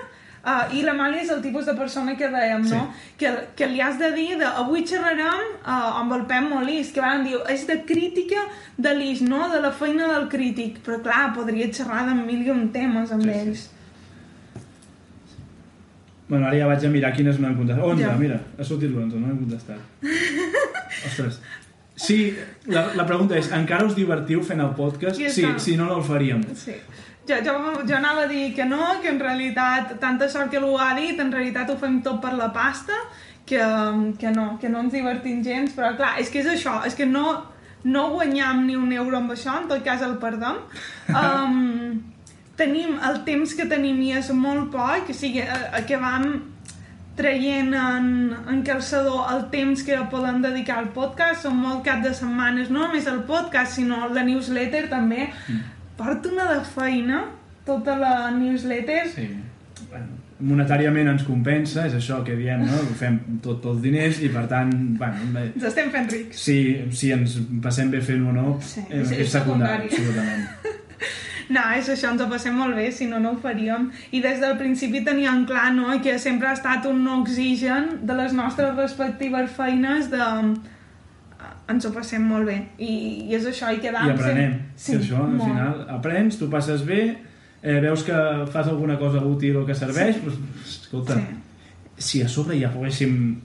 uh, 0.45 0.73
i 0.75 0.81
l'Amàlia 0.83 1.21
és 1.23 1.29
el 1.33 1.41
tipus 1.41 1.65
de 1.65 1.73
persona 1.77 2.15
que 2.19 2.29
dèiem, 2.29 2.65
no? 2.69 2.85
Que, 3.17 3.31
que 3.55 3.67
li 3.71 3.81
has 3.81 3.97
de 3.99 4.11
dir 4.15 4.37
de, 4.39 4.45
avui 4.45 4.85
xerrarem 4.87 5.43
uh, 5.63 5.99
amb 6.01 6.13
el 6.17 6.25
Pep 6.29 6.49
Molís, 6.49 6.91
que 6.95 7.01
van 7.01 7.23
dir, 7.23 7.37
és 7.49 7.65
de 7.67 7.79
crítica 7.87 8.43
de 8.77 8.93
l'IS, 8.97 9.21
no? 9.27 9.47
De 9.53 9.59
la 9.61 9.71
feina 9.71 10.07
del 10.13 10.27
crític. 10.29 10.81
Però 10.85 11.01
clar, 11.03 11.33
podria 11.35 11.67
xerrar 11.73 12.05
de 12.09 12.15
mil 12.21 12.45
i 12.45 12.51
un 12.51 12.69
temes 12.75 13.11
amb 13.11 13.23
Sí, 13.23 13.29
sí. 13.29 13.39
ells. 13.39 13.69
Bueno, 16.29 16.47
ara 16.47 16.57
ja 16.57 16.67
vaig 16.69 16.85
a 16.85 16.89
mirar 16.89 17.11
quines 17.13 17.37
no 17.39 17.47
hem 17.49 17.57
contestat. 17.57 17.83
11, 17.85 18.01
Ja. 18.01 18.13
mira, 18.17 18.39
ha 18.57 18.63
sortit 18.63 18.89
l'11, 18.89 19.19
no 19.19 19.27
hem 19.29 19.37
contestat. 19.43 19.77
Ostres. 21.05 21.41
Sí, 21.95 22.33
la, 22.65 22.87
la 22.97 23.05
pregunta 23.05 23.35
és, 23.37 23.51
encara 23.53 23.85
us 23.85 23.93
divertiu 23.95 24.41
fent 24.41 24.59
el 24.63 24.71
podcast? 24.73 25.19
Ja 25.21 25.29
Sí, 25.29 25.43
si 25.59 25.75
no, 25.77 25.85
no 25.91 25.97
el 25.99 26.03
faríem. 26.07 26.41
Sí. 26.57 26.73
Jo, 27.27 27.37
jo, 27.39 27.53
jo 27.87 27.95
anava 27.95 28.25
a 28.25 28.27
dir 28.27 28.53
que 28.55 28.65
no, 28.67 28.99
que 29.01 29.07
en 29.07 29.19
realitat, 29.19 29.95
tanta 30.01 30.27
sort 30.29 30.51
que 30.51 30.59
l'ho 30.59 30.75
ha 30.77 30.91
dit, 30.97 31.19
en 31.19 31.31
realitat 31.31 31.69
ho 31.71 31.77
fem 31.79 32.01
tot 32.03 32.19
per 32.23 32.33
la 32.35 32.49
pasta, 32.51 32.97
que, 33.45 33.61
que 34.19 34.31
no, 34.31 34.57
que 34.59 34.69
no 34.69 34.83
ens 34.83 34.95
divertim 34.95 35.43
gens, 35.43 35.71
però 35.75 35.93
clar, 35.95 36.17
és 36.19 36.31
que 36.31 36.41
és 36.43 36.49
això, 36.51 36.81
és 36.87 36.95
que 36.99 37.07
no, 37.07 37.37
no 37.83 38.09
guanyam 38.15 38.65
ni 38.67 38.75
un 38.75 38.91
euro 38.91 39.21
amb 39.21 39.35
això, 39.35 39.55
en 39.61 39.69
tot 39.71 39.83
cas 39.85 40.03
el 40.03 40.17
perdem. 40.23 40.59
Um, 41.13 41.99
tenim 42.57 42.95
el 43.03 43.19
temps 43.27 43.53
que 43.57 43.65
tenim 43.69 43.99
i 44.01 44.13
és 44.17 44.29
molt 44.35 44.71
poc, 44.73 45.09
o 45.11 45.15
sigui, 45.15 45.43
a, 45.43 45.59
a 45.79 45.81
que 45.87 45.99
vam 45.99 46.27
traient 47.17 47.73
en, 47.77 48.07
en 48.49 48.61
calçador 48.65 49.27
el 49.33 49.43
temps 49.53 49.83
que 49.85 49.99
poden 50.09 50.41
dedicar 50.41 50.79
al 50.81 50.89
podcast, 50.95 51.45
són 51.45 51.59
molt 51.61 51.83
cap 51.85 52.01
de 52.05 52.13
setmanes, 52.17 52.71
no 52.73 52.87
només 52.87 53.07
el 53.09 53.21
podcast, 53.29 53.77
sinó 53.77 54.07
la 54.09 54.25
newsletter 54.25 54.87
també. 54.91 55.27
Mm. 55.47 55.82
Porto 55.97 56.29
una 56.33 56.47
de 56.53 56.59
feina, 56.65 57.25
tota 57.65 57.97
la 57.99 58.31
newsletter. 58.31 59.07
Sí. 59.13 59.27
Bueno, 59.89 60.07
monetàriament 60.43 61.07
ens 61.13 61.23
compensa, 61.23 61.85
és 61.87 61.93
això 61.95 62.23
que 62.25 62.35
diem, 62.35 62.63
no? 62.65 62.79
Fem 62.99 63.19
tot 63.45 63.61
pels 63.63 63.81
diners 63.83 64.19
i, 64.25 64.29
per 64.33 64.47
tant, 64.51 64.71
bueno, 64.99 65.27
bé, 65.35 65.45
Ens 65.55 65.63
estem 65.69 65.91
fent 65.93 66.09
rics. 66.11 66.39
si, 66.43 66.57
si 66.91 67.11
ens 67.15 67.37
passem 67.63 67.91
bé 67.93 68.01
fent-ho 68.01 68.29
o 68.29 68.33
no, 68.35 68.59
Sí, 68.61 68.81
eh, 68.89 69.01
és- 69.01 69.11
és, 69.11 69.19
és 69.27 69.31
secundari, 69.31 69.89
secundari. 69.89 69.93
absolutament. 69.93 70.47
No, 71.53 71.59
és 71.75 71.89
això, 71.91 72.09
ens 72.13 72.21
ho 72.23 72.25
passem 72.31 72.55
molt 72.55 72.73
bé, 72.73 72.85
si 72.91 73.05
no, 73.05 73.17
no 73.19 73.33
ho 73.33 73.37
faríem. 73.37 73.89
I 74.15 74.21
des 74.23 74.39
del 74.39 74.55
principi 74.57 75.01
teníem 75.03 75.43
clar, 75.45 75.73
no?, 75.75 75.89
que 76.01 76.17
sempre 76.17 76.47
ha 76.47 76.53
estat 76.55 76.85
un 76.89 77.05
oxigen 77.07 77.99
de 78.07 78.13
les 78.15 78.31
nostres 78.33 78.73
respectives 78.77 79.51
feines 79.51 80.09
de... 80.09 80.23
Ens 81.71 81.85
ho 81.85 81.91
passem 81.95 82.21
molt 82.27 82.45
bé. 82.45 82.57
I, 82.77 83.29
i 83.29 83.35
és 83.35 83.45
això, 83.47 83.69
i 83.73 83.79
quedam... 83.79 84.07
I 84.07 84.11
aprenem. 84.11 84.57
Sí, 84.75 84.91
que 84.97 84.99
això, 85.03 85.21
al 85.23 85.31
molt. 85.37 85.43
final, 85.47 85.85
aprens, 85.95 86.37
tu 86.37 86.49
passes 86.51 86.83
bé, 86.85 87.17
eh, 87.61 87.79
veus 87.79 88.03
que 88.03 88.17
fas 88.51 88.67
alguna 88.67 88.97
cosa 88.99 89.21
útil 89.23 89.55
o 89.61 89.65
que 89.65 89.75
serveix, 89.75 90.17
Sí. 90.17 90.21
doncs, 90.25 90.67
escolta, 90.83 91.15
Sí. 91.15 91.23
si 91.97 92.21
a 92.21 92.27
sobre 92.27 92.59
ja 92.59 92.69
poguéssim 92.73 93.39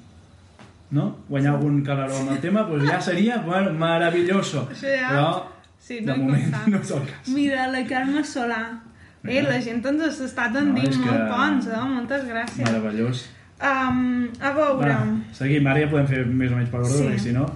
no? 0.91 1.17
guanyar 1.29 1.55
algun 1.55 1.83
calaró 1.85 2.17
amb 2.19 2.31
el 2.33 2.41
tema, 2.41 2.63
doncs 2.67 2.89
ja 2.91 3.01
seria 3.01 3.39
bueno, 3.45 3.73
maravilloso. 3.73 4.67
Això 4.73 4.89
ja- 4.99 5.11
Però, 5.13 5.45
Sí, 5.79 6.01
de 6.01 6.07
no 6.07 6.15
he 6.15 6.19
moment, 6.19 6.43
comptat. 6.51 6.67
no 6.69 6.79
és 6.81 6.91
el 6.91 7.03
cas. 7.07 7.29
Mira, 7.29 7.69
la 7.69 7.85
Carme 7.87 8.25
Solà. 8.25 8.81
Eh, 9.25 9.43
la 9.43 9.61
gent 9.61 9.85
ens 9.87 10.21
està 10.21 10.51
tendint 10.53 10.91
No, 10.97 11.05
molt 11.07 11.19
que- 11.19 11.29
ponts, 11.31 11.67
eh? 11.69 11.81
Moltes 11.95 12.25
gràcies. 12.25 12.65
Meravellós. 12.65 13.27
Um, 13.61 14.29
a 14.41 14.51
veure... 14.55 14.89
Va, 14.89 15.07
seguim, 15.33 15.67
ara 15.67 15.81
ja 15.81 15.89
podem 15.91 16.07
fer 16.07 16.27
més 16.27 16.51
o 16.53 16.57
menys 16.57 16.71
per 16.71 16.81
ordre, 16.81 17.15
Sí. 17.19 17.29
si 17.29 17.33
no... 17.33 17.47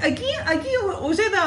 Aquí, 0.00 0.28
aquí 0.46 0.68
us 1.02 1.18
he 1.18 1.28
de, 1.32 1.42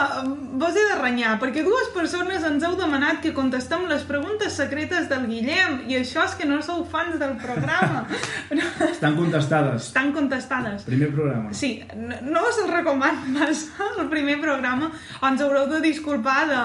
vos 0.60 0.76
he 0.76 0.84
de 0.90 0.96
renyar, 1.00 1.38
perquè 1.40 1.64
dues 1.64 1.88
persones 1.96 2.44
ens 2.44 2.64
heu 2.68 2.74
demanat 2.76 3.22
que 3.24 3.32
contestem 3.34 3.86
les 3.88 4.04
preguntes 4.04 4.58
secretes 4.60 5.08
del 5.08 5.24
Guillem, 5.30 5.78
i 5.88 5.96
això 6.02 6.26
és 6.28 6.34
que 6.36 6.48
no 6.50 6.58
sou 6.66 6.84
fans 6.92 7.16
del 7.22 7.38
programa. 7.40 8.04
Estan 8.92 9.16
contestades. 9.16 9.88
Estan 9.88 10.12
contestades. 10.12 10.84
Primer 10.84 11.14
programa. 11.16 11.54
Sí, 11.56 11.78
no, 11.96 12.18
no 12.28 12.42
us 12.50 12.60
recomano 12.70 13.24
massa, 13.38 13.88
el 13.98 14.10
primer 14.12 14.42
programa. 14.44 14.92
Ens 15.24 15.42
haureu 15.46 15.70
de 15.72 15.80
disculpar 15.88 16.42
de 16.52 16.64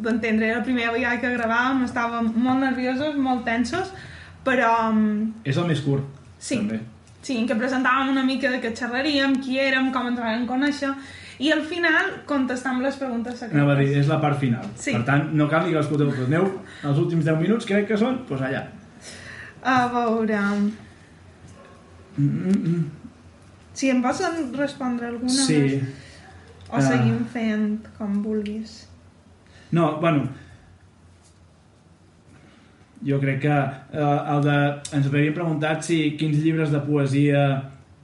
d'entendre, 0.00 0.46
era 0.48 0.62
la 0.62 0.64
primera 0.64 0.94
vegada 0.94 1.20
que 1.20 1.28
gravàvem, 1.34 1.82
estàvem 1.84 2.30
molt 2.40 2.62
nerviosos, 2.64 3.18
molt 3.20 3.44
tensos, 3.44 3.90
però 4.46 4.70
um, 4.88 5.34
És 5.44 5.58
el 5.60 5.66
més 5.68 5.82
curt, 5.84 6.06
Sí. 6.40 6.56
també. 6.56 6.80
Sí, 7.22 7.36
en 7.38 7.46
què 7.48 7.56
presentàvem 7.58 8.08
una 8.12 8.22
mica 8.24 8.50
de 8.50 8.60
què 8.62 8.74
xerraríem, 8.76 9.36
qui 9.42 9.58
érem, 9.58 9.90
com 9.92 10.06
ens 10.08 10.20
vam 10.20 10.46
conèixer, 10.48 10.90
i 11.40 11.50
al 11.52 11.62
final 11.64 12.10
contestam 12.28 12.82
les 12.84 12.96
preguntes 13.00 13.34
secretes. 13.38 13.56
Anava 13.56 13.72
a 13.72 13.80
dir, 13.80 13.96
és 13.98 14.08
la 14.08 14.20
part 14.20 14.38
final. 14.40 14.64
Sí. 14.76 14.92
Per 14.92 15.04
tant, 15.08 15.30
no 15.36 15.48
cal 15.48 15.64
ni 15.64 15.72
que 15.72 15.78
l'escolteu, 15.78 16.10
però 16.12 16.26
aneu 16.26 16.50
els 16.84 16.98
últims 16.98 17.24
10 17.24 17.38
minuts, 17.40 17.66
crec 17.68 17.86
que 17.88 17.96
són, 18.00 18.22
doncs 18.28 18.42
allà. 18.48 18.66
A 19.62 19.86
veure... 19.92 20.38
Mm, 22.16 22.24
mm. 22.24 22.84
Si 23.72 23.88
em 23.88 24.00
vols 24.02 24.20
respondre 24.58 25.06
alguna 25.06 25.32
Sí. 25.32 25.58
més? 25.58 25.82
O 26.70 26.76
Ah. 26.76 26.80
seguim 26.82 27.24
fent 27.32 27.86
com 27.98 28.22
vulguis. 28.22 28.86
No, 29.72 29.98
bueno, 30.00 30.28
jo 33.06 33.20
crec 33.20 33.40
que 33.46 33.52
eh, 33.52 34.18
el 34.34 34.42
de, 34.44 34.56
ens 34.96 35.08
havíem 35.08 35.36
preguntat 35.36 35.84
si 35.86 36.00
quins 36.20 36.40
llibres 36.42 36.72
de 36.74 36.82
poesia 36.84 37.44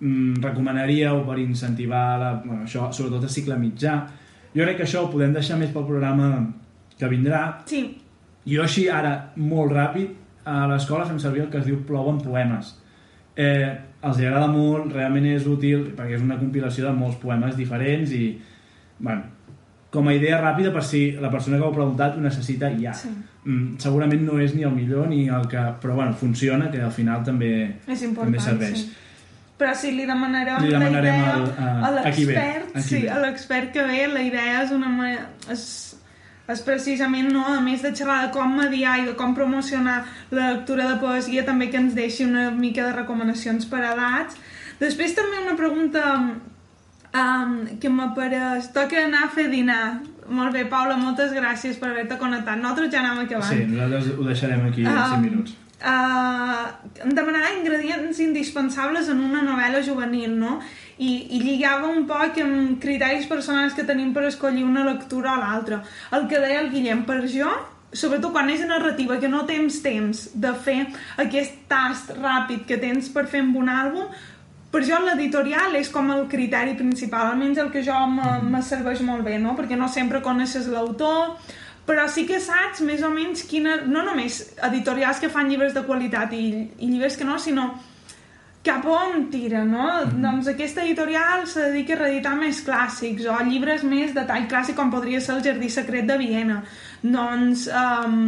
mm, 0.01 0.41
recomanaríeu 0.45 1.25
per 1.27 1.39
incentivar 1.43 2.07
la, 2.23 2.33
bueno, 2.45 2.65
això, 2.65 2.89
sobretot 2.93 3.29
a 3.29 3.33
cicle 3.33 3.59
mitjà. 3.61 3.99
Jo 4.57 4.65
crec 4.65 4.81
que 4.81 4.89
això 4.89 5.05
ho 5.05 5.13
podem 5.13 5.37
deixar 5.37 5.61
més 5.61 5.73
pel 5.75 5.85
programa 5.89 6.31
que 6.97 7.09
vindrà. 7.13 7.43
Sí, 7.69 7.85
Jo 8.47 8.63
així, 8.63 8.87
ara, 8.93 9.33
molt 9.43 9.73
ràpid, 9.75 10.13
a 10.47 10.69
l'escola 10.71 11.07
fem 11.09 11.19
servir 11.19 11.43
el 11.43 11.49
que 11.51 11.59
es 11.59 11.67
diu 11.67 11.81
Plouen 11.87 12.21
poemes. 12.23 12.77
Eh, 13.35 13.73
els 14.07 14.21
agrada 14.21 14.47
molt, 14.47 14.93
realment 14.95 15.27
és 15.33 15.49
útil, 15.51 15.89
perquè 15.97 16.15
és 16.15 16.23
una 16.23 16.39
compilació 16.39 16.87
de 16.87 16.93
molts 16.95 17.19
poemes 17.19 17.57
diferents 17.59 18.13
i, 18.15 18.37
bueno, 19.01 19.27
com 19.91 20.07
a 20.07 20.15
idea 20.15 20.39
ràpida 20.39 20.71
per 20.75 20.85
si 20.87 21.09
la 21.19 21.33
persona 21.33 21.59
que 21.59 21.67
ho 21.67 21.73
ha 21.73 21.75
preguntat 21.75 22.15
ho 22.15 22.23
necessita 22.23 22.71
ja. 22.79 22.95
sí. 22.95 23.11
Mm, 23.47 23.77
segurament 23.79 24.23
no 24.27 24.41
és 24.43 24.55
ni 24.57 24.65
el 24.67 24.73
millor 24.75 25.07
ni 25.09 25.29
el 25.31 25.45
que... 25.49 25.61
Però 25.81 25.95
bueno, 25.95 26.13
funciona, 26.19 26.69
que 26.71 26.81
al 26.83 26.91
final 26.93 27.23
també, 27.25 27.77
també 27.87 28.41
serveix. 28.43 28.81
sí. 28.85 28.95
Però 29.57 29.71
si 29.73 29.91
li 29.95 30.05
demanarem, 30.05 30.59
Li 30.67 30.69
demanarem 30.69 31.21
la 31.21 31.21
idea 31.23 31.35
al- 31.35 31.53
a- 31.57 31.87
a 31.87 31.91
l'expert, 31.95 32.75
sí, 32.85 32.99
ve. 33.05 33.09
a 33.09 33.21
l'expert 33.23 33.71
que 33.73 33.85
ve, 33.89 34.03
la 34.13 34.21
idea 34.27 34.63
és 34.65 34.73
una. 34.75 34.91
És, 35.55 35.63
és 36.49 36.61
precisament, 36.67 37.31
no, 37.33 37.41
a 37.55 37.61
més 37.65 37.81
de 37.83 37.95
xerrar 37.97 38.19
de 38.27 38.33
com 38.35 38.53
mediar 38.59 38.99
i 39.01 39.07
de 39.07 39.15
com 39.17 39.33
promocionar 39.35 40.05
la 40.31 40.51
lectura 40.53 40.91
de 40.91 40.99
poesia, 41.01 41.45
també 41.47 41.71
que 41.71 41.79
ens 41.81 41.95
deixi 41.97 42.25
una 42.27 42.51
mica 42.51 42.85
de 42.85 42.93
recomanacions 42.99 43.65
per 43.71 43.81
edats. 43.95 44.37
Després 44.79 45.15
també 45.17 45.41
una 45.47 45.57
pregunta 45.57 46.03
um, 47.15 47.57
que 47.81 47.89
m'apareix... 47.89 48.69
Toca 48.77 49.07
anar 49.07 49.25
a 49.25 49.33
fer 49.33 49.49
dinar. 49.51 50.01
Molt 50.29 50.53
bé, 50.53 50.65
Paula, 50.71 50.97
moltes 50.97 51.33
gràcies 51.37 51.79
per 51.79 51.91
haver-te 51.93 52.17
connectat. 52.19 52.59
Nosaltres 52.59 52.91
ja 52.93 53.01
anem 53.05 53.25
acabant. 53.27 53.49
Sí, 53.53 53.65
nosaltres 53.71 54.11
ho 54.19 54.25
deixarem 54.27 54.67
aquí 54.67 54.83
en 54.83 54.89
Ah, 54.93 55.09
5 55.15 55.23
minuts. 55.23 55.55
Uh, 55.77 56.65
em 57.05 57.13
demanava 57.15 57.53
ingredients 57.59 58.19
indispensables 58.25 59.11
en 59.13 59.21
una 59.21 59.43
novel·la 59.45 59.83
juvenil, 59.85 60.33
no? 60.41 60.59
I, 60.99 61.11
i 61.37 61.41
lligava 61.43 61.91
un 61.93 62.07
poc 62.09 62.39
amb 62.41 62.79
criteris 62.81 63.27
personals 63.29 63.75
que 63.77 63.85
tenim 63.85 64.15
per 64.17 64.25
escollir 64.25 64.65
una 64.65 64.85
lectura 64.89 65.35
o 65.35 65.41
l'altra. 65.43 65.83
El 66.17 66.25
que 66.31 66.41
deia 66.41 66.63
el 66.65 66.71
Guillem, 66.73 67.05
per 67.05 67.21
jo, 67.29 67.51
sobretot 67.93 68.33
quan 68.33 68.49
és 68.51 68.65
narrativa, 68.67 69.21
que 69.21 69.29
no 69.29 69.45
tens 69.49 69.83
temps 69.85 70.31
de 70.35 70.55
fer 70.65 70.87
aquest 71.23 71.61
tast 71.69 72.15
ràpid 72.17 72.65
que 72.67 72.81
tens 72.83 73.13
per 73.13 73.27
fer 73.29 73.45
amb 73.45 73.61
un 73.61 73.69
àlbum, 73.69 74.09
per 74.77 74.85
jo 74.85 74.99
l'editorial 75.01 75.79
és 75.79 75.89
com 75.89 76.11
el 76.13 76.27
criteri 76.29 76.75
principal, 76.77 77.31
almenys 77.31 77.63
el 77.63 77.71
que 77.73 77.81
jo 77.85 77.97
me, 78.13 78.35
me 78.45 78.61
serveix 78.61 79.01
molt 79.01 79.25
bé, 79.25 79.39
no? 79.41 79.55
Perquè 79.57 79.79
no 79.81 79.89
sempre 79.89 80.21
coneixes 80.21 80.69
l'autor, 80.69 81.39
però 81.89 82.05
sí 82.13 82.27
que 82.29 82.43
saps 82.45 82.83
més 82.85 83.01
o 83.07 83.09
menys 83.09 83.47
quina... 83.49 83.79
No 83.89 84.03
només 84.05 84.43
editorials 84.69 85.23
que 85.23 85.31
fan 85.33 85.49
llibres 85.49 85.73
de 85.73 85.85
qualitat 85.87 86.35
i, 86.37 86.47
i 86.77 86.91
llibres 86.91 87.17
que 87.17 87.25
no, 87.25 87.39
sinó 87.41 87.71
cap 88.67 88.85
on 88.91 89.29
tira, 89.33 89.63
no? 89.65 89.87
Doncs 90.11 90.51
aquesta 90.53 90.85
editorial 90.85 91.47
se 91.49 91.71
dedica 91.71 91.95
a 91.97 92.03
reeditar 92.03 92.35
més 92.37 92.61
clàssics 92.67 93.31
o 93.31 93.39
llibres 93.49 93.87
més 93.87 94.13
de 94.13 94.27
tall 94.29 94.49
clàssic 94.51 94.77
com 94.77 94.93
podria 94.93 95.23
ser 95.25 95.39
El 95.39 95.45
jardí 95.47 95.71
secret 95.73 96.11
de 96.11 96.19
Viena. 96.21 96.61
Doncs 97.01 97.69
um, 97.71 98.27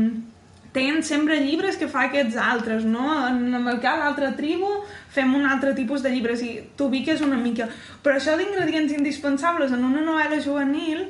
tens 0.73 1.09
sempre 1.09 1.39
llibres 1.41 1.79
que 1.81 1.89
fa 1.89 2.07
aquests 2.07 2.37
altres, 2.37 2.85
no? 2.85 3.07
En, 3.29 3.55
el 3.57 3.81
cas 3.81 3.99
l'altra 4.01 4.35
tribu 4.37 4.69
fem 5.15 5.33
un 5.35 5.47
altre 5.49 5.73
tipus 5.77 6.05
de 6.05 6.13
llibres 6.13 6.43
i 6.45 6.53
t'ubiques 6.77 7.23
una 7.25 7.39
mica. 7.41 7.69
Però 8.05 8.19
això 8.19 8.37
d'ingredients 8.39 8.93
indispensables 8.97 9.73
en 9.73 9.85
una 9.85 10.05
novel·la 10.05 10.41
juvenil 10.45 11.07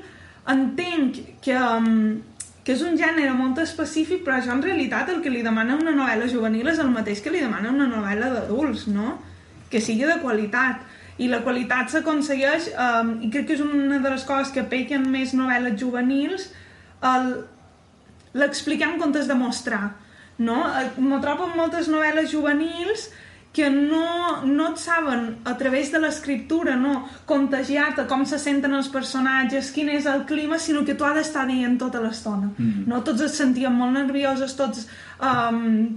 entenc 0.49 1.19
que, 1.45 1.57
um, 1.57 2.21
que 2.65 2.77
és 2.77 2.85
un 2.87 2.97
gènere 3.01 3.35
molt 3.37 3.59
específic, 3.65 4.23
però 4.25 4.39
això 4.39 4.55
en 4.55 4.63
realitat 4.65 5.11
el 5.13 5.21
que 5.25 5.33
li 5.33 5.43
demana 5.43 5.77
una 5.77 5.97
novel·la 5.97 6.31
juvenil 6.31 6.71
és 6.71 6.79
el 6.85 6.95
mateix 6.95 7.21
que 7.25 7.35
li 7.35 7.43
demana 7.43 7.75
una 7.75 7.91
novel·la 7.91 8.31
d'adults, 8.37 8.87
no? 8.95 9.19
Que 9.73 9.83
sigui 9.85 10.07
de 10.09 10.21
qualitat. 10.23 10.87
I 11.19 11.27
la 11.27 11.43
qualitat 11.43 11.91
s'aconsegueix, 11.91 12.71
um, 12.79 13.17
i 13.27 13.29
crec 13.35 13.49
que 13.49 13.59
és 13.59 13.63
una 13.65 13.99
de 13.99 14.11
les 14.15 14.25
coses 14.25 14.55
que 14.55 14.63
pequen 14.63 15.09
més 15.11 15.35
novel·les 15.35 15.75
juvenils, 15.81 16.53
el, 17.03 17.33
l'explicar 18.35 18.93
en 18.93 19.01
comptes 19.01 19.29
de 19.29 19.35
mostrar, 19.39 19.97
no? 20.39 20.61
M'ho 20.99 21.20
trobo 21.22 21.49
en 21.49 21.57
moltes 21.57 21.89
novel·les 21.89 22.31
juvenils 22.33 23.09
que 23.53 23.70
no, 23.70 24.45
no 24.45 24.66
et 24.70 24.79
saben 24.79 25.39
a 25.49 25.55
través 25.59 25.91
de 25.91 25.99
l'escriptura 25.99 26.76
no, 26.79 27.09
contagiar-te 27.26 28.05
com 28.11 28.22
se 28.29 28.39
senten 28.39 28.76
els 28.76 28.91
personatges, 28.93 29.72
quin 29.74 29.89
és 29.91 30.07
el 30.07 30.26
clima, 30.29 30.61
sinó 30.62 30.85
que 30.87 30.95
tu 30.95 31.07
has 31.09 31.16
d'estar 31.16 31.47
dient 31.49 31.79
tota 31.81 32.03
l'estona. 32.05 32.53
Mhm. 32.57 32.85
No? 32.87 33.01
Tots 33.03 33.24
es 33.26 33.39
sentien 33.41 33.74
molt 33.74 33.97
nerviosos, 33.97 34.55
tots 34.57 34.87
um, 35.18 35.89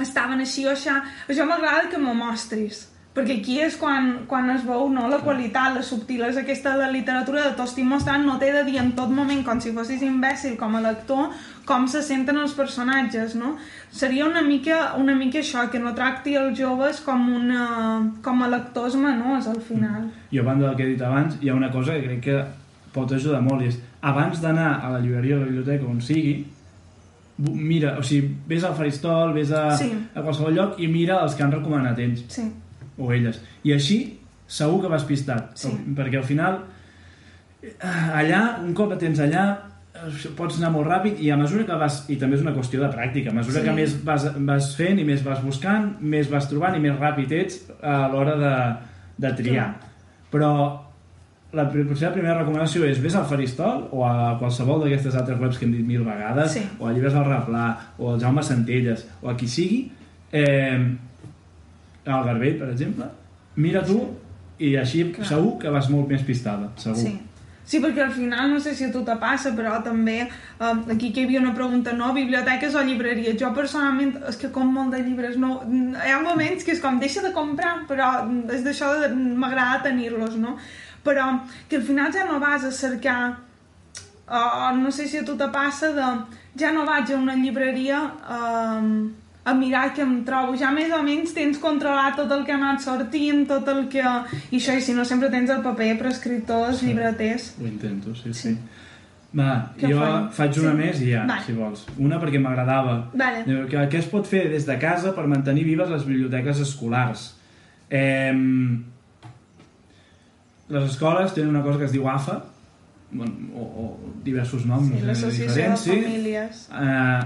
estaven 0.00 0.40
així 0.42 0.66
o 0.66 0.72
aixà. 0.72 1.02
Això 1.28 1.46
m'agrada 1.46 1.90
que 1.92 2.00
m'ho 2.00 2.16
mostris, 2.18 2.88
perquè 3.14 3.36
aquí 3.38 3.60
és 3.62 3.76
quan, 3.78 4.24
quan 4.26 4.48
es 4.50 4.64
veu 4.66 4.88
no, 4.90 5.04
la 5.08 5.20
qualitat, 5.22 5.76
la 5.76 5.82
subtilesa 5.86 6.40
aquesta 6.42 6.72
de 6.74 6.80
la 6.82 6.90
literatura 6.90 7.44
de 7.44 7.52
t'ho 7.54 7.62
estic 7.68 7.84
mostrant, 7.86 8.24
no 8.26 8.38
t'he 8.40 8.48
de 8.52 8.64
dir 8.66 8.80
en 8.80 8.90
tot 8.98 9.12
moment, 9.14 9.44
com 9.46 9.60
si 9.62 9.70
fossis 9.76 10.02
imbècil 10.02 10.56
com 10.58 10.74
a 10.74 10.80
lector, 10.82 11.28
com 11.64 11.86
se 11.86 12.02
senten 12.02 12.40
els 12.42 12.56
personatges, 12.58 13.36
no? 13.38 13.52
Seria 13.94 14.26
una 14.26 14.42
mica, 14.42 14.94
una 14.98 15.14
mica 15.14 15.38
això, 15.38 15.62
que 15.70 15.78
no 15.78 15.94
tracti 15.94 16.34
els 16.40 16.58
joves 16.58 16.98
com, 17.06 17.28
una, 17.36 17.68
com 18.22 18.42
a 18.42 18.48
lectors 18.50 18.96
menors, 18.98 19.46
al 19.46 19.60
final. 19.62 20.10
I 20.34 20.42
a 20.42 20.42
banda 20.42 20.66
del 20.66 20.76
que 20.76 20.82
he 20.82 20.92
dit 20.96 21.02
abans, 21.06 21.38
hi 21.40 21.48
ha 21.50 21.54
una 21.54 21.70
cosa 21.70 21.94
que 21.94 22.02
crec 22.08 22.20
que 22.26 22.40
pot 22.94 23.12
ajudar 23.14 23.40
molt, 23.46 23.62
i 23.62 23.70
és 23.70 23.78
abans 24.02 24.42
d'anar 24.42 24.80
a 24.82 24.90
la 24.90 24.98
llibreria 24.98 25.36
o 25.36 25.40
la 25.44 25.46
biblioteca 25.52 25.86
on 25.86 26.02
sigui, 26.02 26.34
mira, 27.38 27.96
o 27.98 28.02
sigui, 28.02 28.34
vés 28.46 28.62
al 28.66 28.74
faristol, 28.78 29.32
vés 29.34 29.50
a, 29.52 29.70
Sí. 29.78 29.88
a 30.14 30.22
qualsevol 30.22 30.54
lloc 30.54 30.78
i 30.80 30.86
mira 30.88 31.22
els 31.22 31.34
que 31.34 31.42
han 31.42 31.52
recomanat 31.52 31.98
ells 31.98 32.22
Sí, 32.28 32.44
o 32.98 33.12
elles. 33.12 33.40
I 33.64 33.72
així 33.72 33.98
segur 34.46 34.82
que 34.82 34.88
vas 34.92 35.04
pistat, 35.08 35.52
Sí. 35.58 35.68
perquè 35.96 36.16
al 36.18 36.24
final 36.28 36.60
allà, 38.14 38.40
un 38.64 38.74
cop 38.76 38.92
et 38.92 39.00
tens 39.00 39.20
allà, 39.24 39.44
eh, 39.94 40.28
pots 40.36 40.58
anar 40.60 40.70
molt 40.74 40.88
ràpid 40.90 41.20
i 41.24 41.30
a 41.32 41.36
mesura 41.40 41.64
que 41.64 41.78
vas, 41.80 42.02
i 42.12 42.16
també 42.20 42.36
és 42.36 42.42
una 42.44 42.52
qüestió 42.54 42.80
de 42.82 42.90
pràctica, 42.92 43.30
a 43.30 43.34
mesura 43.34 43.60
Sí. 43.60 43.66
que 43.66 43.72
més 43.72 43.94
vas, 44.04 44.26
vas 44.38 44.76
fent 44.76 44.98
i 44.98 45.04
més 45.04 45.22
vas 45.24 45.42
buscant, 45.42 45.94
més 46.00 46.28
vas 46.30 46.48
trobant 46.48 46.76
i 46.76 46.80
més 46.80 46.98
ràpid 46.98 47.32
ets 47.32 47.60
a 47.82 48.08
l'hora 48.08 48.36
de, 48.36 49.26
de 49.26 49.32
triar. 49.42 49.74
Però 50.30 50.80
la, 51.54 51.64
potser 51.70 52.08
la 52.08 52.12
primera 52.12 52.38
recomanació 52.40 52.84
és 52.84 52.98
vés 53.00 53.14
al 53.14 53.24
Faristol 53.30 53.88
o 53.92 54.04
a 54.04 54.36
qualsevol 54.40 54.82
d'aquestes 54.82 55.14
altres 55.14 55.38
webs 55.40 55.56
que 55.58 55.64
hem 55.64 55.72
dit 55.72 55.86
mil 55.86 56.02
vegades, 56.04 56.52
Sí. 56.52 56.62
o 56.78 56.86
a 56.88 56.92
Llibres 56.92 57.12
del 57.14 57.24
Replà, 57.24 57.78
o 57.98 58.12
al 58.12 58.20
Jaume 58.20 58.42
Centelles, 58.42 59.06
o 59.22 59.30
a 59.30 59.36
qui 59.36 59.46
sigui, 59.48 59.90
eh, 60.32 60.96
al 62.06 62.24
Garbell, 62.24 62.58
per 62.60 62.70
exemple, 62.72 63.08
mira 63.56 63.84
tu 63.84 64.00
i 64.58 64.74
així 64.78 65.06
Clar. 65.12 65.28
segur 65.28 65.54
que 65.62 65.70
vas 65.72 65.88
molt 65.90 66.10
més 66.10 66.22
pistada, 66.26 66.72
segur. 66.76 66.98
sí. 67.00 67.14
Sí, 67.64 67.78
perquè 67.80 68.02
al 68.04 68.10
final, 68.12 68.50
no 68.52 68.58
sé 68.60 68.74
si 68.76 68.84
a 68.84 68.90
tu 68.92 69.00
te 69.06 69.14
passa, 69.16 69.54
però 69.56 69.78
també 69.80 70.18
um, 70.26 70.82
aquí 70.92 71.08
que 71.14 71.22
hi 71.22 71.24
havia 71.24 71.40
una 71.40 71.54
pregunta, 71.56 71.94
no? 71.96 72.10
Biblioteques 72.12 72.74
o 72.76 72.82
llibreries? 72.84 73.38
Jo 73.40 73.54
personalment, 73.56 74.18
és 74.28 74.36
que 74.36 74.50
com 74.52 74.68
molt 74.68 74.92
de 74.92 75.00
llibres, 75.00 75.38
no? 75.40 75.62
Hi 75.96 76.12
ha 76.12 76.20
moments 76.20 76.66
que 76.66 76.74
és 76.76 76.82
com, 76.82 76.98
deixa 77.00 77.24
de 77.24 77.32
comprar, 77.32 77.86
però 77.88 78.10
és 78.52 78.60
d'això 78.66 78.92
de 79.00 79.08
m'agrada 79.16 79.80
tenir-los, 79.88 80.36
no? 80.36 80.58
Però 81.08 81.30
que 81.70 81.80
al 81.80 81.88
final 81.88 82.12
ja 82.12 82.28
no 82.28 82.36
vas 82.42 82.68
a 82.68 82.72
cercar 82.72 83.18
o 84.28 84.70
no 84.76 84.90
sé 84.90 85.08
si 85.08 85.18
a 85.18 85.24
tu 85.24 85.36
te 85.36 85.48
passa 85.48 85.92
de 85.92 86.06
ja 86.56 86.72
no 86.72 86.84
vaig 86.86 87.12
a 87.12 87.16
una 87.16 87.34
llibreria 87.34 88.00
um, 88.28 89.12
a 89.44 89.52
mirar 89.54 89.90
què 89.94 90.00
em 90.02 90.22
trobo 90.24 90.54
ja 90.56 90.70
més 90.72 90.92
o 90.96 91.02
menys 91.04 91.34
tens 91.36 91.58
controlat 91.60 92.16
tot 92.16 92.30
el 92.32 92.44
que 92.46 92.52
ha 92.52 92.56
anat 92.56 92.80
sortint 92.80 93.46
tot 93.48 93.68
el 93.68 93.88
que... 93.92 94.00
i 94.50 94.56
això, 94.56 94.76
i 94.78 94.80
si 94.80 94.94
no 94.96 95.04
sempre 95.04 95.28
tens 95.30 95.50
el 95.50 95.60
paper 95.62 95.98
per 95.98 96.06
escriptors, 96.08 96.78
Sí. 96.80 96.86
llibreters 96.86 97.54
Ho 97.60 97.66
intento, 97.66 98.14
sí, 98.14 98.32
sí. 98.32 98.54
Sí. 98.54 98.58
Va, 99.36 99.72
Què 99.76 99.88
jo 99.90 99.98
fan? 99.98 100.28
faig 100.30 100.58
una 100.62 100.70
Sí. 100.70 100.76
més 100.78 101.00
i 101.02 101.10
ja, 101.10 101.24
Vale. 101.26 101.42
si 101.44 101.52
vols. 101.52 101.84
Una 101.98 102.20
perquè 102.22 102.38
m'agradava. 102.40 103.10
vale. 103.14 103.44
Que 103.68 103.88
Què 103.90 103.98
es 103.98 104.06
pot 104.06 104.26
fer 104.26 104.48
des 104.48 104.64
de 104.64 104.78
casa 104.78 105.12
per 105.14 105.26
mantenir 105.26 105.64
vives 105.64 105.90
les 105.90 106.04
biblioteques 106.06 106.60
escolars? 106.60 107.34
Eh, 107.90 108.32
les 110.68 110.84
escoles 110.90 111.34
tenen 111.34 111.50
una 111.50 111.62
cosa 111.62 111.78
que 111.78 111.84
es 111.84 111.92
diu 111.92 112.08
AFA, 112.08 112.38
bueno, 113.10 113.32
o, 113.54 113.62
o 113.62 114.12
diversos 114.24 114.64
noms 114.66 114.88
sí, 114.88 115.02
l'associació 115.04 115.46
de 115.46 115.54
diferents, 115.54 115.80
sí. 115.84 115.90
famílies 115.90 116.68
Eh, 116.72 117.20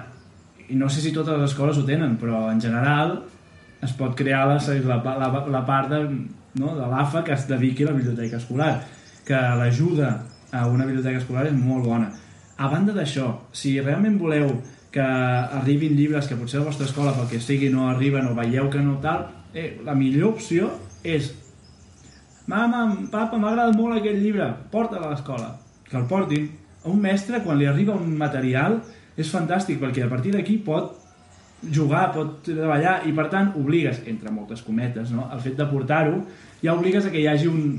I 0.69 0.77
no 0.77 0.89
sé 0.93 1.01
si 1.01 1.12
totes 1.12 1.39
les 1.39 1.51
escoles 1.51 1.78
ho 1.78 1.85
tenen, 1.86 2.16
però 2.20 2.47
en 2.53 2.61
general 2.61 3.16
es 3.82 3.95
pot 3.97 4.16
crear 4.19 4.47
la, 4.51 4.59
la, 4.59 4.99
la, 5.23 5.45
la 5.49 5.62
part 5.66 5.93
de, 5.93 6.03
no, 6.61 6.74
de 6.77 6.89
l'AFA 6.90 7.23
que 7.24 7.32
es 7.36 7.47
dediqui 7.49 7.86
a 7.86 7.93
la 7.93 7.97
biblioteca 7.97 8.40
escolar, 8.40 8.73
que 9.24 9.39
l'ajuda 9.61 10.11
a 10.53 10.66
una 10.66 10.86
biblioteca 10.89 11.23
escolar 11.23 11.47
és 11.49 11.57
molt 11.57 11.86
bona. 11.86 12.11
A 12.59 12.69
banda 12.69 12.93
d'això, 12.97 13.31
si 13.55 13.77
realment 13.81 14.19
voleu 14.19 14.51
que 14.90 15.05
arribin 15.05 15.97
llibres 15.97 16.27
que 16.27 16.36
potser 16.36 16.59
a 16.59 16.62
la 16.62 16.70
vostra 16.70 16.89
escola 16.89 17.12
pel 17.15 17.28
que 17.31 17.43
sigui 17.45 17.69
no 17.70 17.89
arriben 17.90 18.27
o 18.27 18.35
veieu 18.35 18.70
que 18.73 18.81
no 18.82 18.97
tal, 19.05 19.28
eh, 19.55 19.78
la 19.85 19.95
millor 19.95 20.35
opció 20.35 20.73
és 21.05 21.31
mama, 22.49 22.86
papa, 23.12 23.36
m'ha 23.36 23.53
agradat 23.53 23.77
molt 23.77 23.99
aquest 23.99 24.23
llibre, 24.23 24.49
porta'l 24.73 25.05
a 25.05 25.12
l'escola. 25.12 25.53
Que 25.89 25.97
el 26.01 26.09
portin. 26.09 26.49
A 26.85 26.89
un 26.93 27.01
mestre, 27.03 27.43
quan 27.45 27.59
li 27.59 27.66
arriba 27.69 27.97
un 27.97 28.16
material, 28.16 28.78
és 29.19 29.35
fantàstic, 29.35 29.81
perquè 29.82 30.07
a 30.07 30.11
partir 30.11 30.32
d'aquí 30.36 30.59
pot 30.65 30.95
jugar, 31.74 32.09
pot 32.15 32.39
treballar, 32.47 33.01
i 33.09 33.12
per 33.15 33.27
tant 33.32 33.51
obligues, 33.59 34.05
entre 34.07 34.31
moltes 34.31 34.62
cometes, 34.62 35.11
no? 35.11 35.27
el 35.35 35.43
fet 35.43 35.59
de 35.59 35.66
portar-ho, 35.66 36.20
ja 36.62 36.74
obligues 36.77 37.09
a 37.09 37.15
que 37.15 37.23
hi 37.23 37.27
hagi 37.31 37.51
un, 37.51 37.78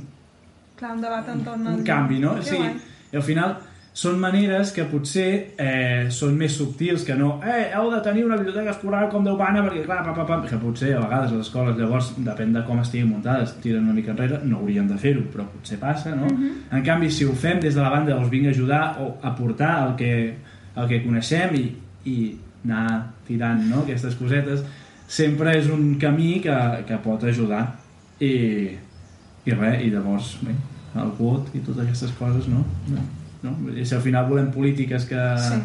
Clar, 0.80 0.94
un 0.96 1.02
debat 1.04 1.28
entorn 1.28 1.66
un 1.68 1.82
canvi, 1.84 2.22
no? 2.24 2.38
Sí, 2.44 2.60
i 2.60 3.18
al 3.20 3.24
final 3.26 3.58
són 4.00 4.20
maneres 4.22 4.70
que 4.72 4.86
potser 4.88 5.30
eh, 5.60 6.06
són 6.14 6.38
més 6.40 6.54
subtils 6.56 7.02
que 7.04 7.16
no 7.20 7.34
eh, 7.44 7.72
heu 7.76 7.90
de 7.92 8.00
tenir 8.06 8.22
una 8.24 8.38
biblioteca 8.40 8.72
escolar 8.72 9.02
com 9.12 9.26
Déu 9.26 9.36
mana 9.36 9.64
perquè 9.66 9.82
clar, 9.84 9.98
pa, 10.06 10.14
pa, 10.16 10.24
pa, 10.30 10.38
que 10.48 10.60
potser 10.62 10.94
a 10.96 11.02
vegades 11.02 11.34
les 11.34 11.48
escoles 11.48 11.76
llavors, 11.76 12.14
depèn 12.24 12.54
de 12.56 12.64
com 12.68 12.80
estiguin 12.80 13.10
muntades 13.12 13.58
tiren 13.64 13.90
una 13.90 13.98
mica 13.98 14.14
enrere, 14.14 14.40
no 14.46 14.62
haurien 14.62 14.88
de 14.88 15.00
fer-ho 15.02 15.26
però 15.34 15.48
potser 15.52 15.80
passa, 15.82 16.14
no? 16.16 16.30
En 16.30 16.86
canvi, 16.86 17.10
si 17.12 17.28
ho 17.28 17.34
fem 17.36 17.60
des 17.60 17.76
de 17.76 17.84
la 17.84 17.92
banda, 17.92 18.16
us 18.22 18.32
vinc 18.32 18.48
a 18.48 18.56
ajudar 18.56 18.84
o 19.04 19.10
aportar 19.34 19.74
el 19.88 19.98
que, 20.00 20.14
el 20.80 20.88
que 20.92 21.02
coneixem 21.04 21.56
i, 21.60 21.64
i 22.10 22.16
anar 22.66 23.14
tirant 23.28 23.62
no? 23.70 23.84
aquestes 23.84 24.16
cosetes 24.20 24.64
sempre 25.10 25.56
és 25.58 25.70
un 25.74 25.96
camí 26.02 26.40
que, 26.44 26.56
que 26.88 26.98
pot 27.04 27.24
ajudar 27.24 27.62
i, 28.20 28.34
i 29.46 29.56
res, 29.56 29.80
i 29.86 29.90
llavors 29.94 30.34
bé, 30.44 30.54
el 31.00 31.14
vot 31.20 31.48
i 31.56 31.62
totes 31.64 31.86
aquestes 31.86 32.12
coses 32.20 32.48
no? 32.52 32.66
no? 32.92 33.06
no? 33.46 33.56
I 33.74 33.86
si 33.86 33.96
al 33.96 34.04
final 34.06 34.28
volem 34.30 34.52
polítiques 34.54 35.06
que 35.10 35.24
Sí. 35.40 35.62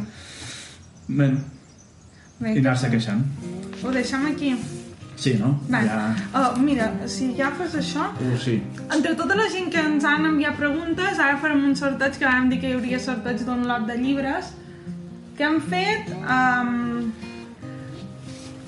bueno, 1.09 1.39
Bé, 2.41 2.55
i 2.57 2.59
anar-se 2.62 2.89
queixant 2.91 3.20
Ho 3.85 3.91
deixem 3.93 4.24
aquí. 4.31 4.55
sí, 5.16 5.35
no? 5.39 5.53
Vale. 5.69 5.86
Ja... 5.89 6.15
Oh, 6.41 6.59
mira, 6.59 6.89
si 7.07 7.28
ja 7.39 7.51
fas 7.59 7.74
això, 7.78 8.09
Uh, 8.19 8.35
sí. 8.41 8.57
entre 8.97 9.12
tota 9.15 9.36
la 9.39 9.45
gent 9.53 9.69
que 9.70 9.78
ens 9.82 10.05
han 10.09 10.24
enviat 10.27 10.57
preguntes, 10.59 11.19
ara 11.20 11.36
farem 11.43 11.62
un 11.69 11.77
sorteig, 11.77 12.16
que 12.19 12.24
vam 12.27 12.49
dir 12.51 12.59
que 12.62 12.70
hi 12.73 12.74
hauria 12.78 12.99
sorteig 12.99 13.45
d'un 13.47 13.62
lot 13.69 13.86
de 13.86 13.95
llibres, 14.01 14.51
que 15.36 15.44
han 15.44 15.61
fet... 15.61 16.11
Um... 16.24 17.12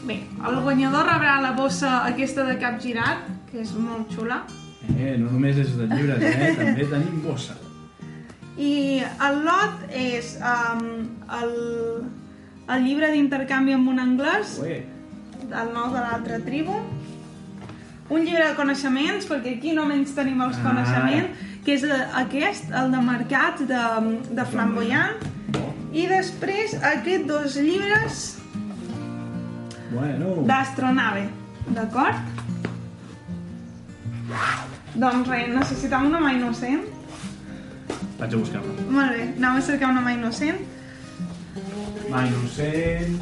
Bé, 0.06 0.20
el 0.46 0.60
guanyador 0.62 1.08
rebrà 1.08 1.40
la 1.42 1.50
bossa 1.56 2.04
aquesta 2.06 2.44
de 2.46 2.54
cap 2.62 2.76
girat, 2.82 3.24
que 3.50 3.60
és 3.64 3.72
molt 3.74 4.12
xula, 4.14 4.42
Eh, 4.86 5.16
no 5.18 5.32
només 5.32 5.56
és 5.58 5.72
de 5.74 5.88
llibres, 5.90 6.20
eh? 6.22 6.52
també 6.60 6.84
tenim 6.86 7.16
bossa. 7.24 7.56
i 8.56 9.02
el 9.02 9.40
lot 9.44 9.80
és 9.90 10.36
um, 10.38 10.84
el, 11.40 11.50
el 12.70 12.84
llibre 12.86 13.08
d'intercanvi 13.10 13.74
amb 13.74 13.90
un 13.90 13.98
anglès, 13.98 14.54
Ué, 14.62 14.76
el 15.42 15.72
nou 15.74 15.90
de 15.90 16.04
l'altra 16.04 16.38
tribu, 16.46 16.78
un 18.08 18.22
llibre 18.22 18.46
de 18.46 18.54
coneixements, 18.54 19.26
perquè 19.26 19.56
aquí 19.58 19.74
no 19.74 19.88
menys 19.90 20.14
tenim 20.14 20.40
els 20.46 20.56
Ah. 20.62 20.68
coneixements, 20.68 21.42
que 21.66 21.74
és 21.74 21.82
aquest, 22.22 22.70
el 22.70 22.94
de 22.94 23.02
mercats 23.02 23.66
de, 23.66 23.82
de 24.38 24.44
flamboyant, 24.54 25.18
i 25.92 26.06
després 26.10 26.74
aquests 26.80 27.28
dos 27.28 27.56
llibres 27.62 28.24
bueno. 29.92 30.42
d'astronave, 30.48 31.28
d'acord? 31.76 32.34
Doncs 34.96 35.28
res, 35.28 35.52
necessitam 35.52 36.08
una 36.08 36.20
mà 36.24 36.32
innocent. 36.34 36.84
Vaig 38.16 38.32
a 38.32 38.38
buscar-la. 38.40 38.74
Molt 38.88 39.12
bé, 39.12 39.24
anem 39.36 39.58
a 39.60 39.64
cercar 39.64 39.92
una 39.92 40.02
mà 40.04 40.16
innocent. 40.16 40.62
Ma 42.10 42.26
innocent... 42.26 43.18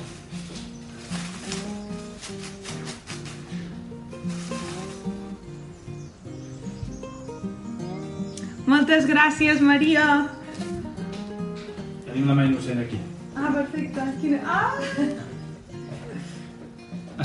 Moltes 8.64 9.04
gràcies, 9.04 9.60
Maria. 9.60 10.04
Tenim 12.14 12.28
la 12.30 12.34
mà 12.38 12.44
innocent 12.46 12.78
aquí. 12.78 12.98
Ah, 13.34 13.48
perfecte. 13.50 14.02
Quina... 14.22 14.38
Ah! 14.46 14.70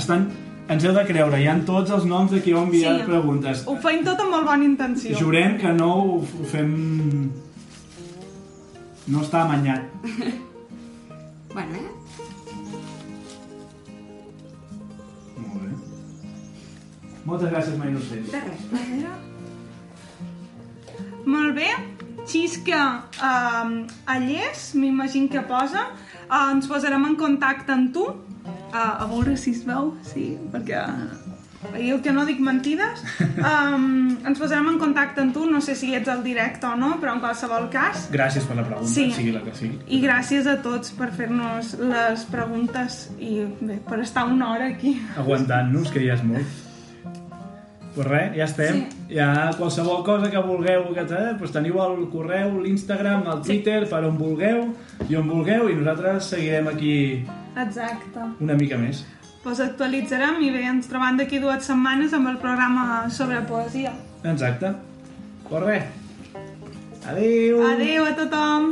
Estan... 0.00 0.24
Ens 0.70 0.84
heu 0.86 0.92
de 0.94 1.02
creure, 1.06 1.38
hi 1.42 1.46
ha 1.50 1.54
tots 1.66 1.90
els 1.94 2.04
noms 2.06 2.30
de 2.30 2.38
qui 2.42 2.52
heu 2.54 2.60
enviat 2.62 3.00
Sí. 3.00 3.06
preguntes. 3.06 3.62
Ho 3.70 3.74
feim 3.82 4.04
tot 4.06 4.20
amb 4.22 4.30
molt 4.34 4.46
bona 4.46 4.62
intenció. 4.66 5.16
Jurem 5.18 5.56
que 5.58 5.72
no 5.74 5.88
ho, 5.94 6.18
ho 6.22 6.44
fem... 6.50 6.74
No 9.10 9.22
està 9.26 9.44
amanyat. 9.46 9.82
Bueno, 11.50 11.74
eh? 11.74 11.90
Molt 15.42 15.64
bé. 15.64 15.70
Moltes 17.26 17.50
gràcies, 17.50 17.74
ma 17.80 17.88
innocent. 17.90 18.22
De 18.30 18.42
res. 18.44 18.60
Molt 21.26 21.58
bé. 21.58 21.66
Xisca 22.26 23.04
um, 23.22 23.86
Allés, 24.06 24.72
m'imagino 24.74 25.28
que 25.28 25.40
posa. 25.48 25.88
Uh, 26.30 26.52
ens 26.54 26.68
posarem 26.70 27.04
en 27.08 27.16
contacte 27.18 27.72
amb 27.74 27.92
tu. 27.94 28.04
Uh, 28.70 28.76
a 28.76 29.06
veure 29.10 29.34
si 29.36 29.50
es 29.56 29.64
veu, 29.66 29.96
sí, 30.06 30.36
perquè 30.52 30.84
veieu 31.72 31.98
que 32.00 32.12
no 32.14 32.22
dic 32.24 32.38
mentides. 32.40 33.02
Um, 33.42 34.14
ens 34.30 34.38
posarem 34.38 34.70
en 34.70 34.78
contacte 34.80 35.20
amb 35.24 35.34
tu, 35.34 35.44
no 35.50 35.58
sé 35.64 35.74
si 35.76 35.90
ets 35.96 36.08
al 36.08 36.22
directe 36.24 36.68
o 36.70 36.76
no, 36.78 36.94
però 37.02 37.16
en 37.16 37.20
qualsevol 37.24 37.66
cas. 37.72 38.06
Gràcies 38.14 38.46
per 38.46 38.56
la 38.60 38.64
pregunta, 38.68 38.88
Sí. 38.94 39.10
sigui 39.12 39.34
la 39.34 39.42
que 39.44 39.56
sigui. 39.58 39.80
I 39.90 40.00
gràcies 40.06 40.46
a 40.46 40.60
tots 40.62 40.94
per 40.96 41.10
fer-nos 41.18 41.74
les 41.82 42.24
preguntes 42.30 43.08
i 43.18 43.42
bé, 43.60 43.80
per 43.90 44.00
estar 44.06 44.24
una 44.30 44.52
hora 44.54 44.70
aquí. 44.70 44.94
Aguantant-nos, 45.18 45.90
que 45.90 46.06
ja 46.06 46.14
és 46.14 46.22
molt. 46.24 46.58
Pues 47.94 48.06
res, 48.06 48.36
ja 48.36 48.44
estem. 48.44 48.84
Sí. 48.86 49.14
Ja 49.16 49.50
qualsevol 49.58 50.04
cosa 50.06 50.30
que 50.30 50.38
vulgueu, 50.38 50.84
que 50.94 51.04
te, 51.10 51.20
pues 51.40 51.50
teniu 51.50 51.80
el 51.82 52.04
correu, 52.12 52.60
l'Instagram, 52.62 53.24
el 53.32 53.40
Twitter, 53.42 53.80
per 53.90 54.04
on 54.06 54.18
vulgueu 54.18 54.68
i 55.08 55.16
on 55.18 55.26
vulgueu, 55.28 55.68
i 55.68 55.74
nosaltres 55.74 56.30
seguirem 56.30 56.68
aquí 56.70 56.94
Exacte. 57.58 58.28
una 58.38 58.54
mica 58.54 58.78
més. 58.78 59.02
Pues 59.42 59.58
actualitzarem 59.64 60.38
i 60.44 60.50
bé, 60.54 60.62
ens 60.68 60.86
trobem 60.86 61.18
d'aquí 61.18 61.40
dues 61.42 61.64
setmanes 61.66 62.14
amb 62.14 62.28
el 62.30 62.38
programa 62.38 63.08
sobre 63.10 63.40
poesia. 63.48 63.92
Exacte. 64.22 64.74
Pues 65.48 65.64
res. 65.64 65.84
Adéu. 67.10 67.64
Adéu 67.72 68.04
a 68.04 68.14
tothom! 68.14 68.70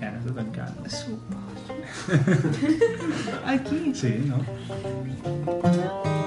Ja 0.00 0.10
n'has 0.10 0.24
de 0.24 0.32
tancar. 0.32 0.72
Suposo. 0.88 1.76
Aquí. 3.46 3.92
Sí, 3.94 4.16
no? 4.26 6.19